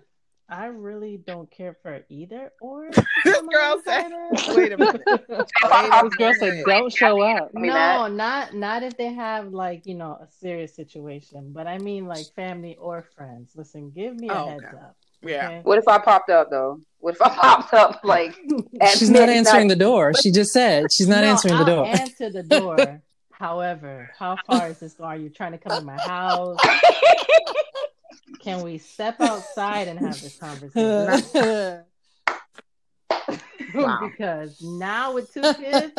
I 0.52 0.66
really 0.66 1.16
don't 1.18 1.50
care 1.50 1.78
for 1.82 2.04
either 2.10 2.52
or. 2.62 2.90
This 3.24 3.40
girl 3.42 3.82
said, 3.86 4.12
"Wait 4.56 4.72
a 4.74 4.78
minute." 4.78 5.02
this 5.06 6.16
girl 6.18 6.34
said, 6.40 6.64
"Don't 6.66 6.92
show 6.94 7.22
up." 7.22 7.52
No, 7.54 8.08
not 8.08 8.54
not 8.54 8.84
if 8.84 8.98
they 8.98 9.14
have 9.14 9.54
like 9.54 9.86
you 9.86 9.96
know 9.96 10.18
a 10.22 10.28
serious 10.40 10.76
situation, 10.76 11.52
but 11.54 11.68
I 11.68 11.78
mean 11.78 12.06
like 12.08 12.26
family 12.36 12.76
or 12.80 13.04
friends. 13.16 13.52
Listen, 13.56 13.92
give 13.92 14.16
me 14.16 14.28
a 14.30 14.34
Oh, 14.34 14.50
heads 14.50 14.64
okay. 14.68 14.78
up. 14.78 14.96
Yeah. 15.24 15.46
okay? 15.46 15.60
What 15.64 15.78
if 15.78 15.88
I 15.88 16.00
popped 16.00 16.30
up 16.32 16.50
though? 16.50 16.82
What 17.00 17.14
if 17.16 17.22
I 17.22 17.30
popped 17.44 17.74
up 17.76 18.02
like 18.04 18.36
at 18.82 18.90
she's 18.98 19.10
not 19.10 19.20
midnight? 19.22 19.38
answering 19.38 19.68
the 19.68 19.76
door. 19.76 20.14
She 20.22 20.32
just 20.32 20.52
said 20.52 20.88
she's 20.92 21.08
not 21.08 21.22
No, 21.22 21.30
answering 21.30 21.54
the 21.54 21.60
I'll 21.60 21.66
door. 21.66 21.86
Answer 21.88 22.30
the 22.32 22.44
door. 22.44 23.02
However, 23.32 24.10
how 24.18 24.36
far 24.48 24.68
is 24.70 24.80
this? 24.80 25.00
Are 25.00 25.16
you 25.16 25.30
trying 25.30 25.52
to 25.54 25.58
come 25.60 25.80
to 25.80 25.86
my 25.86 25.98
house? 25.98 26.58
Can 28.40 28.62
we 28.62 28.78
step 28.78 29.20
outside 29.22 29.88
and 29.88 30.00
have 30.00 30.20
this 30.22 30.38
conversation? 30.38 31.84
Wow. 33.74 34.00
because 34.02 34.62
now 34.62 35.14
with 35.14 35.34
two 35.34 35.42
kids, 35.54 35.94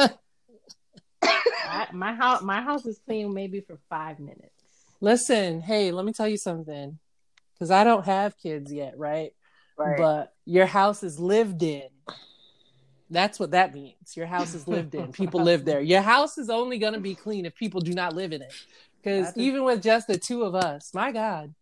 I, 1.23 1.87
my 1.93 2.13
house 2.13 2.43
my 2.43 2.61
house 2.61 2.85
is 2.85 2.99
clean 3.07 3.33
maybe 3.33 3.61
for 3.61 3.79
five 3.89 4.19
minutes. 4.19 4.51
Listen, 5.01 5.61
hey, 5.61 5.91
let 5.91 6.05
me 6.05 6.13
tell 6.13 6.29
you 6.29 6.37
something. 6.37 6.99
Because 7.55 7.71
I 7.71 7.85
don't 7.85 8.05
have 8.05 8.37
kids 8.39 8.73
yet, 8.73 8.99
right? 8.99 9.33
Right. 9.77 9.97
But 9.97 10.35
your 10.45 10.67
house 10.67 11.03
is 11.03 11.19
lived 11.19 11.63
in. 11.63 11.89
That's 13.09 13.39
what 13.39 13.53
that 13.53 13.75
means. 13.75 14.17
Your 14.17 14.27
house 14.27 14.55
is 14.55 14.67
lived 14.67 14.95
in. 14.95 15.13
People 15.13 15.41
live 15.45 15.65
there. 15.65 15.81
Your 15.81 16.03
house 16.03 16.39
is 16.39 16.51
only 16.51 16.79
going 16.79 16.95
to 16.95 17.01
be 17.01 17.15
clean 17.15 17.47
if 17.47 17.55
people 17.55 17.81
do 17.81 17.93
not 17.93 18.15
live 18.15 18.33
in 18.33 18.43
it. 18.43 18.53
Because 19.03 19.37
even 19.37 19.65
with 19.65 19.83
just 19.83 20.07
the 20.07 20.19
two 20.19 20.43
of 20.43 20.55
us, 20.55 20.93
my 20.95 21.13
God, 21.13 21.55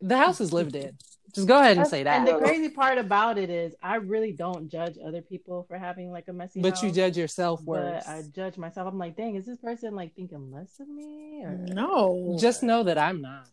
the 0.00 0.16
house 0.16 0.40
is 0.40 0.52
lived 0.52 0.76
in. 0.76 0.96
Just 1.34 1.46
go 1.46 1.60
ahead 1.60 1.76
and 1.76 1.86
say 1.86 2.02
that. 2.02 2.18
And 2.18 2.26
the 2.26 2.38
crazy 2.38 2.70
part 2.70 2.96
about 2.96 3.36
it 3.36 3.50
is, 3.50 3.74
I 3.82 3.96
really 3.96 4.32
don't 4.32 4.70
judge 4.70 4.96
other 5.04 5.20
people 5.20 5.64
for 5.68 5.76
having 5.78 6.10
like 6.10 6.26
a 6.28 6.32
messy 6.32 6.60
But 6.60 6.82
you 6.82 6.90
judge 6.90 7.18
yourself 7.18 7.62
worse. 7.62 8.04
But 8.06 8.12
I 8.12 8.22
judge 8.34 8.56
myself. 8.56 8.88
I'm 8.88 8.98
like, 8.98 9.16
dang, 9.16 9.36
is 9.36 9.44
this 9.44 9.58
person 9.58 9.94
like 9.94 10.14
thinking 10.14 10.50
less 10.50 10.80
of 10.80 10.88
me? 10.88 11.42
Or... 11.44 11.50
No. 11.50 12.38
Just 12.40 12.62
know 12.62 12.82
that 12.82 12.96
I'm 12.96 13.20
not. 13.20 13.46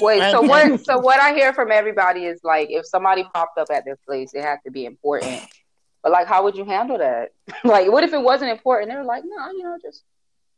Wait, 0.00 0.20
so 0.30 0.40
what? 0.40 0.80
So 0.84 0.98
what 0.98 1.20
I 1.20 1.34
hear 1.34 1.52
from 1.52 1.70
everybody 1.70 2.24
is 2.24 2.40
like, 2.42 2.70
if 2.70 2.86
somebody 2.86 3.24
popped 3.34 3.58
up 3.58 3.68
at 3.70 3.84
their 3.84 3.96
place, 3.96 4.32
it 4.34 4.42
had 4.42 4.58
to 4.64 4.70
be 4.70 4.86
important. 4.86 5.42
But 6.02 6.12
like, 6.12 6.26
how 6.26 6.42
would 6.44 6.56
you 6.56 6.64
handle 6.64 6.98
that? 6.98 7.32
like, 7.64 7.90
what 7.90 8.02
if 8.02 8.12
it 8.12 8.22
wasn't 8.22 8.50
important? 8.50 8.90
They 8.90 8.96
were 8.96 9.04
like, 9.04 9.24
no, 9.26 9.50
you 9.50 9.62
know, 9.62 9.76
just 9.82 10.02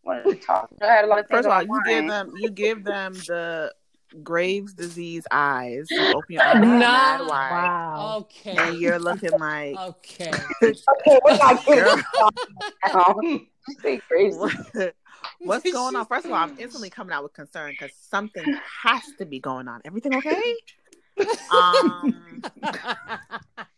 wanted 0.04 0.24
to 0.24 0.34
talk. 0.36 0.70
I 0.80 0.86
had 0.86 1.04
a 1.04 1.08
lot 1.08 1.18
of 1.18 1.26
things 1.26 1.44
First 1.44 1.48
of 1.48 1.52
all, 1.52 1.62
you 1.62 1.82
give 1.86 2.08
them 2.08 2.32
you 2.36 2.50
give 2.50 2.84
them 2.84 3.14
the 3.14 3.72
Graves 4.22 4.74
disease 4.74 5.24
eyes. 5.30 5.88
You 5.90 6.06
open 6.08 6.24
your 6.34 6.42
eyes 6.42 6.54
Nah. 6.56 7.28
wide, 7.28 7.50
Wow. 7.50 8.26
and 8.46 8.76
you're 8.78 8.98
looking 8.98 9.30
like 9.38 9.76
Okay. 9.78 10.30
Okay, 10.62 11.20
we're 11.24 11.36
not 11.38 11.64
getting 11.64 11.84
Girl. 11.84 12.02
now. 12.86 13.14
Crazy. 14.08 14.36
what- 14.36 14.94
what's 15.40 15.72
going 15.72 15.96
on. 15.96 16.06
First 16.06 16.26
of 16.26 16.32
all, 16.32 16.38
I'm 16.38 16.56
instantly 16.58 16.90
coming 16.90 17.12
out 17.12 17.22
with 17.22 17.32
concern 17.32 17.70
because 17.70 17.92
something 17.96 18.44
has 18.82 19.02
to 19.18 19.24
be 19.26 19.38
going 19.40 19.68
on. 19.68 19.80
Everything 19.84 20.14
okay? 20.16 20.54
Um, 21.52 22.42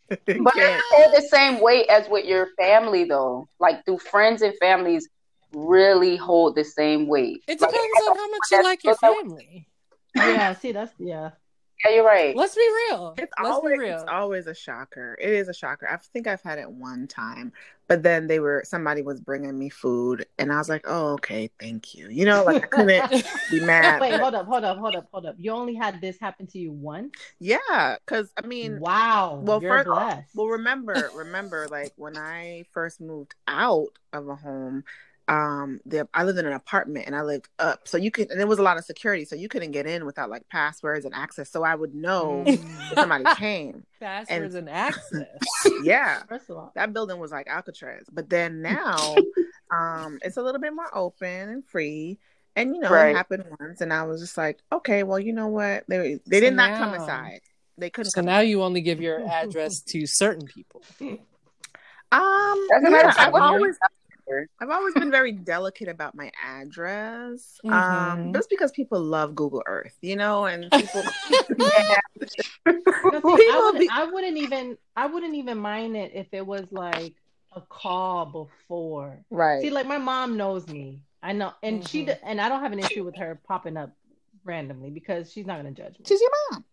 But 0.07 0.53
it 0.57 0.81
hold 0.91 1.13
the 1.15 1.27
same 1.31 1.59
weight 1.61 1.87
as 1.89 2.07
with 2.09 2.25
your 2.25 2.47
family, 2.57 3.05
though. 3.05 3.47
Like, 3.59 3.83
do 3.85 3.97
friends 3.97 4.41
and 4.41 4.53
families 4.59 5.07
really 5.53 6.15
hold 6.15 6.55
the 6.55 6.63
same 6.63 7.07
weight? 7.07 7.43
It 7.47 7.59
Like, 7.61 7.71
depends 7.71 8.07
on 8.09 8.15
how 8.17 8.29
much 8.29 8.39
you 8.51 8.63
like 8.63 8.83
your 8.83 8.95
family. 8.95 9.67
Yeah, 10.15 10.53
see, 10.53 10.71
that's 10.71 10.93
yeah. 10.97 11.31
yeah, 11.85 11.91
you're 11.95 12.05
right. 12.05 12.35
Let's 12.35 12.55
be 12.55 12.67
real. 12.89 13.13
It's 13.17 13.31
Let's 13.41 13.51
always, 13.55 13.73
be 13.73 13.79
real. 13.79 13.95
it's 13.95 14.05
always 14.09 14.47
a 14.47 14.55
shocker. 14.55 15.17
It 15.21 15.29
is 15.29 15.47
a 15.49 15.53
shocker. 15.53 15.87
I 15.89 15.97
think 15.97 16.27
I've 16.27 16.41
had 16.41 16.57
it 16.59 16.69
one 16.69 17.07
time, 17.07 17.51
but 17.87 18.01
then 18.01 18.27
they 18.27 18.39
were 18.39 18.63
somebody 18.65 19.01
was 19.01 19.19
bringing 19.19 19.57
me 19.59 19.69
food, 19.69 20.25
and 20.39 20.51
I 20.51 20.57
was 20.57 20.69
like, 20.69 20.85
"Oh, 20.87 21.13
okay, 21.13 21.49
thank 21.59 21.93
you." 21.93 22.07
You 22.09 22.25
know, 22.25 22.43
like 22.43 22.63
I 22.63 22.67
couldn't 22.67 23.25
be 23.51 23.59
mad. 23.59 24.01
Wait, 24.01 24.11
but- 24.11 24.21
hold 24.21 24.35
up, 24.35 24.45
hold 24.47 24.63
up, 24.63 24.77
hold 24.77 24.95
up, 24.95 25.07
hold 25.11 25.25
up. 25.25 25.35
You 25.37 25.51
only 25.51 25.75
had 25.75 26.01
this 26.01 26.17
happen 26.19 26.47
to 26.47 26.57
you 26.59 26.71
once? 26.71 27.13
yeah, 27.39 27.97
because 28.05 28.31
I 28.41 28.47
mean, 28.47 28.79
wow. 28.79 29.41
well, 29.43 29.61
you're 29.61 29.71
first, 29.83 29.87
blessed. 29.87 30.29
well, 30.35 30.47
remember, 30.47 31.11
remember, 31.13 31.67
like 31.69 31.93
when 31.97 32.17
I 32.17 32.65
first 32.71 33.01
moved 33.01 33.35
out 33.47 33.89
of 34.13 34.29
a 34.29 34.35
home, 34.35 34.83
um, 35.27 35.79
the 35.85 36.07
I 36.13 36.23
lived 36.23 36.37
in 36.37 36.45
an 36.45 36.53
apartment 36.53 37.07
and 37.07 37.15
I 37.15 37.21
lived 37.21 37.49
up, 37.59 37.87
so 37.87 37.97
you 37.97 38.11
could, 38.11 38.29
and 38.29 38.39
there 38.39 38.47
was 38.47 38.59
a 38.59 38.63
lot 38.63 38.77
of 38.77 38.85
security, 38.85 39.25
so 39.25 39.35
you 39.35 39.49
couldn't 39.49 39.71
get 39.71 39.87
in 39.87 40.05
without 40.05 40.29
like 40.29 40.47
passwords 40.49 41.05
and 41.05 41.13
access. 41.15 41.51
So 41.51 41.63
I 41.63 41.75
would 41.75 41.95
know 41.95 42.43
if 42.45 42.97
Mm. 42.97 42.99
somebody 42.99 43.25
came. 43.37 43.83
Passwords 43.99 44.55
and 44.55 44.69
access. 44.69 45.71
Yeah, 45.81 46.23
First 46.27 46.49
of 46.49 46.57
all, 46.57 46.71
that 46.75 46.93
building 46.93 47.19
was 47.19 47.31
like 47.31 47.47
Alcatraz. 47.47 48.05
But 48.11 48.29
then 48.29 48.61
now, 48.61 49.15
um, 49.71 50.19
it's 50.21 50.37
a 50.37 50.41
little 50.41 50.61
bit 50.61 50.73
more 50.73 50.95
open 50.95 51.49
and 51.49 51.65
free. 51.65 52.19
And 52.55 52.75
you 52.75 52.81
know, 52.81 52.91
Right. 52.91 53.09
it 53.09 53.15
happened 53.15 53.45
once, 53.59 53.81
and 53.81 53.91
I 53.91 54.03
was 54.03 54.21
just 54.21 54.37
like, 54.37 54.59
okay, 54.71 55.03
well, 55.03 55.19
you 55.19 55.33
know 55.33 55.47
what? 55.47 55.83
They 55.87 56.19
they 56.27 56.39
So 56.39 56.45
did 56.45 56.53
not 56.55 56.77
come 56.77 56.93
inside. 56.93 57.41
They 57.77 57.89
couldn't. 57.89 58.11
So 58.11 58.21
come 58.21 58.25
now 58.25 58.39
you 58.39 58.63
only 58.63 58.81
give 58.81 59.01
your 59.01 59.27
address 59.29 59.81
to 59.81 60.05
certain 60.05 60.47
people. 60.47 60.81
Um, 62.11 62.67
yeah, 62.81 63.13
I've 63.17 63.33
always 63.33 63.77
I've 64.59 64.69
always 64.69 64.93
been 64.93 65.11
very 65.11 65.31
delicate 65.31 65.87
about 65.87 66.15
my 66.15 66.31
address. 66.43 67.59
Um, 67.65 67.71
Mhm. 67.73 68.33
just 68.33 68.49
because 68.49 68.71
people 68.71 68.99
love 69.01 69.35
Google 69.35 69.63
Earth, 69.65 69.97
you 70.01 70.15
know, 70.15 70.45
and 70.45 70.71
people 70.71 71.03
No, 71.03 71.35
see, 72.25 72.39
I, 72.65 73.59
wouldn't, 73.63 73.79
be- 73.79 73.89
I 73.91 74.05
wouldn't 74.05 74.37
even 74.37 74.77
I 74.95 75.05
wouldn't 75.07 75.35
even 75.35 75.57
mind 75.57 75.95
it 75.95 76.11
if 76.15 76.27
it 76.33 76.45
was 76.45 76.65
like 76.71 77.13
a 77.55 77.61
call 77.61 78.25
before. 78.25 79.17
right. 79.29 79.61
See, 79.61 79.69
like 79.69 79.85
my 79.87 79.97
mom 79.97 80.37
knows 80.37 80.67
me. 80.67 81.01
I 81.21 81.33
know, 81.33 81.53
and 81.63 81.87
she 81.87 82.03
Mhm. 82.03 82.07
d- 82.07 82.13
and 82.23 82.41
I 82.41 82.49
don't 82.49 82.61
have 82.61 82.71
an 82.73 82.79
issue 82.79 83.03
with 83.03 83.15
her 83.17 83.39
popping 83.47 83.77
up 83.77 83.91
randomly 84.43 84.89
because 84.91 85.31
she's 85.31 85.45
not 85.45 85.57
gonna 85.57 85.71
judge 85.71 85.97
me. 85.99 86.05
She's 86.07 86.21
your 86.21 86.31
mom. 86.51 86.65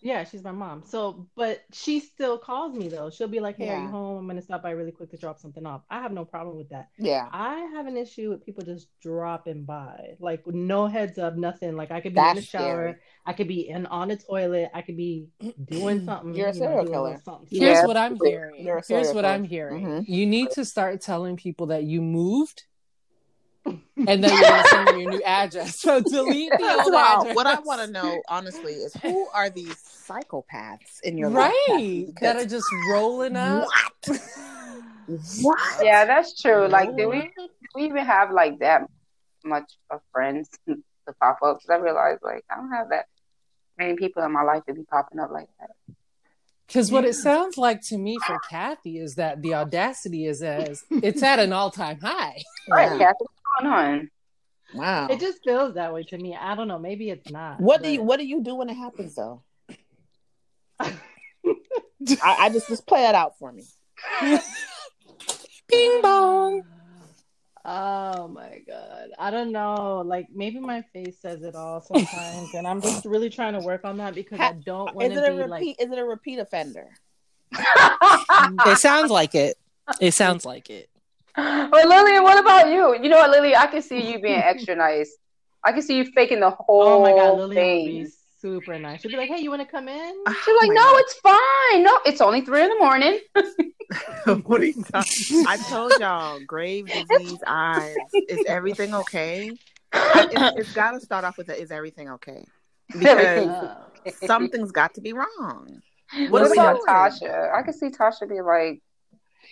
Yeah, 0.00 0.22
she's 0.24 0.44
my 0.44 0.52
mom. 0.52 0.82
So, 0.86 1.26
but 1.34 1.60
she 1.72 1.98
still 1.98 2.38
calls 2.38 2.72
me 2.74 2.88
though. 2.88 3.10
She'll 3.10 3.26
be 3.28 3.40
like, 3.40 3.56
"Hey, 3.56 3.68
are 3.70 3.80
you 3.82 3.88
home? 3.88 4.18
I'm 4.18 4.26
gonna 4.28 4.42
stop 4.42 4.62
by 4.62 4.70
really 4.70 4.92
quick 4.92 5.10
to 5.10 5.16
drop 5.16 5.38
something 5.40 5.66
off." 5.66 5.82
I 5.90 6.00
have 6.00 6.12
no 6.12 6.24
problem 6.24 6.56
with 6.56 6.68
that. 6.68 6.88
Yeah, 6.98 7.28
I 7.32 7.58
have 7.74 7.86
an 7.86 7.96
issue 7.96 8.30
with 8.30 8.44
people 8.46 8.64
just 8.64 8.86
dropping 9.00 9.64
by, 9.64 10.16
like 10.20 10.46
no 10.46 10.86
heads 10.86 11.18
up, 11.18 11.36
nothing. 11.36 11.74
Like 11.76 11.90
I 11.90 12.00
could 12.00 12.14
be 12.14 12.20
in 12.20 12.36
the 12.36 12.42
shower, 12.42 12.90
scary. 12.90 12.96
I 13.26 13.32
could 13.32 13.48
be 13.48 13.68
in 13.68 13.86
on 13.86 14.08
the 14.08 14.16
toilet, 14.16 14.70
I 14.72 14.82
could 14.82 14.96
be 14.96 15.28
doing 15.64 16.04
something. 16.04 16.32
You're 16.34 16.48
a 16.48 16.54
you 16.54 16.60
know, 16.60 16.66
serial 16.68 16.86
killer. 16.86 17.20
something. 17.24 17.48
Here's 17.50 17.78
Yeah. 17.78 17.86
what 17.86 17.96
I'm 17.96 18.16
hearing. 18.16 18.54
Here's 18.64 18.88
what 18.88 19.12
killer. 19.12 19.24
I'm 19.24 19.44
hearing. 19.44 19.84
Mhm. 19.84 20.04
You 20.06 20.26
need 20.26 20.50
to 20.52 20.64
start 20.64 21.00
telling 21.00 21.36
people 21.36 21.66
that 21.66 21.82
you 21.84 22.00
moved, 22.02 22.64
and 23.96 24.22
then 24.22 24.36
you're 24.36 24.48
gonna 24.48 24.64
send 24.64 24.88
them 24.88 24.96
your 24.96 25.08
new 25.08 25.22
address. 25.22 25.80
So 25.80 26.00
delete 26.00 26.52
the 26.56 26.64
old 26.82 26.92
Wow. 26.92 27.18
address. 27.20 27.36
What 27.36 27.46
I 27.46 27.58
want 27.60 27.80
to 27.82 27.86
know, 27.90 28.22
honestly, 28.28 28.74
is 28.74 28.94
who 28.94 29.28
are 29.34 29.50
these 29.50 29.76
psychopaths 30.08 31.00
in 31.02 31.18
your 31.18 31.30
life? 31.30 31.52
right? 31.68 32.06
That 32.20 32.36
are 32.36 32.46
just 32.46 32.70
rolling 32.72 33.36
up. 33.36 33.68
What? 34.06 34.20
what? 35.40 35.58
Yeah, 35.82 36.04
that's 36.04 36.40
true. 36.40 36.68
Like, 36.68 36.96
do 36.96 37.08
we, 37.08 37.20
do 37.20 37.48
we 37.74 37.84
even 37.84 38.04
have 38.04 38.30
like 38.30 38.58
that 38.60 38.82
much 39.44 39.70
of 39.90 40.00
friends 40.12 40.48
to 40.68 40.76
pop 41.20 41.38
up? 41.42 41.58
Because 41.58 41.70
I 41.70 41.76
realized, 41.82 42.20
like, 42.22 42.44
I 42.50 42.56
don't 42.56 42.70
have 42.72 42.90
that 42.90 43.06
many 43.78 43.94
people 43.96 44.22
in 44.24 44.32
my 44.32 44.42
life 44.42 44.64
to 44.66 44.74
be 44.74 44.82
popping 44.84 45.18
up 45.20 45.30
like 45.30 45.48
that. 45.60 45.70
Because 46.66 46.92
what 46.92 47.06
it 47.06 47.14
sounds 47.14 47.56
like 47.56 47.80
to 47.88 47.96
me 47.96 48.18
for 48.18 48.38
Kathy 48.50 48.98
is 48.98 49.14
that 49.14 49.40
the 49.40 49.54
audacity 49.54 50.26
is 50.26 50.42
as 50.42 50.82
it's 50.90 51.22
at 51.22 51.38
an 51.38 51.50
all 51.52 51.70
time 51.70 51.98
high. 52.00 52.42
Right, 52.68 52.90
Yeah. 52.90 52.98
Kathy, 52.98 53.16
what's 53.20 53.37
going 53.60 53.72
on? 53.72 54.10
Wow. 54.74 55.08
It 55.08 55.20
just 55.20 55.42
feels 55.44 55.74
that 55.74 55.92
way 55.94 56.02
to 56.04 56.18
me. 56.18 56.36
I 56.36 56.54
don't 56.54 56.68
know. 56.68 56.78
Maybe 56.78 57.10
it's 57.10 57.30
not. 57.30 57.60
What 57.60 57.82
do 57.82 57.90
you 57.90 58.02
What 58.02 58.18
do 58.18 58.26
you 58.26 58.42
do 58.42 58.54
when 58.54 58.68
it 58.68 58.74
happens 58.74 59.14
though? 59.14 59.42
I, 60.80 60.94
I 62.22 62.50
just 62.50 62.68
just 62.68 62.86
play 62.86 63.06
it 63.06 63.14
out 63.14 63.38
for 63.38 63.50
me. 63.52 63.64
Bing 65.68 66.02
bong. 66.02 66.62
Uh, 67.64 68.14
oh 68.18 68.28
my 68.28 68.60
god. 68.66 69.08
I 69.18 69.30
don't 69.30 69.52
know. 69.52 70.02
Like 70.04 70.28
maybe 70.32 70.60
my 70.60 70.82
face 70.92 71.18
says 71.20 71.42
it 71.42 71.54
all 71.54 71.80
sometimes 71.80 72.54
and 72.54 72.66
I'm 72.66 72.80
just 72.82 73.04
really 73.04 73.30
trying 73.30 73.54
to 73.54 73.60
work 73.60 73.84
on 73.84 73.96
that 73.98 74.14
because 74.14 74.38
I 74.40 74.52
don't 74.52 74.94
want 74.94 75.12
to 75.14 75.20
be 75.20 75.28
repeat? 75.30 75.48
like 75.48 75.76
Is 75.80 75.90
it 75.90 75.98
a 75.98 76.04
repeat 76.04 76.38
offender? 76.38 76.88
It 77.52 78.78
sounds 78.78 79.10
like 79.10 79.34
it. 79.34 79.56
It 80.00 80.12
sounds 80.12 80.44
like 80.44 80.68
it. 80.70 80.90
well, 81.72 81.88
Lily, 81.88 82.20
what 82.20 82.38
about 82.38 82.68
you? 82.68 83.00
You 83.02 83.08
know 83.08 83.16
what, 83.18 83.30
Lily? 83.30 83.54
I 83.54 83.66
can 83.66 83.82
see 83.82 84.10
you 84.12 84.20
being 84.20 84.34
extra 84.44 84.74
nice. 84.74 85.16
I 85.64 85.72
can 85.72 85.82
see 85.82 85.96
you 85.96 86.04
faking 86.12 86.40
the 86.40 86.50
whole 86.50 86.82
Oh 86.82 87.02
my 87.02 87.12
god, 87.12 87.36
Lily 87.36 87.56
would 87.56 87.64
be 87.86 88.06
super 88.40 88.78
nice. 88.78 89.02
She'd 89.02 89.10
be 89.10 89.16
like, 89.16 89.28
"Hey, 89.28 89.40
you 89.40 89.50
want 89.50 89.62
to 89.62 89.68
come 89.68 89.88
in?" 89.88 90.14
She's 90.44 90.46
like, 90.46 90.46
Oh 90.46 90.66
my 90.68 90.74
no, 90.74 90.82
God. 90.82 91.00
it's 91.00 91.14
fine. 91.20 91.82
No, 91.84 91.98
it's 92.06 92.20
only 92.20 92.40
three 92.42 92.62
in 92.62 92.68
the 92.68 92.76
morning. 92.78 93.18
what 94.46 94.60
are 94.60 94.64
you 94.64 94.82
talking? 94.84 95.44
I 95.46 95.56
told 95.56 95.92
y'all, 95.98 96.40
grave 96.40 96.86
disease 96.92 97.38
eyes. 97.46 97.96
Is 98.28 98.44
everything 98.46 98.94
okay? 98.94 99.50
I- 99.92 100.28
It's, 100.30 100.56
it's 100.58 100.72
got 100.72 100.92
to 100.92 101.00
start 101.00 101.24
off 101.24 101.38
with 101.38 101.48
a, 101.48 101.60
is 101.60 101.70
everything 101.70 102.08
okay? 102.10 102.44
Because 102.98 103.54
something's 104.24 104.72
got 104.72 104.94
to 104.94 105.00
be 105.00 105.12
wrong. 105.12 105.80
What, 106.12 106.30
What 106.30 106.42
are 106.42 106.50
we 106.50 106.56
about 106.56 106.76
doing? 106.76 106.86
Tasha? 106.88 107.54
I 107.54 107.62
can 107.62 107.74
see 107.74 107.88
Tasha 107.88 108.28
being 108.28 108.44
like, 108.44 108.80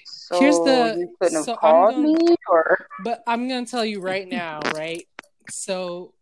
so 0.05 0.39
Here's 0.39 0.59
the- 0.61 0.97
you 0.99 1.17
couldn't 1.21 1.45
so 1.45 1.53
have 1.53 1.59
I'm 1.63 1.75
called 1.75 1.95
gonna- 1.95 2.09
me, 2.09 2.37
or 2.49 2.89
But 3.05 3.23
I'm 3.27 3.49
gonna 3.49 3.67
tell 3.67 3.85
you 3.85 4.01
right 4.01 4.27
now, 4.29 4.61
right? 4.75 5.07
So 5.51 6.13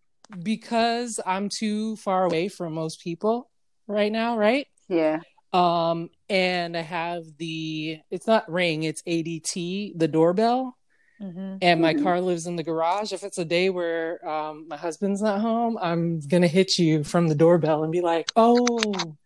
because 0.42 1.20
I'm 1.24 1.48
too 1.48 1.96
far 1.96 2.24
away 2.24 2.48
from 2.48 2.72
most 2.74 3.00
people 3.02 3.50
right 3.86 4.10
now, 4.12 4.36
right? 4.36 4.66
yeah, 4.88 5.20
Um, 5.52 6.10
and 6.28 6.76
I 6.76 6.80
have 6.80 7.22
the 7.38 8.00
it's 8.10 8.26
not 8.26 8.50
ring, 8.50 8.82
it's 8.82 9.02
ADT, 9.06 9.92
the 9.96 10.08
doorbell, 10.08 10.76
and 11.20 11.80
my 11.80 11.94
Mhm. 11.94 12.02
car 12.02 12.20
lives 12.20 12.46
in 12.46 12.56
the 12.56 12.62
garage. 12.64 13.12
If 13.12 13.22
it's 13.22 13.38
a 13.38 13.44
day 13.44 13.70
where 13.70 14.26
um 14.28 14.66
my 14.68 14.76
husband's 14.76 15.22
not 15.22 15.40
home, 15.40 15.78
I'm 15.80 16.20
gonna 16.20 16.48
hit 16.48 16.78
you 16.78 17.04
from 17.04 17.28
the 17.28 17.34
doorbell 17.34 17.82
and 17.84 17.92
be 17.92 18.00
like, 18.00 18.30
"Oh, 18.36 19.16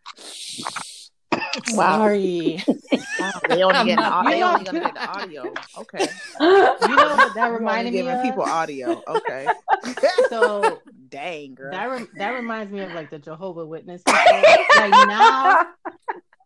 Wow. 1.75 1.99
sorry." 1.99 2.63
Wow, 2.67 2.73
oh, 3.21 3.41
they 3.49 3.63
only 3.63 3.77
I'm 3.79 3.87
get 3.87 3.97
not- 3.97 4.27
au- 4.27 4.31
they 4.31 4.39
You 4.39 4.45
only 4.45 4.65
gonna 4.65 4.81
get 4.81 4.95
the 4.95 5.07
audio. 5.09 5.55
Okay, 5.79 6.09
you 6.41 6.47
know 6.97 7.17
what 7.17 7.35
that 7.35 7.49
reminded 7.53 7.93
me 7.93 7.99
giving 8.01 8.15
of? 8.17 8.23
people 8.23 8.43
audio. 8.45 9.03
Okay, 9.09 9.47
So 10.29 10.81
dang 11.09 11.55
girl. 11.55 11.71
that 11.73 11.87
rem- 11.87 12.09
that 12.17 12.31
reminds 12.31 12.73
me 12.73 12.81
of 12.81 12.93
like 12.93 13.11
the 13.11 13.19
Jehovah 13.19 13.65
Witness. 13.67 14.03
like 14.07 14.91
now, 15.09 15.67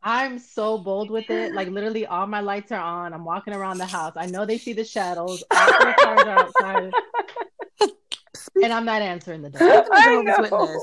I'm 0.03 0.39
so 0.39 0.79
bold 0.79 1.11
with 1.11 1.31
it. 1.31 1.53
Like 1.55 1.69
literally, 1.69 2.07
all 2.07 2.27
my 2.27 2.41
lights 2.41 2.73
are 2.73 2.81
on. 2.81 3.13
I'm 3.13 3.25
walking 3.25 3.55
around 3.55 3.79
the 3.79 3.87
house. 3.87 4.15
I 4.17 4.27
know 4.27 4.45
they 4.47 4.59
see 4.59 4.73
the 4.73 4.85
shadows. 4.85 5.43
All 5.51 5.67
the 5.67 5.95
cars 6.01 6.21
are 6.27 6.39
outside, 6.39 6.93
and 8.63 8.73
I'm 8.73 8.85
not 8.85 9.03
answering 9.03 9.43
the 9.43 9.51
door. 9.51 9.61
I 9.93 10.01
Jehovah's 10.25 10.25
know. 10.25 10.43
Witness, 10.43 10.53
I'm 10.53 10.59
tired. 10.59 10.81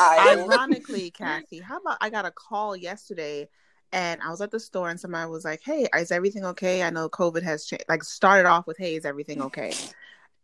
Ironically, 0.00 1.10
Kathy, 1.10 1.60
how 1.60 1.78
about 1.78 1.98
I 2.00 2.10
got 2.10 2.26
a 2.26 2.30
call 2.30 2.76
yesterday 2.76 3.48
and 3.92 4.20
I 4.22 4.30
was 4.30 4.40
at 4.40 4.50
the 4.50 4.60
store 4.60 4.88
and 4.88 5.00
somebody 5.00 5.30
was 5.30 5.44
like, 5.44 5.60
Hey, 5.64 5.88
is 5.96 6.12
everything 6.12 6.44
okay? 6.44 6.82
I 6.82 6.90
know 6.90 7.08
COVID 7.08 7.42
has 7.42 7.66
changed. 7.66 7.86
Like, 7.88 8.04
started 8.04 8.46
off 8.48 8.66
with, 8.66 8.78
Hey, 8.78 8.94
is 8.96 9.04
everything 9.04 9.42
okay? 9.42 9.72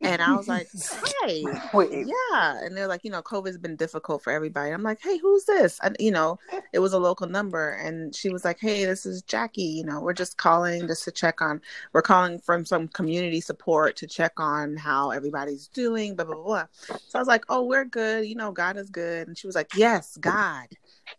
And 0.02 0.22
I 0.22 0.36
was 0.36 0.48
like, 0.48 0.68
Hey, 1.22 1.44
Wait, 1.72 2.06
yeah. 2.06 2.58
And 2.62 2.76
they're 2.76 2.86
like, 2.86 3.04
You 3.04 3.10
know, 3.10 3.22
COVID's 3.22 3.58
been 3.58 3.76
difficult 3.76 4.22
for 4.22 4.32
everybody. 4.32 4.70
I'm 4.70 4.82
like, 4.82 5.00
Hey, 5.00 5.18
who's 5.18 5.44
this? 5.44 5.78
And, 5.82 5.96
you 5.98 6.10
know, 6.10 6.38
it 6.72 6.78
was 6.80 6.92
a 6.92 6.98
local 6.98 7.26
number. 7.26 7.70
And 7.70 8.14
she 8.14 8.30
was 8.30 8.44
like, 8.44 8.58
Hey, 8.60 8.84
this 8.84 9.06
is 9.06 9.22
Jackie. 9.22 9.62
You 9.62 9.84
know, 9.84 10.00
we're 10.00 10.12
just 10.12 10.36
calling 10.36 10.86
just 10.86 11.04
to 11.04 11.10
check 11.10 11.40
on, 11.40 11.60
we're 11.92 12.02
calling 12.02 12.38
from 12.38 12.64
some 12.64 12.88
community 12.88 13.40
support 13.40 13.96
to 13.96 14.06
check 14.06 14.32
on 14.38 14.76
how 14.76 15.10
everybody's 15.10 15.68
doing, 15.68 16.14
blah, 16.14 16.24
blah, 16.26 16.36
blah. 16.36 16.66
So 17.08 17.18
I 17.18 17.18
was 17.18 17.28
like, 17.28 17.44
Oh, 17.48 17.64
we're 17.64 17.84
good. 17.84 18.26
You 18.26 18.34
know, 18.34 18.52
God 18.52 18.76
is 18.76 18.90
good. 18.90 19.28
And 19.28 19.36
she 19.36 19.46
was 19.46 19.56
like, 19.56 19.74
Yes, 19.74 20.16
God. 20.18 20.68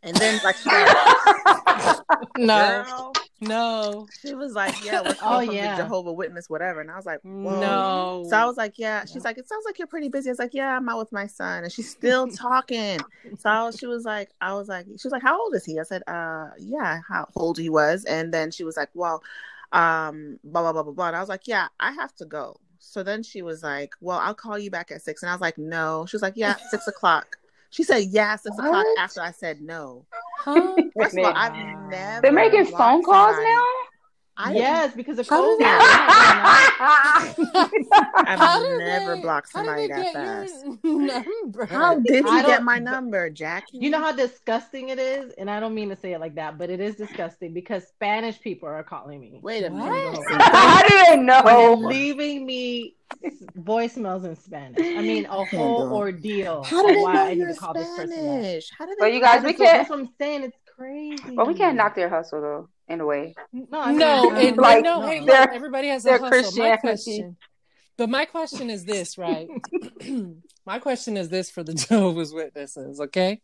And 0.04 0.16
then, 0.18 0.40
like, 0.44 0.56
No, 2.38 2.84
girl, 2.86 3.14
no, 3.42 4.08
she 4.22 4.34
was 4.34 4.54
like, 4.54 4.84
"Yeah, 4.84 5.02
we're 5.02 5.16
Oh, 5.22 5.40
yeah. 5.40 5.78
Jehovah 5.78 6.12
Witness, 6.12 6.50
whatever." 6.50 6.82
And 6.82 6.90
I 6.90 6.96
was 6.96 7.06
like, 7.06 7.20
Whoa. 7.22 7.60
no. 7.60 8.26
So 8.30 8.38
I 8.38 8.46
was 8.46 8.58
like, 8.58 8.78
"Yeah." 8.78 9.06
She's 9.06 9.24
like, 9.26 9.38
"It 9.38 9.48
sounds 9.48 9.64
like 9.66 9.78
you're 9.80 9.88
pretty 9.88 10.10
busy." 10.10 10.30
I 10.30 10.32
was 10.32 10.40
like, 10.40 10.54
"Yeah, 10.54 10.76
I'm 10.76 10.88
out 10.90 11.00
with 11.00 11.12
my 11.12 11.28
son," 11.28 11.64
and 11.64 11.72
she's 11.72 11.90
still 11.90 12.28
talking. 12.28 13.00
So 13.38 13.50
I 13.50 13.64
was, 13.64 13.78
she 13.78 13.88
was 13.88 14.06
like, 14.06 14.30
"I 14.42 14.54
was 14.54 14.68
like, 14.68 14.86
she 14.86 15.08
was 15.08 15.12
like, 15.12 15.22
how 15.22 15.40
old 15.40 15.56
is 15.56 15.66
he?" 15.66 15.80
I 15.80 15.84
said, 15.84 16.04
"Uh, 16.08 16.50
yeah, 16.60 17.02
how 17.08 17.28
old 17.36 17.58
he 17.58 17.70
was." 17.70 18.06
And 18.06 18.34
then 18.34 18.52
she 18.52 18.64
was 18.64 18.78
like, 18.78 18.90
"Well, 18.94 19.24
um, 19.72 20.40
blah 20.44 20.62
blah 20.62 20.74
blah 20.74 20.84
blah 20.84 20.94
blah." 20.94 21.08
And 21.08 21.16
I 21.16 21.20
was 21.20 21.30
like, 21.30 21.48
"Yeah, 21.48 21.68
I 21.80 21.92
have 21.92 22.16
to 22.16 22.26
go." 22.26 22.60
So 22.80 23.04
then 23.04 23.24
she 23.24 23.42
was 23.42 23.64
like, 23.64 23.94
"Well, 24.02 24.20
I'll 24.20 24.36
call 24.36 24.58
you 24.58 24.72
back 24.72 24.92
at 24.92 25.02
six. 25.02 25.22
And 25.24 25.30
I 25.30 25.34
was 25.34 25.42
like, 25.42 25.58
"No." 25.58 26.06
She 26.08 26.16
was 26.16 26.22
like, 26.22 26.38
"Yeah, 26.38 26.56
six 26.70 26.88
o'clock." 26.88 27.38
She 27.70 27.84
said, 27.84 28.04
"Yeah, 28.10 28.36
six 28.36 28.58
o'clock." 28.58 28.86
After 28.98 29.22
I 29.22 29.32
said 29.32 29.62
no. 29.62 30.06
Huh? 30.40 30.76
First 31.00 31.18
of 31.18 31.26
all, 31.26 31.34
I've 31.36 31.54
never. 31.90 32.22
They're 32.22 32.32
making 32.32 32.66
phone 32.66 33.04
calls 33.04 33.36
somebody. 33.36 33.50
now. 33.50 33.64
I 34.40 34.54
yes, 34.54 34.94
because 34.96 35.18
of 35.18 35.28
How 35.28 35.42
COVID. 35.44 35.58
They're 35.60 35.78
not 35.80 37.36
going 37.36 37.88
out. 37.92 38.28
I've 38.28 38.78
never 38.78 39.16
they- 39.16 39.22
blocked 39.22 39.50
somebody 39.50 39.88
they 39.88 39.88
that 39.88 40.04
get 40.04 40.14
fast. 40.14 40.66
How 41.72 41.96
did 42.00 42.26
I 42.28 42.42
you 42.42 42.46
get 42.46 42.64
my 42.64 42.78
number, 42.78 43.30
Jackie? 43.32 43.80
You 43.80 43.90
know 43.90 44.00
how 44.00 44.12
disgusting 44.12 44.90
it 44.90 45.00
is, 45.00 45.34
and 45.40 45.50
I 45.50 45.60
don't 45.60 45.74
mean 45.74 45.90
to 45.90 45.96
say 45.96 46.14
it 46.14 46.20
like 46.20 46.36
that, 46.36 46.58
but 46.60 46.70
it 46.70 46.80
is 46.80 46.96
disgusting 46.96 47.54
because 47.54 47.88
Spanish 47.88 48.40
people 48.40 48.70
are 48.70 48.84
calling 48.84 49.20
me. 49.20 49.40
Wait 49.42 49.64
a 49.64 49.70
What? 49.70 49.92
minute. 49.92 50.20
How 50.42 50.84
do 50.88 50.90
they 51.08 51.14
And 51.14 51.26
know? 51.26 51.74
leaving 51.76 52.46
me 52.46 52.96
voicemails 53.58 54.24
in 54.26 54.36
Spanish. 54.36 54.80
I 54.80 55.02
mean, 55.02 55.26
a 55.26 55.46
whole 55.46 55.92
ordeal 55.94 56.64
How 56.64 56.82
do 56.84 56.90
of 56.90 56.96
they 56.96 57.02
why 57.02 57.14
know 57.14 57.22
I 57.24 57.30
need 57.30 57.38
you're 57.40 57.54
to 57.54 57.60
call 57.60 57.74
this 57.74 57.88
person 57.88 58.10
back. 58.10 58.18
Spanish? 58.20 58.70
How 58.78 58.86
do 58.86 58.92
they? 58.92 58.96
But 59.00 59.14
you 59.14 59.20
know 59.20 59.26
guys, 59.26 59.42
you're 59.42 59.52
we 59.52 59.58
That's 59.58 59.64
can't- 59.72 59.78
That's 59.80 59.90
what 59.90 60.00
I'm 60.00 60.10
saying. 60.20 60.44
It's 60.44 60.58
crazy. 60.78 61.36
But 61.36 61.48
we 61.48 61.56
can't 61.56 61.76
knock 61.76 61.96
their 61.96 62.10
hustle 62.10 62.42
though. 62.42 62.70
In 62.90 63.02
a 63.02 63.06
way, 63.06 63.36
No, 63.52 63.82
I 63.82 63.90
mean, 63.90 64.00
No, 64.00 64.30
Like, 64.62 64.82
no, 64.84 65.06
hey, 65.06 65.20
look, 65.20 65.50
everybody 65.52 65.90
has 65.90 66.06
a 66.06 66.10
their 66.10 66.20
hustle. 66.20 66.64
My 66.64 66.78
question, 66.78 67.36
but 67.98 68.10
my 68.10 68.24
question 68.26 68.70
is 68.70 68.86
this, 68.86 69.18
right? 69.18 69.50
my 70.66 70.80
question 70.80 71.18
is 71.18 71.28
this 71.30 71.50
for 71.52 71.64
the 71.64 71.74
Jehovah's 71.74 72.34
Witnesses, 72.34 73.02
okay? 73.02 73.42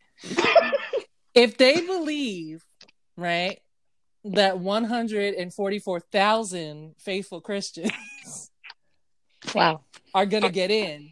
if 1.34 1.58
they 1.58 1.82
believe, 1.82 2.64
right, 3.18 3.60
that 4.24 4.60
144,000 4.60 6.96
faithful 7.00 7.42
Christians 7.42 7.92
Wow. 9.54 9.82
are 10.14 10.26
going 10.26 10.44
to 10.44 10.50
get 10.50 10.72
in, 10.72 11.12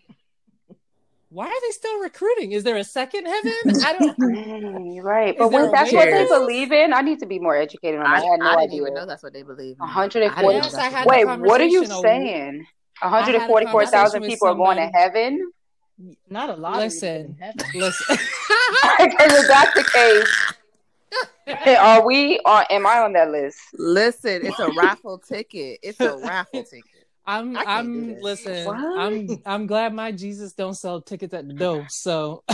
why 1.31 1.45
are 1.45 1.61
they 1.61 1.71
still 1.71 1.97
recruiting? 2.01 2.51
Is 2.51 2.63
there 2.63 2.75
a 2.75 2.83
second 2.83 3.25
heaven? 3.25 3.53
I 3.85 3.95
don't. 3.97 4.17
Dang, 4.35 4.91
you're 4.91 5.03
right. 5.03 5.33
But 5.37 5.53
when 5.53 5.71
that's 5.71 5.93
what 5.93 6.11
they 6.11 6.27
believe 6.27 6.73
in, 6.73 6.93
I 6.93 6.99
need 6.99 7.19
to 7.19 7.25
be 7.25 7.39
more 7.39 7.55
educated 7.55 8.01
on 8.01 8.03
that. 8.03 8.21
I, 8.21 8.25
had 8.25 8.39
no 8.39 8.45
I 8.47 8.49
didn't 8.49 8.63
idea. 8.63 8.81
even 8.81 8.93
know 8.95 9.05
that's 9.05 9.23
what 9.23 9.31
they 9.31 9.43
believe. 9.43 9.77
in. 9.77 9.79
140 9.79 10.27
I 10.27 10.29
didn't 10.29 10.43
know 10.43 10.51
Yes, 10.51 10.73
that's 10.73 10.83
I 10.83 10.89
had 10.89 11.07
Wait, 11.07 11.25
what 11.25 11.61
are 11.61 11.65
you 11.65 11.85
saying? 11.85 12.67
I 13.01 13.05
144,000 13.05 14.23
people 14.23 14.49
are 14.49 14.55
going 14.55 14.75
to 14.75 14.87
heaven? 14.93 15.51
Not 16.29 16.49
a 16.49 16.55
lot. 16.55 16.77
Listen. 16.77 17.21
of 17.21 17.27
people 17.27 17.45
in 17.45 17.53
heaven. 17.57 17.67
Listen. 17.79 18.17
Because 18.99 19.33
if 19.39 19.47
that's 19.47 19.73
the 19.73 20.25
case, 21.47 21.77
are 21.77 22.05
we 22.05 22.39
or 22.45 22.65
am 22.69 22.85
I 22.85 22.99
on 22.99 23.13
that 23.13 23.31
list? 23.31 23.57
Listen, 23.73 24.45
it's 24.45 24.59
a 24.59 24.69
raffle 24.71 25.17
ticket. 25.17 25.79
It's 25.81 25.99
a 26.01 26.17
raffle 26.17 26.63
ticket. 26.63 26.90
I'm 27.25 27.55
I 27.55 27.65
can't 27.65 27.93
do 27.93 28.05
I'm 28.05 28.07
this. 28.07 28.23
listen. 28.23 28.65
What? 28.65 28.99
I'm 28.99 29.41
I'm 29.45 29.67
glad 29.67 29.93
my 29.93 30.11
Jesus 30.11 30.53
don't 30.53 30.73
sell 30.73 31.01
tickets 31.01 31.33
at 31.33 31.47
the 31.47 31.53
door. 31.53 31.87
So 31.89 32.43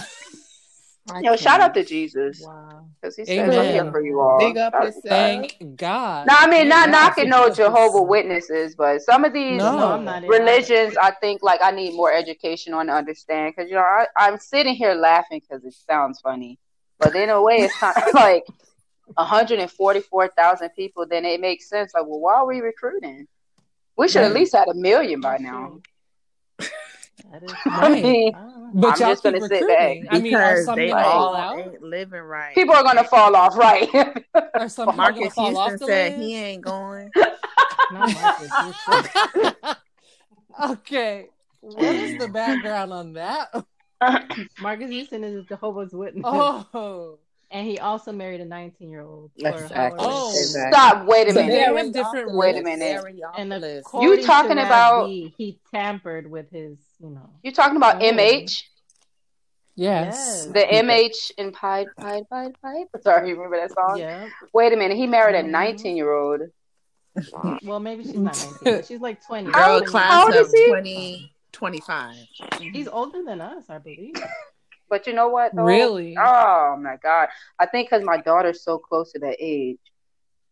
Yo, 1.21 1.35
shout 1.37 1.61
out 1.61 1.73
to 1.73 1.85
Jesus. 1.85 2.41
Wow. 2.45 2.85
Because 3.01 3.15
he 3.15 3.25
said, 3.25 3.49
I'm 3.49 3.73
here 3.73 3.91
for 3.91 4.01
you 4.01 4.19
all. 4.19 4.39
Big 4.39 4.57
up 4.57 4.73
Shout- 4.73 4.83
yourself. 4.83 5.03
thank 5.05 5.75
God. 5.77 6.27
No, 6.27 6.33
I 6.37 6.47
mean, 6.47 6.67
not 6.67 6.89
knocking 6.89 7.29
no 7.29 7.49
Jehovah 7.49 8.01
Witnesses, 8.01 8.75
but 8.75 9.01
some 9.01 9.23
of 9.23 9.31
these 9.31 9.57
No. 9.57 9.77
No, 9.77 9.91
I'm 9.93 10.03
not 10.03 10.23
in 10.23 10.29
religions, 10.29 10.97
I 11.01 11.11
think, 11.11 11.41
like, 11.41 11.61
I 11.63 11.71
need 11.71 11.95
more 11.95 12.11
education 12.11 12.73
on 12.73 12.87
to 12.87 12.93
understand. 12.93 13.53
Because, 13.55 13.69
you 13.69 13.75
know, 13.75 13.81
I, 13.83 14.07
I'm 14.17 14.37
sitting 14.37 14.75
here 14.75 14.93
laughing 14.95 15.41
because 15.47 15.63
it 15.63 15.73
sounds 15.73 16.19
funny. 16.19 16.59
But 16.99 17.15
in 17.15 17.29
a 17.29 17.41
way, 17.41 17.57
it's 17.61 17.77
kind 17.77 17.95
of 17.95 18.13
like 18.13 18.43
144,000 19.13 20.69
people, 20.75 21.05
then 21.07 21.23
it 21.23 21.39
makes 21.39 21.69
sense. 21.69 21.93
Like, 21.93 22.05
well, 22.05 22.19
why 22.19 22.35
are 22.35 22.45
we 22.45 22.59
recruiting? 22.59 23.27
We 23.97 24.07
should 24.07 24.23
at 24.23 24.33
least 24.33 24.55
had 24.55 24.67
a 24.67 24.73
million 24.73 25.21
by 25.21 25.37
now. 25.37 25.79
That 26.59 27.43
is 27.43 27.51
I 27.65 27.89
mean, 27.89 28.35
I. 28.35 28.39
But 28.39 28.45
uh-huh. 28.45 28.67
I'm 28.67 28.81
y'all 28.83 28.93
just 28.93 29.23
keep 29.23 29.33
gonna 29.33 29.47
sit 29.47 29.61
recruiting. 29.61 30.03
back. 30.03 30.13
I 30.15 30.19
mean, 30.19 30.35
are 30.35 30.53
Because 30.59 30.75
they 30.75 30.87
gonna 30.89 31.07
all 31.07 31.35
out? 31.35 31.59
ain't 31.59 31.81
living 31.81 32.21
right. 32.21 32.53
people 32.53 32.75
are 32.75 32.83
going 32.83 32.97
to 32.97 33.03
fall 33.05 33.35
off, 33.35 33.57
right? 33.57 33.89
Are 34.53 34.67
some 34.69 34.95
Marques 34.95 35.33
fall 35.33 35.45
Houston 35.51 35.79
the 35.79 35.85
said 35.85 36.19
he 36.19 36.35
ain't 36.35 36.63
going. 36.63 37.09
Not 37.91 38.13
Marques. 38.13 38.49
You're 38.85 39.53
so- 39.63 39.75
okay. 40.73 41.27
What 41.61 41.83
is 41.83 42.17
the 42.19 42.27
background 42.27 42.93
on 42.93 43.13
that? 43.13 43.53
Marques 44.61 44.89
Houston 44.89 45.23
is 45.23 45.43
a 45.43 45.43
Jehovah's 45.43 45.93
Witness. 45.93 46.23
Oh, 46.25 47.17
And 47.49 47.65
he 47.65 47.79
also 47.79 48.11
married 48.11 48.41
a 48.41 48.45
19 48.45 48.89
year 48.89 49.01
old. 49.01 49.31
Exactly. 49.37 49.99
Oh. 50.01 50.31
Stop. 50.33 51.05
Wait 51.07 51.27
a 51.29 51.33
So 51.33 51.39
minute. 51.39 51.51
they 51.51 51.59
have 51.59 51.93
different 51.93 52.35
Wait 52.35 52.57
a 52.57 52.61
minute. 52.61 53.03
And 53.37 53.51
Theory 53.51 53.77
according 53.77 54.23
talking 54.25 54.51
about- 54.59 55.01
Ravi, 55.03 55.33
he 55.37 55.59
tampered 55.73 56.29
with 56.29 56.49
his, 56.51 56.77
you 56.99 57.09
know. 57.09 57.29
You 57.43 57.51
talking 57.53 57.77
about. 57.77 58.01
MH? 58.01 58.41
yes. 58.41 58.63
Yes. 59.75 60.45
The 60.47 60.59
MH 60.59 61.31
in 61.37 61.51
Pied 61.53 61.87
Pied 61.97 62.27
Pied 62.29 62.55
Pied? 62.61 62.87
Sorry, 63.01 63.29
you 63.29 63.35
remember 63.35 63.57
that 63.57 63.71
song? 63.73 63.97
Yeah. 63.97 64.27
Wait 64.53 64.73
a 64.73 64.75
minute. 64.75 64.97
He 64.97 65.07
married 65.07 65.35
a 65.35 65.43
Mhm. 65.43 65.49
19 65.51 65.95
year 65.95 66.11
old. 66.11 66.41
Well, 67.63 67.79
maybe 67.79 68.03
she's 68.03 68.15
not 68.15 68.37
19. 68.63 68.83
She's 68.87 68.99
like 69.01 69.25
20. 69.25 69.51
Girl, 69.51 69.79
20. 69.79 69.85
How 69.85 69.89
class 69.89 70.25
old 70.25 70.35
of 70.35 70.41
is 70.47 70.51
he? 70.53 70.65
2025. 71.53 72.15
He's 72.73 72.87
older 72.87 73.23
than 73.23 73.39
us, 73.41 73.69
I 73.69 73.77
believe. 73.79 74.13
But 74.89 75.07
you 75.07 75.13
know 75.13 75.29
what? 75.29 75.55
Though? 75.55 75.63
Really? 75.65 76.15
Oh 76.17 76.77
my 76.79 76.95
God. 77.01 77.29
I 77.59 77.65
think 77.65 77.89
because 77.89 78.03
my 78.05 78.17
daughter's 78.17 78.63
so 78.63 78.77
close 78.77 79.11
to 79.13 79.19
that 79.19 79.37
age, 79.39 79.79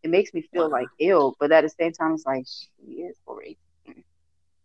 it 0.02 0.10
makes 0.10 0.34
me 0.34 0.42
feel 0.52 0.70
like 0.70 0.88
ill. 0.98 1.36
But 1.40 1.52
at 1.52 1.62
the 1.62 1.70
same 1.70 1.92
time, 1.92 2.14
it's 2.14 2.26
like, 2.26 2.44
she 2.46 3.02
is 3.02 3.16
over 3.26 3.42
18. 3.42 3.56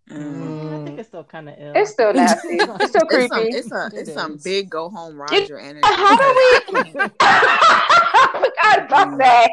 Mm, 0.10 0.82
I 0.82 0.84
think 0.86 1.00
it's 1.00 1.08
still 1.08 1.24
kind 1.24 1.48
of 1.48 1.56
ill. 1.58 1.74
It's 1.76 1.92
still 1.92 2.14
nasty. 2.14 2.58
It's 2.80 2.90
still 2.90 3.08
It's 3.10 3.28
some, 3.30 3.40
creepy. 3.40 3.58
it's 3.58 3.72
a, 3.72 3.90
it's 3.94 4.10
It 4.10 4.14
some 4.14 4.38
big 4.44 4.70
go 4.70 4.90
home 4.90 5.16
Roger 5.16 5.58
energy. 5.58 5.88
How 5.88 6.16
do 6.18 6.72
we? 6.74 6.94
I 7.22 8.30
forgot 8.34 8.86
about 8.86 9.18
that. 9.20 9.52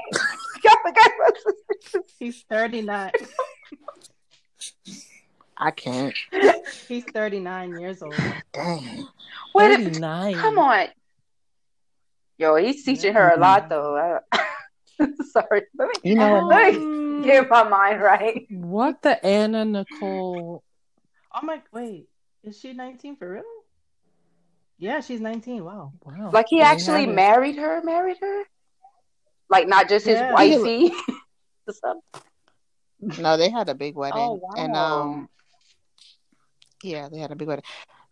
I 0.66 0.76
forgot 0.82 1.10
about 1.16 1.36
this. 1.44 2.02
He's 2.18 2.42
39. 2.50 3.12
I 5.58 5.70
can't. 5.72 6.14
He's 6.88 7.04
39 7.04 7.76
years 7.76 8.02
old. 8.02 8.20
Dang. 8.52 9.06
Wait 9.54 9.70
a 9.72 9.76
39. 9.76 10.38
Come 10.38 10.58
on. 10.58 10.86
Yo, 12.38 12.54
he's 12.54 12.84
teaching 12.84 13.14
her 13.14 13.30
a 13.34 13.36
lot 13.36 13.68
though. 13.68 14.20
Sorry. 15.32 15.62
Let 15.76 15.88
me, 15.88 15.94
You 16.04 16.14
know 16.14 16.46
let 16.46 16.72
me 16.72 16.78
Um, 16.78 17.22
get 17.22 17.48
my 17.50 17.64
mind 17.64 18.00
right. 18.00 18.46
What 18.50 19.02
the 19.02 19.24
Anna 19.26 19.64
Nicole? 19.64 20.62
Oh 21.34 21.40
my, 21.42 21.60
wait. 21.72 22.08
Is 22.44 22.58
she 22.60 22.72
19 22.72 23.16
for 23.16 23.28
real? 23.32 23.42
Yeah, 24.78 25.00
she's 25.00 25.20
19. 25.20 25.64
Wow. 25.64 25.92
Wow. 26.04 26.30
Like 26.32 26.46
he 26.48 26.60
actually 26.60 27.06
have 27.06 27.14
married 27.14 27.56
her, 27.56 27.82
married 27.82 28.18
her? 28.20 28.44
Like 29.50 29.66
not 29.66 29.88
just 29.88 30.06
his 30.06 30.20
Yeah. 30.20 30.32
wifey. 30.32 30.92
No, 33.00 33.36
they 33.36 33.48
had 33.50 33.68
a 33.68 33.74
big 33.74 33.94
wedding. 33.94 34.20
Oh, 34.20 34.40
wow. 34.42 34.54
And 34.56 34.76
um 34.76 35.28
yeah, 36.82 37.08
they 37.08 37.18
had 37.18 37.30
a 37.32 37.36
big 37.36 37.48
wedding. 37.48 37.64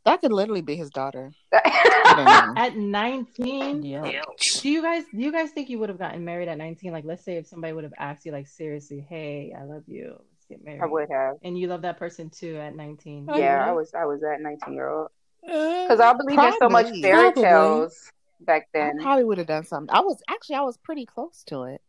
That 0.05 0.21
could 0.21 0.33
literally 0.33 0.61
be 0.63 0.77
his 0.77 0.91
daughter. 0.91 1.33
I 1.53 2.15
don't 2.17 2.25
know. 2.25 2.61
At 2.63 2.77
19, 2.77 3.83
Yeah. 3.83 4.23
do 4.61 4.69
you 4.69 4.81
guys 4.81 5.03
do 5.13 5.19
you 5.19 5.33
guys 5.33 5.51
think 5.51 5.69
you 5.69 5.79
would 5.81 5.89
have 5.89 5.99
gotten 5.99 6.25
married 6.25 6.49
at 6.49 6.59
19? 6.59 6.93
Like, 6.93 7.05
let's 7.05 7.25
say 7.25 7.37
if 7.39 7.47
somebody 7.49 7.73
would 7.73 7.83
have 7.85 7.93
asked 7.99 8.25
you, 8.25 8.31
like, 8.33 8.47
seriously, 8.47 9.05
hey, 9.09 9.53
I 9.59 9.65
love 9.65 9.83
you, 9.89 10.11
let's 10.13 10.47
get 10.49 10.65
married. 10.65 10.81
I 10.83 10.87
would 10.87 11.09
have. 11.11 11.37
And 11.43 11.59
you 11.59 11.67
love 11.67 11.83
that 11.83 11.99
person 11.99 12.31
too 12.31 12.57
at 12.57 12.77
19. 12.77 13.29
I 13.29 13.39
Yeah, 13.39 13.67
I 13.67 13.73
was 13.73 13.93
I 13.95 14.05
was 14.05 14.21
that 14.21 14.41
19 14.41 14.75
year 14.75 14.89
old. 14.89 15.09
Uh, 15.49 15.83
Because 15.83 16.01
I 16.01 16.13
believe 16.13 16.39
in 16.39 16.53
so 16.61 16.69
much 16.69 16.85
Probably. 16.87 17.03
fairy 17.03 17.33
Probably. 17.33 17.43
tales 17.43 18.13
back 18.41 18.63
I 18.75 18.79
then. 18.79 18.99
probably 19.03 19.25
would 19.25 19.39
have 19.39 19.47
done 19.49 19.65
something. 19.65 19.95
I 19.95 20.01
was 20.01 20.23
actually 20.29 20.57
I 20.57 20.61
was 20.63 20.77
pretty 20.77 21.07
close 21.07 21.43
to 21.49 21.65
it. 21.65 21.81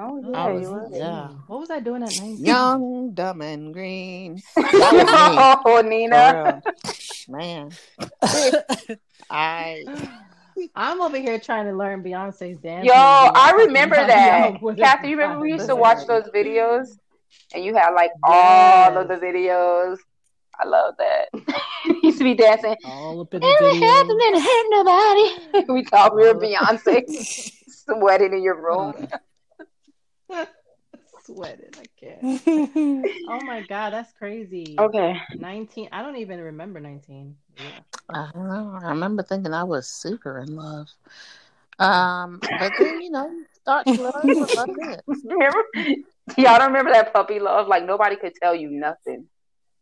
Oh 0.00 0.16
yeah, 0.30 0.38
I 0.38 0.52
was- 0.52 0.62
you 0.92 0.98
yeah. 0.98 1.28
What 1.48 1.58
was 1.60 1.70
I 1.70 1.80
doing 1.80 2.02
at 2.04 2.10
19? 2.10 2.44
Young, 2.44 3.10
dumb, 3.14 3.42
and 3.42 3.72
green. 3.74 4.40
Oh. 4.56 5.82
Nina. 5.84 6.62
Man, 7.28 7.70
I 9.30 9.84
I'm 10.74 11.00
over 11.00 11.18
here 11.18 11.38
trying 11.38 11.66
to 11.66 11.72
learn 11.72 12.02
Beyonce's 12.02 12.58
dance. 12.58 12.86
Yo, 12.86 12.92
I 12.94 13.52
remember 13.66 13.96
that. 13.96 14.54
Kathy, 14.76 15.08
you 15.10 15.16
remember 15.16 15.40
we 15.40 15.52
used 15.52 15.66
to 15.68 15.76
watch 15.76 16.06
those 16.06 16.24
videos 16.34 16.88
and 17.54 17.64
you 17.64 17.74
had 17.74 17.90
like 17.90 18.10
all 18.22 18.96
of 18.96 19.08
the 19.08 19.14
videos. 19.16 19.98
I 20.60 20.66
love 20.66 20.94
that. 20.98 21.28
used 22.02 22.18
to 22.18 22.24
be 22.24 22.34
dancing. 22.34 22.74
all 22.84 23.20
up 23.20 23.32
in 23.34 23.40
the 23.40 23.46
Never 23.46 23.72
video. 23.72 23.88
happened 23.88 24.20
and 24.20 24.42
hurt 24.42 24.66
nobody. 24.70 25.72
we 25.72 25.84
thought 25.84 26.16
we 26.16 26.22
were 26.22 26.34
Beyonce 26.34 27.52
sweating 27.68 28.32
in 28.32 28.42
your 28.42 28.60
room. 28.60 29.06
Sweating, 31.28 31.70
I 31.78 31.84
can't. 32.00 33.06
Oh 33.28 33.44
my 33.44 33.60
god, 33.60 33.92
that's 33.92 34.10
crazy. 34.14 34.76
Okay. 34.78 35.20
19. 35.38 35.90
I 35.92 36.00
don't 36.00 36.16
even 36.16 36.40
remember 36.40 36.80
19. 36.80 37.36
Yeah. 37.62 37.80
I 38.08 38.30
don't 38.32 38.48
know. 38.48 38.78
I 38.82 38.88
remember 38.88 39.22
thinking 39.22 39.52
I 39.52 39.64
was 39.64 39.86
super 39.86 40.38
in 40.38 40.56
love. 40.56 40.88
Um, 41.78 42.40
but 42.40 42.72
then 42.78 43.02
you 43.02 43.10
know, 43.10 43.30
start 43.52 43.86
love, 43.86 44.24
love 44.24 44.70
it. 44.78 45.04
Remember? 45.24 45.64
Y'all 46.38 46.58
don't 46.58 46.68
remember 46.68 46.92
that 46.92 47.12
puppy 47.12 47.38
love? 47.40 47.68
Like 47.68 47.84
nobody 47.84 48.16
could 48.16 48.32
tell 48.42 48.54
you 48.54 48.70
nothing. 48.70 49.26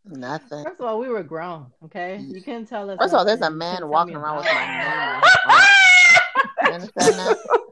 Nothing. 0.05 0.65
First 0.65 0.81
of 0.81 0.87
all, 0.87 0.99
we 0.99 1.09
were 1.09 1.23
grown, 1.23 1.67
okay? 1.85 2.19
You 2.27 2.43
couldn't 2.43 2.67
tell 2.67 2.91
us. 2.91 2.99
First 2.99 3.15
of 3.15 3.19
all, 3.19 3.25
there's 3.25 3.41
a 3.41 3.51
man 3.51 3.89
walking 3.89 4.17
around 4.17 4.39
with 4.39 4.47
my 4.47 4.65
it. 4.65 4.79
name 4.79 5.23
on 5.47 5.61
his. 5.61 6.69
You 6.69 6.75
understand 6.75 7.15
that? 7.15 7.39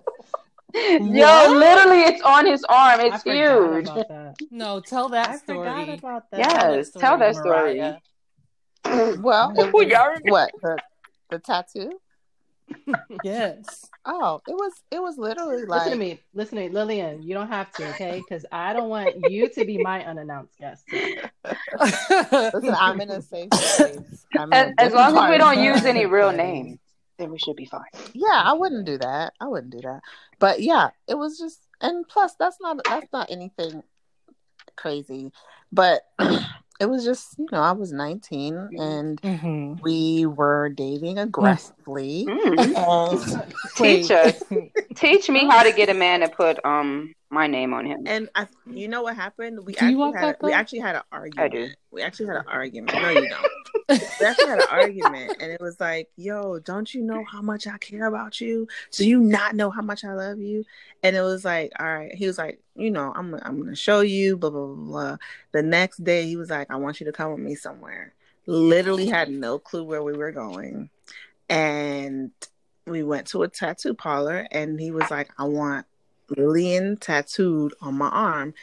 Yo, 0.75 1.53
literally, 1.53 2.03
it's 2.03 2.23
on 2.23 2.47
his 2.47 2.65
arm. 2.69 3.01
It's 3.01 3.23
forgot 3.23 3.35
huge. 3.35 3.85
about 3.89 4.09
that. 4.09 4.35
no, 4.51 4.81
tell 4.81 5.09
that 5.11 5.29
I 5.31 5.37
story. 5.37 5.69
forgot 5.69 5.89
about 5.99 6.31
that. 6.33 6.39
Yes, 6.41 6.91
tell 6.91 7.17
that 7.19 7.37
story. 7.37 7.77
Mariah. 7.79 7.97
Well, 8.85 9.11
it 9.11 9.21
Well, 9.23 9.71
was, 9.73 9.87
y'all 9.89 10.15
what 10.25 10.51
the 10.63 10.79
the 11.31 11.39
tattoo? 11.39 11.93
Yes. 13.23 13.89
Oh, 14.05 14.41
it 14.49 14.53
was 14.55 14.73
it 14.91 15.01
was 15.01 15.17
literally 15.17 15.57
Listen 15.65 15.69
like 15.69 15.91
to 15.93 15.97
me. 15.97 16.21
Listen 16.35 16.57
to 16.59 16.65
me. 16.65 16.69
Lillian, 16.71 17.23
you 17.23 17.35
don't 17.35 17.49
have 17.49 17.71
to, 17.73 17.89
okay? 17.91 18.19
Because 18.27 18.45
I 18.51 18.73
don't 18.73 18.89
want 18.89 19.31
you 19.31 19.49
to 19.49 19.65
be 19.65 19.79
my 19.79 20.05
unannounced 20.05 20.59
guest. 20.59 20.85
listen, 20.93 22.75
I'm 22.79 23.01
in 23.01 23.11
a 23.11 23.23
safe 23.23 23.49
space. 23.55 24.27
I'm 24.37 24.53
As, 24.53 24.69
a 24.79 24.81
as 24.83 24.93
long 24.93 25.17
as 25.17 25.31
we 25.31 25.39
don't 25.39 25.63
use 25.63 25.85
any 25.85 26.07
real 26.07 26.33
names, 26.33 26.79
then 27.19 27.31
we 27.31 27.39
should 27.39 27.57
be 27.57 27.67
fine. 27.67 27.85
Yeah, 28.13 28.27
I 28.33 28.53
wouldn't 28.55 28.87
do 28.87 28.99
that. 28.99 29.35
I 29.41 29.47
wouldn't 29.47 29.73
do 29.73 29.81
that. 29.83 30.01
But 30.45 30.61
yeah, 30.61 30.91
it 31.09 31.17
was 31.17 31.39
just 31.39 31.61
and 31.81 32.07
plus 32.07 32.35
that's 32.39 32.59
not 32.61 32.77
that's 32.87 33.11
not 33.15 33.31
anything 33.31 33.83
crazy. 34.77 35.33
But 35.73 36.03
it 36.81 36.85
was 36.87 37.03
just, 37.03 37.39
you 37.39 37.47
know, 37.51 37.61
I 37.63 37.73
was 37.73 37.93
19 37.95 38.69
and 38.79 39.23
Mhm. 39.23 39.81
we 39.83 40.27
were 40.27 40.69
dating 40.69 41.19
aggressively. 41.19 42.27
Mm. 42.29 42.75
And, 42.77 43.55
Teach 43.75 44.11
us. 44.11 44.43
Teach 44.95 45.31
me 45.31 45.47
how 45.49 45.63
to 45.63 45.73
get 45.73 45.89
a 45.89 45.95
man 45.95 46.21
to 46.21 46.29
put 46.29 46.63
um 46.63 47.15
my 47.31 47.47
name 47.47 47.73
on 47.73 47.87
him. 47.87 48.03
and 48.07 48.29
I, 48.35 48.47
you 48.67 48.89
know 48.89 49.03
what 49.03 49.17
happened? 49.17 49.65
We 49.65 49.73
Do 49.73 49.87
you 49.87 50.03
actually 50.05 50.27
had 50.27 50.37
we 50.43 50.53
actually 50.53 50.81
had 50.81 50.97
an 50.97 51.03
argument. 51.11 51.55
I 51.55 51.57
do. 51.57 51.69
We 51.91 52.03
actually 52.03 52.27
had 52.27 52.37
an 52.37 52.45
argument. 52.49 53.01
No, 53.01 53.09
you 53.09 53.29
don't. 53.31 53.49
We 53.89 53.97
actually 54.25 54.49
had 54.49 54.59
an 54.61 54.67
argument, 54.71 55.37
and 55.41 55.51
it 55.53 55.61
was 55.61 55.79
like, 55.81 56.09
"Yo, 56.17 56.59
don't 56.59 56.93
you 56.95 57.03
know 57.03 57.25
how 57.25 57.43
much 57.43 57.67
I 57.67 57.77
care 57.79 58.07
about 58.07 58.41
you? 58.41 58.67
Do 58.93 59.09
you 59.09 59.21
not 59.21 59.55
know 59.55 59.71
how 59.71 59.83
much 59.83 60.05
I 60.05 60.13
love 60.15 60.39
you?" 60.39 60.65
And 61.03 61.15
it 61.17 61.21
was 61.23 61.45
like, 61.45 61.73
"All 61.79 61.87
right." 61.87 62.15
He 62.15 62.27
was 62.27 62.39
like, 62.39 62.61
"You 62.77 62.91
know, 62.91 63.13
I'm 63.15 63.35
I'm 63.35 63.59
gonna 63.61 63.77
show 63.77 64.01
you." 64.01 64.37
Blah 64.37 64.51
blah 64.51 64.67
blah. 64.67 64.75
blah. 64.85 65.17
The 65.53 65.63
next 65.63 66.03
day, 66.05 66.27
he 66.27 66.37
was 66.37 66.51
like, 66.51 66.71
"I 66.71 66.77
want 66.77 67.01
you 67.01 67.07
to 67.07 67.13
come 67.13 67.33
with 67.33 67.41
me 67.41 67.55
somewhere." 67.55 68.15
Literally 68.47 69.07
had 69.07 69.31
no 69.31 69.59
clue 69.59 69.85
where 69.85 70.03
we 70.03 70.13
were 70.13 70.33
going, 70.33 70.91
and 71.49 72.31
we 72.87 73.03
went 73.03 73.27
to 73.29 73.43
a 73.43 73.49
tattoo 73.49 73.95
parlor, 73.95 74.47
and 74.51 74.79
he 74.81 74.91
was 74.91 75.11
like, 75.11 75.31
"I 75.39 75.45
want 75.45 75.87
Lillian 76.37 76.97
tattooed 76.97 77.75
on 77.81 77.95
my 77.95 78.09
arm." 78.09 78.55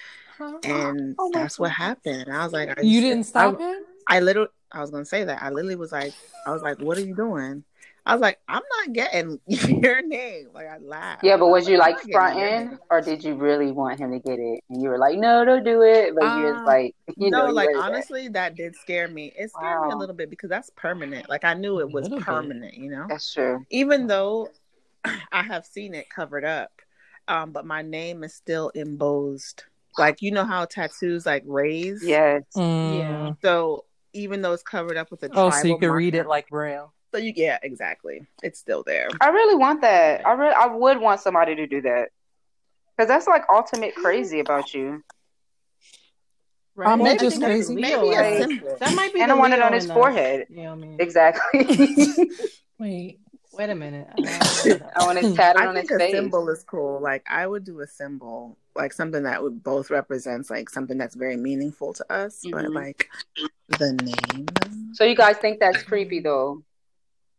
And 0.63 1.15
Oh 1.19 1.29
my 1.31 1.41
that's 1.41 1.59
what 1.59 1.69
happened. 1.69 2.23
And 2.27 2.35
I 2.35 2.43
was 2.43 2.51
like, 2.53 2.69
I 2.69 2.81
You 2.81 2.99
just- 2.99 3.09
didn't 3.11 3.23
stop 3.25 3.59
I, 3.61 3.63
him? 3.73 3.83
I 4.07 4.19
literally, 4.19 4.49
I 4.71 4.81
was 4.81 4.91
gonna 4.91 5.05
say 5.05 5.23
that. 5.25 5.41
I 5.41 5.49
literally 5.49 5.75
was 5.75 5.91
like, 5.91 6.13
I 6.45 6.51
was 6.51 6.61
like, 6.61 6.79
what 6.79 6.97
are 6.97 7.05
you 7.05 7.15
doing? 7.15 7.63
I 8.05 8.13
was 8.13 8.21
like, 8.21 8.39
I'm 8.47 8.63
not 8.79 8.93
getting 8.93 9.39
your 9.47 10.01
name. 10.01 10.49
Like 10.53 10.67
I 10.67 10.77
laughed. 10.79 11.23
Yeah, 11.23 11.37
but 11.37 11.47
was 11.47 11.67
you 11.67 11.75
I'm 11.75 11.79
like 11.79 11.95
not 11.95 12.05
getting 12.07 12.39
your 12.39 12.49
fronting, 12.59 12.79
or 12.89 13.01
did 13.01 13.23
you 13.23 13.35
really 13.35 13.71
want 13.71 13.99
him 13.99 14.11
to 14.11 14.19
get 14.19 14.39
it? 14.39 14.63
And 14.69 14.81
you 14.81 14.89
were 14.89 14.97
like, 14.97 15.17
"No, 15.17 15.45
don't 15.45 15.63
do 15.63 15.83
it." 15.83 16.15
But 16.15 16.23
you 16.25 16.45
was 16.45 16.55
Um, 16.57 16.65
like, 16.65 16.95
you 17.17 17.29
know, 17.29 17.39
no, 17.39 17.47
you 17.47 17.53
like 17.53 17.69
honestly, 17.75 18.27
that 18.29 18.55
did 18.55 18.75
scare 18.75 19.07
me. 19.07 19.33
It 19.37 19.51
scared 19.51 19.83
me 19.83 19.91
a 19.91 19.95
little 19.95 20.15
bit 20.15 20.29
because 20.29 20.49
that's 20.49 20.71
permanent. 20.75 21.29
Like 21.29 21.43
I 21.43 21.53
knew 21.53 21.79
it 21.79 21.91
was 21.91 22.03
Little 22.03 22.17
bit. 22.17 22.25
permanent, 22.25 22.73
you 22.75 22.89
know. 22.89 23.05
That's 23.07 23.31
true. 23.31 23.65
Even 23.69 24.07
though 24.07 24.49
I 25.31 25.43
have 25.43 25.65
seen 25.65 25.93
it 25.93 26.09
covered 26.09 26.43
up, 26.43 26.71
um, 27.27 27.51
but 27.51 27.65
my 27.65 27.83
name 27.83 28.23
is 28.23 28.33
still 28.33 28.69
embossed. 28.69 29.65
Like 29.97 30.21
you 30.21 30.31
know 30.31 30.45
how 30.45 30.65
tattoos 30.65 31.25
like 31.25 31.43
raise. 31.45 32.03
Yes. 32.03 32.43
Mm. 32.55 32.99
Yeah. 32.99 33.33
So 33.43 33.85
even 34.13 34.41
though 34.41 34.53
it's 34.53 34.63
covered 34.63 34.97
up 34.97 35.11
with 35.11 35.23
a 35.23 35.29
Oh, 35.33 35.49
so 35.49 35.67
you 35.67 35.75
can 35.75 35.89
could 35.89 35.93
read 35.93 36.15
it 36.15 36.27
like 36.27 36.49
Braille. 36.49 36.93
So 37.11 37.17
you 37.17 37.33
yeah, 37.35 37.59
exactly. 37.61 38.25
It's 38.41 38.59
still 38.59 38.83
there. 38.85 39.09
I 39.19 39.29
really 39.29 39.55
want 39.55 39.81
that. 39.81 40.25
I 40.25 40.31
really, 40.31 40.53
I 40.53 40.67
would 40.67 40.99
want 40.99 41.19
somebody 41.19 41.55
to 41.55 41.67
do 41.67 41.81
that. 41.81 42.09
Because 42.95 43.07
that's 43.07 43.27
like 43.27 43.43
ultimate 43.49 43.95
crazy 43.95 44.39
about 44.39 44.73
you. 44.73 45.03
Right? 46.75 46.89
I'm 46.89 47.01
I 47.01 47.09
not 47.13 47.19
just 47.19 47.41
crazy. 47.41 47.75
Leo 47.75 48.01
Maybe 48.01 48.13
in 48.15 48.19
a 48.19 48.31
us. 48.31 48.37
symbol. 48.37 48.77
That 48.79 48.95
might 48.95 49.13
be 49.13 49.21
And 49.21 49.31
I 49.31 49.35
want 49.35 49.53
it 49.53 49.61
on 49.61 49.73
his 49.73 49.85
in 49.85 49.93
forehead. 49.93 50.47
You 50.49 50.63
know 50.63 50.63
what 50.63 50.71
I 50.71 50.75
mean? 50.75 50.97
Exactly. 50.99 52.29
Wait. 52.79 53.19
Wait 53.53 53.69
a 53.69 53.75
minute. 53.75 54.07
I 54.13 54.79
I 54.95 55.03
want 55.05 55.17
it 55.19 55.35
tatted 55.35 55.61
I 55.61 55.67
on 55.67 55.75
his 55.75 55.87
think 55.89 55.99
a 55.99 56.03
face. 56.03 56.13
symbol 56.13 56.49
is 56.49 56.63
cool. 56.63 56.99
Like 57.01 57.25
I 57.29 57.45
would 57.45 57.63
do 57.63 57.81
a 57.81 57.87
symbol, 57.87 58.57
like 58.75 58.93
something 58.93 59.23
that 59.23 59.43
would 59.43 59.63
both 59.63 59.89
represents 59.89 60.49
like 60.49 60.69
something 60.69 60.97
that's 60.97 61.15
very 61.15 61.37
meaningful 61.37 61.93
to 61.93 62.13
us, 62.13 62.45
but 62.51 62.65
Mhm. 62.65 62.75
like 62.75 63.09
the 63.67 63.93
name. 63.93 64.47
So 64.93 65.03
you 65.03 65.15
guys 65.15 65.37
think 65.37 65.59
that's 65.59 65.83
creepy 65.83 66.19
though? 66.21 66.63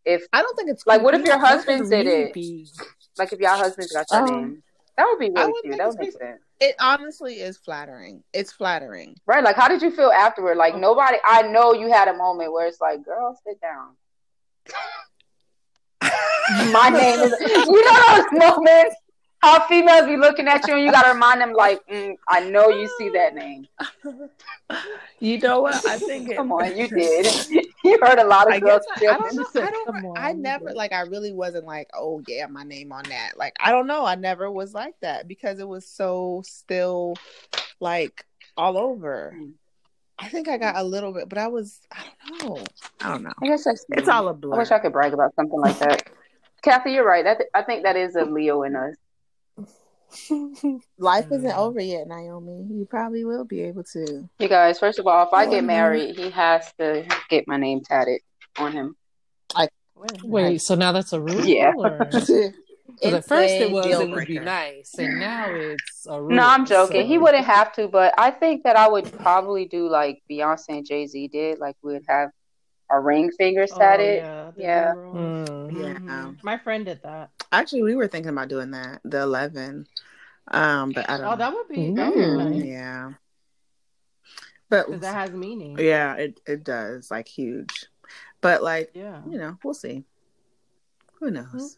If 0.05 0.26
I 0.32 0.43
don't 0.43 0.56
think 0.56 0.68
it's 0.70 0.86
like, 0.86 1.02
what 1.02 1.14
if 1.14 1.24
your 1.24 1.39
husband 1.39 1.89
did 1.89 2.06
it? 2.06 2.36
Like 3.16 3.32
if 3.32 3.39
your 3.40 3.51
husband's 3.51 3.93
got 3.93 4.06
your 4.10 4.20
Um, 4.20 4.26
name, 4.26 4.62
that 4.97 5.06
would 5.09 5.18
be 5.18 5.30
I 5.34 5.44
really 5.44 5.62
cute. 5.62 5.78
That 5.78 5.86
it's 5.86 5.97
would 5.97 6.05
make 6.05 6.12
sense, 6.12 6.43
It 6.60 6.74
honestly 6.80 7.40
is 7.40 7.56
flattering. 7.56 8.22
It's 8.32 8.52
flattering. 8.52 9.16
right? 9.26 9.44
Like, 9.44 9.56
how 9.56 9.68
did 9.68 9.80
you 9.80 9.90
feel 9.90 10.10
afterward? 10.10 10.56
Like 10.56 10.76
nobody. 10.76 11.18
I 11.24 11.43
know 11.43 11.72
you 11.72 11.90
had 11.93 12.09
a 12.09 12.14
moment 12.16 12.52
where 12.52 12.66
it's 12.66 12.80
like, 12.80 13.05
girl, 13.05 13.39
sit 13.47 13.60
down. 13.60 13.97
My 16.73 16.89
name 16.89 17.20
is. 17.20 17.35
You 17.40 17.85
know 17.85 18.16
those 18.16 18.32
moments. 18.32 18.97
How 19.43 19.66
females 19.66 20.07
be 20.07 20.16
looking 20.16 20.47
at 20.47 20.69
you 20.69 20.74
and 20.74 20.85
you 20.85 20.93
gotta 20.93 21.15
remind 21.15 21.40
them, 21.40 21.53
like, 21.53 21.85
mm, 21.89 22.15
I 22.28 22.49
know 22.49 22.69
you 22.69 22.89
see 22.97 23.09
that 23.09 23.35
name. 23.35 23.66
You 25.19 25.39
know 25.39 25.62
what? 25.62 25.85
I 25.86 25.99
think 25.99 26.28
it, 26.28 26.36
Come 26.36 26.53
on, 26.53 26.77
you 26.77 26.86
did. 26.97 27.27
you 27.85 27.99
heard 28.01 28.19
a 28.19 28.24
lot 28.24 28.47
of 28.47 28.55
I 28.55 28.61
girls. 28.61 28.82
I, 28.97 29.07
I 29.07 29.19
don't 29.19 29.36
know. 29.36 29.47
I 29.55 29.70
don't. 29.70 30.05
On, 30.07 30.16
I 30.16 30.32
never 30.32 30.73
like. 30.74 30.93
I 30.93 31.03
really 31.03 31.32
wasn't 31.32 31.65
like, 31.65 31.89
oh 31.94 32.23
yeah, 32.28 32.47
my 32.47 32.62
name 32.62 32.93
on 32.93 33.05
that. 33.05 33.36
Like 33.36 33.55
I 33.61 33.73
don't 33.73 33.86
know. 33.86 34.05
I 34.05 34.15
never 34.15 34.51
was 34.51 34.74
like 34.74 34.94
that 35.01 35.28
because 35.28 35.59
it 35.59 35.66
was 35.69 35.86
so 35.86 36.43
still, 36.44 37.15
like 37.81 38.24
all 38.57 38.78
over. 38.78 39.35
Mm. 39.36 39.53
I 40.23 40.28
think 40.28 40.47
I 40.49 40.57
got 40.57 40.77
a 40.77 40.82
little 40.85 41.12
bit, 41.12 41.28
but 41.28 41.36
I 41.39 41.49
was. 41.49 41.81
I 41.90 42.05
don't 42.28 42.44
know. 42.49 42.65
I 43.01 43.09
don't 43.11 43.23
know. 43.24 43.32
I 43.43 43.47
guess 43.47 43.65
that's. 43.65 43.85
It's 43.90 44.09
all 44.09 44.28
a 44.28 44.31
I 44.31 44.35
blur. 44.35 44.55
I 44.55 44.59
wish 44.59 44.70
I 44.70 44.78
could 44.78 44.93
brag 44.93 45.12
about 45.12 45.35
something 45.35 45.59
like 45.61 45.78
that. 45.81 46.09
Kathy, 46.62 46.93
you're 46.93 47.05
right. 47.07 47.24
That 47.24 47.43
I 47.55 47.62
think 47.62 47.82
that 47.82 47.97
is 47.97 48.15
a 48.15 48.24
Leo 48.24 48.62
in 48.62 48.77
us. 48.77 48.94
Life 50.99 51.27
isn't 51.32 51.51
Mm. 51.51 51.57
over 51.57 51.81
yet, 51.81 52.07
Naomi. 52.07 52.66
You 52.70 52.86
probably 52.89 53.24
will 53.24 53.44
be 53.44 53.62
able 53.62 53.82
to. 53.94 54.28
You 54.39 54.49
guys, 54.49 54.78
first 54.78 54.99
of 55.01 55.07
all, 55.07 55.27
if 55.27 55.32
I 55.32 55.47
get 55.47 55.65
Mhm. 55.65 55.66
married, 55.66 56.16
he 56.16 56.31
has 56.31 56.73
to 56.78 57.05
get 57.28 57.49
my 57.49 57.57
name 57.57 57.81
tatted 57.81 58.20
on 58.59 58.73
him. 58.73 58.97
Wait 59.57 60.11
a 60.11 60.15
minute. 60.15 60.24
Wait, 60.24 60.61
so 60.62 60.74
now 60.74 60.90
that's 60.93 61.12
a 61.12 61.20
rule? 61.20 61.44
Yeah. 61.44 61.73
Or... 62.89 62.93
'Cause 62.95 62.99
It's 63.03 63.15
at 63.15 63.25
first 63.29 63.55
it 63.55 63.71
was 63.71 63.87
it 63.87 64.11
would 64.11 64.27
be 64.27 64.39
nice, 64.41 64.95
and 64.99 65.21
now 65.21 65.47
it's 65.51 66.07
a 66.09 66.21
rule. 66.21 66.31
No, 66.37 66.43
I'm 66.47 66.67
joking. 66.67 67.03
so- 67.03 67.07
He 67.07 67.19
wouldn't 67.19 67.45
have 67.45 67.73
to, 67.75 67.89
but 67.89 68.13
I 68.19 68.31
think 68.31 68.65
that 68.65 68.77
I 68.77 68.89
would 68.89 69.11
probably 69.19 69.67
do 69.67 69.89
like 69.89 70.23
Beyonce 70.31 70.69
and 70.71 70.87
Jay 70.87 71.07
Z 71.07 71.29
did. 71.29 71.59
Like 71.59 71.77
we'd 71.83 72.03
have 72.09 72.31
a 72.91 73.01
ring 73.01 73.31
finger 73.39 73.67
Oh, 73.73 73.81
it. 73.95 74.17
yeah. 74.17 74.51
Yeah. 74.57 74.91
emeralds. 74.91 75.51
Mm. 75.51 76.07
Yeah. 76.07 76.33
My 76.43 76.59
friend 76.59 76.85
did 76.85 77.03
that. 77.05 77.31
Actually, 77.51 77.83
we 77.85 77.95
were 77.95 78.09
thinking 78.09 78.31
about 78.31 78.49
doing 78.49 78.73
that, 78.73 79.01
the 79.05 79.23
eleven. 79.23 79.87
Um, 80.49 80.91
but 80.91 81.09
I 81.09 81.17
don't. 81.19 81.27
Oh, 81.27 81.31
know. 81.31 81.37
that 81.37 81.53
would 81.55 81.69
be 81.69 81.95
that 81.95 82.09
would 82.15 82.15
be 82.15 82.21
Mm. 82.27 82.51
nice 82.51 82.65
Yeah. 82.65 83.13
But 84.69 85.01
that 85.03 85.15
has 85.15 85.31
meaning. 85.31 85.79
yeah, 85.79 86.15
it 86.15 86.41
it 86.47 86.65
does 86.65 87.11
like 87.11 87.29
huge. 87.29 87.87
But 88.41 88.63
like 88.63 88.91
Yeah. 88.95 89.23
you 89.29 89.39
know, 89.39 89.57
we'll 89.63 89.75
see. 89.75 90.05
Who 91.23 91.31
knows? 91.31 91.77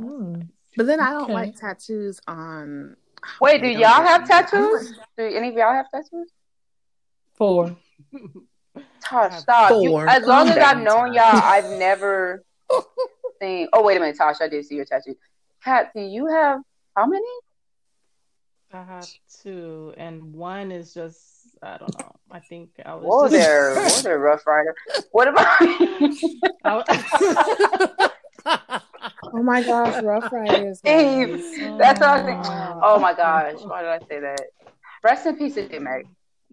Mm. 0.00 0.48
But 0.74 0.86
then 0.86 1.00
I 1.00 1.10
don't 1.10 1.24
Okay. 1.24 1.34
like 1.34 1.54
tattoos 1.56 2.18
on. 2.26 2.96
Wait, 3.42 3.60
do 3.60 3.68
y'all 3.68 4.02
have 4.02 4.22
me. 4.22 4.26
tattoos? 4.28 4.94
Do 5.18 5.24
any 5.24 5.48
of 5.50 5.54
y'all 5.54 5.74
have 5.74 5.90
tattoos? 5.90 6.30
Four. 7.34 7.76
Tosh, 9.02 9.32
have 9.32 9.40
stop. 9.40 9.70
You, 9.82 9.98
as 9.98 10.24
long 10.24 10.48
as 10.48 10.56
I've 10.56 10.78
known 10.78 11.12
y'all, 11.12 11.24
I've 11.26 11.78
never 11.78 12.42
seen. 13.42 13.68
Oh, 13.74 13.82
wait 13.82 13.98
a 13.98 14.00
minute, 14.00 14.16
Tosh. 14.16 14.36
I 14.40 14.48
did 14.48 14.64
see 14.64 14.76
your 14.76 14.86
tattoo. 14.86 15.14
Kat, 15.62 15.92
do 15.94 16.00
you 16.00 16.26
have 16.28 16.60
how 16.96 17.04
many? 17.06 17.26
I 18.72 18.82
have 18.82 19.06
two, 19.42 19.92
and 19.98 20.32
one 20.32 20.72
is 20.72 20.94
just 20.94 21.20
I 21.62 21.76
don't 21.76 21.98
know. 22.00 22.14
I 22.30 22.40
think 22.40 22.70
I 22.84 22.94
was 22.94 23.04
Whoa 23.04 23.28
just 23.28 23.32
there, 23.32 23.74
whoa 23.76 24.00
there, 24.02 24.18
Ruff 24.18 24.46
Ryder. 24.46 24.74
What 25.12 25.28
about? 25.28 25.46
I 25.60 26.82
was- 26.88 28.10
Oh 29.32 29.42
my 29.42 29.62
gosh, 29.62 30.02
Ruff 30.02 30.32
Ryders. 30.32 30.78
Steve, 30.78 31.28
guys. 31.28 31.78
that's 31.78 32.02
all 32.02 32.14
I 32.14 32.22
think. 32.24 32.44
Oh 32.82 32.98
my 33.00 33.14
gosh, 33.14 33.60
why 33.62 33.82
did 33.82 33.90
I 33.90 33.98
say 34.08 34.20
that? 34.20 34.40
Rest 35.02 35.26
in 35.26 35.36
peace, 35.36 35.54
DMX. 35.54 36.04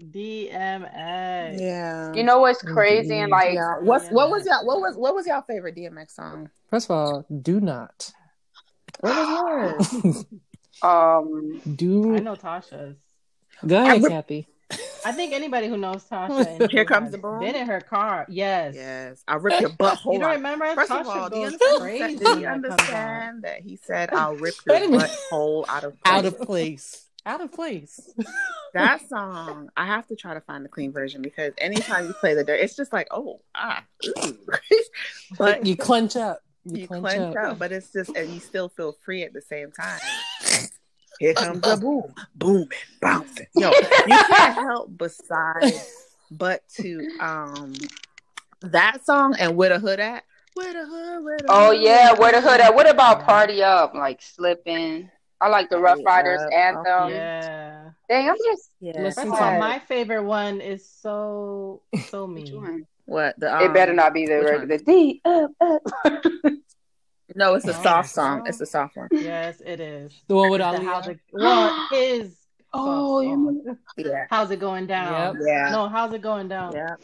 DMX. 0.02 1.60
Yeah. 1.60 2.14
You 2.14 2.24
know 2.24 2.40
what's 2.40 2.62
crazy 2.62 3.18
and 3.20 3.32
like 3.32 3.54
yeah. 3.54 3.76
What's 3.82 4.10
what 4.10 4.30
was 4.30 4.46
y'all 4.46 4.66
what 4.66 4.80
was 4.80 4.96
what 4.96 5.14
was 5.16 5.28
y'all 5.28 5.42
favorite 5.44 5.76
DMX 5.76 6.12
song? 6.12 6.50
First 6.70 6.88
of 6.90 6.92
all, 6.92 7.26
do 7.42 7.60
not. 7.60 8.12
What 9.00 9.16
was 9.16 10.04
yours? 10.04 10.26
um 10.82 11.62
do 11.76 12.16
I 12.16 12.20
know 12.20 12.36
Tasha's. 12.36 12.98
go 13.66 13.82
ahead, 13.84 14.02
would- 14.02 14.12
Kathy. 14.12 14.48
I 15.06 15.12
think 15.12 15.34
anybody 15.34 15.68
who 15.68 15.78
knows 15.78 16.04
Tasha 16.06 16.70
Here 16.72 16.86
comes 16.86 17.12
the 17.12 17.18
boom. 17.18 17.40
Been 17.40 17.56
in 17.56 17.68
her 17.68 17.82
car. 17.82 18.26
Yes. 18.30 18.74
yes, 18.76 19.24
I 19.28 19.36
rip 19.36 19.60
your 19.62 19.70
butthole 19.72 20.06
You 20.14 20.20
don't 20.20 20.30
out. 20.30 20.36
remember? 20.36 20.74
First 20.76 20.92
Tasha 20.92 21.02
of 21.02 21.08
all, 21.08 21.30
do 21.30 21.38
you 21.38 21.46
understand, 21.46 21.80
crazy 21.82 22.16
do 22.18 22.24
you 22.24 22.30
when 22.36 22.42
that 22.42 22.44
comes 22.44 22.66
on. 22.66 22.72
understand 22.72 23.44
that 23.44 23.62
he 23.62 23.78
said, 23.84 24.14
I'll 24.14 24.36
rip 24.36 24.56
your 24.68 24.78
butthole 24.80 25.66
out 25.68 25.84
of 25.84 25.96
Out 26.06 26.22
place"? 26.24 26.34
of 26.34 26.38
place. 26.48 27.00
Out 27.26 27.42
of 27.42 27.52
place. 27.54 28.14
that 28.74 29.08
song? 29.08 29.70
I 29.78 29.86
have 29.86 30.08
to 30.08 30.16
try 30.16 30.34
to 30.34 30.42
find 30.42 30.66
the 30.66 30.70
clean 30.70 30.92
version 30.92 31.22
because 31.22 31.54
anytime 31.58 32.08
you 32.08 32.14
play 32.14 32.34
the 32.34 32.44
dirt, 32.44 32.60
it's 32.60 32.76
just 32.76 32.92
like, 32.92 33.08
oh, 33.12 33.40
ah, 33.56 33.84
but 35.38 35.66
you 35.66 35.78
clench 35.78 36.16
up. 36.18 36.42
You, 36.66 36.82
you 36.82 36.88
clench, 36.88 37.04
clench 37.04 37.36
up. 37.38 37.52
up, 37.54 37.60
but 37.60 37.72
it's 37.72 37.92
just, 37.92 38.16
and 38.16 38.30
you 38.34 38.40
still 38.40 38.70
feel 38.70 38.96
free 39.06 39.24
at 39.24 39.34
the 39.34 39.42
same 39.42 39.72
time. 39.72 40.00
Here 41.24 41.34
comes 41.36 41.62
the 41.62 41.78
boom, 41.78 42.14
booming, 42.36 42.68
bouncing. 43.00 43.48
Yo, 43.56 43.72
you 44.06 44.18
can't 44.28 44.56
help 44.56 44.98
besides 44.98 45.90
but 46.30 46.68
to 46.76 47.08
um 47.22 47.74
that 48.60 49.06
song 49.06 49.34
and 49.40 49.56
where 49.56 49.70
the 49.70 49.80
hood 49.80 50.02
at? 50.02 50.26
Where 50.56 50.74
the 50.74 50.86
hood? 50.86 51.24
Where 51.24 51.38
the 51.38 51.46
Oh 51.48 51.72
hood, 51.72 51.82
yeah, 51.82 52.12
where 52.12 52.34
the 52.34 52.42
hood 52.42 52.60
at? 52.60 52.76
What 52.76 52.90
about 52.90 53.24
Party 53.24 53.64
Up? 53.64 53.94
Like 53.94 54.22
slipping. 54.22 55.10
I 55.40 55.48
like 55.48 55.70
the 55.70 55.80
Ruff 55.80 56.00
Ryders 56.06 56.42
Up, 56.42 56.52
anthem. 56.52 57.12
Yeah. 57.12 57.90
Dang, 58.10 58.30
I'm 58.30 58.36
just 58.44 58.72
Yeah. 58.82 59.02
Listen 59.04 59.32
to 59.32 59.38
all, 59.38 59.58
my 59.58 59.80
favorite 59.80 60.26
one 60.26 60.60
is 60.60 60.86
so 60.86 61.84
so 62.10 62.28
which 62.28 62.52
mean. 62.52 62.62
one? 62.62 62.88
What 63.06 63.40
the? 63.40 63.48
it 63.62 63.68
um, 63.68 63.74
better 63.74 63.94
not 63.94 64.14
be 64.14 64.26
the 64.26 64.40
which 64.68 64.68
the 64.68 64.86
D 64.86 65.22
up 65.24 65.52
up. 65.62 65.84
No, 67.36 67.54
it's 67.56 67.66
a 67.66 67.74
No, 67.74 67.82
soft 67.82 68.06
it's 68.06 68.14
song. 68.16 68.40
not. 68.40 68.48
It's 68.50 68.62
a 68.62 68.66
soft 68.66 68.96
one. 68.98 69.08
Yes, 69.12 69.62
it 69.66 69.80
is. 69.80 70.14
The 70.28 70.36
one 70.36 70.50
with 70.50 70.62
all 70.62 70.72
The 70.74 70.78
Ali. 70.80 70.86
how's 70.88 71.08
it, 71.08 71.20
well, 71.32 71.88
his 71.92 72.36
Oh, 72.74 73.22
you 73.22 73.30
song. 73.66 73.78
Yeah. 73.98 74.26
How's 74.30 74.50
it 74.52 74.60
going 74.60 74.88
down? 74.88 75.36
Yep. 75.38 75.44
Yeah. 75.48 75.70
No, 75.72 75.88
how's 75.90 76.14
it 76.14 76.22
going 76.22 76.48
down? 76.48 76.74
Yeah. 76.74 76.96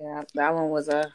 Yeah. 0.00 0.22
That 0.34 0.54
one 0.54 0.68
was 0.70 0.88
a 0.88 1.12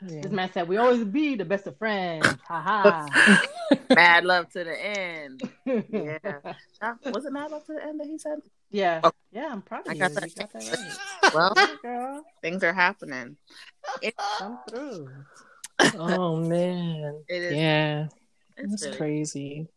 This 0.00 0.32
man 0.32 0.50
said 0.52 0.66
we 0.68 0.76
always 0.78 1.04
be 1.04 1.34
the 1.34 1.44
best 1.44 1.66
of 1.66 1.76
friends. 1.78 2.26
Ha 2.48 2.60
ha. 2.60 3.76
mad 3.94 4.24
love 4.24 4.50
to 4.52 4.64
the 4.64 4.78
end. 4.82 5.42
Yeah. 5.66 6.18
yeah. 6.24 6.94
Was 7.12 7.24
it 7.26 7.32
mad 7.32 7.50
love 7.50 7.64
to 7.66 7.74
the 7.74 7.84
end 7.84 8.00
that 8.00 8.06
he 8.06 8.18
said? 8.18 8.38
Yeah. 8.70 9.00
Oh. 9.04 9.12
Yeah, 9.32 9.48
I'm 9.52 9.62
proud 9.62 9.86
of 9.86 9.90
I 9.90 9.94
you. 9.94 10.00
got 10.00 10.10
You 10.10 10.14
that. 10.20 10.36
got 10.36 10.52
that 10.52 10.98
right. 11.22 11.34
Well, 11.34 11.54
girl. 11.82 12.24
things 12.42 12.62
are 12.64 12.72
happening. 12.72 13.36
Come 14.38 14.58
through. 14.70 15.08
Oh 15.80 16.36
man. 16.36 17.22
It 17.28 17.42
is. 17.42 17.54
Yeah. 17.56 18.08
It's 18.56 18.72
It's 18.74 18.84
really- 18.86 18.96
crazy. 18.96 19.68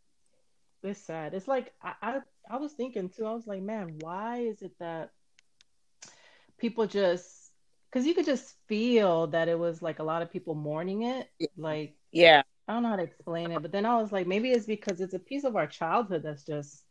It's 0.83 1.01
sad. 1.01 1.33
It's 1.33 1.47
like 1.47 1.73
I, 1.81 1.93
I 2.01 2.19
I 2.49 2.57
was 2.57 2.71
thinking 2.73 3.09
too. 3.09 3.25
I 3.25 3.33
was 3.33 3.47
like, 3.47 3.61
man, 3.61 3.97
why 3.99 4.39
is 4.41 4.61
it 4.61 4.71
that 4.79 5.11
people 6.57 6.85
just 6.87 7.51
because 7.89 8.05
you 8.05 8.13
could 8.13 8.25
just 8.25 8.53
feel 8.67 9.27
that 9.27 9.47
it 9.47 9.57
was 9.57 9.81
like 9.81 9.99
a 9.99 10.03
lot 10.03 10.21
of 10.21 10.31
people 10.31 10.55
mourning 10.55 11.03
it. 11.03 11.27
Like 11.57 11.95
Yeah. 12.11 12.43
I 12.67 12.73
don't 12.73 12.83
know 12.83 12.89
how 12.89 12.95
to 12.97 13.03
explain 13.03 13.51
it, 13.51 13.61
but 13.61 13.71
then 13.71 13.85
I 13.85 13.95
was 14.01 14.11
like, 14.11 14.27
maybe 14.27 14.51
it's 14.51 14.65
because 14.65 14.99
it's 14.99 15.13
a 15.13 15.19
piece 15.19 15.45
of 15.45 15.55
our 15.55 15.67
childhood 15.67 16.23
that's 16.23 16.43
just 16.43 16.83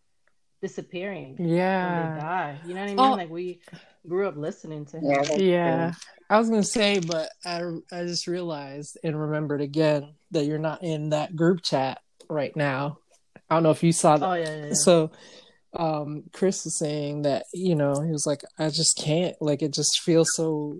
disappearing 0.62 1.36
when 1.36 1.48
they 1.48 1.54
Yeah. 1.56 2.18
die. 2.20 2.58
You 2.66 2.74
know 2.74 2.80
what 2.80 2.84
I 2.84 2.86
mean? 2.88 2.98
Oh. 3.00 3.12
Like 3.12 3.30
we 3.30 3.60
grew 4.08 4.26
up 4.28 4.36
listening 4.36 4.84
to 4.86 4.98
him. 4.98 5.04
Yeah, 5.04 5.36
Yeah. 5.36 5.92
I 6.30 6.38
was 6.38 6.48
gonna 6.48 6.62
say, 6.64 6.98
but 7.00 7.28
I 7.44 7.62
I 7.92 8.04
just 8.04 8.26
realized 8.26 8.98
and 9.04 9.20
remembered 9.20 9.60
again 9.60 10.14
that 10.32 10.44
you're 10.44 10.58
not 10.58 10.82
in 10.82 11.10
that 11.10 11.36
group 11.36 11.62
chat 11.62 12.00
right 12.28 12.54
now. 12.56 12.98
I 13.48 13.54
don't 13.54 13.62
know 13.62 13.70
if 13.70 13.82
you 13.82 13.92
saw 13.92 14.16
that. 14.16 14.26
Oh 14.28 14.34
yeah, 14.34 14.56
yeah, 14.56 14.66
yeah. 14.66 14.72
So 14.74 15.10
um 15.74 16.24
Chris 16.32 16.64
was 16.64 16.78
saying 16.78 17.22
that, 17.22 17.44
you 17.52 17.74
know, 17.74 18.00
he 18.00 18.10
was 18.10 18.26
like, 18.26 18.42
I 18.58 18.68
just 18.70 18.96
can't 18.98 19.36
like 19.40 19.62
it 19.62 19.72
just 19.74 20.00
feels 20.00 20.28
so 20.34 20.78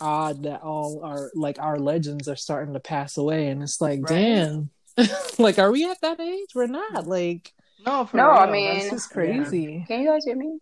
odd 0.00 0.42
that 0.44 0.62
all 0.62 1.02
our 1.04 1.30
like 1.34 1.58
our 1.58 1.78
legends 1.78 2.28
are 2.28 2.36
starting 2.36 2.74
to 2.74 2.80
pass 2.80 3.16
away 3.16 3.48
and 3.48 3.62
it's 3.62 3.80
like, 3.80 4.00
Right. 4.02 4.08
damn. 4.08 4.70
like 5.38 5.58
are 5.58 5.70
we 5.70 5.88
at 5.88 6.00
that 6.00 6.18
age? 6.18 6.48
We're 6.54 6.66
not. 6.66 7.06
Like 7.06 7.52
no, 7.84 8.06
for 8.06 8.16
No, 8.16 8.30
real. 8.30 8.38
I 8.38 8.50
mean- 8.50 8.76
it's 8.76 8.90
just 8.90 9.10
crazy. 9.10 9.84
Can 9.86 10.02
you 10.02 10.08
guys 10.08 10.24
hear 10.24 10.36
me? 10.36 10.58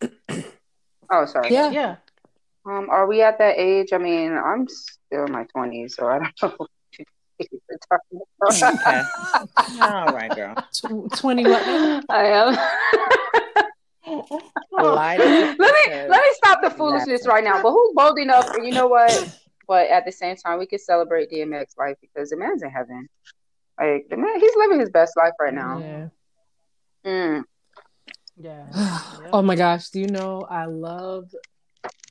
oh, 1.10 1.26
sorry. 1.26 1.52
Yeah. 1.52 1.70
yeah. 1.70 1.96
Um, 2.66 2.88
are 2.90 3.06
we 3.06 3.22
at 3.22 3.38
that 3.38 3.58
age? 3.58 3.92
I 3.92 3.98
mean, 3.98 4.32
I'm 4.32 4.68
still 4.68 5.24
in 5.24 5.32
my 5.32 5.44
twenties, 5.44 5.96
so 5.96 6.06
I 6.06 6.18
don't 6.18 6.42
know 6.42 6.54
what 6.58 6.70
you're 7.38 7.78
talking 7.88 8.20
Okay. 8.50 9.02
All 9.82 10.12
right, 10.14 10.34
girl. 10.34 10.54
Tw- 10.72 11.10
Twenty? 11.18 11.44
I 11.46 12.02
am. 12.10 12.54
Let 14.72 15.18
me 15.18 15.56
let 15.58 16.10
me 16.10 16.28
stop 16.32 16.60
the 16.62 16.70
foolishness 16.70 17.26
right 17.26 17.44
now. 17.44 17.62
But 17.62 17.70
who's 17.72 17.92
bold 17.94 18.18
enough? 18.18 18.50
And 18.54 18.66
you 18.66 18.72
know 18.72 18.86
what? 18.88 19.12
But 19.68 19.88
at 19.88 20.04
the 20.04 20.12
same 20.12 20.36
time, 20.36 20.58
we 20.58 20.66
could 20.66 20.80
celebrate 20.80 21.30
DMX 21.30 21.78
life 21.78 21.96
because 22.00 22.30
the 22.30 22.36
man's 22.36 22.62
in 22.62 22.70
heaven. 22.70 23.08
Like 23.78 24.06
the 24.10 24.16
man, 24.16 24.40
he's 24.40 24.54
living 24.56 24.80
his 24.80 24.90
best 24.90 25.16
life 25.16 25.32
right 25.40 25.54
now. 25.54 25.78
Yeah. 25.78 26.08
Mm. 27.04 27.42
Yeah. 28.36 28.66
Oh 29.32 29.42
my 29.42 29.54
gosh, 29.54 29.90
do 29.90 30.00
you 30.00 30.08
know 30.08 30.44
I 30.50 30.64
love 30.64 31.32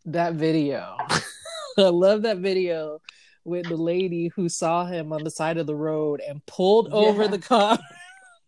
that 0.06 0.36
video. 0.36 0.96
I 1.78 1.82
love 1.90 2.22
that 2.22 2.38
video 2.38 3.02
with 3.44 3.68
the 3.68 3.76
lady 3.78 4.30
who 4.36 4.48
saw 4.48 4.86
him 4.86 5.12
on 5.12 5.24
the 5.24 5.32
side 5.32 5.58
of 5.58 5.68
the 5.68 5.76
road 5.76 6.22
and 6.26 6.46
pulled 6.46 6.94
over 6.94 7.28
the 7.28 7.40
car. 7.40 7.78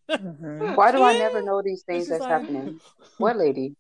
Mhm. 0.10 0.76
Why 0.76 0.92
do 0.92 1.02
I 1.04 1.14
never 1.18 1.42
know 1.42 1.62
these 1.62 1.84
things 1.84 2.02
It's 2.02 2.10
that's 2.10 2.22
like- 2.24 2.30
happening? 2.32 2.82
What 3.18 3.38
lady? 3.38 3.76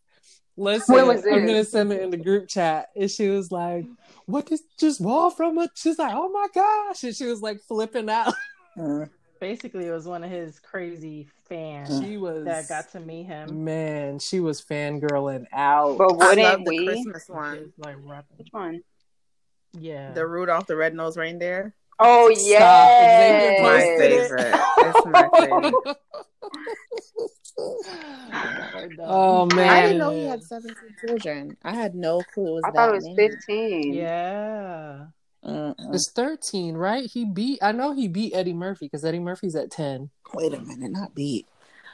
Listen, 0.55 0.95
When 0.95 1.07
was 1.07 1.25
I'm 1.25 1.45
gonna 1.45 1.65
send 1.65 1.91
it 1.91 2.01
in 2.01 2.09
the 2.09 2.15
group 2.17 2.47
chat. 2.47 2.87
And 2.95 3.11
she 3.11 3.27
was 3.27 3.51
like, 3.51 3.85
What 4.27 4.45
did 4.45 4.61
just 4.79 5.01
wall 5.01 5.29
from 5.29 5.57
it? 5.57 5.71
She's 5.75 5.99
like, 5.99 6.13
Oh 6.15 6.29
my 6.29 6.47
gosh. 6.55 7.03
And 7.03 7.13
she 7.15 7.25
was 7.25 7.41
like 7.41 7.59
flipping 7.67 8.09
out. 8.09 8.33
Mhm. 8.77 9.09
Basically, 9.41 9.87
it 9.87 9.91
was 9.91 10.05
one 10.07 10.23
of 10.23 10.29
his 10.31 10.59
crazy 10.59 11.27
fans 11.49 11.99
She 12.01 12.15
was 12.17 12.45
that 12.45 12.69
got 12.69 12.89
to 12.91 12.99
meet 13.01 13.23
him. 13.25 13.63
man, 13.65 14.19
she 14.19 14.39
was 14.39 14.61
fangirling 14.61 15.45
out. 15.51 15.97
But 15.97 16.15
wouldn't 16.15 16.67
we? 16.67 16.77
the 16.77 16.85
we? 16.85 16.85
Christmas 16.85 17.25
He 17.27 17.33
one. 17.33 17.59
was, 17.59 17.69
like 17.79 17.95
rapping. 18.05 18.37
Which 18.37 18.47
one? 18.51 18.81
Yeah. 19.73 20.11
The 20.13 20.25
Rudolph 20.27 20.67
the 20.67 20.75
Red-Nosed 20.75 21.17
Reindeer. 21.17 21.73
Oh 21.99 22.29
yeah. 22.37 23.57
My 23.63 23.69
posted 23.79 24.11
it. 24.11 24.21
favorite. 24.29 24.55
It's 24.77 25.05
my 25.07 25.29
favorite. 25.39 25.97
oh 28.99 29.45
man. 29.55 29.69
I 29.69 29.81
didn't 29.83 29.97
know 29.97 30.11
he 30.11 30.25
had 30.25 30.43
17 30.43 30.75
children. 31.05 31.57
I 31.63 31.73
had 31.73 31.95
no 31.95 32.21
clue 32.33 32.47
it 32.47 32.51
was 32.51 32.63
I 32.65 32.71
that 32.71 32.75
thought 32.75 32.89
it 32.89 32.93
was 32.95 33.05
many. 33.05 33.15
fifteen. 33.15 33.93
Yeah. 33.93 35.05
Mm-mm. 35.45 35.93
It's 35.93 36.11
13, 36.11 36.75
right? 36.75 37.09
He 37.09 37.25
beat, 37.25 37.59
I 37.61 37.71
know 37.71 37.93
he 37.93 38.07
beat 38.07 38.33
Eddie 38.33 38.53
Murphy 38.53 38.85
because 38.85 39.03
Eddie 39.03 39.19
Murphy's 39.19 39.55
at 39.55 39.71
10. 39.71 40.09
Wait 40.33 40.53
a 40.53 40.59
minute, 40.61 40.91
not 40.91 41.15
beat. 41.15 41.47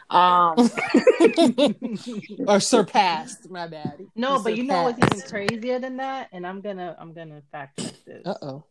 Um, 0.09 0.55
or 2.47 2.59
surpassed, 2.59 3.49
my 3.49 3.67
bad. 3.67 3.99
No, 4.15 4.37
He 4.37 4.43
but 4.43 4.57
you 4.57 4.63
know 4.63 4.83
what's 4.83 4.99
even 4.99 5.21
crazier 5.21 5.79
than 5.79 5.97
that? 5.97 6.29
And 6.31 6.47
I'm 6.47 6.61
gonna 6.61 6.95
I'm 6.97 7.13
gonna 7.13 7.41
fact 7.51 7.79
check 7.81 7.93
this. 8.05 8.25
Uh 8.25 8.35
oh. 8.41 8.63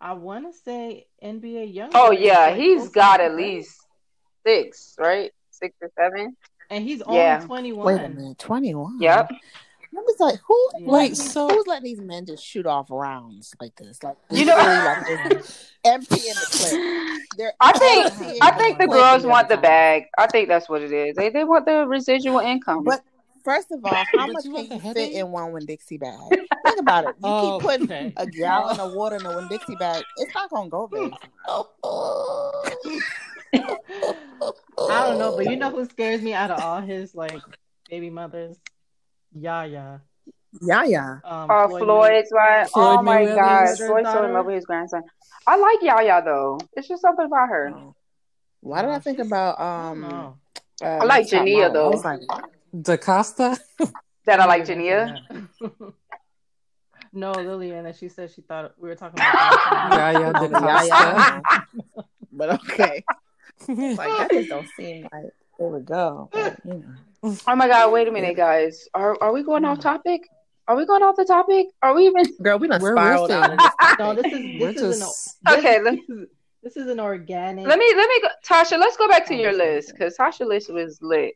I 0.00 0.14
want 0.14 0.52
to 0.52 0.58
say 0.58 1.06
NBA 1.22 1.72
young. 1.72 1.90
Oh 1.94 2.10
yeah, 2.10 2.46
like, 2.46 2.56
he's 2.56 2.78
close 2.78 2.88
to 2.88 2.94
got 2.94 3.20
at 3.20 3.26
right? 3.28 3.36
least 3.36 3.80
six, 4.44 4.96
right? 4.98 5.30
Six 5.50 5.76
or 5.80 5.90
seven. 5.96 6.36
and 6.68 6.82
he's 6.82 7.00
Yeah. 7.08 7.34
only 7.36 7.46
twenty 7.46 7.72
one. 7.72 7.86
Wait 7.94 8.04
a 8.04 8.08
minute, 8.08 8.38
twenty 8.38 8.74
one. 8.74 8.98
Yep. 9.00 9.30
I 9.96 10.00
was 10.02 10.16
like, 10.20 10.38
who? 10.46 10.68
Yeah. 10.78 10.90
let 10.90 11.02
Wait, 11.10 11.16
so- 11.16 11.48
who's 11.48 11.66
letting 11.66 11.84
these 11.84 12.00
men 12.00 12.24
just 12.26 12.44
shoot 12.44 12.64
off 12.66 12.86
rounds 12.90 13.54
like 13.60 13.74
this? 13.76 14.02
Like 14.02 14.16
You 14.30 14.44
know- 14.44 14.56
literally, 14.56 14.84
like 14.84 15.32
just 15.42 15.72
empty 15.84 16.14
in 16.28 16.34
the 16.34 16.46
clip. 16.50 17.22
They're 17.36 17.52
I 17.60 17.72
think 17.78 18.42
I 18.42 18.50
the 18.52 18.56
think 18.58 18.78
the 18.78 18.86
clip 18.86 18.98
girls 19.00 19.24
want 19.26 19.48
the 19.48 19.56
bag. 19.56 20.04
I 20.18 20.26
think 20.28 20.48
that's 20.48 20.68
what 20.68 20.82
it 20.82 20.92
is. 20.92 21.16
They 21.16 21.28
they 21.30 21.44
want 21.44 21.66
the 21.66 21.86
residual 21.86 22.38
income. 22.38 22.84
But 22.84 23.02
first 23.44 23.70
of 23.72 23.84
all, 23.84 23.92
how 23.92 24.26
much 24.28 24.44
can 24.44 24.54
you 24.54 24.68
fit 24.68 24.80
headache? 24.80 25.12
in 25.14 25.30
one 25.32 25.52
Winn 25.52 25.66
Dixie 25.66 25.96
bag? 25.98 26.18
Think 26.30 26.78
about 26.80 27.04
it. 27.04 27.14
You 27.16 27.22
Oh, 27.24 27.58
keep 27.58 27.66
putting 27.66 27.84
okay. 27.86 28.12
a 28.16 28.26
gallon 28.26 28.78
of 28.78 28.92
water 28.92 29.16
in 29.16 29.26
a 29.26 29.34
Winn 29.34 29.48
Dixie 29.48 29.76
bag, 29.76 30.04
it's 30.18 30.34
not 30.34 30.50
gonna 30.50 30.68
go 30.68 30.86
very. 30.86 31.10
I 33.52 35.06
don't 35.06 35.18
know, 35.18 35.36
but 35.36 35.46
you 35.46 35.56
know 35.56 35.70
who 35.70 35.84
scares 35.84 36.22
me 36.22 36.32
out 36.34 36.50
of 36.50 36.60
all 36.60 36.80
his 36.80 37.14
like 37.14 37.40
baby 37.88 38.10
mothers? 38.10 38.56
Yaya. 39.32 40.00
Yeah, 40.62 40.84
yeah. 40.84 41.18
Um, 41.24 41.50
uh, 41.50 41.68
Floyd 41.68 41.82
Floyd's 41.84 42.28
right. 42.32 42.68
Floyd 42.68 42.98
oh 42.98 43.02
my 43.02 43.18
Mayweather's 43.22 43.34
god, 43.36 43.66
daughter. 43.66 43.86
Floyd's 43.86 44.10
so 44.10 44.24
in 44.24 44.32
love 44.32 44.46
with 44.46 44.54
his 44.56 44.64
grandson. 44.64 45.02
I 45.46 45.56
like 45.56 45.82
Yaya 45.82 46.22
though. 46.24 46.58
It's 46.76 46.88
just 46.88 47.02
something 47.02 47.26
about 47.26 47.48
her. 47.48 47.72
Why 48.60 48.82
did 48.82 48.90
I 48.90 48.98
think 48.98 49.18
about 49.20 49.60
um? 49.60 50.02
don't. 50.02 50.34
Uh, 50.82 50.86
I 51.02 51.04
like 51.04 51.26
Jania, 51.26 51.72
though. 51.72 51.86
I 51.86 51.90
was 51.90 52.04
like. 52.04 52.20
DaCosta? 52.80 53.58
That 54.26 54.38
I 54.38 54.44
like 54.44 54.64
Jania. 54.66 55.16
no, 57.12 57.32
Lillian, 57.32 57.86
and 57.86 57.96
she 57.96 58.08
said 58.10 58.30
she 58.30 58.42
thought 58.42 58.74
we 58.78 58.88
were 58.90 58.94
talking 58.94 59.18
about. 59.18 59.92
Yeah, 59.92 60.10
yeah, 60.12 60.32
Oh, 60.36 60.46
DaCosta. 60.46 60.86
yeah, 60.86 61.40
yeah. 61.96 62.02
but 62.30 62.50
okay. 62.60 63.02
Like 63.66 63.96
that 63.96 64.28
just 64.30 64.50
don't 64.50 64.68
seem 64.76 65.08
like 65.10 65.24
it 65.24 65.32
would 65.58 65.86
go. 65.86 66.28
But, 66.32 66.58
you 66.66 66.74
know. 66.74 66.94
Oh 67.22 67.54
my 67.54 67.68
god, 67.68 67.92
wait 67.92 68.08
a 68.08 68.12
minute, 68.12 68.36
guys. 68.36 68.88
Are 68.94 69.16
are 69.22 69.32
we 69.32 69.42
going 69.42 69.64
off 69.64 69.80
topic? 69.80 70.22
Are 70.68 70.76
we 70.76 70.86
going 70.86 71.02
off 71.02 71.16
the 71.16 71.24
topic? 71.24 71.66
Are 71.82 71.94
we 71.94 72.06
even 72.06 72.24
Girl, 72.42 72.58
we 72.58 72.68
done 72.68 72.80
We're 72.80 72.94
spiraled 72.96 73.30
riffing. 73.30 73.58
out 73.58 73.72
this. 73.80 73.98
no, 73.98 74.14
this 74.14 74.32
is 74.32 74.60
We're 74.60 74.72
this 74.72 74.82
is 74.82 74.98
just 75.00 75.38
an 75.46 75.58
Okay, 75.58 75.78
this, 75.78 75.84
let- 75.84 75.94
this 75.96 76.08
is, 76.18 76.26
this 76.62 76.76
is 76.76 76.86
an 76.88 77.00
organic. 77.00 77.66
let 77.66 77.78
me 77.78 77.92
let 77.96 78.08
me 78.08 78.20
go 78.22 78.28
Tasha, 78.46 78.78
let's 78.78 78.96
go 78.96 79.08
back 79.08 79.26
to 79.26 79.34
your 79.34 79.52
list 79.52 79.92
because 79.92 80.16
Tasha 80.16 80.46
list 80.46 80.72
was 80.72 80.98
lit. 81.02 81.34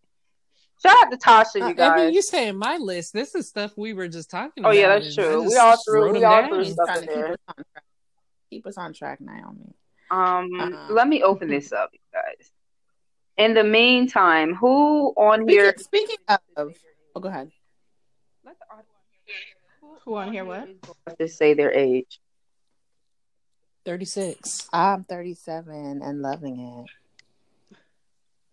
Shout 0.82 0.96
out 1.04 1.10
to 1.10 1.16
Tasha, 1.18 1.56
Uh, 1.56 1.58
you 1.58 1.64
I 1.66 1.72
guys. 1.72 1.96
mean, 2.06 2.14
you 2.14 2.22
saying 2.22 2.56
my 2.56 2.76
list. 2.78 3.12
This 3.12 3.34
is 3.34 3.48
stuff 3.48 3.72
we 3.76 3.92
were 3.94 4.08
just 4.08 4.30
talking 4.30 4.62
about. 4.62 4.74
Oh, 4.74 4.78
about. 4.78 4.80
yeah, 4.80 4.98
that's 5.00 5.14
true. 5.14 5.42
We 5.42 5.56
all 5.56 5.76
threw- 5.84 6.12
we 6.12 6.24
all 6.24 6.40
down. 6.42 6.50
threw 6.50 6.64
stuff 6.64 6.98
in 6.98 7.06
there. 7.06 7.32
us 7.32 7.38
on 7.48 7.54
track. 7.56 7.84
Keep 8.50 8.66
us 8.66 8.76
on 8.78 8.92
track, 8.92 9.20
Naomi. 9.20 9.74
Um, 10.10 10.50
Uh-uh. 10.60 10.92
let 10.92 11.08
me 11.08 11.22
open 11.22 11.48
this 11.48 11.72
up, 11.72 11.90
you 11.92 11.98
guys. 12.12 12.50
In 13.36 13.54
the 13.54 13.64
meantime, 13.64 14.54
who 14.54 15.12
on 15.16 15.40
Speaking, 15.42 15.54
here? 15.58 15.74
speaking 15.78 16.16
of, 16.28 16.74
oh, 17.16 17.20
go 17.20 17.28
ahead. 17.28 17.50
Let 18.44 18.56
the 18.58 18.64
audience- 18.70 20.02
Who 20.04 20.14
on 20.16 20.32
here? 20.32 20.44
What? 20.44 20.68
To 21.18 21.28
say 21.28 21.54
their 21.54 21.72
age. 21.72 22.20
36. 23.84 24.68
I'm 24.72 25.04
37 25.04 26.00
and 26.02 26.22
loving 26.22 26.86
it. 27.74 27.76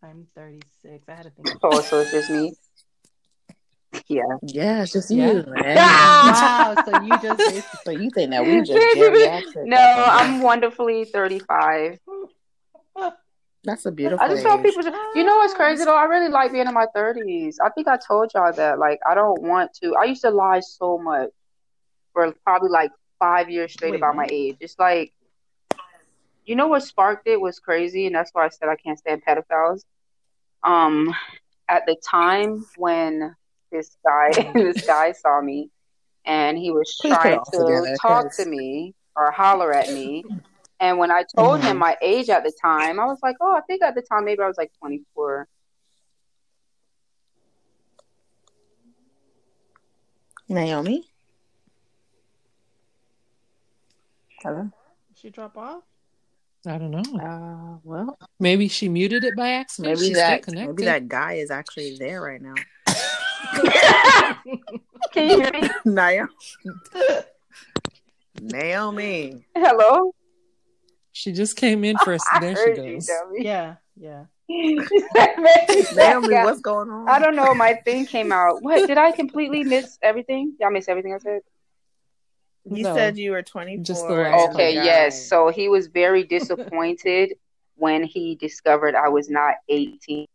I'm 0.04 0.28
36. 0.36 1.08
I 1.08 1.14
had 1.14 1.24
to 1.26 1.30
think. 1.30 1.48
Oh, 1.64 1.82
so 1.82 2.00
it's 2.00 2.12
just 2.12 2.30
me. 2.32 2.54
Yeah. 4.08 4.24
Yeah, 4.42 4.82
it's 4.82 4.94
just 4.94 5.12
Yeah. 5.12 5.32
you, 5.32 5.44
man. 5.48 5.78
Wow, 6.28 6.76
so 6.86 7.02
you 7.02 7.18
just 7.20 7.42
So 7.86 7.92
you 7.92 8.10
think 8.10 8.32
that 8.32 8.44
we 8.46 8.62
just? 8.62 9.56
No, 9.66 9.78
I'm 9.78 10.42
wonderfully 10.42 11.06
35. 11.06 12.00
That's 13.64 13.86
a 13.86 13.92
beautiful. 13.92 14.26
I 14.26 14.30
just 14.30 14.42
tell 14.44 14.58
people, 14.58 14.84
you 15.16 15.24
know 15.24 15.38
what's 15.38 15.54
crazy 15.54 15.86
though? 15.86 15.96
I 15.96 16.06
really 16.06 16.30
like 16.30 16.52
being 16.52 16.68
in 16.68 16.74
my 16.74 16.88
30s. 16.96 17.58
I 17.64 17.70
think 17.70 17.88
I 17.88 17.98
told 17.98 18.32
y'all 18.34 18.52
that. 18.54 18.80
Like, 18.80 19.00
I 19.08 19.14
don't 19.14 19.42
want 19.44 19.74
to. 19.84 19.96
I 19.96 20.06
used 20.06 20.22
to 20.22 20.32
lie 20.32 20.62
so 20.62 20.98
much 20.98 21.30
for 22.14 22.34
probably 22.44 22.70
like 22.70 22.92
five 23.20 23.50
years 23.52 23.72
straight 23.72 23.92
Wait, 23.92 23.98
about 23.98 24.16
my 24.16 24.28
age. 24.32 24.58
It's 24.60 24.80
like, 24.80 25.14
you 26.46 26.56
know 26.56 26.68
what 26.68 26.82
sparked 26.84 27.28
it 27.28 27.40
was 27.40 27.60
crazy, 27.60 28.08
and 28.08 28.16
that's 28.16 28.32
why 28.34 28.46
I 28.46 28.50
said 28.50 28.68
I 28.68 28.76
can't 28.76 28.98
stand 28.98 29.22
pedophiles. 29.24 29.84
Um, 30.64 31.14
at 31.70 31.86
the 31.86 31.96
time 32.04 32.66
when 32.78 33.36
this 33.72 33.96
guy, 34.04 34.32
this 34.56 34.82
guy 34.88 35.12
saw 35.12 35.40
me, 35.40 35.70
and 36.26 36.58
he 36.58 36.72
was 36.72 36.98
Please 37.00 37.12
trying 37.14 37.40
to 37.52 37.58
together, 37.58 37.96
talk 38.02 38.24
'cause- 38.24 38.38
to 38.38 38.46
me 38.46 38.96
or 39.16 39.30
holler 39.30 39.72
at 39.72 39.92
me. 39.92 40.26
And 40.82 40.98
when 40.98 41.12
I 41.12 41.24
told 41.38 41.60
Mm-hmm. 41.60 41.68
him 41.68 41.78
my 41.78 41.96
age 42.02 42.30
at 42.30 42.44
the 42.44 42.52
time, 42.60 43.00
I 43.00 43.06
was 43.06 43.20
like, 43.22 43.36
oh, 43.40 43.56
I 43.56 43.62
think 43.62 43.84
at 43.84 43.94
the 43.96 44.02
time 44.02 44.26
maybe 44.26 44.42
I 44.42 44.48
was 44.48 44.58
like 44.58 44.72
24. 44.80 45.48
Naomi. 50.50 51.06
Hello. 54.42 54.64
Did 54.64 55.18
she 55.18 55.30
drop 55.30 55.56
off. 55.58 55.84
I 56.66 56.78
don't 56.78 56.92
know. 56.92 57.20
Uh, 57.20 57.78
well, 57.84 58.18
Maybe 58.40 58.68
she 58.68 58.90
muted 58.90 59.24
it 59.24 59.36
by 59.36 59.50
accident. 59.50 59.98
maybe 59.98 60.08
She's 60.10 60.18
that 60.18 60.44
still 60.44 60.56
maybe 60.68 60.84
that 60.84 61.08
guy 61.08 61.34
is 61.34 61.50
actually 61.52 61.98
there 61.98 62.22
right 62.22 62.42
now. 62.42 62.54
Can 65.14 65.30
you 65.30 65.38
hear 65.42 65.52
me? 65.54 65.70
Naomi. 65.86 66.30
Naomi. 68.42 69.46
Hello? 69.56 70.14
She 71.22 71.32
just 71.34 71.56
came 71.56 71.84
in 71.84 72.00
for 72.00 72.14
a 72.14 72.20
I 72.34 72.40
there 72.40 72.56
she 72.56 72.62
heard 72.62 72.78
you, 72.78 72.94
goes. 72.96 73.06
dummy. 73.06 73.46
Yeah, 73.46 73.76
yeah. 73.96 74.24
Naomi, 74.50 76.34
what's 76.34 76.62
going 76.62 76.90
on? 76.90 77.08
I 77.08 77.20
don't 77.20 77.36
know. 77.36 77.54
My 77.54 77.76
thing 77.86 78.08
came 78.08 78.32
out. 78.32 78.64
What? 78.64 78.88
Did 78.88 78.98
I 78.98 79.12
completely 79.12 79.64
miss 79.64 80.00
everything? 80.02 80.56
Y'all 80.60 80.72
miss 80.72 80.90
everything 80.90 81.14
I 81.14 81.20
said? 81.20 81.42
You 82.66 82.82
No. 82.84 82.96
said 82.96 83.18
you 83.20 83.32
were 83.34 83.44
24. 83.44 83.84
Just 83.84 84.08
the 84.08 84.14
last 84.16 84.34
oh 84.34 84.52
Okay, 84.54 84.72
the 84.74 84.80
guy- 84.80 84.86
yes. 84.86 85.30
So 85.30 85.50
he 85.50 85.70
was 85.70 85.88
very 85.88 86.24
disappointed 86.24 87.34
when 87.76 88.04
he 88.04 88.34
discovered 88.36 88.96
I 88.96 89.10
was 89.10 89.30
not 89.30 89.56
18. 89.70 90.26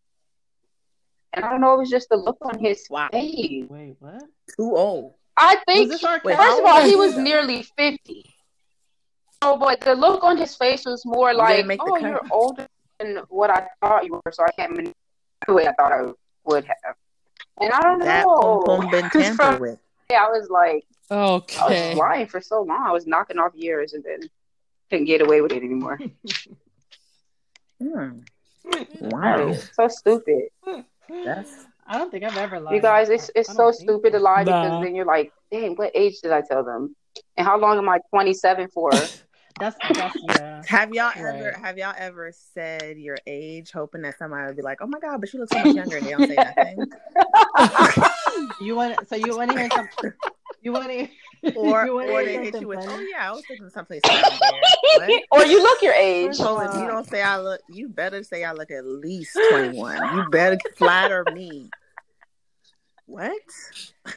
And 1.33 1.45
I 1.45 1.51
don't 1.51 1.61
know, 1.61 1.75
it 1.75 1.79
was 1.79 1.91
just 1.91 2.09
the 2.11 2.17
look 2.17 2.39
on 2.43 2.61
his 2.61 2.87
Wow. 2.89 3.09
face. 3.11 3.67
Wait, 3.69 3.97
what? 3.99 4.23
Too 4.57 4.77
old. 4.77 5.15
I 5.37 5.57
think, 5.67 5.91
Was 5.91 6.01
this 6.01 6.05
our 6.05 6.21
Wait, 6.25 6.37
first 6.37 6.61
of 6.61 6.65
all, 6.65 6.81
he 6.85 6.95
was 6.95 7.17
nearly 7.17 7.65
50. 7.77 8.25
Oh, 9.47 9.57
but 9.57 9.81
the 9.81 9.95
look 9.95 10.25
on 10.25 10.37
his 10.37 10.57
face 10.57 10.85
was 10.85 11.05
more 11.07 11.33
like, 11.33 11.67
make 11.67 11.81
oh, 11.83 11.97
you're 11.97 12.21
older 12.33 12.67
than 12.99 13.19
what 13.29 13.49
I 13.51 13.69
thought 13.81 14.05
you 14.05 14.15
were, 14.15 14.33
so 14.33 14.43
I 14.45 14.51
can't 14.53 14.73
manipulate 14.73 14.97
the 15.47 15.53
way 15.55 15.67
I 15.69 15.73
thought 15.75 15.93
I 15.93 16.03
would 16.45 16.65
have. 16.65 16.95
And 17.61 17.73
I 17.73 17.81
don't 17.81 18.01
That 18.01 18.25
know. 18.27 18.63
pum 18.67 18.81
pum 18.83 18.91
been 18.91 19.09
'Cause 19.11 19.23
tampered 19.23 19.37
from- 19.37 19.61
with. 19.61 19.79
I 20.11 20.29
was 20.29 20.49
like, 20.51 20.85
okay, 21.11 21.59
I 21.61 21.91
was 21.91 21.99
lying 21.99 22.27
for 22.27 22.41
so 22.41 22.63
long. 22.63 22.83
I 22.87 22.91
was 22.93 23.07
knocking 23.07 23.39
off 23.39 23.53
years 23.55 23.93
and 23.93 24.03
then 24.05 24.21
couldn't 24.91 25.07
get 25.07 25.21
away 25.21 25.41
with 25.41 25.53
it 25.53 25.63
anymore. 25.63 25.99
Hmm. 27.81 28.21
Wow. 29.01 29.53
So 29.75 29.87
stupid. 29.87 30.49
That's 31.25 31.67
I 31.87 31.99
don't 31.99 32.11
think 32.11 32.25
I've 32.25 32.37
ever 32.37 32.59
lied. 32.59 32.75
You 32.75 32.83
guys, 32.83 33.09
it's 33.11 33.31
it's 33.37 33.55
so 33.55 33.71
stupid 33.71 34.13
to 34.13 34.19
lie 34.19 34.43
because 34.43 34.71
Nah. 34.73 34.81
then 34.83 34.97
you're 34.97 35.05
like, 35.05 35.33
dang, 35.53 35.77
what 35.77 35.93
age 35.95 36.21
did 36.21 36.33
I 36.33 36.41
tell 36.41 36.65
them? 36.65 36.97
And 37.37 37.47
how 37.47 37.57
long 37.59 37.79
am 37.79 37.89
I 37.89 38.01
27 38.11 38.69
for? 38.71 38.91
That's 39.59 39.77
that's 39.95 40.17
yeah. 40.29 40.63
have 40.67 40.93
y'all 40.93 41.13
ever 41.17 41.57
have 41.63 41.79
y'all 41.79 41.95
ever 41.97 42.33
said 42.55 42.99
your 42.99 43.19
age 43.27 43.71
hoping 43.73 44.03
that 44.03 44.19
somebody 44.19 44.47
would 44.47 44.57
be 44.57 44.63
like, 44.63 44.79
Oh 44.81 44.87
my 44.87 44.99
god, 44.99 45.21
but 45.21 45.33
you 45.33 45.41
look 45.41 45.53
so 45.53 45.59
much 45.65 45.75
younger 45.75 45.97
and 45.97 46.07
they 46.07 46.11
don't 46.11 46.29
say 46.29 46.37
nothing? 46.37 48.11
You 48.61 48.77
want 48.77 49.09
so 49.09 49.17
you 49.17 49.35
want 49.35 49.51
to 49.51 49.59
hear 49.59 49.71
something? 49.71 50.13
You 50.61 50.73
want 50.73 50.91
to 50.91 51.09
Or 51.57 51.87
you 51.87 51.95
wanna 51.95 52.13
or 52.13 52.21
hear 52.21 52.27
they 52.27 52.45
hit 52.45 52.55
something 52.55 52.61
you 52.63 52.69
with, 52.69 52.87
Oh 52.87 52.99
yeah, 53.01 53.31
I 53.31 53.33
was 53.33 53.43
thinking 53.47 53.71
someplace 53.71 54.03
around 54.07 54.23
there. 54.41 55.09
What? 55.09 55.23
or 55.31 55.47
you 55.47 55.63
look 55.63 55.81
your 55.81 55.95
age. 55.95 56.35
So 56.35 56.61
if 56.61 56.75
you 56.75 56.87
don't 56.87 57.07
say 57.07 57.23
I 57.23 57.39
look, 57.39 57.61
you 57.71 57.89
better 57.89 58.23
say 58.23 58.45
I 58.45 58.53
look 58.53 58.71
at 58.71 58.85
least 58.85 59.39
twenty 59.51 59.79
one. 59.79 60.17
You 60.17 60.29
better 60.31 60.59
flatter 60.77 61.25
me. 61.33 61.71
What? 63.07 63.33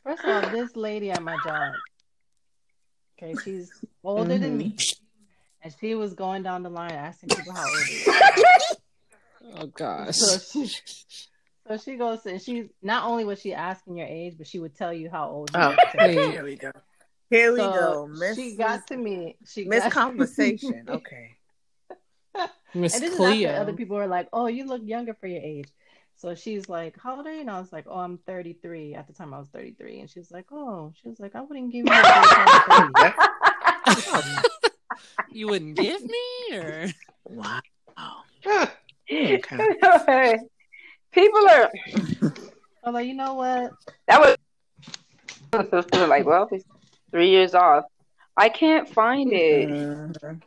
First 0.04 0.24
of 0.24 0.44
all, 0.44 0.50
this 0.50 0.76
lady 0.76 1.12
at 1.12 1.22
my 1.22 1.38
job, 1.46 1.74
okay, 3.18 3.36
she's 3.44 3.72
older 4.04 4.38
than 4.38 4.58
mm-hmm. 4.58 4.58
me, 4.58 4.76
and 5.62 5.74
she 5.80 5.96
was 5.96 6.14
going 6.14 6.44
down 6.44 6.64
the 6.64 6.70
line 6.70 6.92
asking 6.92 7.30
people 7.30 7.54
how 7.54 7.66
old 7.66 7.82
Oh 9.56 9.62
are. 9.64 9.68
gosh. 9.68 10.16
So 10.18 10.66
she, 10.66 10.76
so 11.68 11.78
she 11.78 11.96
goes 11.96 12.26
and 12.26 12.42
she 12.42 12.70
not 12.82 13.06
only 13.06 13.26
was 13.26 13.40
she 13.42 13.54
asking 13.54 13.98
your 13.98 14.08
age, 14.08 14.36
but 14.38 14.48
she 14.48 14.60
would 14.60 14.76
tell 14.76 14.94
you 14.94 15.10
how 15.10 15.30
old 15.30 15.52
you 15.54 15.60
Oh, 15.60 15.70
were. 15.70 15.78
Wait. 15.98 16.32
here 16.32 16.44
we 16.44 16.56
go. 16.56 16.72
Here 17.30 17.52
we 17.52 17.60
So 17.60 17.72
go. 17.72 18.08
Miss 18.08 18.36
She 18.38 18.56
got 18.56 18.88
to 18.88 18.98
me. 18.98 19.38
She 19.46 19.66
Miss 19.66 19.84
got- 19.84 19.92
Conversation. 19.92 20.86
Okay. 20.90 21.36
Miss 22.76 22.94
And 22.94 23.04
this 23.04 23.14
is 23.14 23.20
after 23.20 23.32
Cleo. 23.34 23.50
other 23.52 23.74
people 23.74 23.98
were 23.98 24.06
like, 24.08 24.30
"Oh, 24.32 24.46
you 24.48 24.66
look 24.68 24.84
younger 24.86 25.14
for 25.16 25.26
your 25.28 25.42
age." 25.42 25.68
So 26.16 26.36
she's 26.36 26.70
like, 26.70 26.96
"How 27.02 27.18
old 27.18 27.26
are 27.26 27.34
you?" 27.34 27.42
And 27.42 27.50
I 27.50 27.60
was 27.60 27.74
like, 27.74 27.86
"Oh, 27.88 27.98
I'm 27.98 28.20
33." 28.20 28.94
At 28.94 29.08
the 29.08 29.14
time, 29.14 29.34
I 29.34 29.40
was 29.40 29.48
33, 29.50 30.02
and 30.02 30.10
she 30.10 30.20
was 30.20 30.30
like, 30.30 30.46
"Oh," 30.52 30.94
she 31.02 31.10
was 31.10 31.20
like, 31.20 31.34
"I 31.36 31.42
wouldn't 31.42 31.72
give 31.72 31.86
you 31.86 31.92
a 35.00 35.22
great 35.22 35.26
time 35.26 35.26
to 35.26 35.26
30." 35.26 35.38
you 35.38 35.48
wouldn't 35.48 35.76
give 35.76 36.02
me, 36.04 36.58
or 36.58 36.88
Wow. 37.26 37.60
Okay. 39.12 40.38
People 41.12 41.50
are 41.50 41.72
I'm 42.84 42.94
like, 42.94 43.08
you 43.08 43.14
know 43.14 43.34
what? 43.34 43.72
that 44.08 44.22
was 44.22 45.86
like, 46.10 46.26
well, 46.26 46.50
three 47.12 47.30
years 47.30 47.54
off. 47.54 47.86
I 48.38 48.50
can't 48.50 48.88
find 48.88 49.32
it. 49.34 49.70
Mm-hmm. 49.70 50.38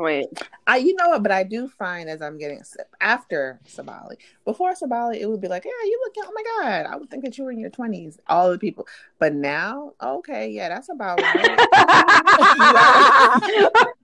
Wait. 0.00 0.26
I, 0.66 0.76
you 0.76 0.94
know 0.94 1.08
what? 1.08 1.22
But 1.22 1.32
I 1.32 1.42
do 1.42 1.68
find 1.68 2.08
as 2.08 2.22
I'm 2.22 2.38
getting 2.38 2.62
after 3.00 3.58
Sabali, 3.68 4.16
before 4.44 4.74
Sabali, 4.74 5.16
it 5.20 5.26
would 5.28 5.40
be 5.40 5.48
like, 5.48 5.64
yeah, 5.64 5.70
you 5.84 6.00
look, 6.04 6.14
oh 6.26 6.32
my 6.34 6.42
god, 6.62 6.86
I 6.86 6.96
would 6.96 7.10
think 7.10 7.24
that 7.24 7.36
you 7.36 7.44
were 7.44 7.50
in 7.52 7.58
your 7.58 7.70
twenties. 7.70 8.18
All 8.28 8.50
the 8.50 8.58
people, 8.58 8.86
but 9.18 9.34
now, 9.34 9.92
okay, 10.02 10.50
yeah, 10.50 10.68
that's 10.68 10.88
about 10.88 11.20
right. 11.20 11.34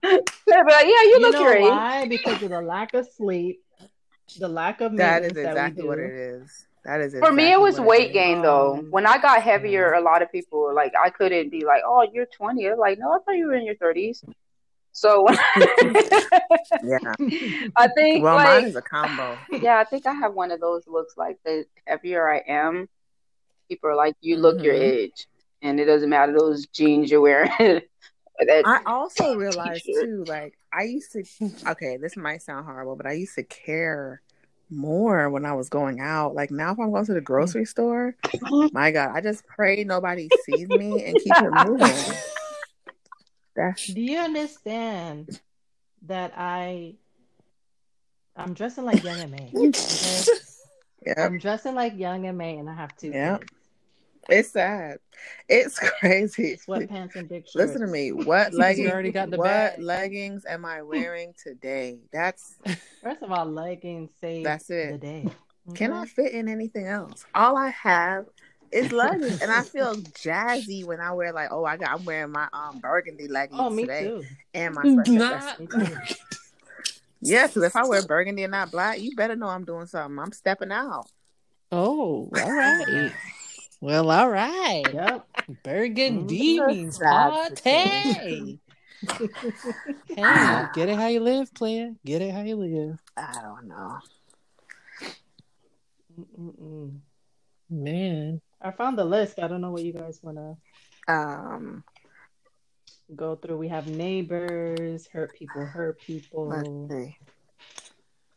They'd 0.03 0.65
be 0.65 0.71
like, 0.71 0.85
yeah, 0.85 1.03
you, 1.03 1.09
You 1.09 1.21
look 1.21 1.33
know 1.33 1.41
your 1.41 1.61
why? 1.61 2.07
Because 2.07 2.41
of 2.43 2.49
the 2.49 2.61
lack 2.61 2.93
of 2.93 3.07
sleep, 3.15 3.63
the 4.39 4.47
lack 4.47 4.81
of 4.81 4.97
that 4.97 5.23
is 5.23 5.31
exactly 5.37 5.53
that 5.53 5.75
we 5.83 5.87
what 5.87 5.99
it 5.99 6.11
is. 6.11 6.67
That 6.85 7.01
is 7.01 7.15
For 7.17 7.31
me, 7.31 7.51
it 7.51 7.59
was 7.59 7.79
what 7.79 7.87
weight 7.87 8.09
is. 8.09 8.13
gain 8.13 8.41
though. 8.43 8.75
Um, 8.75 8.91
When 8.91 9.07
I 9.07 9.17
got 9.17 9.41
heavier, 9.41 9.93
a 9.93 10.01
lot 10.01 10.21
of 10.21 10.31
people 10.31 10.59
were 10.59 10.73
like, 10.73 10.93
I 11.03 11.09
couldn't 11.09 11.49
be 11.49 11.65
like, 11.65 11.81
oh, 11.85 12.07
you're 12.13 12.27
20. 12.27 12.75
Like, 12.75 12.99
no, 12.99 13.11
I 13.11 13.17
thought 13.25 13.35
you 13.35 13.47
were 13.47 13.55
in 13.55 13.65
your 13.65 13.75
30s. 13.75 14.23
So 14.95 15.27
Yeah. 16.81 16.99
I 17.75 17.87
think 17.89 18.23
Well, 18.23 18.37
like 18.37 18.61
mine 18.61 18.63
is 18.63 18.77
a 18.77 18.81
combo. 18.81 19.45
yeah, 19.51 19.77
I 19.77 19.83
think 19.83 20.05
I 20.05 20.13
have 20.13 20.33
one 20.33 20.51
of 20.51 20.61
those 20.61 20.87
looks 20.87 21.17
like 21.17 21.37
the 21.43 21.65
heavier 21.85 22.27
I 22.29 22.37
am, 22.47 22.87
people 23.67 23.89
are 23.89 23.95
like, 23.95 24.15
you 24.21 24.37
look 24.37 24.63
your 24.63 24.73
Mhm. 24.73 24.81
age, 24.81 25.27
and 25.61 25.81
it 25.81 25.85
doesn't 25.85 26.09
matter 26.09 26.31
those 26.31 26.65
jeans 26.67 27.11
you're 27.11 27.19
wearing. 27.19 27.49
I 28.65 28.79
also 28.85 29.33
realized 29.35 29.85
too, 29.85 30.23
like 30.27 30.57
I 30.71 30.83
used 30.83 31.11
to. 31.11 31.23
Okay, 31.67 31.97
this 31.97 32.15
might 32.15 32.41
sound 32.41 32.65
horrible, 32.65 32.95
but 32.95 33.05
I 33.05 33.13
used 33.13 33.35
to 33.35 33.43
care 33.43 34.21
more 34.69 35.29
when 35.29 35.45
I 35.45 35.53
was 35.53 35.67
going 35.67 35.99
out. 35.99 36.35
Like 36.35 36.51
now, 36.51 36.71
if 36.71 36.79
I'm 36.79 36.91
going 36.91 37.05
to 37.05 37.13
the 37.13 37.19
grocery 37.21 37.65
store, 37.65 38.15
my 38.71 38.91
God, 38.91 39.11
I 39.13 39.19
just 39.19 39.45
pray 39.45 39.83
nobody 39.83 40.29
sees 40.29 40.69
me 40.69 41.03
and 41.03 41.19
keep 41.19 41.33
it 41.37 41.51
moving. 41.51 42.05
That's 43.55 43.87
Do 43.87 44.01
you 44.01 44.19
understand 44.19 45.39
that 46.03 46.33
I 46.35 46.95
I'm 48.35 48.53
dressing 48.53 48.85
like 48.85 49.03
Young 49.03 49.19
and 49.19 49.31
May? 49.31 49.51
Okay? 49.55 50.23
yeah, 51.07 51.25
I'm 51.25 51.39
dressing 51.39 51.73
like 51.73 51.97
Young 51.97 52.25
and 52.27 52.37
May, 52.37 52.57
and 52.57 52.69
I 52.69 52.73
have 52.73 52.95
to. 52.97 53.09
Yeah. 53.09 53.37
it's 54.29 54.51
sad. 54.51 54.97
It's 55.47 55.79
crazy. 55.99 56.57
sweatpants 56.67 57.15
and 57.15 57.29
big 57.29 57.43
shirts. 57.43 57.55
Listen 57.55 57.81
to 57.81 57.87
me. 57.87 58.11
What 58.11 58.51
You 58.51 58.59
leggings? 58.59 58.91
already 58.91 59.11
got 59.11 59.29
the 59.29 59.37
what 59.37 59.45
bag. 59.45 59.81
leggings 59.81 60.45
am 60.45 60.65
I 60.65 60.81
wearing 60.81 61.33
today? 61.41 61.99
That's 62.11 62.55
First 63.01 63.23
of 63.23 63.31
all, 63.31 63.45
leggings 63.45 64.11
save 64.19 64.43
That's 64.43 64.69
it. 64.69 64.91
the 64.91 64.97
day. 64.97 65.27
Can? 65.73 65.91
I 65.93 66.03
mm-hmm. 66.03 66.05
fit 66.05 66.33
in 66.33 66.47
anything 66.47 66.85
else? 66.87 67.25
All 67.33 67.57
I 67.57 67.69
have 67.69 68.25
is 68.71 68.91
leggings, 68.91 69.41
and 69.41 69.51
I 69.51 69.63
feel 69.63 69.95
jazzy 70.01 70.85
when 70.85 70.99
I 70.99 71.11
wear 71.13 71.31
like, 71.33 71.49
oh, 71.51 71.65
I 71.65 71.77
got, 71.77 71.91
I'm 71.91 72.05
wearing 72.05 72.31
my 72.31 72.47
um 72.53 72.79
burgundy 72.79 73.27
leggings 73.27 73.59
Oh, 73.59 73.69
me 73.69 73.83
today, 73.83 74.07
too. 74.07 74.25
and 74.53 74.75
my 74.75 74.83
not. 74.83 75.59
Yeah, 77.21 77.47
because 77.47 77.63
if 77.63 77.75
I 77.75 77.83
wear 77.85 78.03
burgundy 78.03 78.43
and 78.43 78.51
not 78.51 78.71
black, 78.71 78.99
you 78.99 79.15
better 79.15 79.35
know 79.35 79.47
I'm 79.47 79.65
doing 79.65 79.87
something. 79.87 80.19
I'm 80.19 80.31
stepping 80.31 80.71
out. 80.71 81.07
Oh, 81.71 82.29
all 82.31 82.51
right. 82.51 83.11
Well, 83.81 84.09
all 84.09 84.29
right. 84.29 84.89
Yep. 84.91 85.27
Burgundy 85.63 86.59
Mm, 86.59 86.67
means 86.67 86.97
party. 86.97 88.59
hey, 90.07 90.69
get 90.73 90.89
it 90.89 90.95
how 90.97 91.07
you 91.07 91.19
live, 91.19 91.53
player. 91.53 91.91
Get 92.03 92.21
it 92.23 92.31
how 92.33 92.41
you 92.41 92.55
live. 92.55 92.97
I 93.17 93.41
don't 93.43 93.67
know. 93.67 93.97
Mm-mm-mm. 96.19 96.99
Man. 97.69 98.41
I 98.65 98.71
found 98.71 98.97
the 98.97 99.05
list. 99.05 99.37
I 99.37 99.47
don't 99.47 99.61
know 99.61 99.69
what 99.69 99.83
you 99.83 99.93
guys 99.93 100.19
want 100.23 100.37
to 100.37 101.13
Um, 101.13 101.83
go 103.15 103.35
through. 103.35 103.57
We 103.57 103.67
have 103.67 103.85
neighbors, 103.87 105.07
hurt 105.07 105.35
people, 105.35 105.63
hurt 105.63 105.99
let's 105.99 106.07
people, 106.07 106.87
see. 106.89 107.15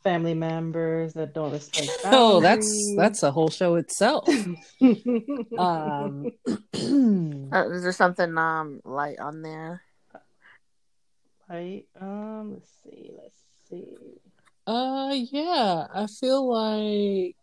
family 0.05 0.35
members 0.35 1.15
that 1.15 1.33
don't 1.33 1.53
respect 1.53 1.89
Oh, 2.05 2.41
that's 2.41 2.95
that's 2.95 3.23
a 3.23 3.31
whole 3.31 3.49
show 3.49 3.77
itself. 3.77 4.29
Um 5.59 6.31
Uh, 7.51 7.71
is 7.71 7.83
there 7.83 7.93
something 7.93 8.37
um 8.37 8.81
light 8.85 9.19
on 9.19 9.41
there? 9.41 9.81
Light. 11.49 11.87
Um. 11.99 12.53
Let's 12.53 12.71
see. 12.85 13.11
Let's 13.17 13.43
see. 13.71 13.87
Uh, 14.67 15.15
yeah, 15.15 15.87
I 15.95 16.07
feel 16.07 16.47
like. 16.47 17.37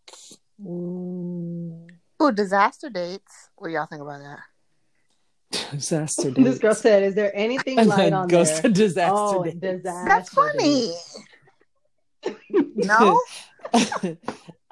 Mm, 0.64 1.88
Oh, 2.20 2.32
disaster 2.32 2.90
dates. 2.90 3.50
What 3.56 3.68
do 3.68 3.74
y'all 3.74 3.86
think 3.88 4.02
about 4.02 4.20
that? 4.22 4.40
disaster 5.72 6.32
This 6.36 6.60
girl 6.60 6.76
said, 6.76 7.04
"Is 7.04 7.16
there 7.16 7.32
anything 7.36 7.80
and 7.80 7.88
light 7.88 7.98
then 7.98 8.14
on 8.14 8.28
goes 8.28 8.52
there?" 8.52 8.62
to 8.64 8.70
disaster 8.70 9.14
oh, 9.16 9.44
dates. 9.44 9.60
disaster. 9.60 10.06
That's 10.08 10.30
funny. 10.30 10.94
No, 12.76 13.22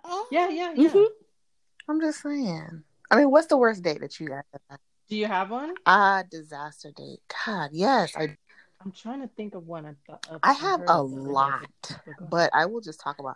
Oh, 0.06 0.28
Yeah, 0.32 0.49
yeah, 0.49 0.74
yeah. 0.76 0.90
mhm. 0.90 1.06
I'm 1.88 2.02
just 2.02 2.22
saying. 2.22 2.84
I 3.11 3.15
mean, 3.18 3.30
what's 3.32 3.48
the 3.48 3.57
worst 3.57 3.84
date 3.84 4.02
that 4.02 4.20
you 4.20 4.28
guys 4.30 4.44
have 4.52 4.61
had? 4.70 4.80
Do 5.10 5.15
you 5.15 5.28
have 5.28 5.52
one? 5.52 5.76
Ah, 5.86 6.24
disaster 6.30 6.91
date. 6.95 7.20
God, 7.45 7.70
yes, 7.74 8.14
I 8.15 8.36
I'm 8.84 8.91
trying 8.91 9.22
to 9.22 9.28
think 9.28 9.56
of 9.56 9.65
one. 9.68 9.86
I 9.86 9.94
thought 10.06 10.28
of. 10.30 10.40
I 10.44 10.53
have 10.53 10.82
a 10.88 11.02
lot, 11.02 11.70
but 12.20 12.49
I 12.53 12.65
will 12.65 12.82
just 12.82 12.99
talk 12.99 13.20
about. 13.20 13.36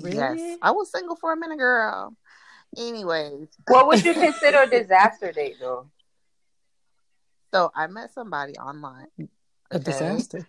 Really? 0.00 0.16
Yes, 0.16 0.58
I 0.62 0.70
was 0.70 0.90
single 0.90 1.16
for 1.16 1.32
a 1.32 1.36
minute, 1.36 1.58
girl. 1.58 2.14
Anyways, 2.76 3.48
What 3.68 3.86
would 3.88 4.04
you 4.04 4.14
consider 4.26 4.62
a 4.62 4.70
disaster 4.70 5.32
date 5.32 5.56
though? 5.60 5.86
so 7.52 7.70
I 7.74 7.86
met 7.88 8.12
somebody 8.14 8.54
online. 8.54 9.08
A 9.72 9.78
disaster. 9.78 10.46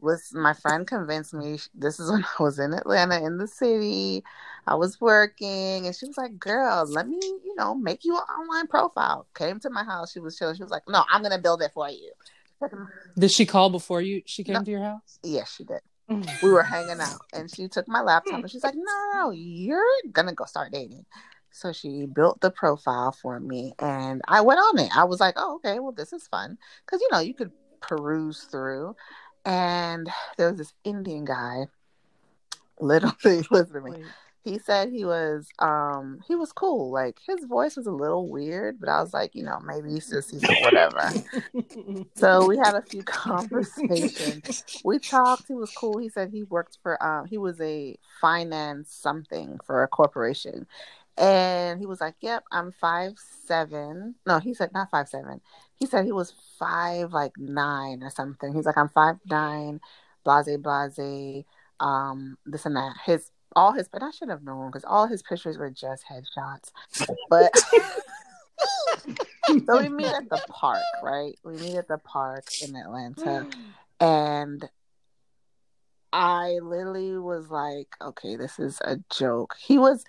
Was 0.00 0.30
my 0.32 0.54
friend 0.54 0.86
convinced 0.86 1.34
me? 1.34 1.58
This 1.74 2.00
is 2.00 2.10
when 2.10 2.24
I 2.24 2.42
was 2.42 2.58
in 2.58 2.72
Atlanta, 2.74 3.24
in 3.24 3.38
the 3.38 3.46
city. 3.46 4.24
I 4.66 4.74
was 4.74 5.00
working, 5.00 5.86
and 5.86 5.94
she 5.94 6.06
was 6.06 6.16
like, 6.16 6.36
"Girl, 6.38 6.84
let 6.86 7.08
me, 7.08 7.18
you 7.22 7.54
know, 7.56 7.74
make 7.76 8.04
you 8.04 8.16
an 8.16 8.22
online 8.22 8.66
profile." 8.66 9.26
Came 9.34 9.60
to 9.60 9.70
my 9.70 9.84
house. 9.84 10.12
She 10.12 10.18
was 10.20 10.36
chilling. 10.36 10.56
She 10.56 10.62
was 10.64 10.72
like, 10.72 10.82
"No, 10.88 11.04
I'm 11.08 11.22
gonna 11.22 11.38
build 11.38 11.62
it 11.62 11.70
for 11.72 11.88
you." 11.88 12.12
Did 13.18 13.30
she 13.30 13.46
call 13.46 13.70
before 13.70 14.00
you? 14.00 14.22
She 14.26 14.42
came 14.42 14.54
No. 14.54 14.64
to 14.64 14.70
your 14.70 14.82
house. 14.82 15.18
Yes, 15.22 15.52
she 15.54 15.62
did. 15.64 15.80
we 16.42 16.50
were 16.50 16.62
hanging 16.62 17.00
out 17.00 17.22
and 17.32 17.50
she 17.50 17.66
took 17.66 17.88
my 17.88 18.02
laptop 18.02 18.40
and 18.40 18.50
she's 18.50 18.62
like 18.62 18.74
no 18.76 19.10
no 19.14 19.30
you're 19.30 19.80
gonna 20.12 20.34
go 20.34 20.44
start 20.44 20.70
dating 20.70 21.06
so 21.54 21.72
she 21.72 22.04
built 22.06 22.40
the 22.40 22.50
profile 22.50 23.12
for 23.12 23.38
me 23.38 23.72
and 23.78 24.20
i 24.26 24.40
went 24.40 24.58
on 24.58 24.78
it 24.78 24.90
i 24.96 25.04
was 25.04 25.20
like 25.20 25.34
oh 25.36 25.54
okay 25.56 25.78
well 25.78 25.92
this 25.92 26.12
is 26.12 26.26
fun 26.26 26.58
because 26.84 27.00
you 27.00 27.08
know 27.12 27.20
you 27.20 27.32
could 27.32 27.52
peruse 27.80 28.44
through 28.44 28.94
and 29.44 30.08
there 30.36 30.50
was 30.50 30.58
this 30.58 30.74
indian 30.82 31.24
guy 31.24 31.66
literally 32.80 33.46
listen 33.50 33.74
to 33.74 33.80
me 33.80 33.90
Wait. 33.92 34.04
he 34.42 34.58
said 34.58 34.90
he 34.90 35.04
was 35.04 35.48
um 35.60 36.18
he 36.26 36.34
was 36.34 36.50
cool 36.50 36.90
like 36.90 37.18
his 37.26 37.44
voice 37.44 37.76
was 37.76 37.86
a 37.86 37.92
little 37.92 38.28
weird 38.28 38.80
but 38.80 38.88
i 38.88 39.00
was 39.00 39.14
like 39.14 39.34
you 39.34 39.44
know 39.44 39.60
maybe 39.64 39.90
he's 39.90 40.10
just 40.10 40.32
he's 40.32 40.42
whatever 40.60 41.12
so 42.16 42.46
we 42.46 42.56
had 42.56 42.74
a 42.74 42.82
few 42.82 43.02
conversations 43.04 44.64
we 44.84 44.98
talked. 44.98 45.48
He 45.48 45.54
was 45.54 45.72
cool. 45.72 45.98
He 45.98 46.08
said 46.08 46.30
he 46.30 46.44
worked 46.44 46.78
for 46.82 47.02
um 47.02 47.26
he 47.26 47.38
was 47.38 47.60
a 47.60 47.96
finance 48.20 48.92
something 48.92 49.58
for 49.64 49.82
a 49.82 49.88
corporation. 49.88 50.66
And 51.16 51.78
he 51.78 51.86
was 51.86 52.00
like, 52.00 52.14
Yep, 52.20 52.44
I'm 52.50 52.72
five 52.72 53.12
seven. 53.46 54.16
No, 54.26 54.38
he 54.38 54.54
said 54.54 54.72
not 54.72 54.90
five 54.90 55.08
seven. 55.08 55.40
He 55.76 55.86
said 55.86 56.04
he 56.04 56.12
was 56.12 56.34
five 56.58 57.12
like 57.12 57.32
nine 57.38 58.02
or 58.02 58.10
something. 58.10 58.52
He's 58.52 58.66
like, 58.66 58.78
I'm 58.78 58.88
five 58.88 59.16
nine, 59.30 59.80
blase 60.24 60.56
blase, 60.58 61.44
um, 61.80 62.38
this 62.46 62.66
and 62.66 62.76
that. 62.76 62.96
His 63.04 63.30
all 63.56 63.72
his 63.72 63.88
but 63.88 64.02
I 64.02 64.10
should 64.10 64.28
have 64.28 64.42
known 64.42 64.70
because 64.70 64.84
all 64.84 65.06
his 65.06 65.22
pictures 65.22 65.58
were 65.58 65.70
just 65.70 66.04
headshots. 66.10 66.70
But 67.30 67.52
so 69.66 69.80
we 69.80 69.88
meet 69.88 70.12
at 70.12 70.28
the 70.28 70.42
park, 70.48 70.82
right? 71.02 71.38
We 71.44 71.56
meet 71.58 71.76
at 71.76 71.88
the 71.88 71.98
park 71.98 72.44
in 72.60 72.74
Atlanta 72.74 73.46
and 74.00 74.68
I 76.12 76.58
literally 76.62 77.18
was 77.18 77.50
like, 77.50 77.88
okay, 78.00 78.36
this 78.36 78.58
is 78.58 78.80
a 78.84 78.98
joke. 79.10 79.54
He 79.58 79.78
was 79.78 80.04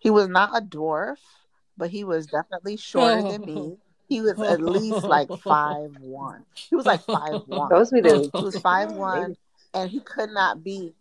he 0.00 0.10
was 0.10 0.28
not 0.28 0.56
a 0.56 0.60
dwarf, 0.60 1.18
but 1.76 1.90
he 1.90 2.02
was 2.02 2.26
definitely 2.26 2.76
shorter 2.76 3.22
than 3.22 3.42
me. 3.42 3.76
He 4.08 4.20
was 4.20 4.40
at 4.40 4.60
least 4.60 5.04
like 5.04 5.28
five 5.40 5.96
one. 6.00 6.44
He 6.52 6.74
was 6.74 6.84
like 6.84 7.00
five 7.02 7.42
one. 7.46 7.68
Those 7.70 7.92
be 7.92 8.00
the 8.00 8.28
He 8.34 8.42
was 8.42 8.58
five 8.58 8.90
one 8.90 9.36
and 9.74 9.90
he 9.90 10.00
could 10.00 10.30
not 10.30 10.62
be 10.62 10.94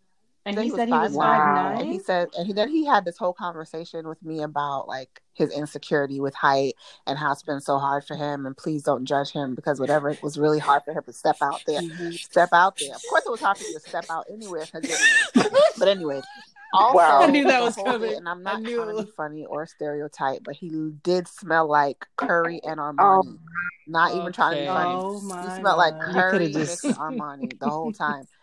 And 0.46 0.58
Then 0.58 0.66
he 0.66 0.72
was 0.72 0.80
said 0.80 0.88
he 0.88 0.94
was 0.94 1.14
5'9", 1.14 1.16
nine. 1.18 1.82
and 1.82 1.92
he 1.92 2.00
said, 2.00 2.30
and 2.38 2.48
he, 2.48 2.54
then 2.54 2.70
he 2.70 2.86
had 2.86 3.06
this 3.06 3.18
whole 3.18 3.34
conversation 3.34 4.08
with 4.08 4.24
me 4.24 4.42
about 4.42 4.88
like 4.88 5.22
his 5.34 5.52
insecurity 5.52 6.20
with 6.20 6.34
height 6.34 6.76
and 7.08 7.18
how 7.18 7.32
it's 7.32 7.44
been 7.44 7.62
so 7.62 7.78
hard 7.78 8.04
for 8.06 8.16
him. 8.16 8.46
And 8.46 8.56
please 8.56 8.84
don't 8.84 9.06
judge 9.06 9.32
him 9.32 9.56
because 9.56 9.80
whatever 9.80 10.10
it 10.10 10.22
was 10.24 10.38
really 10.38 10.60
hard 10.60 10.84
for 10.84 10.94
him 10.94 11.04
to 11.04 11.14
step 11.14 11.38
out 11.42 11.62
there, 11.66 11.82
mm-hmm. 11.82 12.12
step 12.12 12.50
out 12.54 12.78
there. 12.80 12.96
Of 12.96 13.02
course, 13.10 13.26
it 13.26 13.32
was 13.32 13.42
hard 13.42 13.58
for 13.58 13.64
you 13.64 13.74
to 13.74 13.90
step 13.90 14.06
out 14.10 14.26
anywhere. 14.32 14.66
but 15.78 15.88
anyways, 15.88 16.24
also 16.74 16.98
Wow. 16.98 17.22
I 17.22 17.28
knew 17.28 17.46
that 17.46 17.62
was 17.62 17.76
coming. 17.76 18.02
bit- 18.02 18.18
And 18.18 18.30
I'm 18.30 18.44
not 18.44 18.62
knew 18.62 18.78
trying 18.78 18.96
to 18.98 19.04
be 19.04 19.12
funny 19.18 19.46
or 19.46 19.66
stereotype, 19.66 20.44
but 20.44 20.56
he 20.56 20.70
did 21.04 21.28
smell 21.28 21.68
like 21.68 22.06
curry 22.16 22.62
and 22.64 22.80
oh. 22.80 22.84
Armani. 22.84 23.40
Not 23.88 24.14
even 24.14 24.32
trying 24.32 24.52
to 24.52 24.58
be 24.58 24.62
Okay. 24.62 24.68
funny. 24.68 24.96
Oh 24.96 25.20
He 25.44 25.50
smelled 25.60 25.78
like 25.78 25.94
God. 25.94 26.08
You 26.08 26.14
curry 26.14 26.40
coulda 26.46 26.60
just- 26.66 26.84
with 26.84 26.96
Armani 26.98 27.60
the 27.60 27.70
whole 27.70 27.92
time. 27.92 28.28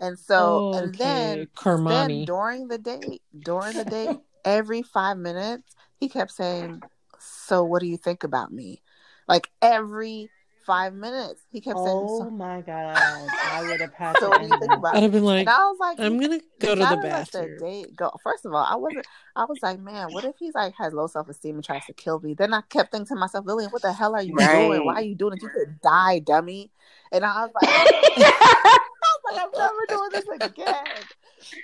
And 0.00 0.18
so, 0.18 0.72
and 0.74 0.92
then 0.96 1.38
okay, 1.38 1.38
then 1.38 1.46
Kermani. 1.54 2.26
during 2.26 2.66
the 2.66 2.78
date, 2.78 3.22
during 3.38 3.76
the 3.76 3.84
date, 3.84 4.18
every 4.44 4.82
five 4.82 5.16
minutes, 5.16 5.76
he 6.00 6.08
kept 6.08 6.32
saying, 6.32 6.82
"So, 7.20 7.62
what 7.62 7.80
do 7.80 7.86
you 7.86 7.96
think 7.96 8.24
about 8.24 8.50
me?" 8.50 8.82
Like 9.28 9.48
every 9.60 10.28
five 10.64 10.94
minutes, 10.94 11.42
he 11.50 11.60
kept 11.60 11.78
saying, 11.78 12.06
Oh 12.08 12.18
"So, 12.18 12.30
my 12.30 12.60
god! 12.60 13.28
I 13.44 13.62
would 13.68 13.80
have 13.80 13.92
had 13.94 14.16
so 14.20 14.26
to 14.26 14.30
what 14.30 14.38
do 14.40 14.46
you 14.46 14.52
end 14.52 14.60
think 14.62 14.72
about 14.72 14.96
I'd 14.96 15.02
have 15.02 15.12
been 15.12 15.24
like, 15.24 15.40
And 15.40 15.48
I 15.48 15.58
was 15.58 15.78
like, 15.80 16.00
I'm 16.00 16.18
gonna 16.18 16.40
go 16.60 16.74
to 16.74 16.80
the 16.80 16.96
bathroom. 16.96 17.54
the 17.58 17.60
date 17.60 17.96
go." 17.96 18.10
First 18.22 18.44
of 18.46 18.52
all, 18.54 18.64
I 18.64 18.76
wasn't. 18.76 19.06
I 19.36 19.44
was 19.44 19.58
like, 19.62 19.78
"Man, 19.80 20.12
what 20.12 20.24
if 20.24 20.36
he's 20.38 20.54
like 20.54 20.74
has 20.78 20.92
low 20.92 21.06
self 21.06 21.28
esteem 21.28 21.56
and 21.56 21.64
tries 21.64 21.86
to 21.86 21.92
kill 21.92 22.20
me?" 22.20 22.34
Then 22.34 22.52
I 22.54 22.62
kept 22.68 22.92
thinking 22.92 23.06
to 23.08 23.14
myself, 23.16 23.46
"Lillian, 23.46 23.70
what 23.70 23.82
the 23.82 23.92
hell 23.92 24.14
are 24.14 24.22
you 24.22 24.34
doing? 24.36 24.84
Why 24.84 24.94
are 24.94 25.02
you 25.02 25.14
doing 25.14 25.34
it? 25.34 25.42
You 25.42 25.48
could 25.48 25.80
die, 25.80 26.18
dummy." 26.20 26.70
And 27.12 27.24
I 27.24 27.42
was 27.44 27.50
like, 27.54 27.68
I 28.16 28.78
was 29.02 29.36
like, 29.36 29.44
I'm 29.44 29.50
never 29.58 29.86
doing 29.88 30.10
this 30.12 30.46
again. 30.48 31.04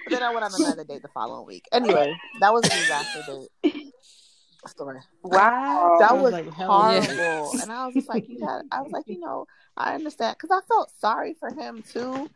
But 0.05 0.11
then 0.13 0.23
I 0.23 0.31
went 0.31 0.45
on 0.45 0.55
another 0.55 0.85
date 0.85 1.03
the 1.03 1.09
following 1.09 1.47
week. 1.47 1.67
Anyway, 1.73 2.15
that 2.41 2.53
was 2.53 2.65
a 2.67 2.71
disaster 2.71 3.23
date. 3.23 3.93
Story. 4.67 5.01
Wow. 5.23 5.97
That 6.01 6.15
was 6.15 6.25
was 6.25 6.33
like, 6.33 6.53
hell 6.53 6.93
yeah. 6.93 7.01
horrible. 7.05 7.61
And 7.63 7.73
I 7.73 7.87
was 7.87 7.95
just 7.95 8.09
like, 8.09 8.29
you 8.29 8.45
had, 8.45 8.63
I 8.73 8.83
was 8.83 8.91
like, 8.93 9.07
you 9.07 9.21
know, 9.21 9.47
I 9.77 9.95
understand. 9.95 10.37
Because 10.37 10.51
I 10.51 10.67
felt 10.67 10.91
sorry 10.99 11.35
for 11.35 11.51
him 11.51 11.83
too. 11.83 12.29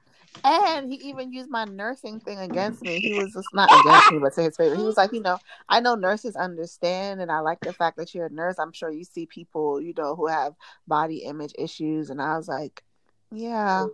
And 0.44 0.90
he 0.90 0.96
even 1.08 1.32
used 1.32 1.50
my 1.50 1.64
nursing 1.64 2.18
thing 2.20 2.38
against 2.38 2.82
me. 2.82 3.00
He 3.00 3.14
was 3.14 3.32
just 3.32 3.48
not 3.52 3.68
against 3.80 4.12
me, 4.12 4.18
but 4.18 4.32
to 4.34 4.42
his 4.42 4.56
favor. 4.56 4.74
He 4.74 4.82
was 4.82 4.96
like, 4.96 5.12
you 5.12 5.20
know, 5.20 5.38
I 5.68 5.80
know 5.80 5.94
nurses 5.94 6.36
understand, 6.36 7.20
and 7.20 7.30
I 7.30 7.40
like 7.40 7.60
the 7.60 7.72
fact 7.72 7.98
that 7.98 8.14
you're 8.14 8.26
a 8.26 8.32
nurse. 8.32 8.58
I'm 8.58 8.72
sure 8.72 8.90
you 8.90 9.04
see 9.04 9.26
people, 9.26 9.80
you 9.80 9.92
know, 9.96 10.16
who 10.16 10.26
have 10.28 10.54
body 10.88 11.18
image 11.18 11.52
issues. 11.58 12.08
And 12.08 12.20
I 12.20 12.36
was 12.36 12.48
like, 12.48 12.82
yeah. 13.30 13.86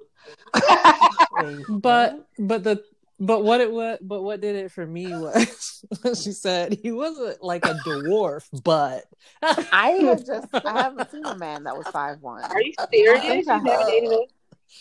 But 1.68 2.26
but 2.38 2.64
the 2.64 2.82
but 3.20 3.42
what 3.44 3.60
it 3.60 3.70
was 3.70 3.98
but 4.00 4.22
what 4.22 4.40
did 4.40 4.56
it 4.56 4.70
for 4.72 4.86
me 4.86 5.12
was 5.12 5.84
she 6.22 6.32
said 6.32 6.78
he 6.82 6.92
wasn't 6.92 7.42
like 7.42 7.64
a 7.64 7.74
dwarf, 7.86 8.46
but 8.64 9.04
I 9.42 9.90
had 10.02 10.24
just, 10.26 10.46
I 10.52 10.82
haven't 10.82 11.10
seen 11.10 11.24
a 11.24 11.34
man 11.36 11.64
that 11.64 11.76
was 11.76 11.86
five 11.88 12.20
one. 12.20 12.42
Are 12.44 12.60
you 12.60 12.72
serious? 12.92 13.20
I 13.22 13.26
You 13.34 13.44
think 13.44 13.48
I 13.48 13.58
never 13.60 13.84
dated 13.90 14.12
a 14.12 14.20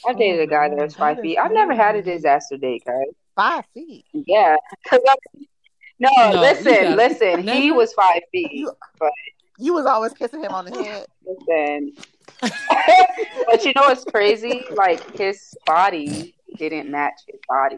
I 0.07 0.13
dated 0.13 0.39
Oh 0.39 0.43
a 0.43 0.47
guy 0.47 0.69
that 0.69 0.77
was 0.77 0.93
oh, 0.95 0.99
five 0.99 1.19
feet. 1.19 1.37
I've 1.37 1.51
never 1.51 1.73
had 1.73 1.95
a 1.95 2.01
disaster 2.03 2.57
date, 2.57 2.83
guys. 2.85 3.05
Five 3.35 3.65
feet. 3.73 4.05
Yeah. 4.13 4.55
'Cause 4.87 4.99
I- 5.07 5.15
no, 5.99 6.09
No, 6.19 6.31
you 6.33 6.39
listen, 6.41 6.65
got 6.73 6.83
it. 6.83 6.95
listen. 6.97 7.47
He 7.47 7.71
was 7.71 7.91
five 7.93 8.21
feet. 8.31 8.51
You, 8.51 8.71
But 8.99 9.11
you 9.57 9.73
was 9.73 9.87
always 9.87 10.13
kissing 10.13 10.43
him 10.43 10.51
on 10.51 10.65
the 10.65 10.83
head. 10.83 11.07
listen. 11.25 11.93
but 12.41 13.65
you 13.65 13.73
know 13.75 13.81
what's 13.87 14.03
crazy? 14.05 14.63
Like 14.75 15.17
his 15.17 15.55
body 15.65 16.35
didn't 16.57 16.91
match 16.91 17.21
his 17.27 17.39
body. 17.49 17.77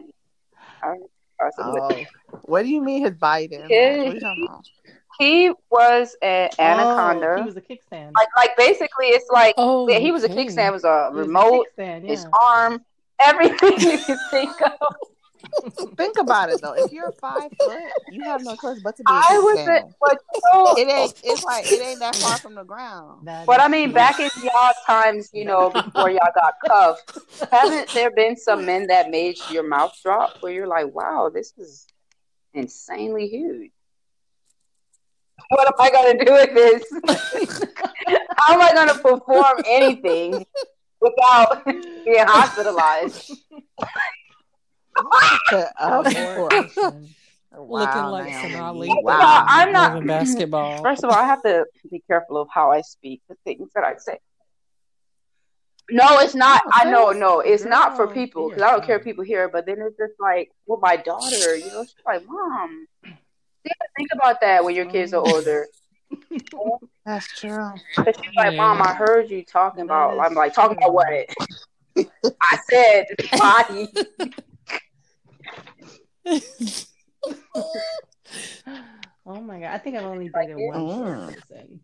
I, 0.82 0.94
I 1.40 1.50
Oh, 1.58 2.04
what 2.42 2.62
do 2.62 2.68
you 2.68 2.80
mean 2.82 3.04
his 3.04 3.14
body 3.14 3.48
didn't? 3.48 3.70
His- 3.70 3.98
What 4.04 4.10
are 4.10 4.14
you 4.14 4.20
talking 4.20 4.44
about? 4.44 4.68
He 5.18 5.50
was 5.70 6.16
an 6.22 6.48
Oh, 6.58 6.62
anaconda. 6.62 7.36
he 7.38 7.44
was 7.46 7.56
a 7.56 7.60
kickstand. 7.60 8.12
like, 8.14 8.28
like 8.36 8.56
basically, 8.56 9.06
it's 9.08 9.28
like 9.30 9.54
oh 9.58 9.88
yeah, 9.88 9.98
he 9.98 10.12
was 10.12 10.24
a 10.24 10.30
okay. 10.30 10.46
kickstand. 10.46 10.68
It 10.68 10.72
was 10.72 10.84
a 10.84 11.10
He 11.12 11.16
was 11.18 11.26
a 11.26 11.28
remote, 11.28 11.66
kickstand, 11.78 12.04
his 12.06 12.26
arm, 12.42 12.84
everything 13.22 13.72
you 13.80 13.98
can 13.98 14.18
think 14.30 14.60
of. 14.62 14.72
Think 15.96 16.18
about 16.18 16.50
it 16.50 16.60
though. 16.62 16.74
If 16.74 16.92
you're 16.92 17.12
five 17.12 17.50
foot, 17.58 17.80
you 18.10 18.22
have 18.24 18.42
no 18.42 18.56
choice 18.56 18.78
but 18.80 18.96
to 18.96 19.04
be 19.04 19.12
a 19.12 19.16
I 19.16 19.38
was, 19.42 19.58
kickstand. 19.58 19.88
a, 19.88 19.94
but 20.00 20.18
you 20.34 20.40
know, 20.52 20.74
It 20.76 20.88
ain't. 20.88 21.14
It's 21.24 21.44
like 21.44 21.66
it 21.66 21.80
ain't 21.80 22.00
that 22.00 22.16
far 22.16 22.38
from 22.38 22.54
the 22.54 22.64
ground. 22.64 23.26
That 23.26 23.46
But 23.46 23.60
I 23.60 23.68
mean, 23.68 23.88
true. 23.88 23.94
back 23.94 24.18
in 24.20 24.30
y'all 24.42 24.72
times, 24.86 25.30
you 25.32 25.44
know, 25.44 25.70
before 25.70 26.10
y'all 26.10 26.32
got 26.34 26.54
cuffed, 26.66 27.18
haven't 27.50 27.92
there 27.92 28.10
been 28.10 28.36
some 28.36 28.64
men 28.64 28.86
that 28.88 29.10
made 29.10 29.36
your 29.50 29.66
mouth 29.68 29.92
drop 30.02 30.36
where 30.40 30.52
you're 30.52 30.66
like, 30.66 30.92
wow, 30.94 31.30
this 31.32 31.52
is 31.58 31.86
insanely 32.54 33.28
huge? 33.28 33.70
What 35.48 35.66
am 35.66 35.74
I 35.78 35.90
going 35.90 36.18
to 36.18 36.24
do 36.24 36.32
with 36.32 36.54
this? 36.54 37.68
How 38.38 38.54
am 38.54 38.60
I 38.60 38.72
going 38.72 38.88
to 38.88 38.94
perform 39.02 39.62
anything 39.66 40.44
without 41.00 41.64
being 41.64 42.24
hospitalized? 42.26 43.32
Abortion. 44.96 45.66
Looking 47.58 48.02
like 48.04 48.30
Naomi, 48.30 48.32
Sonali. 48.52 48.88
Wow, 48.88 49.02
Wow. 49.02 49.44
I'm 49.48 49.72
not- 49.72 50.06
basketball. 50.06 50.82
First 50.84 51.02
of 51.02 51.10
all, 51.10 51.16
I 51.16 51.24
have 51.24 51.42
to 51.42 51.64
be 51.90 52.00
careful 52.06 52.36
of 52.36 52.48
how 52.52 52.70
I 52.70 52.80
speak, 52.82 53.22
the 53.28 53.34
things 53.44 53.70
that 53.74 53.82
I 53.82 53.96
say. 53.96 54.18
No, 55.90 56.20
it's 56.20 56.36
not. 56.36 56.62
No, 56.66 56.70
I 56.72 56.84
know, 56.90 57.10
no, 57.10 57.40
it's 57.40 57.64
not 57.64 57.96
for 57.96 58.06
people 58.06 58.48
because 58.48 58.62
I 58.62 58.70
don't 58.70 58.84
care 58.84 58.96
if 58.98 59.02
people 59.04 59.24
hear. 59.24 59.48
But 59.48 59.66
then 59.66 59.78
it's 59.80 59.96
just 59.96 60.12
like, 60.20 60.52
well, 60.66 60.78
my 60.80 60.96
daughter, 60.96 61.56
you 61.56 61.66
know, 61.66 61.82
she's 61.82 61.94
like, 62.06 62.24
Mom, 62.24 62.86
you 63.04 63.72
think 63.96 64.08
about 64.12 64.40
that 64.42 64.62
when 64.64 64.76
your 64.76 64.86
kids 64.86 65.12
are 65.12 65.20
older. 65.20 65.66
That's 67.04 67.26
true. 67.40 67.72
'Cause 67.96 68.14
she's 68.22 68.36
like, 68.36 68.54
Mom, 68.54 68.80
I 68.80 68.94
heard 68.94 69.30
you 69.30 69.44
talking 69.44 69.86
That 69.88 69.92
about. 69.92 70.14
is 70.14 70.20
I'm 70.30 70.34
like, 70.34 70.54
talking 70.54 70.76
about 70.76 70.92
what? 70.94 71.26
I 71.98 72.58
said 72.70 73.06
body. 73.36 73.88
Oh 79.26 79.40
my 79.40 79.60
god! 79.60 79.72
I 79.74 79.78
think 79.78 79.96
I've 79.96 80.04
only 80.04 80.28
dated 80.28 80.56
one 80.56 80.88
short 80.88 81.18
Mm. 81.18 81.34
person. 81.34 81.80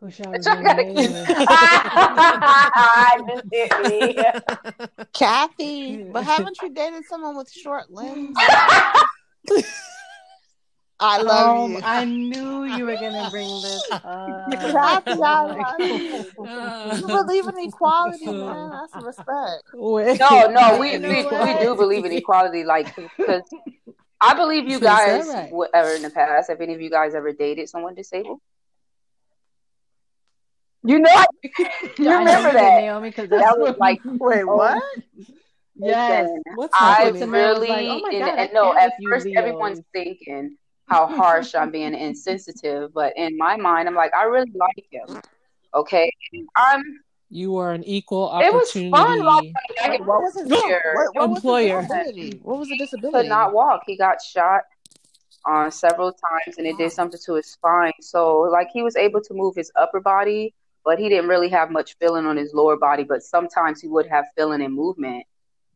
Who 0.00 0.10
shall 0.10 0.32
But 0.32 0.44
y'all 0.44 0.62
gotta 0.62 0.84
nameless. 0.84 1.28
Just 3.28 3.44
hit 3.52 3.78
me. 3.78 4.24
Kathy, 5.12 6.04
but 6.12 6.24
haven't 6.24 6.60
you 6.62 6.70
dated 6.72 7.04
someone 7.06 7.36
with 7.36 7.50
short 7.50 7.90
limbs? 7.90 8.36
I 11.04 11.18
love 11.22 11.56
Oh, 11.58 11.68
you. 11.68 11.80
I 11.84 12.04
knew 12.06 12.64
you 12.64 12.86
were 12.86 12.96
gonna 12.96 13.30
bring 13.30 13.60
this 13.60 13.82
up. 13.92 14.02
Kathy, 14.04 15.10
oh 15.22 15.54
I 15.58 15.74
Oh 15.78 16.00
love 16.38 16.98
you. 16.98 17.06
Believe 17.08 17.46
in 17.46 17.58
equality, 17.58 18.26
man. 18.26 18.70
That's 18.70 19.04
respect. 19.04 19.64
Wait. 19.74 20.18
No, 20.18 20.46
no, 20.46 20.78
we 20.78 20.92
You 20.92 21.00
we, 21.00 21.24
we 21.24 21.58
do 21.60 21.74
believe 21.76 22.04
in 22.06 22.12
equality, 22.12 22.64
like 22.64 22.94
because 22.96 23.42
I 24.20 24.34
believe 24.34 24.66
you 24.66 24.80
guys, 24.80 25.26
right? 25.28 25.52
whatever 25.52 25.94
in 25.94 26.02
the 26.02 26.10
past, 26.10 26.48
have 26.48 26.60
any 26.62 26.74
of 26.74 26.80
you 26.80 26.88
guys 26.88 27.14
ever 27.14 27.32
dated 27.32 27.68
someone 27.68 27.94
disabled? 27.94 28.40
You 30.86 31.00
know, 31.00 31.10
you 31.98 32.08
I 32.08 32.12
know 32.12 32.18
remember 32.18 32.48
you 32.48 32.54
that? 32.54 32.80
Naomi, 32.80 33.10
because 33.10 33.28
That 33.30 33.58
was 33.58 33.76
like, 33.78 34.00
Wait, 34.04 34.42
oh, 34.48 34.56
what? 34.56 34.82
yes. 35.76 36.24
listen, 36.28 36.42
What's 36.54 36.74
I 36.74 37.04
happening? 37.04 37.22
Samara 37.22 37.48
was 37.58 37.58
really, 37.58 37.68
like, 37.68 37.86
"Oh 37.90 38.00
my 38.00 38.10
and, 38.10 38.24
God, 38.24 38.38
I 38.38 38.42
and 38.44 38.52
no, 38.54 38.74
at 38.76 38.92
first 39.10 39.26
everyone's 39.36 39.80
thinking 39.92 40.56
how 40.86 41.06
harsh 41.06 41.54
I'm 41.54 41.70
being 41.70 41.94
insensitive, 41.94 42.92
but 42.92 43.12
in 43.16 43.36
my 43.36 43.56
mind, 43.56 43.88
I'm 43.88 43.94
like, 43.94 44.12
I 44.14 44.24
really 44.24 44.52
like 44.54 44.86
him. 44.90 45.20
Okay, 45.74 46.10
I'm. 46.56 46.82
You 47.30 47.56
are 47.56 47.72
an 47.72 47.82
equal 47.84 48.30
It 48.38 48.52
was 48.52 48.70
fun. 48.70 48.90
While 48.92 49.40
I 49.82 49.88
Wait, 49.88 50.00
what 50.06 50.20
was 50.22 50.34
his 50.34 50.48
here. 50.64 50.92
what, 50.94 51.14
what 51.16 51.28
was 51.30 51.38
Employer. 51.38 51.80
his 51.80 51.88
disability? 51.90 52.40
What 52.42 52.58
was 52.58 52.68
the 52.68 52.74
He 52.74 52.78
disability? 52.78 53.18
could 53.24 53.28
not 53.28 53.52
walk. 53.52 53.82
He 53.86 53.96
got 53.96 54.22
shot 54.22 54.62
on 55.46 55.72
several 55.72 56.12
times, 56.12 56.58
and 56.58 56.66
it 56.66 56.76
did 56.78 56.92
something 56.92 57.18
to 57.26 57.34
his 57.34 57.46
spine. 57.50 57.92
So, 58.00 58.40
like, 58.42 58.68
he 58.72 58.82
was 58.82 58.94
able 58.96 59.20
to 59.22 59.34
move 59.34 59.56
his 59.56 59.72
upper 59.74 60.00
body, 60.00 60.54
but 60.84 60.98
he 61.00 61.08
didn't 61.08 61.28
really 61.28 61.48
have 61.48 61.70
much 61.70 61.96
feeling 61.98 62.24
on 62.26 62.36
his 62.36 62.54
lower 62.54 62.76
body. 62.76 63.02
But 63.02 63.22
sometimes 63.22 63.80
he 63.80 63.88
would 63.88 64.06
have 64.06 64.26
feeling 64.36 64.62
and 64.62 64.72
movement. 64.74 65.24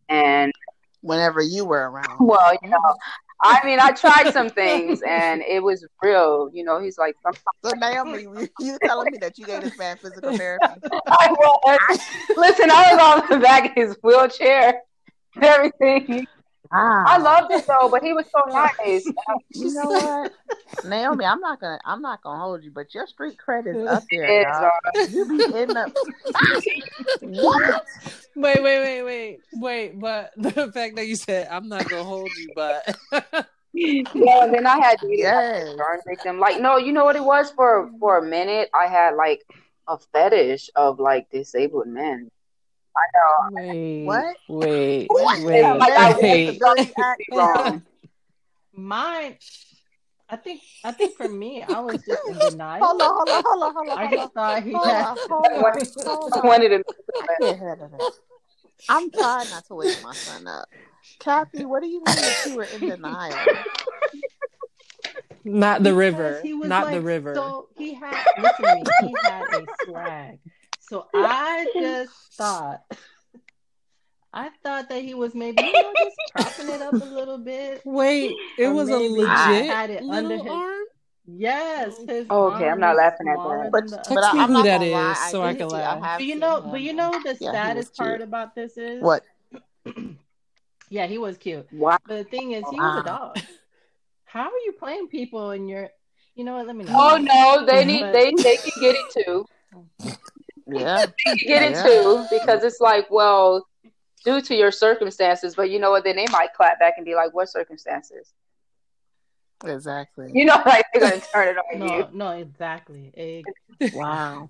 And 0.08 0.52
Whenever 1.00 1.40
you 1.40 1.64
were 1.64 1.90
around. 1.90 2.18
well, 2.20 2.52
you 2.62 2.68
know, 2.70 2.78
I 3.40 3.64
mean, 3.64 3.78
I 3.80 3.92
tried 3.92 4.32
some 4.32 4.50
things, 4.50 5.00
and 5.08 5.42
it 5.42 5.62
was 5.62 5.86
real. 6.02 6.50
You 6.52 6.64
know, 6.64 6.80
he's 6.80 6.98
like, 6.98 7.14
So 7.64 7.70
Naomi, 7.76 8.22
you- 8.58 8.78
telling 8.84 9.12
me 9.12 9.18
that 9.18 9.38
you 9.38 9.46
gave 9.46 9.62
this 9.62 9.78
man 9.78 9.96
physical 9.96 10.36
therapy? 10.36 10.66
I 11.06 11.30
was. 11.30 12.00
Listen, 12.36 12.70
I 12.70 12.92
was 12.94 13.00
on 13.00 13.28
the 13.30 13.42
back 13.42 13.66
of 13.66 13.72
his 13.74 13.96
wheelchair 14.02 14.80
and 15.40 15.72
everything. 16.72 17.04
I 17.06 17.18
loved 17.18 17.52
it 17.52 17.64
though, 17.68 17.88
but 17.90 18.02
he 18.02 18.12
was 18.12 18.26
so 18.34 18.42
nice. 18.52 19.04
You 19.54 19.72
know 19.72 19.90
what, 19.90 20.32
Naomi? 20.84 21.24
I'm 21.24 21.40
not 21.40 21.60
gonna. 21.60 21.78
I'm 21.84 22.00
not 22.02 22.22
gonna 22.22 22.40
hold 22.40 22.62
you, 22.64 22.70
but 22.70 22.94
your 22.94 23.06
street 23.06 23.36
cred 23.44 23.66
is 23.66 23.76
up 23.86 24.04
there, 24.10 24.44
dog. 24.44 24.70
uh, 24.86 24.90
You 25.08 25.24
be 25.26 25.42
in 25.52 25.72
the 25.74 25.90
what? 27.20 27.82
wait, 28.36 28.62
wait, 28.62 28.80
wait, 28.80 29.02
wait, 29.02 29.40
wait. 29.52 30.00
But 30.00 30.32
the 30.36 30.70
fact 30.72 30.96
that 30.96 31.06
you 31.06 31.16
said 31.16 31.48
I'm 31.50 31.68
not 31.68 31.88
gonna 31.88 32.04
hold 32.04 32.36
you, 32.36 32.50
but 32.54 32.84
yeah, 33.72 34.44
and 34.44 34.54
then 34.54 34.66
I 34.66 34.78
had 34.78 35.00
to 35.00 35.08
Yes. 35.10 35.76
burn 35.76 36.00
victim. 36.06 36.38
Like, 36.38 36.60
no, 36.60 36.76
you 36.76 36.92
know 36.92 37.04
what 37.04 37.16
it 37.16 37.24
was 37.24 37.50
for 37.50 37.90
for 38.00 38.18
a 38.18 38.22
minute. 38.24 38.70
I 38.74 38.86
had 38.86 39.14
like 39.14 39.42
a 39.88 39.98
fetish 40.12 40.70
of 40.76 41.00
like 41.00 41.30
disabled 41.30 41.88
men. 41.88 42.30
I 42.98 43.06
know. 43.14 43.54
wait, 43.54 44.04
What? 44.06 44.36
Wait, 44.48 45.08
What? 45.08 45.44
wait, 45.44 45.62
Like, 45.78 45.92
I 45.96 46.18
wait. 46.20 46.60
went 46.66 46.86
to 46.86 47.14
be 47.18 47.36
wrong. 47.36 47.82
Mine, 48.74 49.36
I 50.28 50.36
think, 50.36 50.60
I 50.84 50.92
think 50.92 51.16
for 51.16 51.28
me, 51.28 51.62
I 51.62 51.80
was 51.80 52.02
just 52.04 52.28
in 52.28 52.38
denial. 52.38 52.86
Hold 52.86 53.00
on, 53.02 53.10
hold 53.14 53.30
on, 53.30 53.42
hold 53.44 53.62
on, 53.62 53.74
hold 53.74 53.88
on. 53.90 53.98
I 53.98 54.06
hold 54.06 54.18
on. 54.18 54.24
just 54.24 54.34
thought 54.34 54.62
he 54.62 54.72
Hold 54.74 54.88
had. 54.88 55.04
on, 55.04 55.18
hold 55.28 55.52
on, 55.52 55.86
hold 56.04 56.32
I 56.34 56.38
on. 56.38 56.46
wanted 56.46 56.68
to. 56.70 56.84
I 57.20 57.34
can't 57.42 57.58
handle 57.58 57.88
that. 57.92 58.12
I'm 58.88 59.10
trying 59.10 59.50
not 59.50 59.66
to 59.66 59.74
wake 59.74 60.00
my 60.02 60.14
son 60.24 60.46
up. 60.46 60.68
Kathy, 61.18 61.64
what 61.64 61.82
do 61.82 61.88
you 61.88 62.04
mean 62.04 62.24
that 62.24 62.44
you 62.44 62.54
were 62.54 62.64
in 62.64 62.80
denial? 62.80 63.38
Not 65.44 65.82
the 65.82 65.90
Because 65.94 65.96
river. 65.98 66.40
he 66.42 66.54
was 66.54 66.68
Not 66.68 66.84
like, 66.84 66.94
the 66.94 67.00
river. 67.00 67.34
So 67.34 67.68
he 67.76 67.94
had, 67.94 68.24
listen 68.36 68.66
to 68.66 68.72
me, 68.72 68.84
he 69.00 69.16
had 69.24 69.46
a 69.52 69.66
swag. 69.84 70.38
So 70.88 71.06
I 71.14 71.66
just 71.74 72.12
thought, 72.34 72.82
I 74.32 74.50
thought 74.62 74.88
that 74.88 75.02
he 75.02 75.14
was 75.14 75.34
maybe, 75.34 75.62
you 75.62 75.72
know, 75.72 75.92
just 75.98 76.16
propping 76.56 76.74
it 76.74 76.82
up 76.82 76.92
a 76.94 76.96
little 76.96 77.38
bit. 77.38 77.82
Wait, 77.84 78.34
it 78.58 78.64
Or 78.66 78.72
was 78.74 78.88
a 78.88 78.92
maybe 78.92 79.04
he 79.14 79.20
legit 79.20 79.66
had 79.70 79.90
it 79.90 80.02
under 80.02 80.22
little 80.28 80.44
his- 80.44 80.52
arm. 80.52 80.84
Yes. 81.30 81.94
Oh. 81.98 82.06
His 82.06 82.26
Oh, 82.30 82.44
okay, 82.52 82.64
arm 82.64 82.74
I'm 82.74 82.80
not 82.80 82.96
laughing 82.96 83.28
at 83.28 83.36
that. 83.36 83.68
But, 83.70 83.90
the 83.90 83.96
Text 83.96 84.10
but 84.14 84.24
I, 84.24 84.32
me 84.32 84.40
I'm 84.40 84.46
who 84.48 84.52
not 84.54 84.64
that 84.64 84.78
gonna 84.78 84.90
lie. 84.90 85.12
is 85.12 85.18
I 85.18 85.30
so 85.30 85.42
I 85.42 85.54
can 85.54 85.68
laugh. 85.68 86.00
But 86.00 86.24
you 86.24 86.36
know, 86.36 86.62
but 86.70 86.80
you 86.80 86.90
um, 86.92 86.96
know 86.96 87.10
the 87.22 87.36
Yeah, 87.38 87.52
saddest 87.52 87.94
part 87.96 88.22
about 88.22 88.54
this 88.54 88.78
is 88.78 89.02
What? 89.02 89.24
yeah, 90.88 91.06
he 91.06 91.18
was 91.18 91.36
cute. 91.36 91.70
Wow. 91.70 91.98
But 92.06 92.16
the 92.16 92.24
thing 92.24 92.52
is, 92.52 92.64
he 92.70 92.80
was 92.80 93.02
a 93.02 93.06
dog. 93.06 93.38
How 94.24 94.44
are 94.44 94.58
you 94.64 94.72
playing 94.78 95.08
people 95.08 95.50
and 95.50 95.68
you're, 95.68 95.90
you 96.34 96.44
know 96.44 96.56
what? 96.56 96.66
Let 96.66 96.76
me 96.76 96.86
oh, 96.88 96.92
know. 96.92 96.98
Oh 96.98 97.16
no, 97.18 97.66
they 97.66 97.84
need 97.84 98.00
But- 98.00 98.12
they 98.14 98.32
they 98.32 98.56
can 98.56 98.72
get 98.80 98.96
it 98.96 99.24
too. 99.26 99.46
Yeah. 100.68 101.06
Get 101.38 101.62
into 101.62 101.88
Yeah. 101.88 102.26
because 102.30 102.62
it's 102.64 102.80
like, 102.80 103.10
well, 103.10 103.66
due 104.24 104.40
to 104.42 104.54
your 104.54 104.70
circumstances, 104.70 105.54
but 105.54 105.70
you 105.70 105.78
know 105.78 105.90
what? 105.90 106.04
Then 106.04 106.16
they 106.16 106.26
might 106.30 106.52
clap 106.54 106.78
back 106.78 106.94
and 106.96 107.06
be 107.06 107.14
like, 107.14 107.32
"What 107.34 107.48
circumstances?" 107.48 108.32
Exactly. 109.64 110.30
You 110.34 110.44
know, 110.44 110.60
like 110.66 110.84
they're 110.92 111.02
gonna 111.10 111.22
turn 111.32 111.48
it 111.48 111.56
on 111.56 111.80
you. 111.82 111.98
No, 111.98 112.10
no, 112.12 112.30
exactly. 112.38 113.12
Ex- 113.16 113.94
Wow. 113.94 114.48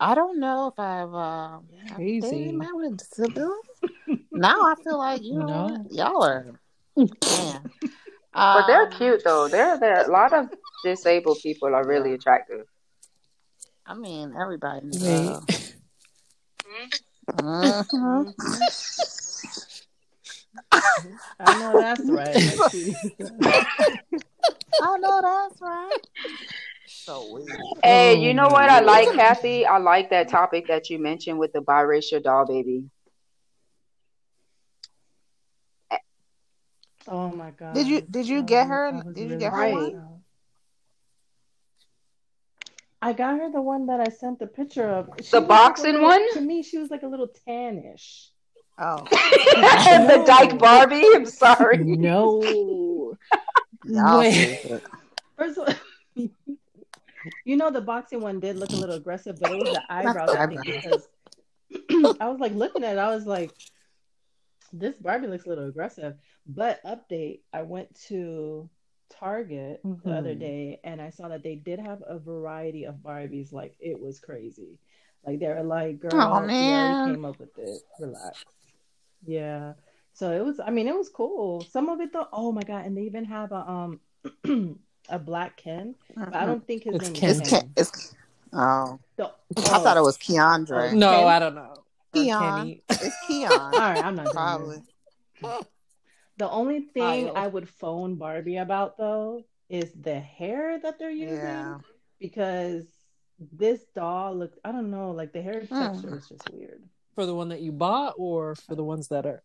I 0.00 0.14
don't 0.16 0.40
know 0.40 0.66
if 0.68 0.78
I've 0.78 1.14
uh, 1.14 1.58
I've 1.90 1.94
Crazy. 1.96 2.20
dated 2.30 2.54
a 2.54 2.58
man 2.58 2.76
with 2.76 2.92
a 2.92 2.96
disability. 2.96 3.68
now 4.32 4.60
I 4.62 4.74
feel 4.82 4.98
like 4.98 5.22
you 5.22 5.38
know 5.38 5.68
No. 5.68 5.86
y'all 5.90 6.24
are 6.24 6.46
man. 6.96 7.70
But 8.34 8.66
they're 8.66 8.82
Um, 8.86 8.90
cute 8.90 9.22
though. 9.24 9.46
They're 9.48 9.78
there. 9.78 10.02
A 10.04 10.10
lot 10.10 10.32
of 10.32 10.50
disabled 10.84 11.38
people 11.42 11.72
are 11.74 11.86
really 11.86 12.12
attractive. 12.14 12.66
I 13.86 13.94
mean, 13.94 14.34
everybody. 14.38 14.88
Wait. 14.92 15.38
Uh, 17.36 17.82
mhm. 17.92 18.34
I 21.40 21.52
know 21.58 21.72
that's 21.74 22.08
right. 22.08 22.36
I 24.80 24.98
know 24.98 25.20
that's 25.22 25.60
right. 25.60 25.98
So 26.86 27.28
weird. 27.32 27.60
Hey, 27.82 28.16
Oh, 28.16 28.22
you 28.22 28.34
know 28.34 28.48
what 28.48 28.68
I 28.70 28.80
like, 28.80 29.12
Kathy? 29.12 29.66
I 29.66 29.78
like 29.78 30.10
that 30.10 30.28
topic 30.28 30.68
that 30.68 30.88
you 30.90 30.98
mentioned 30.98 31.38
with 31.38 31.52
the 31.52 31.60
biracial 31.60 32.22
doll 32.22 32.46
baby. 32.46 32.84
oh 37.08 37.28
my 37.30 37.50
god. 37.50 37.74
Did 37.74 37.86
you 37.86 38.00
did 38.02 38.26
you 38.26 38.42
get 38.42 38.66
her? 38.68 39.02
Did 39.12 39.30
you 39.30 39.38
get 39.38 39.52
her 39.52 39.58
Right. 39.58 39.94
One? 43.06 43.14
stressed 43.14 43.20
out. 43.20 43.30
I 43.30 43.36
got 43.36 43.40
her 43.40 43.52
the 43.52 43.62
one 43.62 43.86
that 43.86 44.00
I 44.00 44.10
sent 44.10 44.38
the 44.38 44.46
picture 44.46 44.88
of. 44.88 45.10
She 45.22 45.30
The 45.30 45.40
was 45.40 45.48
like 45.48 45.48
boxing 45.48 45.92
little- 45.94 46.08
one? 46.08 46.32
To 46.34 46.40
me, 46.40 46.62
she 46.62 46.78
was 46.78 46.90
like 46.90 47.02
a 47.02 47.08
little 47.08 47.28
tannish. 47.46 48.28
Oh, 48.78 49.04
the 49.10 50.24
Dyke 50.26 50.58
Barbie. 50.58 51.04
I'm 51.14 51.26
sorry. 51.26 51.78
No. 51.78 52.42
y'all 53.84 54.18
Wait. 54.18 54.66
First 55.38 55.58
of 55.58 55.68
all, 55.68 55.74
you 57.44 57.56
know 57.56 57.70
the 57.70 57.80
boxing 57.80 58.20
one 58.20 58.40
did 58.40 58.56
look 58.56 58.70
a 58.70 58.76
little 58.76 58.96
aggressive, 58.96 59.38
but 59.40 59.52
it 59.52 59.58
was 59.62 59.72
the 59.74 59.82
eyebrows, 59.88 60.30
I 60.30 60.46
think, 60.48 60.64
because 60.64 61.08
I 62.20 62.28
was 62.28 62.40
like 62.40 62.52
looking 62.54 62.82
at 62.82 62.96
it, 62.96 62.98
I 62.98 63.14
was 63.14 63.26
like, 63.26 63.52
this 64.72 64.96
Barbie 64.98 65.28
looks 65.28 65.46
a 65.46 65.48
little 65.50 65.68
aggressive. 65.68 66.14
But 66.46 66.82
update, 66.84 67.40
I 67.52 67.62
went 67.62 67.94
to 68.08 68.68
Target 69.10 69.80
the 70.04 70.12
other 70.12 70.34
Mhm. 70.34 70.40
day 70.40 70.80
and 70.84 71.00
I 71.00 71.10
saw 71.10 71.28
that 71.28 71.42
they 71.42 71.54
did 71.56 71.78
have 71.78 72.02
a 72.06 72.18
variety 72.18 72.84
of 72.84 72.96
Barbies. 72.96 73.52
Like 73.52 73.76
it 73.80 73.98
was 74.00 74.18
crazy. 74.18 74.78
Like 75.26 75.38
they 75.38 75.46
were 75.48 75.62
like, 75.62 76.00
girl, 76.00 76.14
Oh, 76.14 76.40
man. 76.46 77.06
came 77.06 77.24
up 77.24 77.38
with 77.38 77.56
it. 77.58 77.82
Relax. 78.00 78.44
Yeah. 79.26 79.74
So 80.12 80.30
it 80.32 80.44
was 80.44 80.60
I 80.60 80.70
mean, 80.70 80.88
it 80.88 80.96
was 80.96 81.08
cool. 81.08 81.62
Some 81.62 81.88
of 81.88 82.00
it 82.00 82.12
though, 82.12 82.28
oh 82.32 82.52
my 82.52 82.62
god, 82.62 82.84
and 82.86 82.96
they 82.96 83.02
even 83.02 83.24
have 83.24 83.52
a 83.52 83.68
um 83.68 84.00
a 85.08 85.18
black 85.18 85.56
Ken. 85.56 85.94
But 86.16 86.34
I 86.34 86.44
don't 86.46 86.66
think 86.66 86.84
his 86.84 86.94
It's 86.96 87.04
name 87.04 87.14
Ken. 87.14 87.30
is 87.30 87.40
It's 87.40 87.50
Ken. 87.50 87.60
Ken. 87.60 87.70
It's 87.76 88.14
oh, 88.52 88.98
The- 89.16 89.32
I 89.56 89.60
thought 89.60 89.96
it 89.96 90.02
was 90.02 90.16
oh, 90.16 90.24
Keandre. 90.24 90.92
Oh, 90.92 90.96
No, 90.96 91.10
Ken? 91.10 91.26
I 91.28 91.38
don't 91.38 91.54
know. 91.54 91.74
Keon. 92.12 92.80
It's 92.88 93.16
Keon. 93.26 93.50
all 93.52 93.70
right, 93.70 94.04
I'm 94.04 94.14
not 94.14 94.24
doing 94.24 94.34
Probably. 94.34 94.82
This. 96.36 96.48
The 96.48 96.50
only 96.50 96.80
thing 96.80 97.26
Kyle. 97.26 97.36
I 97.36 97.46
would 97.46 97.68
phone 97.68 98.16
Barbie 98.16 98.56
about 98.56 98.96
though 98.98 99.44
is 99.68 99.92
the 99.92 100.18
hair 100.18 100.78
that 100.80 100.98
they're 100.98 101.10
using 101.10 101.36
Yeah. 101.36 101.78
because 102.18 102.84
this 103.52 103.80
doll 103.94 104.36
looked 104.36 104.58
I 104.64 104.72
don't 104.72 104.90
know, 104.90 105.10
like 105.10 105.32
the 105.32 105.42
hair 105.42 105.60
hmm. 105.60 105.74
texture 105.74 106.16
is 106.16 106.28
just 106.28 106.50
weird. 106.52 106.82
For 107.14 107.26
the 107.26 107.34
one 107.34 107.50
that 107.50 107.60
you 107.60 107.72
bought 107.72 108.14
or 108.18 108.54
for 108.54 108.74
the 108.74 108.84
ones 108.84 109.08
that 109.08 109.26
are 109.26 109.42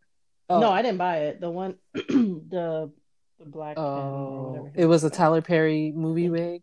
oh. 0.49 0.60
No, 0.60 0.72
I 0.72 0.82
didn't 0.82 0.98
buy 0.98 1.18
it. 1.20 1.41
The 1.41 1.49
one 1.49 1.76
the 1.94 2.91
the 3.40 3.45
black 3.45 3.78
oh, 3.78 3.84
Ken 3.84 4.03
or 4.03 4.49
whatever 4.49 4.68
Oh, 4.68 4.82
it 4.82 4.86
was 4.86 5.03
a. 5.03 5.10
Tyler 5.10 5.41
Perry 5.41 5.94
movie 5.95 6.30
wig. 6.30 6.61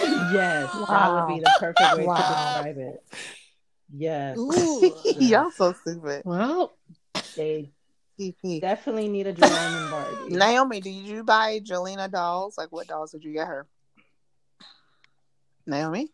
Yes, 0.00 0.72
that 0.88 1.12
would 1.12 1.34
be 1.34 1.40
the 1.40 1.56
perfect 1.58 1.98
way 1.98 2.06
Wow. 2.06 2.16
to 2.16 2.22
describe 2.22 2.78
it. 2.78 3.04
Yes. 3.92 4.38
Ooh. 4.38 4.94
y'all 5.18 5.50
so 5.50 5.72
stupid. 5.72 6.22
Well, 6.24 6.76
They 7.36 7.72
TP. 8.18 8.60
definitely 8.60 9.08
need 9.08 9.26
a 9.26 9.32
Jerome 9.32 9.52
and 9.52 9.90
Barbie. 9.90 10.36
Naomi, 10.36 10.80
did 10.80 10.90
you 10.90 11.22
buy 11.24 11.60
Jelena 11.60 12.10
dolls? 12.10 12.58
Like, 12.58 12.70
what 12.72 12.88
dolls 12.88 13.12
did 13.12 13.24
you 13.24 13.32
get 13.32 13.46
her? 13.46 13.66
Naomi? 15.66 16.08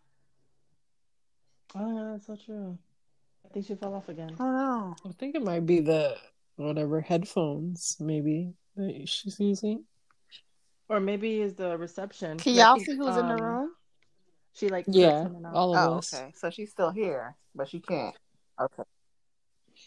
Oh, 1.75 1.97
yeah, 1.97 2.13
that's 2.13 2.27
so 2.27 2.37
true. 2.37 2.79
I 3.45 3.49
think 3.53 3.67
she 3.67 3.75
fell 3.75 3.95
off 3.95 4.09
again. 4.09 4.35
Oh 4.39 4.51
no. 4.51 4.97
I 5.05 5.13
think 5.19 5.35
it 5.35 5.43
might 5.43 5.67
be 5.67 5.81
the 5.81 6.17
whatever 6.57 7.01
headphones 7.01 7.97
maybe 8.01 8.55
that 8.77 9.09
she's 9.09 9.39
using. 9.41 9.85
Or 10.89 11.01
maybe 11.01 11.41
is 11.41 11.55
the 11.55 11.77
reception. 11.79 12.39
Can 12.39 12.55
'Cause 12.55 12.59
I 12.59 12.63
y'all 12.65 12.79
see 12.79 12.97
who's 12.97 13.17
in 13.17 13.27
the 13.29 13.35
um, 13.35 13.43
room? 13.43 13.71
She 14.55 14.69
like 14.69 14.87
Yeah, 14.89 15.23
cuts 15.23 15.31
in 15.31 15.37
and 15.37 15.47
out. 15.47 15.55
all 15.55 15.75
of 15.75 15.93
Oh, 15.93 15.99
us. 15.99 16.13
okay. 16.15 16.33
So 16.37 16.51
she's 16.51 16.71
still 16.71 16.91
here, 16.91 17.37
but 17.55 17.69
she 17.69 17.81
can't. 17.81 18.15
Okay. 18.61 18.85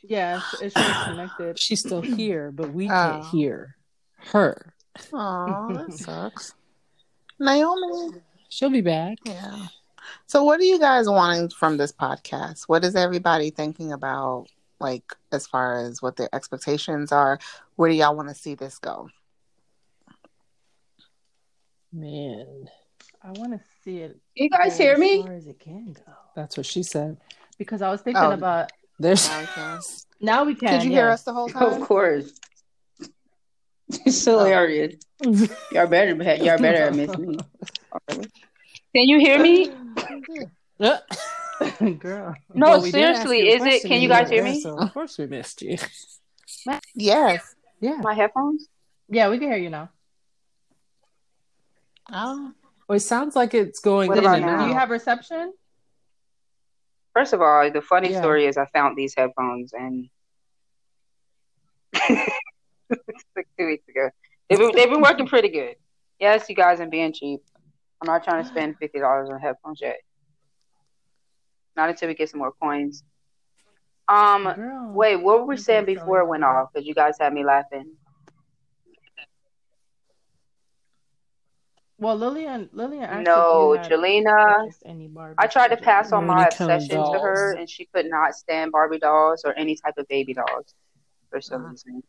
Yeah, 0.04 0.38
it's, 0.54 0.62
it's 0.62 0.74
just 0.76 1.06
connected. 1.10 1.60
She's 1.60 1.80
still 1.82 2.02
here, 2.02 2.52
but 2.52 2.74
we 2.74 2.88
can't 2.88 3.24
Oh. 3.24 3.28
hear 3.30 3.76
her. 4.32 4.74
Oh, 5.14 5.74
that 5.74 5.94
sucks. 5.98 6.54
Naomi. 7.40 8.22
She'll 8.50 8.70
be 8.70 8.82
back. 8.82 9.18
Yeah. 9.26 9.68
So, 10.26 10.44
what 10.44 10.60
are 10.60 10.64
you 10.64 10.80
guys 10.80 11.08
wanting 11.10 11.50
from 11.50 11.78
this 11.78 11.92
podcast? 11.92 12.64
What 12.68 12.84
is 12.86 12.96
everybody 12.96 13.50
thinking 13.50 13.92
about, 13.92 14.48
like, 14.80 15.04
as 15.32 15.46
far 15.46 15.86
as 15.86 16.02
what 16.02 16.16
their 16.16 16.30
expectations 16.34 17.12
are? 17.12 17.40
Where 17.76 17.90
do 17.90 17.96
y'all 17.96 18.16
want 18.16 18.30
to 18.30 18.36
see 18.36 18.56
this 18.56 18.80
go? 18.80 19.10
Man, 21.92 22.70
I 23.24 23.32
want 23.32 23.54
to 23.54 23.60
see 23.84 23.98
it. 24.00 24.18
You 24.36 24.50
guys 24.50 24.78
go 24.78 24.84
hear 24.84 24.94
as 24.94 25.00
me? 25.00 25.24
far 25.24 25.34
as 25.34 25.48
it 25.48 25.60
can 25.60 25.94
go. 25.94 26.14
that's 26.36 26.58
what 26.58 26.66
she 26.66 26.84
said. 26.84 27.18
Because 27.58 27.82
I 27.82 27.90
was 27.90 28.02
thinking 28.02 28.24
Oh. 28.24 28.32
about 28.32 28.72
There's 29.00 29.30
Now 29.30 29.40
we 29.40 29.46
can. 29.46 29.80
now 30.22 30.44
we 30.44 30.56
can. 30.56 30.80
Did 30.80 30.84
you 30.84 30.92
hear 30.92 31.10
us 31.10 31.24
the 31.24 31.34
whole 31.34 31.50
time? 31.50 31.64
Of 31.68 31.74
time? 31.74 31.86
course. 31.86 32.32
It's 33.90 34.28
oh. 34.28 34.40
hilarious. 34.40 34.96
Y'all 35.72 35.88
better 35.88 36.12
y'all 36.44 36.60
better 36.60 36.92
miss 36.92 37.18
me. 37.18 37.38
Can 38.10 39.08
you 39.08 39.18
hear 39.20 39.40
me? 39.40 39.72
Girl. 41.98 42.36
No, 42.54 42.70
well, 42.70 42.82
we 42.82 42.92
seriously, 42.92 43.50
is 43.50 43.64
it? 43.64 43.88
Can 43.88 44.02
you 44.02 44.10
guys 44.10 44.30
hear 44.30 44.44
me? 44.44 44.62
So 44.62 44.78
of 44.78 44.94
course 44.94 45.18
we 45.18 45.26
missed 45.26 45.62
you. 45.62 45.78
Yes. 46.94 47.56
Yeah. 47.80 47.98
My 48.02 48.14
headphones? 48.14 48.68
Yeah, 49.10 49.30
we 49.30 49.40
can 49.40 49.48
hear 49.48 49.58
you 49.58 49.70
now. 49.70 49.90
Oh. 52.12 52.52
Well, 52.88 52.96
it 52.96 53.02
sounds 53.02 53.36
like 53.36 53.54
it's 53.54 53.80
going 53.80 54.10
What 54.10 54.18
in 54.18 54.24
about 54.24 54.42
now? 54.42 54.64
Do 54.64 54.70
you 54.70 54.74
have 54.74 54.90
reception? 54.90 55.54
First 57.18 57.34
of 57.34 57.42
all, 57.42 57.72
the 57.72 57.82
funny 57.82 58.12
Yeah. 58.12 58.20
story 58.20 58.46
is 58.46 58.58
I 58.58 58.68
found 58.68 58.96
these 58.96 59.16
headphones 59.18 59.74
and 59.74 60.08
like 63.36 63.48
two 63.58 63.66
weeks 63.66 63.88
ago. 63.90 64.12
They've 64.48 64.60
been, 64.60 64.72
they've 64.76 64.88
been 64.88 65.02
working 65.02 65.26
pretty 65.26 65.50
good. 65.50 65.78
Yes, 66.20 66.48
you 66.48 66.54
guys 66.56 66.80
are 66.80 66.86
being 66.86 67.12
cheap. 67.12 67.40
I'm 68.00 68.06
not 68.06 68.24
trying 68.24 68.44
to 68.44 68.48
spend 68.48 68.78
fifty 68.80 69.00
dollars 69.00 69.32
on 69.32 69.40
headphones 69.40 69.82
yet. 69.82 69.96
Not 71.76 71.90
until 71.90 72.08
we 72.10 72.14
get 72.14 72.30
some 72.30 72.40
more 72.40 72.54
coins. 72.62 73.04
Um, 74.08 74.44
Girl, 74.44 74.92
wait, 74.94 75.16
what 75.16 75.40
were 75.40 75.46
we 75.48 75.58
saying 75.58 75.86
before 75.86 76.20
it 76.20 76.28
went 76.28 76.44
off? 76.44 76.70
Because 76.72 76.86
you 76.86 76.94
guys 76.94 77.16
had 77.20 77.34
me 77.34 77.44
laughing. 77.44 77.94
Well, 82.00 82.16
Lillian, 82.16 82.70
Lillian 82.74 83.04
asked 83.04 83.26
No, 83.26 83.74
if 83.74 83.90
you 83.90 83.98
had 83.98 84.02
Jelena. 84.02 84.56
purchased 84.66 84.84
any 84.86 85.08
Barbie. 85.08 85.36
I 85.40 85.48
tried 85.48 85.70
to 85.70 85.78
pass 85.78 86.12
on 86.12 86.28
my 86.28 86.44
any 86.44 86.52
kind 86.56 86.72
of 86.72 86.76
obsession 86.82 87.04
to 87.14 87.20
her, 87.20 87.54
and 87.58 87.68
she 87.70 87.86
could 87.94 88.06
not 88.08 88.36
stand 88.36 88.72
Barbie 88.72 89.00
dolls 89.00 89.42
or 89.44 89.54
any 89.58 89.76
type 89.76 89.96
of 89.98 90.08
baby 90.08 90.34
dolls 90.36 90.76
for 91.32 91.42
some 91.42 91.66
Uh. 91.66 91.70
reason. 91.70 92.04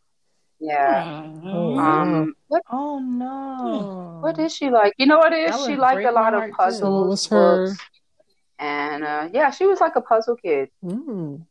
Yeah. 0.59 1.23
Oh, 1.45 1.77
Um. 1.79 2.35
What 2.49 2.61
Oh 2.69 2.99
no. 2.99 4.19
What 4.21 4.37
is 4.37 4.53
she 4.53 4.69
like? 4.69 4.93
You 4.97 5.05
know 5.07 5.17
what 5.17 5.31
it 5.33 5.49
That 5.49 5.59
is? 5.59 5.65
She 5.65 5.71
would 5.71 5.79
liked 5.79 6.05
a 6.05 6.11
lot 6.11 6.33
of 6.33 6.51
puzzles, 6.51 6.83
What 7.01 7.09
was 7.09 7.25
her- 7.27 7.67
books, 7.67 7.79
and 8.59 9.03
uh, 9.03 9.29
yeah, 9.33 9.49
she 9.51 9.65
was 9.65 9.79
like 9.79 9.95
a 9.95 10.01
puzzle 10.01 10.35
kid. 10.35 10.69
Mm. 10.83 11.45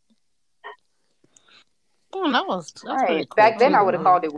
Oh, 2.13 2.31
that 2.33 2.47
was 2.47 2.71
that's 2.73 2.85
right. 2.85 3.29
cool. 3.29 3.35
Back 3.37 3.59
then, 3.59 3.75
I 3.75 3.83
would 3.83 3.95
have 3.95 4.03
called 4.03 4.25
it. 4.25 4.33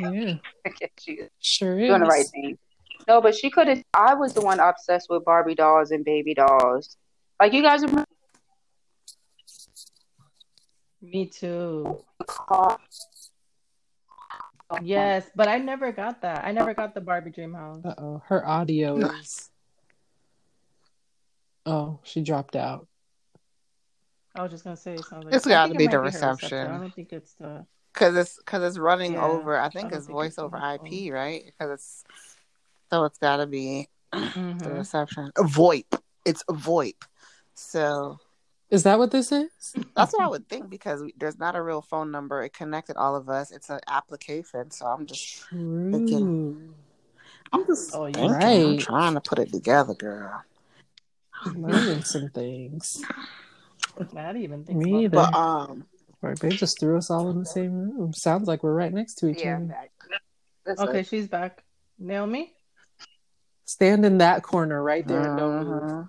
Yeah, 0.00 0.34
she 0.98 1.20
sure 1.38 1.78
is. 1.78 1.88
doing 1.88 2.00
the 2.00 2.06
right 2.06 2.26
thing. 2.26 2.58
No, 3.10 3.20
but 3.20 3.34
she 3.34 3.50
could 3.50 3.66
have. 3.66 3.82
I 3.92 4.14
was 4.14 4.34
the 4.34 4.40
one 4.40 4.60
obsessed 4.60 5.08
with 5.10 5.24
Barbie 5.24 5.56
dolls 5.56 5.90
and 5.90 6.04
baby 6.04 6.32
dolls. 6.32 6.96
Like 7.40 7.52
you 7.52 7.60
guys 7.60 7.80
remember? 7.80 8.04
Me 11.02 11.26
too. 11.26 12.04
Yes, 14.80 15.28
but 15.34 15.48
I 15.48 15.58
never 15.58 15.90
got 15.90 16.22
that. 16.22 16.44
I 16.44 16.52
never 16.52 16.72
got 16.72 16.94
the 16.94 17.00
Barbie 17.00 17.32
Dream 17.32 17.52
House. 17.52 17.84
Uh 17.84 17.94
oh, 17.98 18.22
her 18.26 18.46
audio 18.46 18.96
is. 18.98 19.50
Oh, 21.66 21.98
she 22.04 22.22
dropped 22.22 22.54
out. 22.54 22.86
I 24.36 24.42
was 24.42 24.52
just 24.52 24.62
gonna 24.62 24.76
say 24.76 24.94
it 24.94 25.04
sounds 25.04 25.24
like 25.24 25.34
It's 25.34 25.48
I 25.48 25.50
gotta 25.50 25.74
be 25.74 25.88
the 25.88 25.94
her 25.94 26.02
reception. 26.02 26.68
I 26.68 26.78
don't 26.78 26.94
think 26.94 27.12
it's 27.12 27.34
the. 27.34 27.66
Cause 27.92 28.14
it's 28.14 28.38
cause 28.46 28.62
it's 28.62 28.78
running 28.78 29.14
Yeah, 29.14 29.24
over. 29.24 29.58
I 29.58 29.66
I 29.66 29.68
think 29.68 29.90
don't 29.90 29.98
it's 29.98 30.06
think 30.06 30.14
voice 30.16 30.28
it's 30.28 30.38
over 30.38 30.60
the 30.60 30.74
IP, 30.86 31.12
right? 31.12 31.42
Because 31.44 31.72
it's 31.72 32.04
so 32.90 33.04
it's 33.04 33.18
got 33.18 33.36
to 33.36 33.46
be 33.46 33.88
the 34.12 34.18
Mhm. 34.18 34.78
reception. 34.78 35.30
A 35.36 35.42
VoIP. 35.42 36.00
It's 36.24 36.42
a 36.48 36.52
VoIP. 36.52 37.02
So 37.54 38.18
Is 38.70 38.82
that 38.84 38.98
what 38.98 39.10
this 39.10 39.32
is? 39.32 39.50
that's 39.96 40.12
what 40.12 40.22
I 40.22 40.28
would 40.28 40.48
think 40.48 40.70
because 40.70 41.02
we, 41.02 41.14
there's 41.18 41.38
not 41.38 41.56
a 41.56 41.62
real 41.62 41.82
phone 41.82 42.10
number. 42.10 42.42
It 42.42 42.52
connected 42.52 42.96
all 42.96 43.16
of 43.16 43.28
us. 43.28 43.50
It's 43.50 43.68
an 43.70 43.80
application. 43.88 44.70
So 44.70 44.86
I'm 44.86 45.06
just 45.06 45.40
True. 45.40 46.74
I'm 47.52 47.66
just 47.66 47.94
Oh, 47.94 48.06
you're 48.06 48.40
thinking. 48.40 48.70
I'm 48.70 48.78
trying 48.78 49.14
to 49.14 49.20
put 49.20 49.38
it 49.38 49.52
together, 49.52 49.94
girl. 49.94 50.42
Learning 51.56 52.02
some 52.02 52.28
things. 52.28 53.04
I 53.98 54.04
didn't 54.04 54.42
even 54.42 54.64
think 54.64 54.78
Me 54.78 55.04
about 55.06 55.28
either. 55.28 55.32
But 55.32 55.34
um, 55.38 55.86
Right, 56.22 56.38
they 56.38 56.50
just 56.50 56.78
threw 56.78 56.98
us 56.98 57.10
all 57.10 57.30
in 57.30 57.38
the 57.38 57.46
same 57.46 57.72
room. 57.72 58.12
Sounds 58.12 58.46
like 58.46 58.62
we're 58.62 58.74
right 58.74 58.92
next 58.92 59.14
to 59.16 59.28
each 59.28 59.38
Yeah. 59.38 59.56
other. 59.56 59.64
back. 59.66 59.90
Okay, 60.78 61.00
it. 61.00 61.06
she's 61.06 61.26
back. 61.28 61.64
Naomi? 61.98 62.52
Stand 63.70 64.04
in 64.04 64.18
that 64.18 64.42
corner 64.42 64.82
right 64.82 65.06
there 65.06 65.20
and 65.20 65.38
don't 65.38 65.64
move. 65.64 65.82
mhm. 65.82 66.08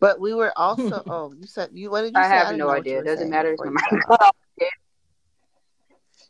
But 0.00 0.18
we 0.18 0.34
were 0.34 0.52
also. 0.58 1.00
oh, 1.06 1.32
you 1.32 1.46
said 1.46 1.70
you. 1.74 1.92
What 1.92 2.02
did 2.02 2.12
you 2.14 2.20
I 2.20 2.24
say? 2.24 2.28
have 2.30 2.46
didn't 2.48 2.58
no 2.58 2.70
idea. 2.70 2.98
It 2.98 3.04
doesn't 3.04 3.30
matter. 3.30 3.52
It's 3.52 3.62
before 3.62 3.72
not 3.72 4.34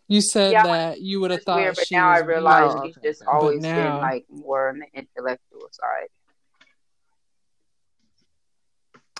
you 0.08 0.20
said 0.20 0.52
that. 0.52 0.52
You 0.52 0.52
Yeah, 0.52 0.62
that 0.64 1.00
you 1.00 1.20
would 1.22 1.30
have 1.30 1.38
It's 1.38 1.46
thought 1.46 1.56
weird, 1.56 1.74
but 1.76 1.86
she 1.86 1.94
now 1.94 2.10
I 2.10 2.18
realize 2.18 2.74
she's 2.84 2.96
just 3.02 3.22
But 3.24 3.30
always 3.32 3.62
now- 3.62 3.74
been 3.92 4.00
like 4.02 4.26
more 4.28 4.68
on 4.68 4.80
the 4.80 4.86
intellectual 4.92 5.70
side. 5.70 6.08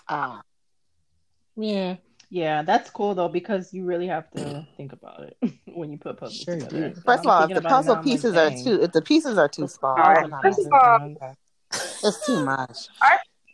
Ah, 0.06 0.42
Yeah, 1.56 1.96
Yeah, 2.34 2.62
that's 2.62 2.88
cool 2.88 3.14
though 3.14 3.28
because 3.28 3.74
you 3.74 3.84
really 3.84 4.06
have 4.06 4.30
to 4.30 4.66
think 4.78 4.94
about 4.94 5.24
it 5.24 5.36
when 5.74 5.92
you 5.92 5.98
put 5.98 6.16
puzzles 6.16 6.38
Sure 6.40 6.54
together. 6.56 6.88
do. 6.88 6.94
So 6.94 7.00
First 7.02 7.24
of 7.26 7.30
all, 7.30 7.42
if 7.44 7.54
the 7.54 7.60
puzzle 7.60 7.94
now, 7.94 8.00
I'm 8.00 8.06
like, 8.06 8.12
pieces 8.14 8.34
are 8.36 8.48
dang. 8.48 8.64
too, 8.64 8.82
if 8.82 8.92
the 8.92 9.02
pieces 9.02 9.36
are 9.36 9.48
too 9.48 9.68
small, 9.68 9.90
All 9.90 9.98
right. 10.14 10.24
I'm 10.24 10.30
not 10.30 10.42
First 10.42 10.60
of 10.60 10.70
gonna 10.70 11.16
all- 11.22 11.36
it's 12.04 12.26
too 12.26 12.42
much. 12.42 12.88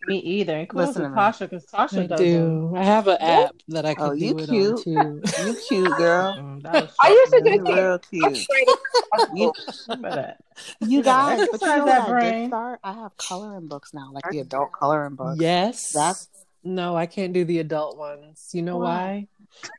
Me 0.06 0.18
either. 0.18 0.56
And 0.56 0.68
kudos 0.68 0.88
Listen 0.90 1.02
to 1.02 1.09
to. 1.09 1.14
Tasha 1.16 1.38
because 1.40 1.66
Tasha 1.66 2.05
I 2.05 2.06
does 2.06 2.20
them. 2.20 2.70
do. 2.70 2.76
I 2.76 2.84
have 2.84 3.09
an 3.09 3.18
app 3.20 3.56
that 3.66 3.84
I 3.84 3.94
can 3.94 4.05
Oh, 4.06 4.12
you 4.12 4.32
do 4.34 4.38
it 4.38 4.50
on 4.50 4.82
too. 4.84 5.22
You 5.44 5.55
cute 5.68 5.96
girl. 5.98 6.34
Mm, 6.38 6.62
that 6.62 6.72
was 6.82 6.94
I 7.00 7.09
used 7.10 7.32
to 7.32 7.38
shocking. 7.38 7.64
do 7.64 7.70
You 7.70 7.76
real 7.76 7.98
cute. 7.98 8.46
You, 9.34 9.52
You 10.80 10.98
you 10.98 11.02
gotta 11.02 11.36
guys, 11.38 11.48
but 11.50 11.60
you 11.62 11.66
know 11.68 11.84
that 11.86 12.09
what 12.09 12.16
I 12.16 12.20
did 12.20 12.30
brain. 12.30 12.48
start? 12.48 12.80
I 12.84 12.92
have 12.92 13.16
coloring 13.16 13.66
books 13.66 13.92
now, 13.92 14.10
like 14.12 14.24
the 14.30 14.38
adult 14.40 14.70
coloring 14.72 15.14
books. 15.16 15.40
Yes. 15.40 15.92
That's 15.92 16.28
no, 16.64 16.97
I 16.97 17.06
can't 17.06 17.32
do 17.32 17.44
the 17.44 17.59
adult 17.60 17.97
ones. 17.97 18.51
You 18.52 18.62
know 18.62 18.78
Why? 18.78 18.85
why? 18.85 19.28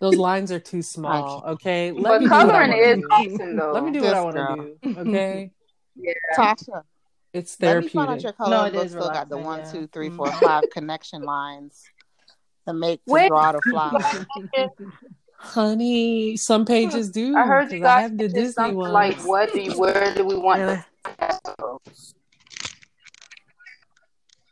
Those 0.02 0.16
lines 0.18 0.52
are 0.52 0.60
too 0.60 0.82
small. 0.82 1.44
Okay, 1.48 1.92
let 1.92 2.04
But 2.04 2.22
me 2.22 2.28
do 2.28 2.32
what 2.32 2.40
I 2.40 2.48
coloring 2.48 2.70
wanna 2.72 2.82
is 2.82 2.98
do. 2.98 3.08
awesome 3.12 3.56
though. 3.56 3.72
Let 3.74 3.84
me 3.84 3.92
do 3.92 4.02
what 4.02 4.14
I 4.14 4.22
want 4.22 4.36
to 4.36 4.78
do. 4.94 5.00
Okay, 5.00 5.52
Yeah. 5.96 6.14
Tasha. 6.38 6.84
it's 7.34 7.58
Let 7.62 7.84
me 7.84 7.90
find 7.90 8.10
out 8.10 8.22
therapeutic. 8.22 8.24
your 8.24 8.34
No, 8.40 8.46
coloring 8.46 8.68
it 8.68 8.74
book 8.74 8.86
is 8.86 8.92
still 8.92 9.08
got 9.10 9.30
the 9.30 9.36
relaxing, 9.38 9.46
one, 9.46 9.60
yeah. 9.60 9.72
two, 9.72 9.88
three, 9.88 10.10
four, 10.10 10.28
mm-hmm. 10.28 10.46
five 10.46 10.64
connection 10.72 11.22
lines 11.24 11.84
to 12.68 12.74
make 12.74 13.04
to 13.06 13.12
Wait. 13.14 13.28
draw 13.28 13.52
the 13.52 13.62
flower. 13.62 14.00
Honey, 15.42 16.36
some 16.38 16.66
pages 16.66 17.10
do. 17.12 17.36
I 17.36 17.46
heard 17.46 17.72
you 17.72 17.80
'cause 17.80 17.88
I 17.88 18.02
guys 18.02 18.02
have 18.10 18.18
the 18.18 18.28
Disney 18.28 18.52
something 18.52 18.76
ones. 18.78 18.94
like, 18.94 19.18
"What 19.26 19.54
do 19.54 19.62
you, 19.62 19.78
where 19.78 20.14
do 20.14 20.26
we 20.26 20.36
want 20.36 20.60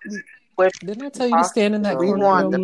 And 0.05 0.23
the 0.57 0.63
I- 0.63 0.69
podcast 0.69 0.79
to 0.79 0.85
go?" 0.85 0.87
Where 0.87 0.93
Didn't 0.93 1.05
I 1.05 1.09
tell 1.09 1.27
you 1.27 1.37
to 1.37 1.43
stand 1.45 1.75
in 1.75 1.81
that 1.83 1.97
We 1.97 2.07
corner 2.07 2.23
want 2.23 2.51
the- 2.51 2.57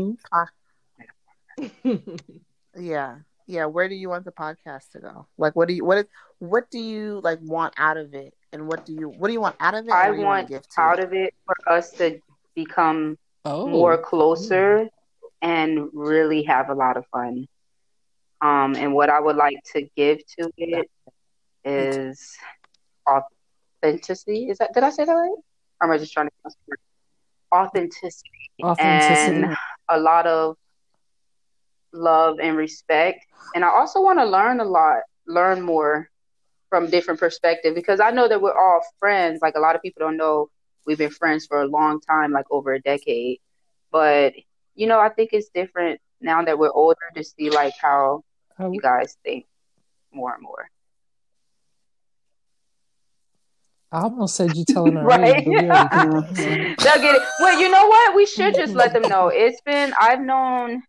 don't? 1.57 2.20
Yeah. 2.78 3.18
Yeah. 3.45 3.65
Where 3.65 3.88
do 3.90 3.95
you 3.95 4.10
want 4.10 4.26
the 4.26 4.32
podcast 4.32 4.91
to 4.94 4.99
go? 4.99 5.28
Like 5.38 5.56
what 5.56 5.68
do 5.68 5.74
you 5.74 5.86
what 5.86 5.98
is 5.99 6.06
what 6.40 6.70
do 6.72 6.80
you 6.80 7.22
like 7.24 7.40
want 7.41 7.74
out 7.78 7.98
of 7.98 8.14
it? 8.14 8.34
And 8.52 8.68
what 8.68 8.86
do 8.86 8.94
you 8.94 9.10
what 9.10 9.28
do 9.28 9.34
you 9.34 9.41
want 9.41 9.56
out 9.60 9.74
of 9.76 9.86
it? 9.88 9.91
I 9.91 10.10
what 10.10 10.15
do 10.15 10.20
you 10.22 10.26
want 10.26 10.48
to 10.48 10.53
give 10.53 10.68
to 10.68 10.82
out 10.82 10.99
it? 10.99 11.06
of 11.06 11.14
it 11.14 11.34
for 11.45 11.56
us 11.72 11.91
to 11.91 12.20
become 12.56 13.18
Oh, 13.45 13.68
more 13.68 13.98
closer 13.98 14.88
and 15.41 15.90
really 15.94 16.44
have 16.44 16.70
a 16.70 16.74
lot 16.74 16.95
of 16.95 17.06
fun. 17.07 17.48
Um, 18.41 18.76
and 18.76 18.94
what 18.94 19.10
I 19.10 19.20
would 19.20 19.36
like 19.36 19.57
to 19.74 19.82
give 19.98 20.20
to 20.40 20.49
it 20.57 20.90
is 21.65 22.38
authenticity. 23.07 24.49
Is 24.49 24.57
that 24.60 24.74
did 24.74 24.84
I 24.84 24.90
say 24.91 25.03
that 25.06 25.11
right? 25.11 25.30
Or 25.82 25.88
am 25.88 25.91
I 25.91 25.98
just 25.98 26.14
trying 26.14 26.28
to 26.28 26.34
authenticity 27.53 28.30
authenticity. 28.63 29.43
and 29.43 29.57
a 29.89 29.99
lot 29.99 30.25
of 30.27 30.55
love 31.91 32.38
and 32.41 32.57
respect. 32.57 33.19
And 33.55 33.63
I 33.63 33.69
also 33.69 34.01
want 34.01 34.19
to 34.19 34.25
learn 34.25 34.59
a 34.59 34.65
lot, 34.65 34.99
learn 35.27 35.61
more 35.61 36.09
from 36.69 36.89
different 36.89 37.19
perspectives 37.19 37.75
because 37.75 37.99
I 37.99 38.11
know 38.11 38.27
that 38.27 38.41
we're 38.41 38.57
all 38.57 38.81
friends. 38.99 39.39
Like 39.41 39.55
a 39.55 39.59
lot 39.59 39.75
of 39.75 39.81
people 39.81 39.99
don't 40.01 40.17
know 40.17 40.49
we've 40.85 40.97
been 40.97 41.11
friends 41.11 41.45
for 41.45 41.61
a 41.61 41.67
long 41.67 42.01
time, 42.01 42.31
like 42.31 42.45
over 42.51 42.73
a 42.73 42.81
decade. 42.81 43.39
But 43.91 44.34
you 44.75 44.88
know, 44.88 44.99
I 44.99 45.09
think 45.09 45.30
it's 45.34 45.49
different 45.49 46.01
now 46.19 46.43
that 46.43 46.57
we're 46.57 46.71
older 46.71 46.99
to 47.15 47.23
see 47.23 47.49
like 47.49 47.73
How- 47.80 48.23
you 48.71 48.81
guys 48.81 49.17
think 49.23 49.45
more 50.11 50.34
and 50.34 50.41
more. 50.43 50.69
I 53.94 54.02
almost 54.02 54.36
said 54.36 54.56
you 54.57 54.65
telling 54.68 54.98
our 54.98 55.06
Right. 55.06 55.38
age, 55.38 55.45
but 55.45 55.52
we 55.52 55.56
already 55.70 56.34
did 56.34 56.49
that. 56.49 56.76
They'll 56.80 57.02
get 57.02 57.15
it. 57.15 57.22
Well, 57.40 57.60
you 57.60 57.70
know 57.70 57.88
what? 57.88 58.15
We 58.15 58.26
should 58.26 58.56
just 58.56 58.74
let 58.74 58.91
them 58.91 59.03
know. 59.03 59.28
It's 59.28 59.61
been 59.61 59.94
I've 59.99 60.20
known 60.22 60.82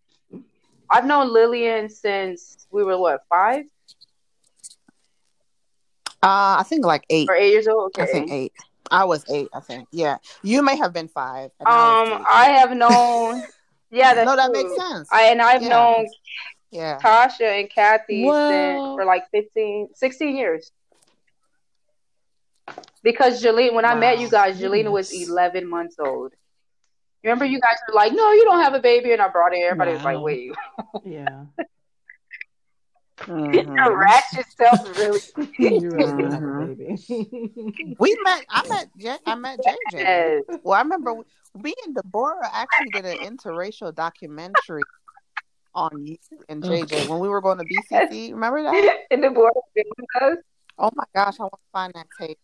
I've 0.90 1.04
known 1.06 1.32
Lillian 1.32 1.88
since 1.88 2.66
we 2.70 2.82
were 2.82 2.98
what, 2.98 3.22
five 3.28 3.64
Uh 6.22 6.56
I 6.58 6.64
think 6.66 6.84
like 6.84 7.04
eight. 7.10 7.28
or 7.28 7.34
eight 7.34 7.50
years 7.52 7.68
old? 7.68 7.92
I 7.98 8.02
Okay. 8.02 8.12
think 8.12 8.30
eight. 8.32 8.52
I 8.90 9.04
was 9.04 9.24
eight, 9.30 9.48
I 9.54 9.60
think. 9.60 9.88
Yeah. 9.92 10.16
You 10.42 10.62
may 10.62 10.76
have 10.76 10.92
been 10.92 11.08
five. 11.08 11.50
and 11.60 11.68
I 11.68 12.12
Um. 12.14 12.26
I 12.28 12.44
have 12.46 12.72
known. 12.76 13.42
Yeah, 13.90 14.12
that's 14.12 14.26
no, 14.26 14.34
that 14.34 14.52
true. 14.52 14.64
makes 14.64 14.76
sense. 14.88 15.08
I 15.12 15.22
and 15.26 15.40
I've 15.40 15.62
Yeah. 15.62 15.68
known 15.68 16.06
yeah. 16.72 16.98
Tasha 17.00 17.60
and 17.60 17.70
Kathy 17.70 18.24
Well- 18.24 18.96
for 18.96 19.04
like 19.04 19.30
15, 19.30 19.90
16 19.94 20.36
years. 20.36 20.72
Because 23.02 23.42
Jelena, 23.42 23.74
when 23.74 23.84
I 23.84 23.94
met 23.94 24.18
you 24.18 24.30
guys, 24.30 24.60
Jelena 24.60 24.90
was 24.90 25.12
11 25.12 25.68
months 25.68 25.96
old. 25.98 26.32
Remember, 27.22 27.44
you 27.44 27.60
guys 27.60 27.76
were 27.88 27.94
like, 27.94 28.12
"No, 28.12 28.32
you 28.32 28.44
don't 28.44 28.60
have 28.60 28.74
a 28.74 28.80
baby," 28.80 29.12
and 29.12 29.20
I 29.22 29.28
brought 29.28 29.54
it. 29.54 29.58
Everybody 29.60 29.92
was 29.92 30.02
Wow. 30.02 30.14
like, 30.14 30.22
"Wait." 30.22 30.50
yeah. 31.04 31.44
Mhm. 33.20 33.74
The 33.84 33.96
ratchet 33.96 34.46
self 34.56 34.98
really. 34.98 35.20
you 35.58 35.90
really 35.92 36.12
do 36.22 36.30
have 36.30 36.42
a 36.42 36.66
baby. 36.66 37.94
We 37.98 38.16
met. 38.22 38.44
I 38.50 38.62
met. 38.68 38.88
J- 38.98 39.16
I 39.26 39.34
met 39.36 39.60
JJ. 39.60 39.92
Yes. 39.92 40.42
Well, 40.62 40.74
I 40.78 40.82
remember 40.82 41.14
me 41.62 41.74
and 41.86 41.94
Deborah 41.94 42.48
actually 42.52 42.90
did 42.90 43.04
an 43.06 43.18
interracial 43.18 43.94
documentary 43.94 44.84
on 45.74 46.06
you 46.06 46.16
and 46.48 46.62
JJ 46.62 47.06
when 47.08 47.20
we 47.20 47.28
were 47.28 47.40
going 47.40 47.58
to 47.58 47.64
BCC. 47.64 48.32
Remember 48.32 48.62
that? 48.62 48.98
and 49.10 49.22
the 49.24 49.30
board. 49.30 49.52
Oh 50.78 50.90
my 50.94 51.04
gosh, 51.14 51.38
I 51.40 51.44
want 51.44 51.52
to 51.54 51.58
find 51.72 51.92
that 51.94 52.06
tape. 52.20 52.38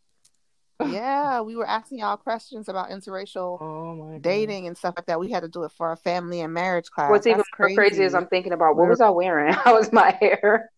Yeah, 0.89 1.41
we 1.43 1.57
were 1.57 1.67
asking 1.67 1.99
y'all 1.99 2.17
questions 2.17 2.69
about 2.69 2.91
interracial 2.91 3.61
oh 3.61 4.19
dating 4.21 4.67
and 4.67 4.77
stuff 4.77 4.95
like 4.97 5.07
that. 5.07 5.21
We 5.21 5.31
had 5.31 5.41
to 5.43 5.49
do 5.49 5.65
it 5.65 5.73
for 5.73 5.89
our 5.89 5.97
family 5.97 6.41
and 6.41 6.53
marriage 6.55 6.91
class. 6.91 7.11
What's 7.11 7.27
even 7.27 7.39
That's 7.39 7.49
more 7.59 7.75
crazy 7.77 8.03
is 8.05 8.15
I'm 8.15 8.27
thinking 8.29 8.53
about 8.53 8.77
what 8.77 8.89
was 8.89 9.01
I 9.01 9.11
wearing? 9.11 9.53
How 9.65 9.75
was 9.77 9.93
my 9.93 10.11
hair? 10.21 10.71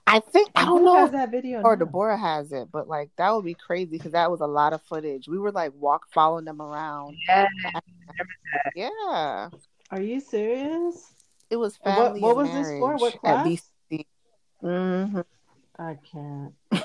I 0.05 0.19
think 0.19 0.51
I 0.55 0.65
don't 0.65 0.80
Who 0.80 0.85
know 0.85 1.05
if 1.05 1.11
that 1.14 1.31
video. 1.31 1.61
or 1.61 1.76
now? 1.76 1.85
Deborah 1.85 2.18
has 2.18 2.51
it, 2.51 2.69
but 2.72 2.88
like 2.88 3.10
that 3.18 3.31
would 3.34 3.45
be 3.45 3.55
crazy 3.55 3.85
because 3.97 4.11
that 4.11 4.30
was 4.30 4.41
a 4.41 4.45
lot 4.45 4.73
of 4.73 4.81
footage. 4.84 5.27
We 5.27 5.39
were 5.39 5.51
like 5.51 5.72
walk 5.76 6.05
following 6.14 6.45
them 6.45 6.61
around. 6.61 7.15
Yeah. 7.27 7.47
Yeah, 8.76 9.49
Are 9.89 10.01
you 10.01 10.19
serious? 10.19 11.11
it 11.49 11.55
was 11.55 11.80
And 11.84 11.95
family. 11.95 12.22
what- 12.22 12.35
what 12.35 12.45
and 12.45 12.53
was 12.55 12.68
this 12.68 12.80
for? 12.80 12.88
marriage 12.88 13.01
What 13.01 13.14
At 13.15 13.19
class? 13.22 13.43
BCC. 14.64 15.11
hmm 15.11 15.19
I 15.77 15.95
can't. 16.11 16.53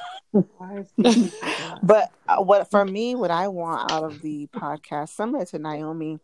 Why 0.58 0.78
is 0.78 0.92
this 0.98 1.14
so 1.56 1.80
But 1.82 2.10
uh, 2.28 2.42
what 2.42 2.70
for 2.70 2.84
me, 2.84 3.14
what 3.14 3.30
I 3.30 3.48
want 3.48 3.90
out 3.92 4.04
of 4.04 4.20
the 4.22 4.48
podcast, 4.54 5.10
similar 5.10 5.44
to 5.46 5.58
Naomi, 5.58 6.18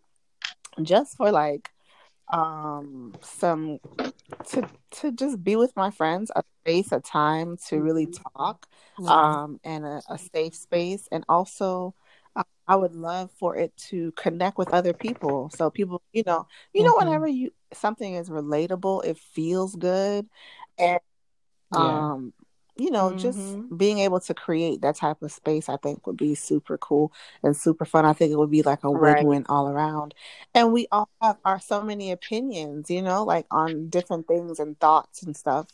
just 0.83 1.17
for 1.17 1.31
like 1.31 1.71
um 2.33 3.15
some 3.23 3.79
to 4.49 4.69
to 4.91 5.13
just 5.13 5.43
be 5.45 5.57
with 5.57 5.75
my 5.77 5.91
friends, 5.91 6.31
a 6.37 6.43
space, 6.63 6.93
a 6.93 7.01
time 7.01 7.57
to 7.69 7.81
really 7.81 8.09
talk, 8.37 8.67
um, 9.07 9.61
and 9.65 9.85
a, 9.85 10.03
a 10.09 10.19
safe 10.19 10.55
space, 10.55 11.09
and 11.13 11.25
also. 11.29 11.95
uh, 12.37 12.43
I 12.67 12.77
would 12.77 12.95
love 12.95 13.31
for 13.33 13.57
it 13.57 13.77
to 13.91 14.13
connect 14.13 14.59
with 14.59 14.73
other 14.73 14.93
people. 14.95 15.51
So 15.55 15.71
people, 15.71 16.03
you 16.13 16.23
know, 16.27 16.47
you 16.73 16.83
know, 16.85 16.93
Mhm. 16.95 16.99
whenever 16.99 17.27
you 17.29 17.51
something 17.73 18.15
is 18.15 18.29
relatable, 18.31 19.05
it 19.05 19.19
feels 19.19 19.77
good, 19.77 20.29
and 20.79 21.01
Yeah. 21.75 22.13
um, 22.13 22.33
you 22.77 22.91
know, 22.91 23.13
just 23.15 23.39
Mhm. 23.39 23.79
being 23.79 23.99
able 24.01 24.19
to 24.19 24.35
create 24.35 24.81
that 24.81 24.97
type 24.97 25.23
of 25.23 25.31
space, 25.31 25.69
I 25.69 25.77
think 25.77 26.07
would 26.09 26.17
be 26.17 26.35
super 26.35 26.77
cool 26.77 27.13
and 27.43 27.57
super 27.57 27.85
fun. 27.85 28.05
I 28.05 28.13
think 28.15 28.33
it 28.33 28.37
would 28.37 28.51
be 28.51 28.63
like 28.63 28.83
a 28.83 28.89
Right. 28.91 29.19
win-win 29.19 29.47
all 29.49 29.69
around. 29.69 30.13
And 30.55 30.73
we 30.73 30.89
all 30.91 31.09
have 31.23 31.37
our 31.45 31.61
so 31.61 31.83
many 31.83 32.11
opinions, 32.11 32.91
you 32.91 33.01
know, 33.01 33.23
like 33.23 33.47
on 33.53 33.91
different 33.91 34.27
things 34.27 34.59
and 34.59 34.79
thoughts 34.81 35.23
and 35.23 35.37
stuff. 35.37 35.69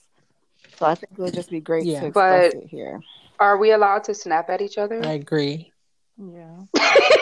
So 0.76 0.84
I 0.84 0.94
think 0.94 1.12
it 1.12 1.18
would 1.18 1.32
just 1.32 1.48
be 1.50 1.60
great 1.60 1.86
Yeah. 1.86 2.00
to 2.00 2.06
express 2.08 2.52
But- 2.54 2.62
it 2.64 2.68
here. 2.68 3.00
Are 3.38 3.56
we 3.56 3.72
allowed 3.72 4.04
to 4.04 4.14
snap 4.14 4.50
at 4.50 4.60
each 4.60 4.76
other? 4.76 5.00
I 5.02 5.12
agree. 5.12 5.72
Yeah. 6.18 6.64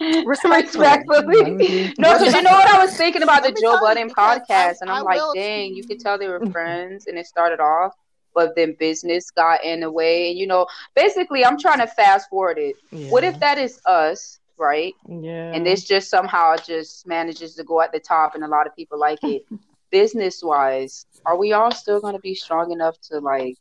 Respectfully. 0.00 0.86
Respectfully. 0.86 1.94
No, 1.98 2.18
because 2.18 2.34
you 2.34 2.42
know 2.42 2.50
what 2.52 2.68
I 2.68 2.82
was 2.84 2.96
thinking 2.96 3.22
about 3.22 3.42
the 3.42 3.50
Joe 3.52 3.72
tell 3.72 3.80
Budden 3.80 4.10
podcast, 4.10 4.76
and 4.80 4.90
I 4.90 4.98
I'm 4.98 5.04
like, 5.04 5.16
will- 5.16 5.34
dang, 5.34 5.74
you 5.74 5.84
could 5.84 6.00
tell 6.00 6.18
they 6.18 6.28
were 6.28 6.44
friends, 6.50 7.06
and 7.06 7.18
it 7.18 7.26
started 7.26 7.60
off, 7.60 7.94
but 8.34 8.56
then 8.56 8.74
business 8.78 9.30
got 9.30 9.62
in 9.62 9.80
the 9.80 9.90
way, 9.90 10.30
and 10.30 10.38
you 10.38 10.46
know, 10.46 10.66
basically, 10.94 11.44
I'm 11.44 11.58
trying 11.58 11.80
to 11.80 11.86
fast 11.86 12.30
forward 12.30 12.58
it. 12.58 12.76
What 13.10 13.24
if 13.24 13.38
that 13.40 13.58
is 13.58 13.80
us, 13.84 14.38
right? 14.56 14.94
Yeah. 15.06 15.52
And 15.52 15.66
this 15.66 15.84
just 15.84 16.08
somehow 16.08 16.56
just 16.56 17.06
manages 17.06 17.54
to 17.56 17.64
go 17.64 17.80
at 17.82 17.92
the 17.92 18.00
top, 18.00 18.34
and 18.34 18.42
a 18.44 18.48
lot 18.48 18.66
of 18.66 18.74
people 18.74 18.98
like 18.98 19.22
it. 19.22 19.42
Business 19.90 20.40
wise, 20.40 21.04
are 21.26 21.36
we 21.36 21.52
all 21.52 21.72
still 21.72 22.00
going 22.00 22.14
to 22.14 22.20
be 22.20 22.32
strong 22.36 22.70
enough 22.70 22.96
to 23.10 23.18
like 23.18 23.56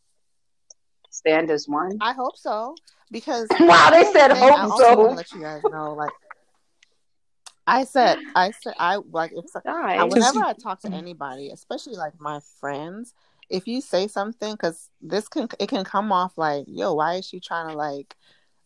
stand 1.10 1.50
as 1.50 1.68
one? 1.68 1.98
I 2.02 2.14
hope 2.14 2.38
so 2.38 2.76
because 3.12 3.48
Wow, 3.60 3.90
they 3.92 4.04
said 4.04 4.32
thing 4.34 4.44
I 4.44 4.50
hope 4.52 4.70
want 4.70 4.72
to 4.78 4.84
so. 4.86 5.02
let 5.16 5.32
you 5.32 5.42
guys 5.42 5.62
know, 5.72 5.94
like 5.94 6.12
I 7.70 7.84
said, 7.86 8.18
I 8.36 8.52
said, 8.52 8.74
I 8.80 8.98
like 9.12 9.32
if 9.34 9.46
I- 9.56 9.62
Nice. 9.66 10.12
whenever 10.12 10.40
I 10.44 10.54
talk 10.54 10.82
to 10.82 10.92
anybody, 10.94 11.50
especially 11.52 11.96
like 11.96 12.20
my 12.20 12.40
friends, 12.60 13.14
if 13.50 13.68
you 13.68 13.82
say 13.82 14.08
something, 14.08 14.54
because 14.54 14.90
this 15.02 15.28
can 15.28 15.48
it 15.60 15.68
can 15.70 15.84
come 15.84 16.12
off 16.12 16.38
like, 16.38 16.66
yo, 16.68 16.94
why 16.96 17.16
is 17.16 17.26
she 17.28 17.40
trying 17.40 17.68
to 17.70 17.76
like, 17.76 18.16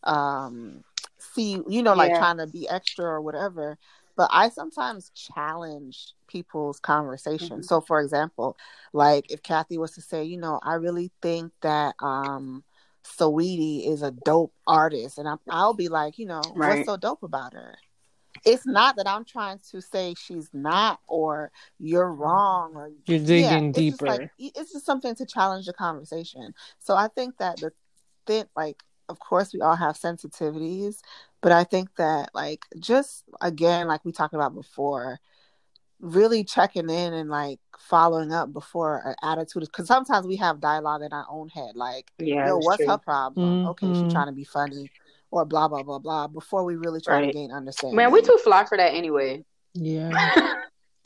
um, 0.04 0.84
see, 1.18 1.60
you 1.68 1.82
know, 1.82 1.94
like 1.94 2.12
Yeah. 2.12 2.18
trying 2.18 2.38
to 2.38 2.46
be 2.46 2.68
extra 2.68 3.04
or 3.04 3.20
whatever. 3.20 3.78
But 4.16 4.30
I 4.32 4.48
sometimes 4.48 5.10
challenge 5.10 6.14
people's 6.28 6.78
conversation. 6.80 7.60
Mhm. 7.60 7.64
So, 7.64 7.80
for 7.80 8.00
example, 8.00 8.56
like 8.92 9.30
if 9.30 9.42
Kathy 9.42 9.76
was 9.78 9.92
to 9.92 10.00
say, 10.02 10.24
you 10.24 10.36
know, 10.36 10.60
I 10.62 10.74
really 10.74 11.10
think 11.20 11.52
that 11.62 11.94
um, 12.00 12.62
Saweetie 13.04 13.86
is 13.88 14.02
a 14.02 14.12
dope 14.12 14.52
artist, 14.66 15.18
and 15.18 15.28
I'm, 15.28 15.38
I'll 15.50 15.74
be 15.74 15.88
like, 15.88 16.18
you 16.18 16.26
know, 16.26 16.42
Right. 16.54 16.76
what's 16.76 16.86
so 16.86 16.96
dope 16.96 17.22
about 17.22 17.54
her? 17.54 17.76
It's 18.44 18.66
not 18.66 18.96
that 18.96 19.08
I'm 19.08 19.24
trying 19.24 19.58
to 19.70 19.80
say 19.80 20.14
she's 20.18 20.50
not 20.52 21.00
or 21.08 21.50
you're 21.78 22.12
wrong 22.12 22.72
or 22.74 22.90
You're 23.06 23.18
yeah, 23.18 23.26
digging 23.26 23.72
it's 23.74 23.88
just 23.88 24.00
deeper. 24.02 24.06
like 24.06 24.30
it's 24.38 24.72
just 24.72 24.84
something 24.86 25.14
to 25.16 25.26
challenge 25.26 25.66
the 25.66 25.72
conversation. 25.72 26.54
So 26.78 26.94
I 26.94 27.08
think 27.08 27.38
that 27.38 27.60
the 27.60 27.72
thing, 28.26 28.44
like, 28.56 28.82
of 29.08 29.18
course, 29.18 29.52
we 29.54 29.60
all 29.60 29.76
have 29.76 29.96
sensitivities, 29.96 30.98
but 31.42 31.52
I 31.52 31.64
think 31.64 31.94
that, 31.96 32.30
like, 32.34 32.64
just 32.78 33.24
again, 33.40 33.86
like 33.88 34.04
we 34.04 34.12
talked 34.12 34.34
about 34.34 34.54
before, 34.54 35.20
really 36.00 36.44
checking 36.44 36.90
in 36.90 37.14
and 37.14 37.30
like 37.30 37.60
following 37.78 38.32
up 38.32 38.52
before 38.52 39.00
an 39.06 39.14
attitude, 39.22 39.62
because 39.62 39.86
sometimes 39.86 40.26
we 40.26 40.36
have 40.36 40.60
dialogue 40.60 41.02
in 41.02 41.12
our 41.12 41.26
own 41.30 41.48
head, 41.48 41.76
like, 41.76 42.10
Yeah, 42.18 42.46
yo, 42.46 42.54
that's 42.54 42.66
what's 42.66 42.84
true. 42.84 42.92
her 42.92 42.98
problem? 42.98 43.60
Okay, 43.64 43.86
Mhm. 43.88 43.96
she's 44.00 44.12
trying 44.12 44.26
to 44.26 44.32
be 44.32 44.44
funny, 44.44 44.90
or 45.34 45.44
blah 45.44 45.66
blah 45.66 45.82
blah 45.82 45.98
blah. 45.98 46.28
Before 46.28 46.64
we 46.64 46.76
really 46.76 47.00
try 47.00 47.26
to 47.26 47.32
gain 47.32 47.50
understanding. 47.50 47.96
Man, 47.96 48.12
we 48.12 48.22
too 48.22 48.38
fly 48.44 48.64
for 48.64 48.78
that 48.78 48.94
anyway. 48.94 49.44
Yeah. 49.74 50.10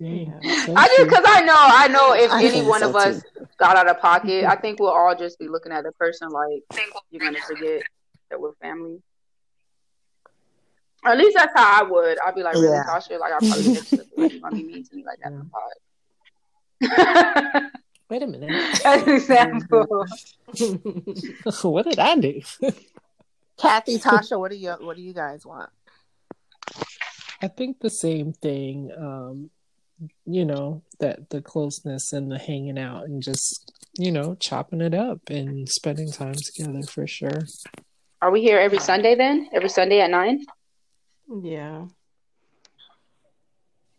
Dang. 0.00 0.38
So 0.66 0.74
I 0.76 0.86
just 0.86 1.09
because 1.09 1.24
I 1.26 1.40
know, 1.40 1.56
I 1.56 1.88
know 1.88 2.12
if 2.12 2.30
I 2.30 2.44
any 2.44 2.62
one 2.62 2.80
so, 2.80 2.90
of 2.90 2.96
us 2.96 3.22
got 3.59 3.76
out 3.76 3.88
of 3.88 3.98
pocket, 4.00 4.44
I 4.44 4.55
think 4.55 4.78
we'll 4.78 4.90
all 4.90 5.16
just 5.16 5.38
be 5.38 5.48
looking 5.48 5.72
at 5.72 5.82
the 5.82 5.92
person 5.92 6.28
like 6.28 6.62
you're 7.10 7.20
gonna 7.20 7.40
forget 7.40 7.82
that 8.30 8.40
we're 8.40 8.52
family. 8.60 9.02
Or 11.05 11.12
at 11.12 11.18
least 11.18 11.36
that's 11.36 11.52
how 11.56 11.80
I 11.80 11.82
would. 11.88 12.18
I'd 12.20 12.34
be 12.34 12.42
like, 12.42 12.55
really, 12.55 12.68
Yeah. 12.68 12.84
Tasha? 12.84 13.18
Like, 13.18 13.32
I 13.32 13.38
probably 13.38 13.74
just 13.74 13.92
like, 13.92 14.06
you're 14.16 14.40
gonna 14.40 14.56
be 14.56 14.64
mean 14.64 14.84
to 14.84 14.96
me 14.96 15.05
like 15.05 15.18
that 15.22 15.32
in 15.32 15.38
the 15.38 15.46
pod. 17.52 17.70
Wait 18.10 18.22
a 18.22 18.26
minute. 18.26 18.50
As 18.84 19.02
an 19.02 19.09
example. 19.14 20.06
what 21.62 21.86
did 21.86 21.98
I 21.98 22.16
do? 22.16 22.42
Kathy, 23.59 23.98
Tasha, 23.98 24.39
what 24.39 24.51
do 24.51 24.56
you 24.56 24.72
what 24.80 24.97
do 24.97 25.02
you 25.02 25.12
guys 25.12 25.44
want? 25.44 25.70
I 27.43 27.48
think 27.48 27.80
the 27.80 27.90
same 27.90 28.32
thing. 28.32 28.90
Um, 28.97 29.51
you 30.24 30.44
know, 30.44 30.82
that 31.01 31.30
the 31.30 31.43
closeness 31.43 32.12
and 32.12 32.30
the 32.30 32.39
hanging 32.39 32.78
out 32.78 33.05
and 33.05 33.22
just, 33.22 33.72
you 33.98 34.12
know, 34.12 34.36
chopping 34.36 34.80
it 34.80 34.94
up 34.94 35.28
and 35.28 35.68
spending 35.68 36.12
time 36.12 36.35
together 36.35 36.82
for 36.82 37.06
sure. 37.06 37.47
Are 38.22 38.30
we 38.30 38.40
here 38.40 38.59
every 38.59 38.78
Sunday 38.78 39.14
then? 39.14 39.48
Every 39.52 39.68
Sunday 39.68 40.01
at 40.01 40.10
nine? 40.10 40.44
yeah. 41.43 41.86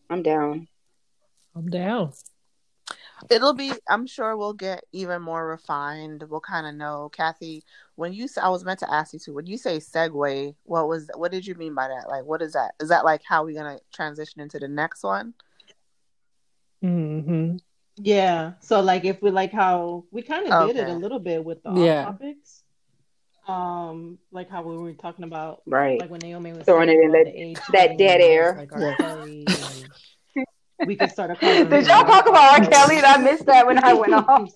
I'm 0.09 0.23
down. 0.23 0.67
I'm 1.55 1.67
down. 1.67 2.13
It'll 3.29 3.53
be. 3.53 3.73
I'm 3.89 4.05
sure 4.07 4.35
we'll 4.37 4.53
get 4.53 4.83
even 4.91 5.21
more 5.21 5.47
refined. 5.47 6.23
We'll 6.29 6.39
kind 6.39 6.65
of 6.67 6.75
know, 6.75 7.09
Kathy. 7.11 7.63
When 7.95 8.13
you, 8.13 8.27
I 8.41 8.49
was 8.49 8.63
meant 8.63 8.79
to 8.79 8.93
ask 8.93 9.13
you 9.13 9.19
to. 9.19 9.33
When 9.33 9.45
you 9.45 9.57
say 9.57 9.77
segue, 9.77 10.55
what 10.63 10.87
was? 10.87 11.09
What 11.15 11.31
did 11.31 11.45
you 11.45 11.55
mean 11.55 11.73
by 11.75 11.87
that? 11.89 12.07
Like, 12.09 12.23
what 12.25 12.41
is 12.41 12.53
that? 12.53 12.73
Is 12.79 12.89
that 12.89 13.03
like 13.05 13.21
how 13.27 13.43
we're 13.43 13.57
gonna 13.61 13.79
transition 13.93 14.41
into 14.41 14.59
the 14.59 14.67
next 14.67 15.03
one? 15.03 15.33
hmm 16.81 17.57
Yeah. 17.97 18.53
So 18.61 18.79
like 18.79 19.03
if 19.05 19.21
we 19.21 19.31
like 19.31 19.51
how 19.51 20.05
we 20.11 20.21
kind 20.21 20.51
of 20.51 20.67
did 20.67 20.77
it 20.77 20.87
a 20.89 20.93
little 20.93 21.19
bit 21.19 21.43
with 21.43 21.61
the 21.63 21.73
Yeah. 21.73 22.05
topics. 22.05 22.63
Um, 23.47 24.19
like 24.31 24.47
how 24.49 24.61
we 24.61 24.77
were 24.77 24.93
talking 24.93 25.25
about 25.25 25.63
Right. 25.65 25.99
like 25.99 26.11
when 26.11 26.19
Naomi 26.19 26.53
was 26.53 26.65
Throwing 26.65 26.87
it 26.89 26.93
in 26.99 27.09
about 27.09 27.25
that- 27.25 27.33
the 27.33 27.41
age 27.41 27.57
that 27.73 27.97
dead 27.97 28.21
air. 28.21 28.55
like 28.57 28.71
R. 28.71 28.81
Yeah. 28.81 29.45
Kelly 30.79 30.81
and 30.81 30.87
we 30.87 30.95
could 30.95 31.11
start 31.11 31.31
a 31.31 31.35
conversation. 31.35 31.69
Did 31.69 31.87
y'all 31.87 32.05
talk 32.05 32.27
about 32.27 32.61
R. 32.61 32.69
Kelly? 32.69 32.97
I 32.97 33.17
missed 33.17 33.45
that 33.45 33.65
when 33.67 33.83
I 33.83 33.93
went 33.93 34.13
off. 34.13 34.49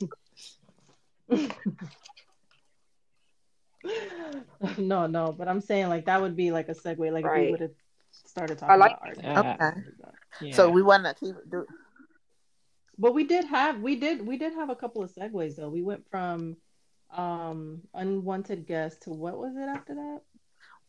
no, 4.77 5.07
no, 5.07 5.31
but 5.31 5.47
I'm 5.47 5.61
saying 5.61 5.89
like 5.89 6.05
that 6.05 6.21
would 6.21 6.35
be 6.35 6.51
like 6.51 6.69
a 6.69 6.73
segue. 6.73 7.11
Like 7.11 7.25
if 7.25 7.35
we 7.35 7.51
would 7.51 7.61
have 7.61 7.71
started 8.25 8.57
talking 8.57 8.73
I 8.73 8.77
like 8.77 8.91
about 8.91 9.35
art. 9.35 9.45
that. 9.57 9.61
Okay. 9.61 9.79
Yeah. 10.41 10.55
So 10.55 10.69
we 10.69 10.81
want 10.81 11.03
to 11.05 11.13
keep. 11.13 11.35
Do, 11.49 11.65
But 12.97 13.13
we 13.13 13.25
did 13.25 13.45
have 13.45 13.81
we 13.81 13.95
did 13.95 14.25
we 14.25 14.37
did 14.37 14.53
have 14.53 14.69
a 14.69 14.75
couple 14.75 15.03
of 15.03 15.13
segues 15.13 15.55
though. 15.55 15.69
We 15.69 15.81
went 15.81 16.05
from 16.09 16.57
um 17.11 17.81
unwanted 17.93 18.65
guest 18.65 19.03
to 19.03 19.11
what 19.11 19.37
was 19.37 19.55
it 19.55 19.69
after 19.69 19.95
that? 19.95 20.21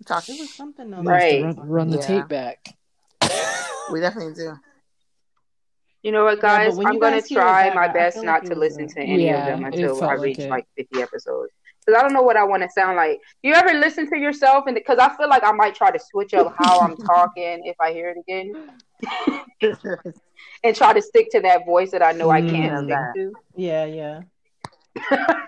talk. 0.06 0.28
It 0.28 0.38
was 0.38 0.54
something 0.54 0.92
else. 0.92 1.04
You 1.04 1.10
have 1.10 1.20
to 1.20 1.26
Right. 1.26 1.42
Run, 1.42 1.68
run 1.68 1.90
the 1.90 1.98
Yeah. 1.98 2.06
tape 2.06 2.28
back. 2.28 2.76
We 3.90 4.00
definitely 4.00 4.34
do. 4.34 4.54
You 6.04 6.12
know 6.12 6.24
what, 6.24 6.38
guys? 6.40 6.76
when 6.76 6.86
I'm 6.86 6.98
gonna 6.98 7.22
try 7.22 7.64
that, 7.64 7.74
my 7.74 7.84
I 7.86 7.88
best 7.88 8.16
feel 8.16 8.24
not 8.24 8.42
like 8.42 8.50
to 8.52 8.58
listen 8.58 8.84
a- 8.84 8.88
to 8.88 9.00
any 9.00 9.24
Yeah, 9.24 9.38
of 9.38 9.46
them 9.46 9.64
until 9.64 10.02
I 10.04 10.06
like 10.08 10.20
reach 10.20 10.38
it. 10.38 10.50
like 10.50 10.66
50 10.76 11.00
episodes. 11.02 11.50
Because 11.84 11.98
I 11.98 12.02
don't 12.02 12.12
know 12.12 12.20
what 12.22 12.36
I 12.36 12.44
want 12.44 12.62
to 12.62 12.68
sound 12.70 12.96
like. 12.96 13.20
Do 13.42 13.48
you 13.48 13.54
ever 13.54 13.72
listen 13.72 14.08
to 14.10 14.16
yourself? 14.18 14.64
And 14.66 14.74
because 14.74 14.98
I 14.98 15.14
feel 15.16 15.28
like 15.30 15.42
I 15.44 15.52
might 15.52 15.74
try 15.74 15.90
to 15.90 15.98
switch 15.98 16.34
up 16.34 16.54
how 16.58 16.80
I'm 16.80 16.96
talking 16.98 17.62
if 17.64 17.76
I 17.80 17.92
hear 17.92 18.10
it 18.10 18.18
again, 18.18 18.70
and 20.64 20.76
try 20.76 20.92
to 20.92 21.00
stick 21.02 21.30
to 21.32 21.40
that 21.40 21.64
voice 21.64 21.90
that 21.92 22.02
I 22.02 22.12
know 22.12 22.28
I 22.30 22.42
can't 22.42 22.72
Mm. 22.72 22.78
stick 22.84 22.88
That. 22.90 23.12
to. 23.16 23.32
Yeah, 23.56 23.84
yeah. 23.86 24.20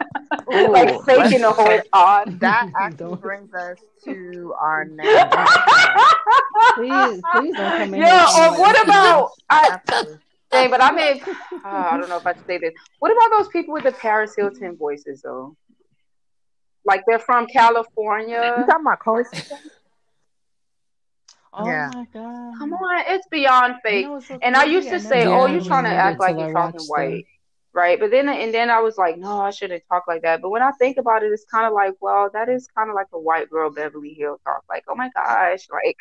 Ooh, 0.55 0.73
like 0.73 1.03
faking 1.05 1.45
a 1.45 1.49
let's- 1.51 1.59
whole 1.59 1.81
pod. 1.93 2.41
That 2.41 2.71
actually 2.81 3.17
brings 3.17 3.53
us 3.55 3.79
to 4.05 4.55
our 4.59 4.85
next. 4.87 5.37
Please, 6.75 7.21
please 7.33 7.55
don't 7.57 7.79
come 7.79 7.95
in. 7.95 8.01
Yeah, 8.01 8.27
or 8.41 8.59
what 8.59 8.83
about 8.85 9.31
I 9.51 9.79
Absolutely. 9.89 10.19
Dang, 10.51 10.71
but 10.71 10.83
I 10.83 10.91
may 10.93 11.21
uh, 11.65 11.69
I 11.69 11.97
don't 11.99 12.09
know 12.09 12.17
if 12.17 12.27
I 12.27 12.33
should 12.33 12.47
say 12.47 12.59
this. 12.59 12.73
What 12.99 13.13
about 13.13 13.37
those 13.39 13.49
people 13.49 13.75
with 13.75 13.85
the 13.85 13.93
Paris 13.93 14.35
Hilton 14.37 14.77
voices 14.77 15.23
though? 15.23 15.57
Like 16.85 17.03
they're 17.07 17.19
from 17.19 17.47
California. 17.47 18.37
You 18.57 18.65
California. 18.65 18.67
talking 18.67 18.87
about 18.87 19.01
Coast? 19.01 19.53
Oh 21.53 21.67
Yeah. 21.67 21.91
my 21.95 22.07
god. 22.13 22.59
Come 22.59 22.73
on, 22.73 23.05
it's 23.09 23.27
beyond 23.29 23.75
You 23.77 23.81
fake. 23.83 24.07
know 24.07 24.21
so 24.21 24.39
And 24.43 24.57
I 24.57 24.65
used 24.65 24.89
to 24.91 25.01
say, 25.01 25.25
Yeah, 25.25 25.31
"Oh, 25.31 25.47
you're 25.47 25.65
trying 25.65 25.85
to 25.85 25.91
act 25.91 26.21
like 26.21 26.37
you're 26.37 26.53
talking 26.53 26.75
watched 26.75 26.91
white." 26.91 27.27
Right, 27.73 28.01
but 28.01 28.11
then 28.11 28.27
and 28.29 28.55
then 28.55 28.71
I 28.71 28.81
was 28.81 28.97
like, 28.97 29.19
no, 29.19 29.39
I 29.41 29.51
shouldn't 29.51 29.83
talk 29.91 30.05
like 30.09 30.23
that. 30.23 30.41
But 30.41 30.49
when 30.49 30.63
I 30.63 30.71
think 30.79 30.97
about 30.97 31.23
it, 31.23 31.31
it's 31.31 31.45
kind 31.45 31.67
of 31.67 31.75
like, 31.75 31.93
well, 32.01 32.31
that 32.33 32.49
is 32.49 32.67
kind 32.75 32.89
of 32.89 32.95
like 32.95 33.09
a 33.13 33.19
white 33.19 33.51
girl 33.51 33.71
Beverly 33.71 34.15
Hill 34.15 34.39
talk. 34.45 34.63
Like, 34.69 34.85
oh 34.89 34.95
my 34.95 35.11
gosh, 35.15 35.67
like 35.71 35.97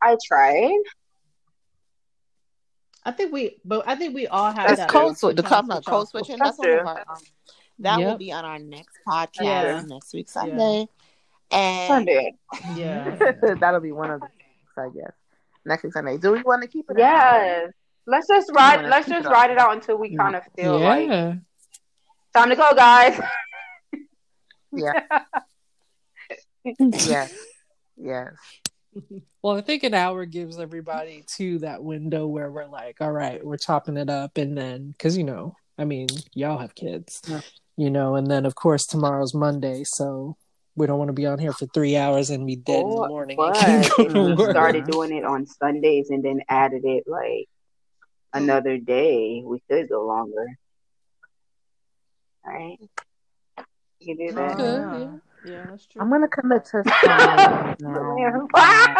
I 0.00 0.16
tried. 0.26 0.72
I 3.06 3.12
think 3.12 3.32
we, 3.32 3.58
but 3.64 3.86
I 3.86 3.94
think 3.94 4.14
we 4.16 4.26
all 4.26 4.46
have 4.52 4.66
That's 4.68 4.78
that. 4.80 4.88
true. 4.90 5.00
code 5.00 5.16
switch. 5.18 5.36
The 5.36 5.42
trying 5.42 5.68
to 5.68 5.74
switch 5.76 5.84
code 5.86 6.08
switching. 6.08 6.38
That's 6.38 6.56
That's 6.56 6.58
one 6.58 6.70
of 6.70 6.78
true. 6.80 6.88
our. 6.88 7.04
Um, 7.08 7.22
that 7.78 7.98
will 7.98 8.16
be 8.18 8.32
on 8.32 8.44
our 8.44 8.58
next 8.58 8.98
podcast 9.06 9.42
Yeah. 9.44 9.82
next 9.86 10.12
week 10.12 10.28
Sunday, 10.28 10.88
and 11.52 11.86
Sunday. 11.88 12.34
Yeah. 12.74 13.32
that'll 13.60 13.80
be 13.80 13.92
one 13.92 14.10
of 14.10 14.20
the 14.20 14.26
things, 14.26 14.76
I 14.76 14.88
guess. 14.98 15.12
Next 15.64 15.84
week 15.84 15.92
Sunday. 15.92 16.16
Do 16.18 16.32
we 16.32 16.42
want 16.42 16.62
to 16.62 16.68
keep 16.68 16.86
it? 16.90 16.96
an 16.96 17.02
hour? 17.02 17.42
Yes. 17.44 17.70
Let's 18.06 18.26
just 18.28 18.50
ride. 18.52 18.84
Let's 18.86 19.08
just 19.08 19.26
it 19.26 19.30
ride 19.30 19.50
it 19.50 19.58
out 19.58 19.72
until 19.72 19.98
we 19.98 20.16
kind 20.16 20.34
of 20.36 20.42
feel 20.56 20.78
like 20.80 21.08
time 22.34 22.48
to 22.50 22.56
go, 22.56 22.72
guys. 22.74 23.20
Yeah. 24.72 24.92
Yes. 26.64 27.32
Yes. 27.96 28.32
Well, 29.42 29.56
I 29.56 29.60
think 29.60 29.84
an 29.84 29.94
hour 29.94 30.24
gives 30.24 30.58
everybody 30.58 31.22
to 31.36 31.60
that 31.60 31.82
window 31.82 32.26
where 32.26 32.50
we're 32.50 32.66
like, 32.66 32.96
all 33.00 33.12
right, 33.12 33.44
we're 33.44 33.56
chopping 33.56 33.96
it 33.96 34.10
up, 34.10 34.38
and 34.38 34.58
then 34.58 34.90
because 34.90 35.16
you 35.16 35.22
know, 35.22 35.54
I 35.78 35.84
mean, 35.84 36.08
y'all 36.34 36.58
have 36.58 36.74
kids, 36.74 37.22
Yeah. 37.28 37.40
you 37.76 37.90
know, 37.90 38.16
and 38.16 38.26
then 38.26 38.44
of 38.44 38.56
course 38.56 38.86
tomorrow's 38.86 39.34
Monday, 39.34 39.84
so 39.84 40.36
we 40.74 40.86
don't 40.86 40.98
want 40.98 41.08
to 41.08 41.14
be 41.14 41.26
on 41.26 41.38
here 41.38 41.52
for 41.52 41.66
three 41.66 41.96
hours 41.96 42.30
and 42.30 42.46
be 42.46 42.56
dead 42.56 42.80
in 42.80 42.90
the 42.90 42.96
oh, 42.96 43.08
morning. 43.08 43.36
But 43.36 43.56
if 43.56 43.62
can't 43.62 44.12
go 44.12 44.34
to 44.34 44.34
we 44.34 44.50
started 44.50 44.86
doing 44.86 45.16
it 45.16 45.24
on 45.24 45.46
Sundays 45.46 46.10
and 46.10 46.22
then 46.22 46.40
added 46.48 46.84
it 46.84 47.04
like 47.06 47.48
another 48.32 48.78
day, 48.78 49.42
we 49.44 49.62
could 49.70 49.88
go 49.88 50.06
longer. 50.06 50.46
All 52.44 52.52
right. 52.52 52.78
You 54.00 54.16
do 54.16 54.32
that. 54.34 54.56
Good, 54.56 54.80
yeah. 54.80 55.16
Yeah. 55.46 55.52
Yeah, 55.52 55.66
that's 55.70 55.86
true. 55.86 56.02
I'm 56.02 56.10
gonna 56.10 56.28
commit 56.28 56.64
to 56.66 56.82
Sundays 57.04 57.76
now. 57.80 58.96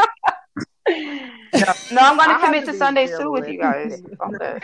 no, 1.90 2.02
I'm 2.02 2.16
gonna 2.16 2.32
have 2.34 2.44
commit 2.44 2.60
to 2.60 2.66
to 2.66 2.72
be 2.72 2.78
Sundays 2.78 3.10
too 3.18 3.30
with 3.32 3.48
you 3.48 3.58
guys. 3.58 3.90
realistic. 3.90 4.20
on 4.20 4.32
that. 4.34 4.62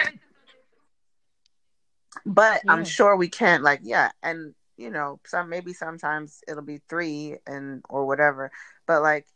But 2.25 2.63
Yeah. 2.65 2.73
I'm 2.73 2.85
sure 2.85 3.17
we 3.17 3.29
can't. 3.29 3.63
like 3.63 3.81
yeah, 3.83 4.11
and 4.23 4.55
you 4.77 4.91
know, 4.91 5.21
some 5.27 5.49
maybe 5.49 5.73
sometimes 5.73 6.41
it'll 6.49 6.63
be 6.63 6.81
three 6.89 7.37
and 7.47 7.85
or 7.89 8.07
whatever. 8.07 8.51
But 8.87 9.03
like 9.03 9.27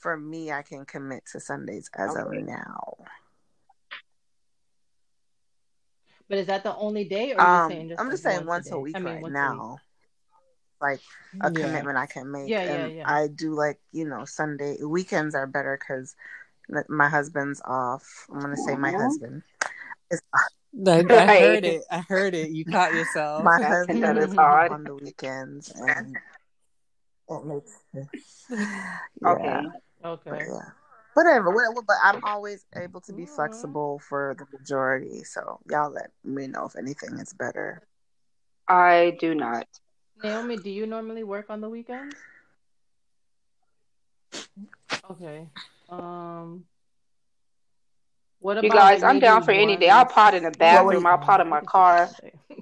for 0.00 0.16
me, 0.16 0.50
I 0.52 0.62
can 0.62 0.84
commit 0.84 1.24
to 1.32 1.40
Sundays 1.40 1.88
as 1.96 2.10
Okay. 2.16 2.20
of 2.20 2.46
now. 2.46 2.96
But 6.28 6.38
is 6.38 6.46
that 6.46 6.62
the 6.64 6.74
only 6.76 7.04
day, 7.04 7.32
or 7.32 7.38
are 7.40 7.46
you 7.46 7.60
Um, 7.64 7.68
saying 7.68 7.88
just 7.90 8.00
I'm 8.00 8.06
like 8.06 8.12
just 8.12 8.22
saying 8.22 8.38
once 8.46 8.48
once 8.48 8.72
a, 8.72 8.76
a 8.76 8.80
week 8.80 8.96
I 8.96 8.98
mean, 8.98 9.14
right 9.14 9.22
once 9.22 9.34
now. 9.34 9.78
Like 10.84 11.00
a 11.40 11.50
Yeah. 11.50 11.62
commitment 11.64 11.96
I 11.96 12.06
can 12.06 12.30
make. 12.30 12.50
Yeah, 12.50 12.64
yeah, 12.64 12.74
and 12.74 12.92
yeah. 12.96 13.04
I 13.08 13.28
do 13.28 13.54
like 13.54 13.78
you 13.92 14.04
know 14.04 14.24
Sunday 14.24 14.76
weekends 14.84 15.34
are 15.34 15.46
better 15.46 15.78
because 15.80 16.14
my 16.88 17.08
husband's 17.08 17.62
off. 17.64 18.26
I'm 18.32 18.40
gonna 18.40 18.56
say 18.56 18.76
my 18.76 18.90
husband. 18.92 19.42
Is 20.10 20.22
I, 20.34 20.44
I 21.10 21.26
heard 21.40 21.64
it. 21.64 21.84
I 21.90 22.00
heard 22.00 22.34
it. 22.34 22.50
You 22.50 22.64
caught 22.64 22.94
yourself. 22.94 23.44
my 23.44 23.58
husband 23.58 24.02
that 24.02 24.16
is 24.16 24.32
is 24.32 24.38
off 24.38 24.70
on 24.70 24.84
the 24.84 24.94
weekends, 24.94 25.72
and 25.88 26.16
it 27.28 27.44
makes 27.44 27.72
yeah, 29.20 29.30
Okay. 29.30 29.60
but 30.28 30.38
Okay. 30.38 30.46
yeah. 30.48 30.70
Whatever, 31.14 31.50
whatever, 31.54 31.82
but 31.86 31.96
I'm 32.02 32.24
always 32.24 32.66
able 32.74 33.00
to 33.02 33.12
be 33.12 33.24
flexible 33.24 34.00
for 34.00 34.34
the 34.38 34.46
majority. 34.58 35.22
So 35.24 35.60
y'all 35.70 35.90
let 35.92 36.10
me 36.24 36.46
know 36.48 36.66
if 36.66 36.76
anything 36.76 37.18
is 37.18 37.32
better. 37.32 37.82
I 38.68 39.16
do 39.20 39.34
not. 39.34 39.66
Naomi, 40.22 40.56
do 40.56 40.70
you 40.70 40.86
normally 40.86 41.24
work 41.24 41.46
on 41.50 41.60
the 41.60 41.68
weekends? 41.68 42.16
Okay. 45.10 45.48
Um. 45.88 46.64
What 48.40 48.62
You 48.62 48.68
guys, 48.68 49.02
I'm 49.02 49.20
down 49.20 49.42
for 49.42 49.52
any 49.52 49.74
day. 49.76 49.88
I'll 49.88 50.04
pot 50.04 50.34
in 50.34 50.42
the 50.42 50.50
bathroom. 50.50 51.06
I'll 51.06 51.16
pot 51.16 51.40
in 51.40 51.48
my 51.48 51.62
car. 51.62 52.10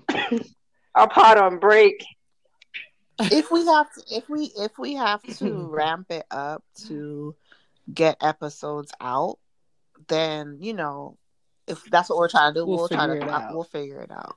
I'll 0.95 1.09
pot 1.09 1.39
on 1.39 1.59
break. 1.59 2.05
If 3.19 3.51
we 3.51 3.67
have 3.67 3.93
to, 3.95 4.03
if 4.13 4.29
we 4.29 4.53
if 4.57 4.79
we 4.79 4.95
have 4.95 5.23
to 5.39 5.67
ramp 5.67 6.07
it 6.11 6.25
up 6.31 6.63
to 6.87 7.35
get 7.93 8.17
episodes 8.21 8.93
out, 9.01 9.39
then 10.07 10.59
you 10.61 10.73
know, 10.73 11.19
if 11.67 11.83
that's 11.91 12.09
what 12.09 12.19
we're 12.19 12.29
trying 12.29 12.55
to 12.55 12.61
do, 12.61 12.67
We'll 12.67 12.79
we'll, 12.79 12.89
try 12.89 13.07
to 13.07 13.29
out. 13.29 13.53
we'll 13.53 13.65
figure 13.65 14.01
it 14.03 14.11
out. 14.13 14.37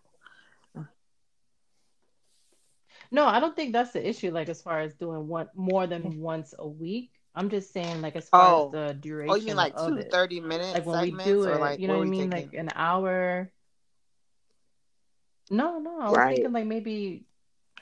No, 3.15 3.25
I 3.25 3.39
don't 3.39 3.55
think 3.55 3.71
that's 3.71 3.91
the 3.93 4.05
issue. 4.05 4.29
Like 4.31 4.49
as 4.49 4.61
far 4.61 4.81
as 4.81 4.93
doing 4.93 5.29
one 5.29 5.47
more 5.55 5.87
than 5.87 6.19
once 6.19 6.53
a 6.59 6.67
week, 6.67 7.11
I'm 7.33 7.49
just 7.49 7.71
saying 7.71 8.01
like 8.01 8.17
as 8.17 8.27
far 8.27 8.51
Oh. 8.53 8.65
as 8.65 8.71
the 8.73 8.93
duration 8.95 9.31
Oh, 9.31 9.35
you 9.35 9.45
mean 9.47 9.55
like 9.55 9.73
of 9.77 9.87
two 9.87 9.97
it. 9.99 10.11
30 10.11 10.41
minute 10.41 10.73
Like 10.73 10.85
when 10.85 11.01
we 11.01 11.11
do 11.23 11.43
it, 11.43 11.59
like 11.61 11.79
you 11.79 11.87
know 11.87 11.93
what 11.93 11.99
what 11.99 12.07
I 12.07 12.09
mean? 12.09 12.29
thinking? 12.31 12.49
Like 12.51 12.59
an 12.59 12.69
hour. 12.75 13.49
No, 15.49 15.79
no, 15.79 15.99
I 16.01 16.09
was 16.09 16.17
Right. 16.17 16.35
thinking 16.35 16.51
like 16.51 16.65
maybe 16.65 17.23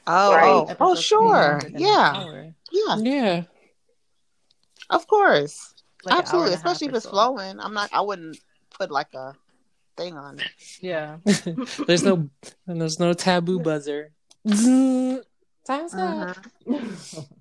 oh, 0.05 0.34
Right. 0.35 0.43
oh, 0.45 0.65
oh, 0.68 0.69
episodes 0.69 0.99
be 0.99 1.03
sure, 1.03 1.19
longer 1.34 1.65
than 1.65 1.76
an 1.77 1.81
yeah, 1.81 2.43
yeah, 2.72 2.95
Yeah. 2.99 3.43
of 4.91 5.07
course, 5.07 5.73
Like 6.03 6.15
absolutely. 6.19 6.53
and 6.53 6.61
a 6.61 6.64
half 6.64 6.65
Especially 6.65 6.88
if 6.89 6.95
it's 6.95 7.05
so. 7.05 7.10
flowing. 7.10 7.60
I'm 7.60 7.73
not. 7.73 7.89
I 7.91 8.01
wouldn't 8.01 8.38
put 8.69 8.91
like 8.91 9.14
a 9.15 9.34
thing 9.97 10.15
on 10.15 10.39
it. 10.39 10.47
Yeah. 10.80 11.18
there's 11.88 12.03
no 12.03 12.30
and 12.68 12.81
there's 12.81 12.99
no 12.99 13.14
taboo 13.14 13.60
buzzer. 13.60 14.11
Time's 14.47 15.93
Uh-huh. 15.93 16.33
up. 16.33 17.25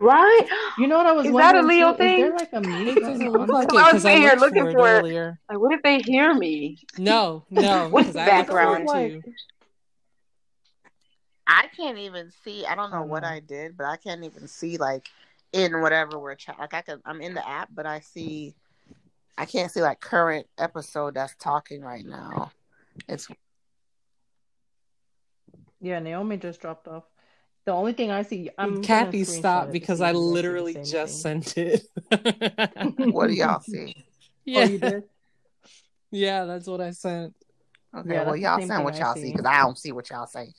Right? 0.00 0.48
You 0.78 0.88
know 0.88 0.96
what 0.96 1.06
I 1.06 1.12
was 1.12 1.26
Is 1.26 1.32
that 1.36 1.54
a 1.54 1.62
Leo 1.62 1.92
too? 1.92 1.98
thing? 1.98 2.18
Is 2.18 2.24
there 2.24 2.34
like 2.36 2.52
a 2.52 2.60
mute 2.68 2.96
It 2.96 3.00
doesn't 3.02 3.18
button 3.18 3.32
look 3.32 3.40
on 3.42 3.48
like? 3.50 3.68
I 3.70 3.72
was 3.74 4.02
because 4.02 4.04
I 4.04 4.08
sitting 4.08 4.22
here 4.22 4.34
looking 4.36 4.62
for 4.64 4.70
it 4.70 4.72
for 4.72 4.88
it. 4.88 4.90
earlier. 4.98 5.38
Like, 5.48 5.58
what 5.60 5.72
if 5.74 5.82
they 5.82 6.00
hear 6.00 6.34
me? 6.34 6.78
No, 6.98 7.44
no, 7.50 7.88
What's 7.90 8.08
because 8.08 8.14
the 8.14 8.20
I 8.22 8.38
looked 8.38 8.48
for 8.50 8.54
background? 8.56 8.82
it 8.82 8.86
Like- 8.88 9.12
too. 9.24 9.32
I 11.46 11.66
can't 11.76 11.98
even 11.98 12.32
see. 12.42 12.66
I 12.66 12.74
don't 12.74 12.90
know 12.90 13.02
Oh, 13.02 13.06
what. 13.06 13.22
I 13.22 13.38
did, 13.38 13.76
but 13.76 13.86
I 13.86 13.96
can't 13.96 14.24
even 14.24 14.48
see 14.48 14.76
like 14.76 15.06
in 15.52 15.80
whatever 15.80 16.18
we're 16.18 16.34
chat. 16.34 16.58
Like 16.58 16.74
I 16.74 16.82
can. 16.82 17.00
I'm 17.04 17.20
in 17.20 17.34
the 17.34 17.48
app, 17.48 17.68
but 17.72 17.86
I 17.86 18.00
see. 18.00 18.56
I 19.38 19.44
can't 19.44 19.70
see 19.70 19.82
like 19.82 20.00
current 20.00 20.48
episode 20.58 21.14
that's 21.14 21.36
talking 21.36 21.80
right 21.80 22.04
now. 22.04 22.50
It's 23.08 23.28
Yeah, 25.82 25.98
Naomi 25.98 26.36
just 26.36 26.60
dropped 26.60 26.86
off. 26.86 27.02
The 27.64 27.72
only 27.72 27.92
thing 27.92 28.10
I 28.10 28.22
see, 28.22 28.50
I'm 28.56 28.82
Kathy 28.82 29.22
screenshot 29.22 29.38
stopped 29.40 29.72
because 29.72 30.00
I 30.00 30.10
if 30.10 30.16
you 30.16 30.20
guys 30.20 30.22
see 30.22 30.26
the 30.26 30.32
literally 30.32 30.74
just 30.74 31.22
thing. 31.22 31.42
sent 31.42 31.58
it. 31.58 31.82
what 33.12 33.26
do 33.26 33.34
y'all 33.34 33.60
see? 33.60 33.94
yeah, 34.44 34.60
Oh, 34.60 34.66
you 34.66 34.78
did? 34.78 35.02
yeah, 36.12 36.44
that's 36.44 36.66
what 36.68 36.80
I 36.80 36.92
sent. 36.92 37.34
Okay, 37.94 38.14
Yeah, 38.14 38.24
well 38.24 38.36
y'all 38.36 38.58
same 38.58 38.68
send 38.68 38.84
what 38.84 38.94
I 38.94 38.98
y'all 39.00 39.14
see. 39.14 39.22
see 39.22 39.32
because 39.32 39.46
I 39.46 39.60
don't 39.60 39.76
see 39.78 39.92
what 39.92 40.08
y'all 40.08 40.26
say. 40.26 40.52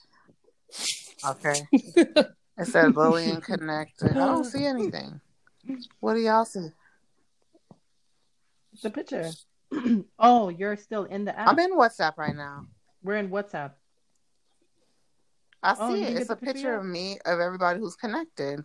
Okay, 1.26 1.62
it 1.72 2.66
says 2.66 2.96
Lillian 2.96 3.42
connected. 3.42 4.12
I 4.12 4.14
don't 4.16 4.46
see 4.46 4.66
anything. 4.66 5.22
What 6.02 6.16
do 6.16 6.20
y'all 6.20 6.46
see? 6.46 6.68
The 8.82 8.90
picture. 8.90 9.32
oh, 10.20 10.50
you're 10.50 10.76
still 10.76 11.06
in 11.06 11.26
the 11.26 11.38
app. 11.38 11.50
I'm 11.50 11.60
in 11.60 11.74
WhatsApp 11.78 12.18
right 12.18 12.36
now. 12.36 12.66
We're 13.04 13.16
in 13.16 13.30
WhatsApp. 13.30 13.72
I 15.64 15.76
oh, 15.80 15.94
see 15.94 16.04
oh, 16.04 16.08
it. 16.08 16.18
It's 16.18 16.30
a 16.30 16.36
picture, 16.36 16.76
of 16.76 16.86
me 16.86 17.18
of 17.26 17.40
everybody 17.40 17.80
who's 17.80 17.96
connected. 17.96 18.64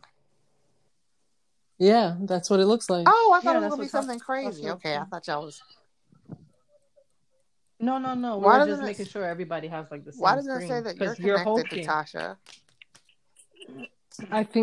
Yeah, 1.79 2.17
that's 2.23 2.51
what 2.51 2.59
it 2.59 2.67
looks 2.67 2.91
like. 2.91 3.07
Oh, 3.09 3.35
I 3.37 3.41
thought 3.41 3.53
yeah, 3.53 3.59
it 3.59 3.61
was 3.61 3.71
gonna 3.71 3.83
be 3.83 3.89
something 3.89 4.19
crazy. 4.19 4.69
Okay, 4.69 4.97
I 4.97 5.05
thought 5.05 5.27
y'all 5.29 5.45
was. 5.45 5.63
No, 7.81 7.99
no, 7.99 8.15
no. 8.15 8.39
Why 8.39 8.59
We're 8.59 8.67
just 8.67 8.83
it... 8.83 8.87
making 8.87 9.07
sure 9.07 9.25
everybody 9.25 9.69
has 9.69 9.87
like 9.93 10.05
the 10.05 10.13
same. 10.13 10.21
Why 10.21 10.35
does 10.35 10.49
it 10.49 10.67
say 10.67 10.81
that 10.81 10.97
you're 10.97 11.15
connected 11.15 11.77
you're 11.77 11.85
Tasha? 11.85 12.37
I 14.33 14.43
think. 14.43 14.57